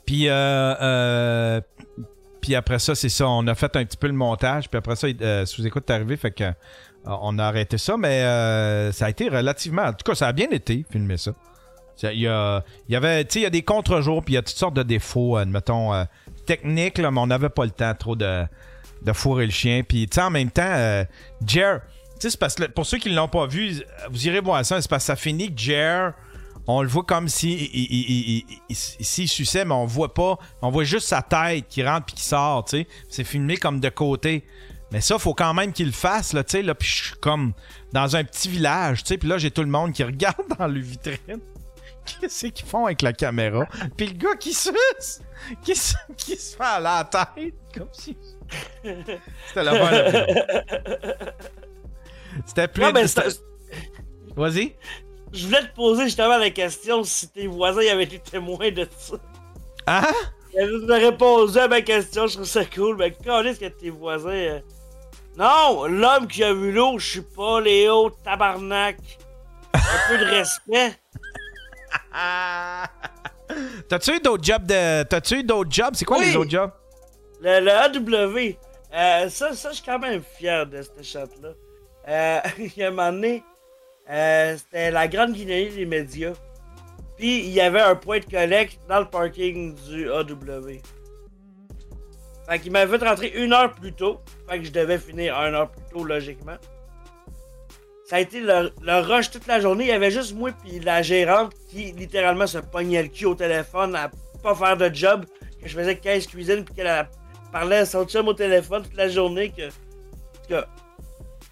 Puis, 0.07 0.29
euh, 0.29 0.33
euh, 0.33 1.61
puis 2.41 2.57
après 2.57 2.81
ça, 2.81 2.95
c'est 2.97 3.09
ça. 3.09 3.29
On 3.29 3.47
a 3.47 3.55
fait 3.55 3.77
un 3.77 3.85
petit 3.85 3.97
peu 3.97 4.09
le 4.09 4.13
montage. 4.15 4.69
Puis 4.69 4.79
après 4.79 4.97
ça, 4.97 5.07
euh, 5.07 5.47
sous-écoute 5.47 5.89
est 5.89 5.93
arrivé. 5.93 6.17
Fait 6.17 6.33
que 6.33 6.45
euh, 6.45 6.53
on 7.05 7.39
a 7.39 7.45
arrêté 7.45 7.79
ça. 7.79 7.97
Mais 7.97 8.23
ça 8.93 9.07
a 9.07 9.11
été 9.11 9.29
relativement. 9.29 9.83
En 9.83 9.93
tout 9.93 10.05
cas, 10.05 10.15
ça 10.17 10.27
a 10.27 10.33
bien 10.33 10.49
été, 10.51 10.85
filmer 10.91 11.19
ça. 11.19 11.33
Il 12.03 12.21
y, 12.21 12.27
a, 12.27 12.65
il 12.89 12.93
y 12.93 12.97
avait, 12.97 13.23
il 13.23 13.43
y 13.43 13.47
a 13.47 13.51
des 13.51 13.63
contre-jours, 13.63 14.25
puis 14.25 14.33
il 14.33 14.37
y 14.37 14.39
a 14.39 14.43
toutes 14.43 14.57
sortes 14.57 14.75
de 14.75 14.83
défauts, 14.83 15.37
admettons, 15.37 15.93
techniques, 16.47 16.99
mais 16.99 17.07
on 17.21 17.27
n'avait 17.29 17.51
pas 17.51 17.65
le 17.65 17.71
temps 17.71 17.95
trop 17.95 18.17
de, 18.17 18.45
de 19.03 19.13
fourrer 19.13 19.45
le 19.45 19.53
chien. 19.53 19.83
Puis, 19.87 20.09
en 20.17 20.31
même 20.31 20.51
temps, 20.51 21.05
Jer, 21.47 21.81
c'est 22.31 22.39
parce 22.39 22.55
que 22.55 22.65
pour 22.65 22.87
ceux 22.87 22.99
qui 22.99 23.11
ne 23.11 23.17
l'ont 23.17 23.29
pas 23.29 23.47
vu, 23.47 23.83
vous 24.11 24.27
irez 24.27 24.41
voir 24.41 24.65
ça, 24.65 24.81
c'est 24.81 24.89
parce 24.89 25.05
que 25.05 25.07
ça 25.07 25.17
finit 25.17 25.55
que 25.55 25.61
Jer, 25.61 26.13
on 26.67 26.83
le 26.83 26.89
voit 26.89 27.05
comme 27.05 27.29
si 27.29 27.71
il, 27.73 28.45
il, 28.69 29.29
suçait, 29.29 29.65
mais 29.65 29.75
on 29.75 29.87
voit 29.87 30.15
pas, 30.15 30.39
on 30.61 30.71
voit 30.71 30.85
juste 30.85 31.09
sa 31.09 31.23
tête 31.23 31.67
qui 31.69 31.83
rentre 31.83 32.07
puis 32.07 32.17
qui 32.17 32.23
sort. 32.23 32.65
C'est 33.09 33.25
filmé 33.25 33.57
comme 33.57 33.81
de 33.81 33.89
côté. 33.89 34.45
Mais 34.93 35.01
ça, 35.01 35.19
faut 35.19 35.35
quand 35.35 35.55
même 35.55 35.73
qu'il 35.73 35.87
le 35.87 35.93
fasse, 35.93 36.35
là, 36.35 36.45
tu 36.45 36.53
sais, 36.53 36.63
là, 36.63 36.75
puis 36.75 36.87
je 36.87 37.05
suis 37.05 37.15
comme 37.15 37.55
dans 37.93 38.15
un 38.15 38.25
petit 38.25 38.51
village, 38.51 39.03
tu 39.03 39.09
sais, 39.09 39.19
puis 39.19 39.27
là, 39.27 39.39
j'ai 39.39 39.51
tout 39.51 39.63
le 39.63 39.69
monde 39.69 39.93
qui 39.93 40.05
regarde 40.05 40.43
dans 40.59 40.67
le 40.67 40.81
vitrine. 40.81 41.41
Qu'est-ce 42.05 42.49
qu'ils 42.49 42.67
font 42.67 42.87
avec 42.87 43.01
la 43.01 43.13
caméra? 43.13 43.65
Puis 43.97 44.09
le 44.09 44.15
gars 44.15 44.35
qui 44.39 44.53
suce, 44.53 45.23
qui, 45.63 45.75
se- 45.75 45.95
qui 46.17 46.37
se 46.37 46.57
fait 46.57 46.63
à 46.63 46.81
la 46.81 47.05
tête, 47.05 47.55
comme 47.75 47.89
si... 47.93 48.17
C'était. 48.83 49.21
C'était 52.47 52.69
plus... 52.69 52.85
Ouais, 52.85 52.93
Vas-y. 54.37 54.75
Je 55.33 55.47
voulais 55.47 55.63
te 55.63 55.75
poser 55.75 56.05
justement 56.05 56.37
la 56.39 56.51
question 56.51 57.03
si 57.05 57.29
tes 57.31 57.47
voisins 57.47 57.87
avaient 57.91 58.05
été 58.05 58.19
témoins 58.19 58.71
de 58.71 58.87
ça. 58.99 59.17
Hein? 59.87 60.03
Tu 60.53 60.93
as 60.93 60.97
répondu 60.97 61.59
à 61.59 61.69
ma 61.69 61.81
question, 61.81 62.27
je 62.27 62.35
trouve 62.35 62.47
ça 62.47 62.65
cool. 62.67 62.97
Mais 62.97 63.13
quand 63.25 63.43
est-ce 63.43 63.61
que 63.61 63.67
tes 63.67 63.91
voisins. 63.91 64.29
euh, 64.31 64.61
Non, 65.37 65.87
l'homme 65.87 66.27
qui 66.27 66.45
a 66.45 66.53
vu 66.53 66.73
l'eau, 66.73 66.99
je 66.99 67.07
suis 67.13 67.21
pas 67.23 67.61
Léo, 67.61 68.11
tabarnak. 68.25 68.97
Un 69.75 69.79
peu 70.09 70.19
de 70.19 70.25
respect. 70.25 70.93
T'as-tu 73.89 74.17
eu 74.17 74.21
d'autres 74.21 74.45
jobs 74.45 74.65
de... 74.67 75.03
T'as-tu 75.05 75.37
eu 75.41 75.45
d'autres 75.45 75.71
jobs? 75.71 75.95
C'est 75.95 76.05
quoi 76.05 76.19
Oui. 76.19 76.27
les 76.27 76.37
autres 76.37 76.51
jobs? 76.51 76.71
Le, 77.41 77.61
le 77.61 77.71
AW, 77.73 78.57
euh, 78.95 79.29
ça, 79.29 79.53
ça 79.55 79.71
je 79.71 79.77
suis 79.77 79.85
quand 79.85 79.99
même 79.99 80.23
fier 80.39 80.67
de 80.67 80.81
cette 80.83 81.03
shot-là. 81.05 81.51
Euh, 82.09 82.41
a 82.81 82.87
un 82.87 82.91
moment 82.91 83.13
donné, 83.13 83.43
euh, 84.11 84.57
c'était 84.57 84.91
la 84.91 85.09
grande 85.09 85.33
guinéenne 85.33 85.75
des 85.75 85.87
médias. 85.87 86.33
Puis 87.17 87.41
il 87.41 87.51
y 87.51 87.61
avait 87.61 87.81
un 87.81 87.95
point 87.95 88.19
de 88.19 88.25
collecte 88.25 88.81
dans 88.89 89.01
le 89.01 89.07
parking 89.07 89.75
du 89.75 90.11
AW. 90.11 90.81
Fait 92.49 92.59
qu'il 92.59 92.73
m'avait 92.73 92.99
fait 92.99 93.05
rentrer 93.05 93.29
une 93.29 93.53
heure 93.53 93.73
plus 93.73 93.93
tôt. 93.93 94.21
Fait 94.49 94.59
que 94.59 94.65
je 94.65 94.73
devais 94.73 94.99
finir 94.99 95.35
une 95.37 95.55
heure 95.55 95.71
plus 95.71 95.83
tôt, 95.93 96.05
logiquement. 96.05 96.57
Ça 98.05 98.17
a 98.17 98.21
été 98.21 98.41
le, 98.41 98.73
rush 99.01 99.31
toute 99.31 99.47
la 99.47 99.61
journée. 99.61 99.85
Il 99.85 99.91
y 99.91 99.93
avait 99.93 100.11
juste 100.11 100.35
moi 100.35 100.51
puis 100.51 100.81
la 100.81 101.03
gérante 101.03 101.53
qui 101.69 101.93
littéralement 101.93 102.47
se 102.47 102.59
pognait 102.59 103.03
le 103.03 103.09
cul 103.09 103.27
au 103.27 103.35
téléphone 103.35 103.95
à 103.95 104.11
pas 104.43 104.55
faire 104.55 104.77
de 104.77 104.93
job. 104.93 105.25
que 105.63 105.69
je 105.69 105.75
faisais 105.75 105.97
15 105.97 106.27
cuisines 106.27 106.65
puis 106.65 106.75
qu'elle 106.75 106.89
elle 106.89 107.09
parlait 107.53 107.79
à 107.79 107.87
son 107.87 108.05
au 108.05 108.35
téléphone 108.35 108.83
toute 108.83 108.97
la 108.97 109.09
journée 109.09 109.51
que. 109.51 110.63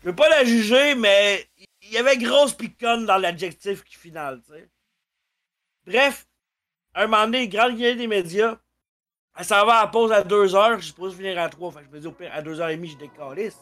Je 0.03 0.09
veux 0.09 0.15
pas 0.15 0.29
la 0.29 0.45
juger, 0.45 0.95
mais 0.95 1.47
il 1.83 1.93
y 1.93 1.99
avait 1.99 2.17
grosse 2.17 2.55
piconne 2.55 3.07
dans 3.07 3.19
l'adjectif 3.19 3.85
qui 3.85 3.97
final, 3.97 4.41
tu 4.47 4.53
sais. 4.53 4.69
Bref, 5.87 6.27
un 6.95 7.07
moment 7.07 7.25
donné, 7.25 7.49
grande 7.49 7.77
gueule 7.77 7.97
des 7.97 8.07
médias, 8.07 8.57
elle 9.37 9.45
s'en 9.45 9.65
va 9.65 9.79
à 9.79 9.83
la 9.83 9.89
pause 9.89 10.13
à 10.13 10.23
2h, 10.23 10.77
je 10.77 10.81
suis 10.81 10.87
supposé 10.89 11.17
finir 11.17 11.39
à 11.39 11.49
3, 11.49 11.73
fait 11.73 11.81
que 11.81 11.87
je 11.87 11.91
me 11.91 12.01
dis 12.01 12.07
au 12.07 12.13
pire, 12.13 12.31
à 12.33 12.43
2h30, 12.43 12.91
je 12.91 12.97
décalisse. 12.97 13.59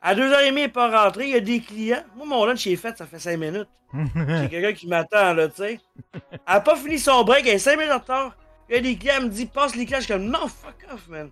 À 0.00 0.14
2h30, 0.14 0.36
elle 0.46 0.54
n'est 0.54 0.68
pas 0.68 1.04
rentrée, 1.04 1.26
il 1.26 1.30
y 1.30 1.36
a 1.36 1.40
des 1.40 1.60
clients. 1.60 2.04
Moi, 2.16 2.26
mon 2.26 2.44
lunch 2.44 2.66
est 2.66 2.76
fait, 2.76 2.96
ça 2.96 3.06
fait 3.06 3.18
5 3.18 3.36
minutes. 3.36 3.68
J'ai 3.94 4.48
quelqu'un 4.48 4.72
qui 4.72 4.86
m'attend, 4.88 5.34
là, 5.34 5.48
tu 5.48 5.56
sais. 5.56 5.80
Elle 6.12 6.40
a 6.46 6.60
pas 6.60 6.76
fini 6.76 6.98
son 6.98 7.22
break, 7.24 7.46
elle 7.46 7.56
est 7.56 7.58
5 7.58 7.76
minutes 7.76 7.92
en 7.92 7.98
retard. 7.98 8.36
Il 8.68 8.74
y 8.74 8.78
a 8.78 8.80
des 8.80 8.96
clients, 8.96 9.14
elle 9.18 9.24
me 9.24 9.28
dit, 9.28 9.46
passe 9.46 9.76
les 9.76 9.84
clients. 9.84 10.00
Je 10.00 10.04
suis 10.04 10.12
comme, 10.12 10.24
non, 10.24 10.48
fuck 10.48 10.86
off, 10.92 11.06
man. 11.08 11.30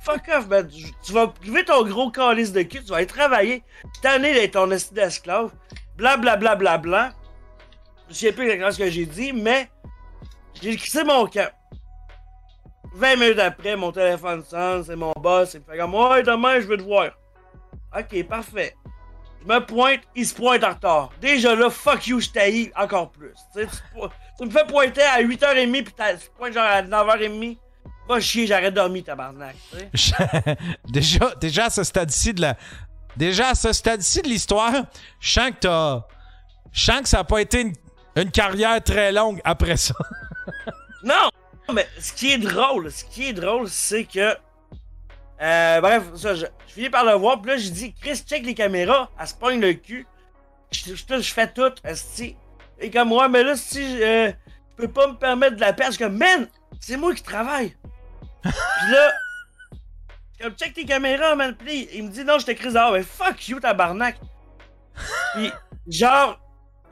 Fuck 0.00 0.28
off, 0.28 0.46
man. 0.48 0.68
Tu 1.04 1.12
vas 1.12 1.26
priver 1.28 1.64
ton 1.64 1.84
gros 1.84 2.10
calice 2.10 2.52
de 2.52 2.62
cul, 2.62 2.82
tu 2.82 2.90
vas 2.90 2.96
aller 2.98 3.06
travailler. 3.06 3.62
T'en 4.02 4.22
ai 4.22 4.32
d'être 4.34 4.52
ton 4.52 4.70
esti 4.70 4.94
d'esclave. 4.94 5.50
Bla 5.96 6.16
bla 6.16 6.36
bla 6.36 6.54
bla 6.54 6.78
bla. 6.78 7.10
Je 8.08 8.14
sais 8.14 8.32
plus 8.32 8.44
exactement 8.44 8.72
ce 8.72 8.78
que 8.78 8.90
j'ai 8.90 9.04
dit, 9.06 9.32
mais 9.32 9.68
j'ai 10.62 10.76
quitté 10.76 11.04
mon 11.04 11.26
camp. 11.26 11.50
20 12.94 13.16
minutes 13.16 13.38
après, 13.38 13.76
mon 13.76 13.92
téléphone 13.92 14.42
sonne, 14.44 14.82
c'est 14.84 14.96
mon 14.96 15.12
boss, 15.12 15.54
il 15.54 15.60
me 15.60 15.64
fait 15.70 15.78
comme, 15.78 15.94
ouais, 15.94 16.22
demain, 16.22 16.58
je 16.60 16.66
veux 16.66 16.76
te 16.78 16.82
voir. 16.82 17.10
Ok, 17.96 18.24
parfait. 18.26 18.74
Je 19.42 19.46
me 19.46 19.60
pointe, 19.60 20.00
il 20.16 20.26
se 20.26 20.34
pointe 20.34 20.64
en 20.64 20.70
retard. 20.70 21.10
Déjà 21.20 21.54
là, 21.54 21.68
fuck 21.70 22.06
you, 22.06 22.18
je 22.20 22.30
t'haïs 22.30 22.72
encore 22.76 23.10
plus. 23.10 23.34
Tu, 23.54 24.44
me 24.44 24.50
fais 24.50 24.64
pointer 24.66 25.02
à 25.02 25.20
8h30 25.22 25.84
pis 25.84 25.92
t'as- 25.92 26.14
tu 26.16 26.28
te 26.28 26.36
pointes 26.36 26.54
genre 26.54 26.64
à 26.64 26.82
9h30. 26.82 27.58
Va 28.08 28.20
chier, 28.20 28.46
j'arrête 28.46 28.70
de 28.70 28.80
dormir, 28.80 29.04
tabarnak. 29.04 29.56
déjà, 30.88 31.34
déjà 31.40 31.64
à 31.66 31.70
ce 31.70 31.84
stade-ci 31.84 32.32
de 32.32 32.40
la. 32.40 32.56
Déjà 33.16 33.48
à 33.48 33.54
ce 33.54 33.72
stade-ci 33.72 34.22
de 34.22 34.28
l'histoire, 34.28 34.72
je 35.20 35.30
sens 35.30 35.50
que 35.50 35.56
t'as. 35.60 36.02
Je 36.72 36.84
sens 36.84 37.02
que 37.02 37.08
ça 37.08 37.18
n'a 37.18 37.24
pas 37.24 37.40
été 37.40 37.60
une, 37.62 37.72
une 38.16 38.30
carrière 38.30 38.82
très 38.82 39.12
longue 39.12 39.40
après 39.44 39.76
ça. 39.76 39.94
Non! 41.04 41.30
Mais 41.72 41.86
ce 42.00 42.12
qui 42.12 42.32
est 42.32 42.38
drôle, 42.38 42.90
ce 42.90 43.04
qui 43.04 43.28
est 43.28 43.32
drôle, 43.32 43.68
c'est 43.68 44.04
que. 44.04 44.34
Euh, 45.40 45.80
bref, 45.80 46.02
ça, 46.16 46.34
je, 46.34 46.46
je 46.66 46.72
finis 46.72 46.90
par 46.90 47.04
le 47.04 47.12
voir, 47.12 47.40
puis 47.40 47.52
là, 47.52 47.56
je 47.56 47.68
dis, 47.68 47.94
Chris, 47.94 48.16
check 48.26 48.44
les 48.44 48.54
caméras, 48.54 49.08
elle 49.20 49.26
se 49.28 49.34
pogne 49.34 49.60
le 49.60 49.74
cul. 49.74 50.06
Je, 50.72 50.94
je, 50.96 51.20
je 51.20 51.32
fais 51.32 51.46
tout, 51.52 51.72
esti. 51.84 52.36
Et 52.80 52.90
comme 52.90 53.08
moi, 53.08 53.28
mais 53.28 53.44
là, 53.44 53.54
si 53.56 54.02
euh, 54.02 54.32
je 54.70 54.86
peux 54.86 54.88
pas 54.88 55.06
me 55.06 55.14
permettre 55.14 55.56
de 55.56 55.60
la 55.60 55.72
perdre, 55.72 55.92
je 55.92 55.98
suis 55.98 56.04
comme, 56.04 56.18
man, 56.18 56.48
c'est 56.80 56.96
moi 56.96 57.14
qui 57.14 57.22
travaille. 57.22 57.76
Puis 58.42 58.92
là, 58.92 59.12
comme, 60.40 60.54
check 60.54 60.72
tes 60.72 60.84
caméras, 60.84 61.34
man. 61.34 61.54
Puis 61.54 61.88
il 61.92 62.04
me 62.04 62.10
dit, 62.10 62.24
non, 62.24 62.38
je 62.38 62.46
te 62.46 62.52
crise 62.52 62.74
dehors. 62.74 62.92
Mais 62.92 63.02
fuck 63.02 63.48
you, 63.48 63.58
tabarnak. 63.58 64.16
Puis, 65.34 65.52
genre, 65.88 66.38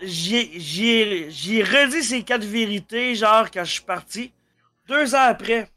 j'ai 0.01 1.63
redit 1.63 2.03
ces 2.03 2.23
quatre 2.23 2.45
vérités, 2.45 3.15
genre, 3.15 3.51
quand 3.51 3.65
je 3.65 3.73
suis 3.73 3.83
parti. 3.83 4.33
Deux 4.89 5.15
ans 5.15 5.27
après, 5.29 5.69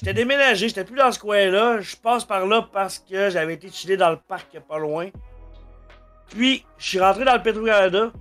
j'étais 0.00 0.14
déménagé, 0.14 0.68
j'étais 0.68 0.84
plus 0.84 0.96
dans 0.96 1.12
ce 1.12 1.18
coin-là. 1.18 1.80
Je 1.80 1.96
passe 1.96 2.24
par 2.24 2.46
là 2.46 2.68
parce 2.72 2.98
que 2.98 3.30
j'avais 3.30 3.54
été 3.54 3.70
chillé 3.70 3.96
dans 3.96 4.10
le 4.10 4.16
parc 4.16 4.58
pas 4.60 4.78
loin. 4.78 5.08
Puis, 6.30 6.64
je 6.76 6.88
suis 6.88 7.00
rentré 7.00 7.24
dans 7.24 7.34
le 7.34 7.42
Petro-Canada. 7.42 8.12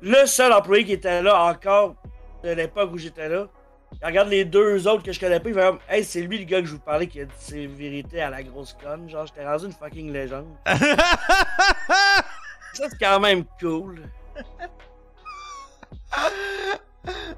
Le 0.00 0.26
seul 0.26 0.52
employé 0.52 0.84
qui 0.84 0.92
était 0.92 1.22
là 1.22 1.42
encore 1.42 1.96
de 2.44 2.50
l'époque 2.50 2.90
où 2.92 2.98
j'étais 2.98 3.28
là, 3.28 3.48
il 4.00 4.06
regarde 4.06 4.28
les 4.28 4.44
deux 4.44 4.86
autres 4.86 5.02
que 5.02 5.12
je 5.12 5.18
connais 5.18 5.40
pas, 5.40 5.48
il 5.48 5.54
fait 5.54 5.60
comme 5.60 5.78
Hey, 5.88 6.04
c'est 6.04 6.20
lui 6.20 6.38
le 6.38 6.44
gars 6.44 6.60
que 6.60 6.66
je 6.66 6.72
vous 6.72 6.78
parlais 6.78 7.06
qui 7.06 7.20
a 7.20 7.24
dit 7.24 7.30
ses 7.38 7.66
vérités 7.66 8.20
à 8.20 8.30
la 8.30 8.42
grosse 8.42 8.76
conne. 8.80 9.08
Genre, 9.08 9.26
j'étais 9.26 9.46
rendu 9.46 9.66
une 9.66 9.72
fucking 9.72 10.12
légende. 10.12 10.46
Ça, 10.66 10.76
c'est 12.90 12.98
quand 13.00 13.18
même 13.18 13.44
cool. 13.60 14.02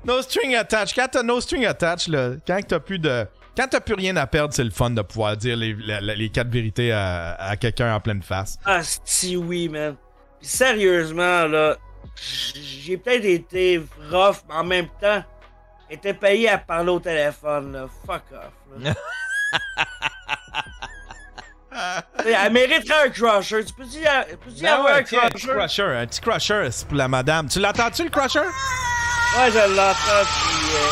No 0.04 0.20
string 0.22 0.54
attached. 0.54 0.94
Quand 0.94 1.08
t'as 1.08 1.22
no 1.22 1.40
string 1.40 1.64
attached, 1.64 2.12
là, 2.12 2.32
quand 2.46 2.60
t'as 2.66 2.80
plus 2.80 2.98
de. 2.98 3.26
Quand 3.56 3.66
t'as 3.68 3.80
plus 3.80 3.94
rien 3.94 4.16
à 4.16 4.26
perdre, 4.26 4.54
c'est 4.54 4.64
le 4.64 4.70
fun 4.70 4.90
de 4.90 5.02
pouvoir 5.02 5.36
dire 5.36 5.56
les, 5.56 6.30
quatre 6.30 6.48
vérités 6.48 6.92
à, 6.92 7.34
à 7.34 7.56
quelqu'un 7.56 7.94
en 7.94 8.00
pleine 8.00 8.22
face. 8.22 8.58
Ah, 8.64 8.80
si 9.04 9.36
oui, 9.36 9.68
man. 9.68 9.96
Puis 10.38 10.48
sérieusement, 10.48 11.46
là, 11.46 11.76
j'ai 12.54 12.96
peut-être 12.96 13.24
été 13.24 13.82
rough, 14.10 14.36
mais 14.48 14.54
en 14.54 14.64
même 14.64 14.88
temps, 15.00 15.22
j'étais 15.90 16.14
payé 16.14 16.48
à 16.48 16.58
parler 16.58 16.90
au 16.90 17.00
téléphone, 17.00 17.72
là. 17.72 17.86
Fuck 18.06 18.22
off, 18.32 18.52
là. 18.78 18.94
Elle 22.24 22.52
mériterait 22.52 23.06
un 23.06 23.10
crusher. 23.10 23.64
Tu 23.64 23.72
peux-tu 23.72 23.98
y, 23.98 24.06
a- 24.06 24.24
peux-tu 24.24 24.58
y 24.58 24.62
Ben 24.62 24.72
avoir 24.74 24.92
ouais, 24.94 25.00
un 25.00 25.04
tiens, 25.04 25.20
un 25.24 25.28
petit 25.28 25.46
crusher? 25.46 25.58
crusher, 25.58 25.82
un 25.96 26.06
petit 26.06 26.20
crusher, 26.20 26.68
c'est 26.70 26.86
pour 26.88 26.96
la 26.96 27.08
madame. 27.08 27.48
Tu 27.48 27.58
l'entends-tu, 27.60 28.04
le 28.04 28.10
crusher? 28.10 28.40
Ouais, 28.40 29.50
je 29.50 29.76
l'entends, 29.76 30.24
puis... 30.24 30.74
Euh, 30.74 30.90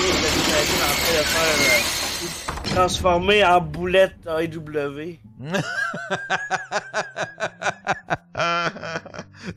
je 0.00 0.04
suis 0.04 0.82
en 0.82 0.94
train 0.96 1.18
de 1.18 1.24
faire... 1.24 2.64
euh, 2.64 2.74
transformer 2.74 3.44
en 3.44 3.60
boulette 3.60 4.16
AEW. 4.26 5.18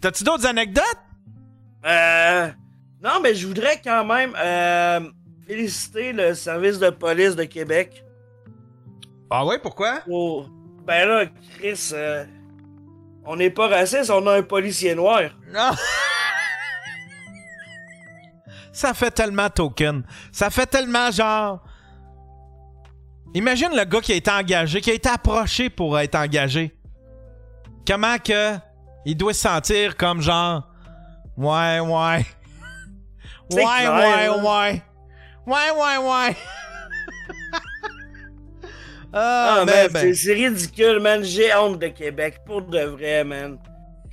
T'as-tu 0.02 0.24
d'autres 0.24 0.46
anecdotes? 0.46 0.84
Euh. 1.86 2.50
Non, 3.06 3.20
mais 3.22 3.36
je 3.36 3.46
voudrais 3.46 3.80
quand 3.84 4.04
même 4.04 4.34
euh, 4.36 5.00
féliciter 5.48 6.12
le 6.12 6.34
service 6.34 6.80
de 6.80 6.90
police 6.90 7.36
de 7.36 7.44
Québec. 7.44 8.04
Ah 9.30 9.46
ouais, 9.46 9.60
pourquoi? 9.60 10.00
Pour- 10.06 10.50
Ben 10.88 11.08
là, 11.08 11.26
Chris, 11.60 11.92
euh, 11.94 12.26
on 13.26 13.36
n'est 13.36 13.52
pas 13.52 13.68
raciste, 13.68 14.10
on 14.10 14.26
a 14.26 14.38
un 14.38 14.42
policier 14.44 14.96
noir. 14.96 15.22
Non! 15.54 15.72
Ça 18.74 18.94
fait 18.94 19.12
tellement 19.12 19.50
token. 19.50 20.04
Ça 20.32 20.50
fait 20.50 20.66
tellement 20.66 21.10
genre. 21.12 21.64
Imagine 23.34 23.70
le 23.76 23.86
gars 23.86 24.02
qui 24.02 24.14
a 24.14 24.16
été 24.16 24.32
engagé, 24.32 24.82
qui 24.82 24.92
a 24.92 24.94
été 24.94 25.10
approché 25.10 25.70
pour 25.70 25.98
être 26.00 26.16
engagé. 26.16 26.76
Comment 27.88 28.18
que 28.18 28.56
il 29.06 29.16
doit 29.16 29.34
se 29.34 29.42
sentir 29.42 29.96
comme 29.96 30.22
genre. 30.22 30.68
Ouais, 31.38 31.80
ouais. 31.80 32.26
Ouais, 33.52 33.84
là. 33.84 34.38
ouais. 34.38 34.82
Ouais, 35.46 35.72
ouais, 35.72 35.98
ouais. 35.98 36.36
Ah, 39.18 39.60
Ah, 39.62 39.66
man, 39.66 39.68
ben, 39.68 39.92
ben. 39.94 40.14
c'est- 40.14 40.34
ridicule, 40.34 41.00
man. 41.00 41.24
J'ai 41.24 41.54
honte 41.56 41.80
de 41.80 41.88
Québec, 41.88 42.40
pour 42.46 42.62
de 42.64 42.80
vrai, 42.82 43.24
man. 43.24 43.58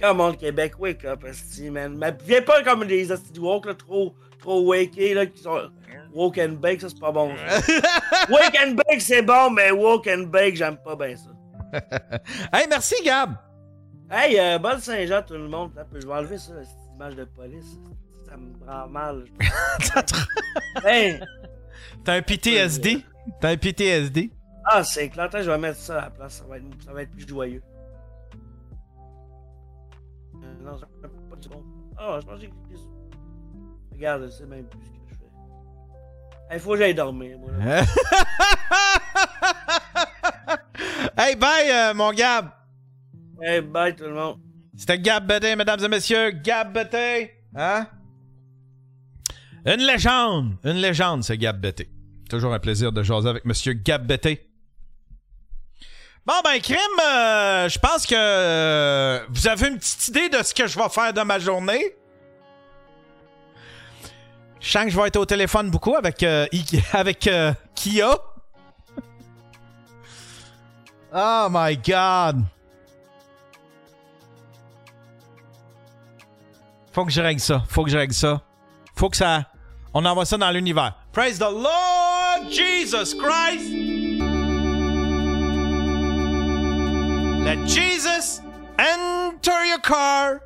Come 0.01 0.21
on, 0.21 0.33
Québec, 0.35 0.75
wake 0.79 1.05
up, 1.05 1.25
esti, 1.25 1.71
man. 1.71 1.97
Mais 1.97 2.15
viens 2.25 2.43
pas 2.43 2.63
comme 2.63 2.85
des 2.87 3.11
esti 3.13 3.39
woke, 3.41 3.67
là, 3.67 3.75
trop, 3.75 4.15
trop 4.39 4.61
wakey, 4.67 5.15
là, 5.15 5.27
qui 5.27 5.43
sont 5.43 5.71
woke 6.13 6.39
and 6.39 6.57
bake, 6.61 6.81
ça, 6.81 6.89
c'est 6.89 7.01
pas 7.01 7.11
bon. 7.13 7.31
wake 8.31 8.57
and 8.65 8.73
bake, 8.75 9.01
c'est 9.01 9.23
bon, 9.23 9.51
mais 9.51 9.71
woke 9.73 10.07
and 10.09 10.25
bake, 10.27 10.57
j'aime 10.57 10.77
pas 10.77 10.95
bien 10.95 11.15
ça. 11.17 11.31
hey, 12.53 12.67
merci, 12.69 12.95
Gab. 13.05 13.35
Hey, 14.11 14.39
euh, 14.39 14.59
bonne 14.59 14.79
Saint-Jean, 14.81 15.23
tout 15.23 15.35
le 15.35 15.49
monde. 15.49 15.71
Attends, 15.77 15.89
Je 16.01 16.07
vais 16.07 16.13
enlever 16.13 16.39
ça, 16.39 16.53
de 17.11 17.24
police. 17.24 17.79
Ça 18.24 18.37
me 18.37 18.53
rend 18.66 18.89
mal. 18.89 19.24
hey! 20.85 21.20
T'as 22.05 22.15
un 22.15 22.23
PTSD? 22.23 23.05
T'as 23.41 23.51
un 23.51 23.57
PTSD? 23.57 24.31
Ah, 24.65 24.85
c'est 24.85 25.09
clair, 25.09 25.29
je 25.33 25.51
vais 25.51 25.59
mettre 25.59 25.79
ça 25.79 25.99
à 25.99 26.03
la 26.03 26.11
place, 26.11 26.35
ça 26.35 26.45
va 26.45 26.57
être, 26.59 26.65
ça 26.85 26.93
va 26.93 27.03
être 27.03 27.11
plus 27.11 27.27
joyeux. 27.27 27.62
Euh, 30.37 30.55
non, 30.62 30.79
ça 30.79 30.87
pas 31.29 31.37
du 31.37 31.49
bon. 31.49 31.65
Ah, 31.99 32.19
je 32.20 32.27
pense 32.27 32.41
que 32.41 32.47
Regarde, 33.93 34.31
c'est 34.31 34.47
même 34.47 34.66
plus 34.66 34.81
ce 34.81 34.91
que 34.91 34.97
je 35.11 35.15
fais. 35.15 35.31
Il 36.53 36.61
faut 36.61 36.70
que 36.73 36.79
j'aille 36.79 36.95
dormir, 36.95 37.39
moi. 37.39 37.51
hey, 41.19 41.37
bye, 41.37 41.70
euh, 41.70 41.95
mon 41.95 42.12
Gab. 42.12 42.51
Hey, 43.41 43.61
bye 43.61 43.95
tout 43.95 44.05
le 44.05 44.15
monde. 44.15 44.39
C'était 44.77 44.99
Gab 44.99 45.31
mesdames 45.31 45.85
et 45.85 45.89
messieurs. 45.89 46.31
Gab. 46.31 46.78
Hein? 47.57 47.86
Une 49.66 49.86
légende. 49.86 50.57
Une 50.65 50.81
légende, 50.81 51.24
c'est 51.24 51.39
Gab. 51.39 51.65
Toujours 52.28 52.55
un 52.55 52.59
plaisir 52.59 52.93
de 52.93 53.03
jaser 53.03 53.28
avec 53.28 53.44
monsieur 53.44 53.74
Gab. 53.74 54.07
Bon, 56.24 56.35
ben, 56.44 56.61
crime, 56.61 56.78
euh, 57.05 57.69
je 57.69 57.78
pense 57.78 58.07
que 58.07 58.15
euh, 58.16 59.20
vous 59.28 59.49
avez 59.49 59.69
une 59.69 59.78
petite 59.78 60.09
idée 60.09 60.28
de 60.28 60.43
ce 60.43 60.55
que 60.55 60.69
je 60.69 60.78
vais 60.78 60.89
faire 60.89 61.12
de 61.12 61.20
ma 61.23 61.39
journée. 61.40 61.97
Je 64.61 64.70
sens 64.70 64.85
que 64.85 64.90
je 64.90 65.01
vais 65.01 65.09
être 65.09 65.16
au 65.16 65.27
téléphone 65.27 65.70
beaucoup 65.70 65.97
avec, 65.97 66.23
euh, 66.23 66.47
avec 66.93 67.28
Kia. 67.74 68.11
Oh 71.15 71.49
my 71.51 71.77
God. 71.77 72.43
Faut 76.93 77.05
que 77.05 77.10
je 77.10 77.20
règle 77.23 77.40
ça. 77.40 77.62
Faut 77.69 77.85
que 77.85 77.90
je 77.90 77.97
règle 77.97 78.12
ça. 78.12 78.43
Faut 78.94 79.09
que 79.09 79.16
ça. 79.16 79.44
On 79.94 80.05
envoie 80.05 80.24
ça 80.24 80.36
dans 80.36 80.51
l'univers. 80.51 80.94
Praise 81.12 81.39
the 81.39 81.51
Lord 81.51 82.51
Jesus 82.51 83.14
Christ. 83.14 83.70
Let 87.44 87.66
Jesus 87.66 88.40
enter 88.78 89.66
your 89.66 89.81
car, 89.81 90.43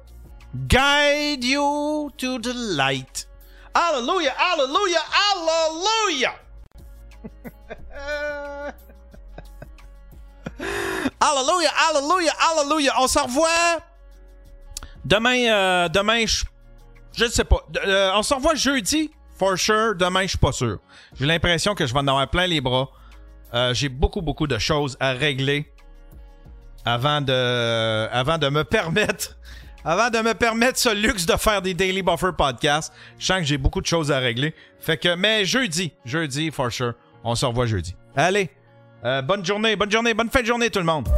guide 0.69 1.45
you 1.45 2.11
to 2.17 2.39
the 2.39 2.55
light. 2.55 3.27
Hallelujah, 3.75 4.33
hallelujah, 4.37 5.03
hallelujah. 5.11 6.35
Hallelujah, 11.21 11.71
hallelujah, 11.75 12.33
hallelujah. 12.39 12.93
On 12.99 13.07
se 13.09 13.19
revoit 13.19 13.83
demain. 15.07 15.37
euh, 15.51 15.89
demain, 15.89 16.27
je 16.27 16.45
je 17.17 17.25
ne 17.25 17.31
sais 17.31 17.45
pas. 17.45 17.61
Euh, 17.87 18.11
on 18.15 18.23
se 18.23 18.35
revoit 18.35 18.55
jeudi, 18.55 19.11
for 19.39 19.57
sure. 19.57 19.95
Demain, 19.97 20.23
je 20.23 20.29
suis 20.29 20.39
pas 20.39 20.53
sûr. 20.53 20.79
J'ai 21.19 21.27
l'impression 21.27 21.75
que 21.75 21.87
je 21.87 21.93
vais 21.95 22.01
en 22.01 22.07
avoir 22.09 22.29
plein 22.29 22.47
les 22.47 22.61
bras. 22.61 22.91
Euh, 23.55 23.73
J'ai 23.73 23.89
beaucoup, 23.89 24.21
beaucoup 24.21 24.47
de 24.47 24.59
choses 24.59 24.97
à 25.01 25.13
régler 25.13 25.73
avant 26.85 27.21
de, 27.23 28.09
avant 28.13 28.37
de 28.39 28.49
me 28.49 28.65
permettre. 28.65 29.37
Avant 29.89 30.11
de 30.11 30.19
me 30.19 30.35
permettre 30.35 30.79
ce 30.81 30.93
luxe 30.93 31.27
de 31.27 31.37
faire 31.37 31.63
des 31.63 31.73
Daily 31.73 32.03
Buffer 32.03 32.33
podcasts, 32.37 32.93
je 33.21 33.27
sens 33.27 33.39
que 33.39 33.45
j'ai 33.45 33.57
beaucoup 33.57 33.81
de 33.81 33.87
choses 33.87 34.11
à 34.11 34.19
régler. 34.19 34.53
Fait 34.81 34.97
que, 34.97 35.15
mais 35.15 35.45
jeudi, 35.45 35.93
jeudi, 36.05 36.51
for 36.51 36.73
sure. 36.73 36.95
On 37.23 37.37
se 37.37 37.47
revoit 37.47 37.67
jeudi. 37.67 37.95
Allez, 38.17 38.51
euh, 39.05 39.23
bonne 39.23 39.45
journée, 39.45 39.77
bonne 39.77 39.91
journée, 39.91 40.13
bonne 40.13 40.29
fin 40.29 40.41
de 40.41 40.47
journée 40.47 40.71
tout 40.71 40.81
le 40.81 40.85
monde. 40.87 41.09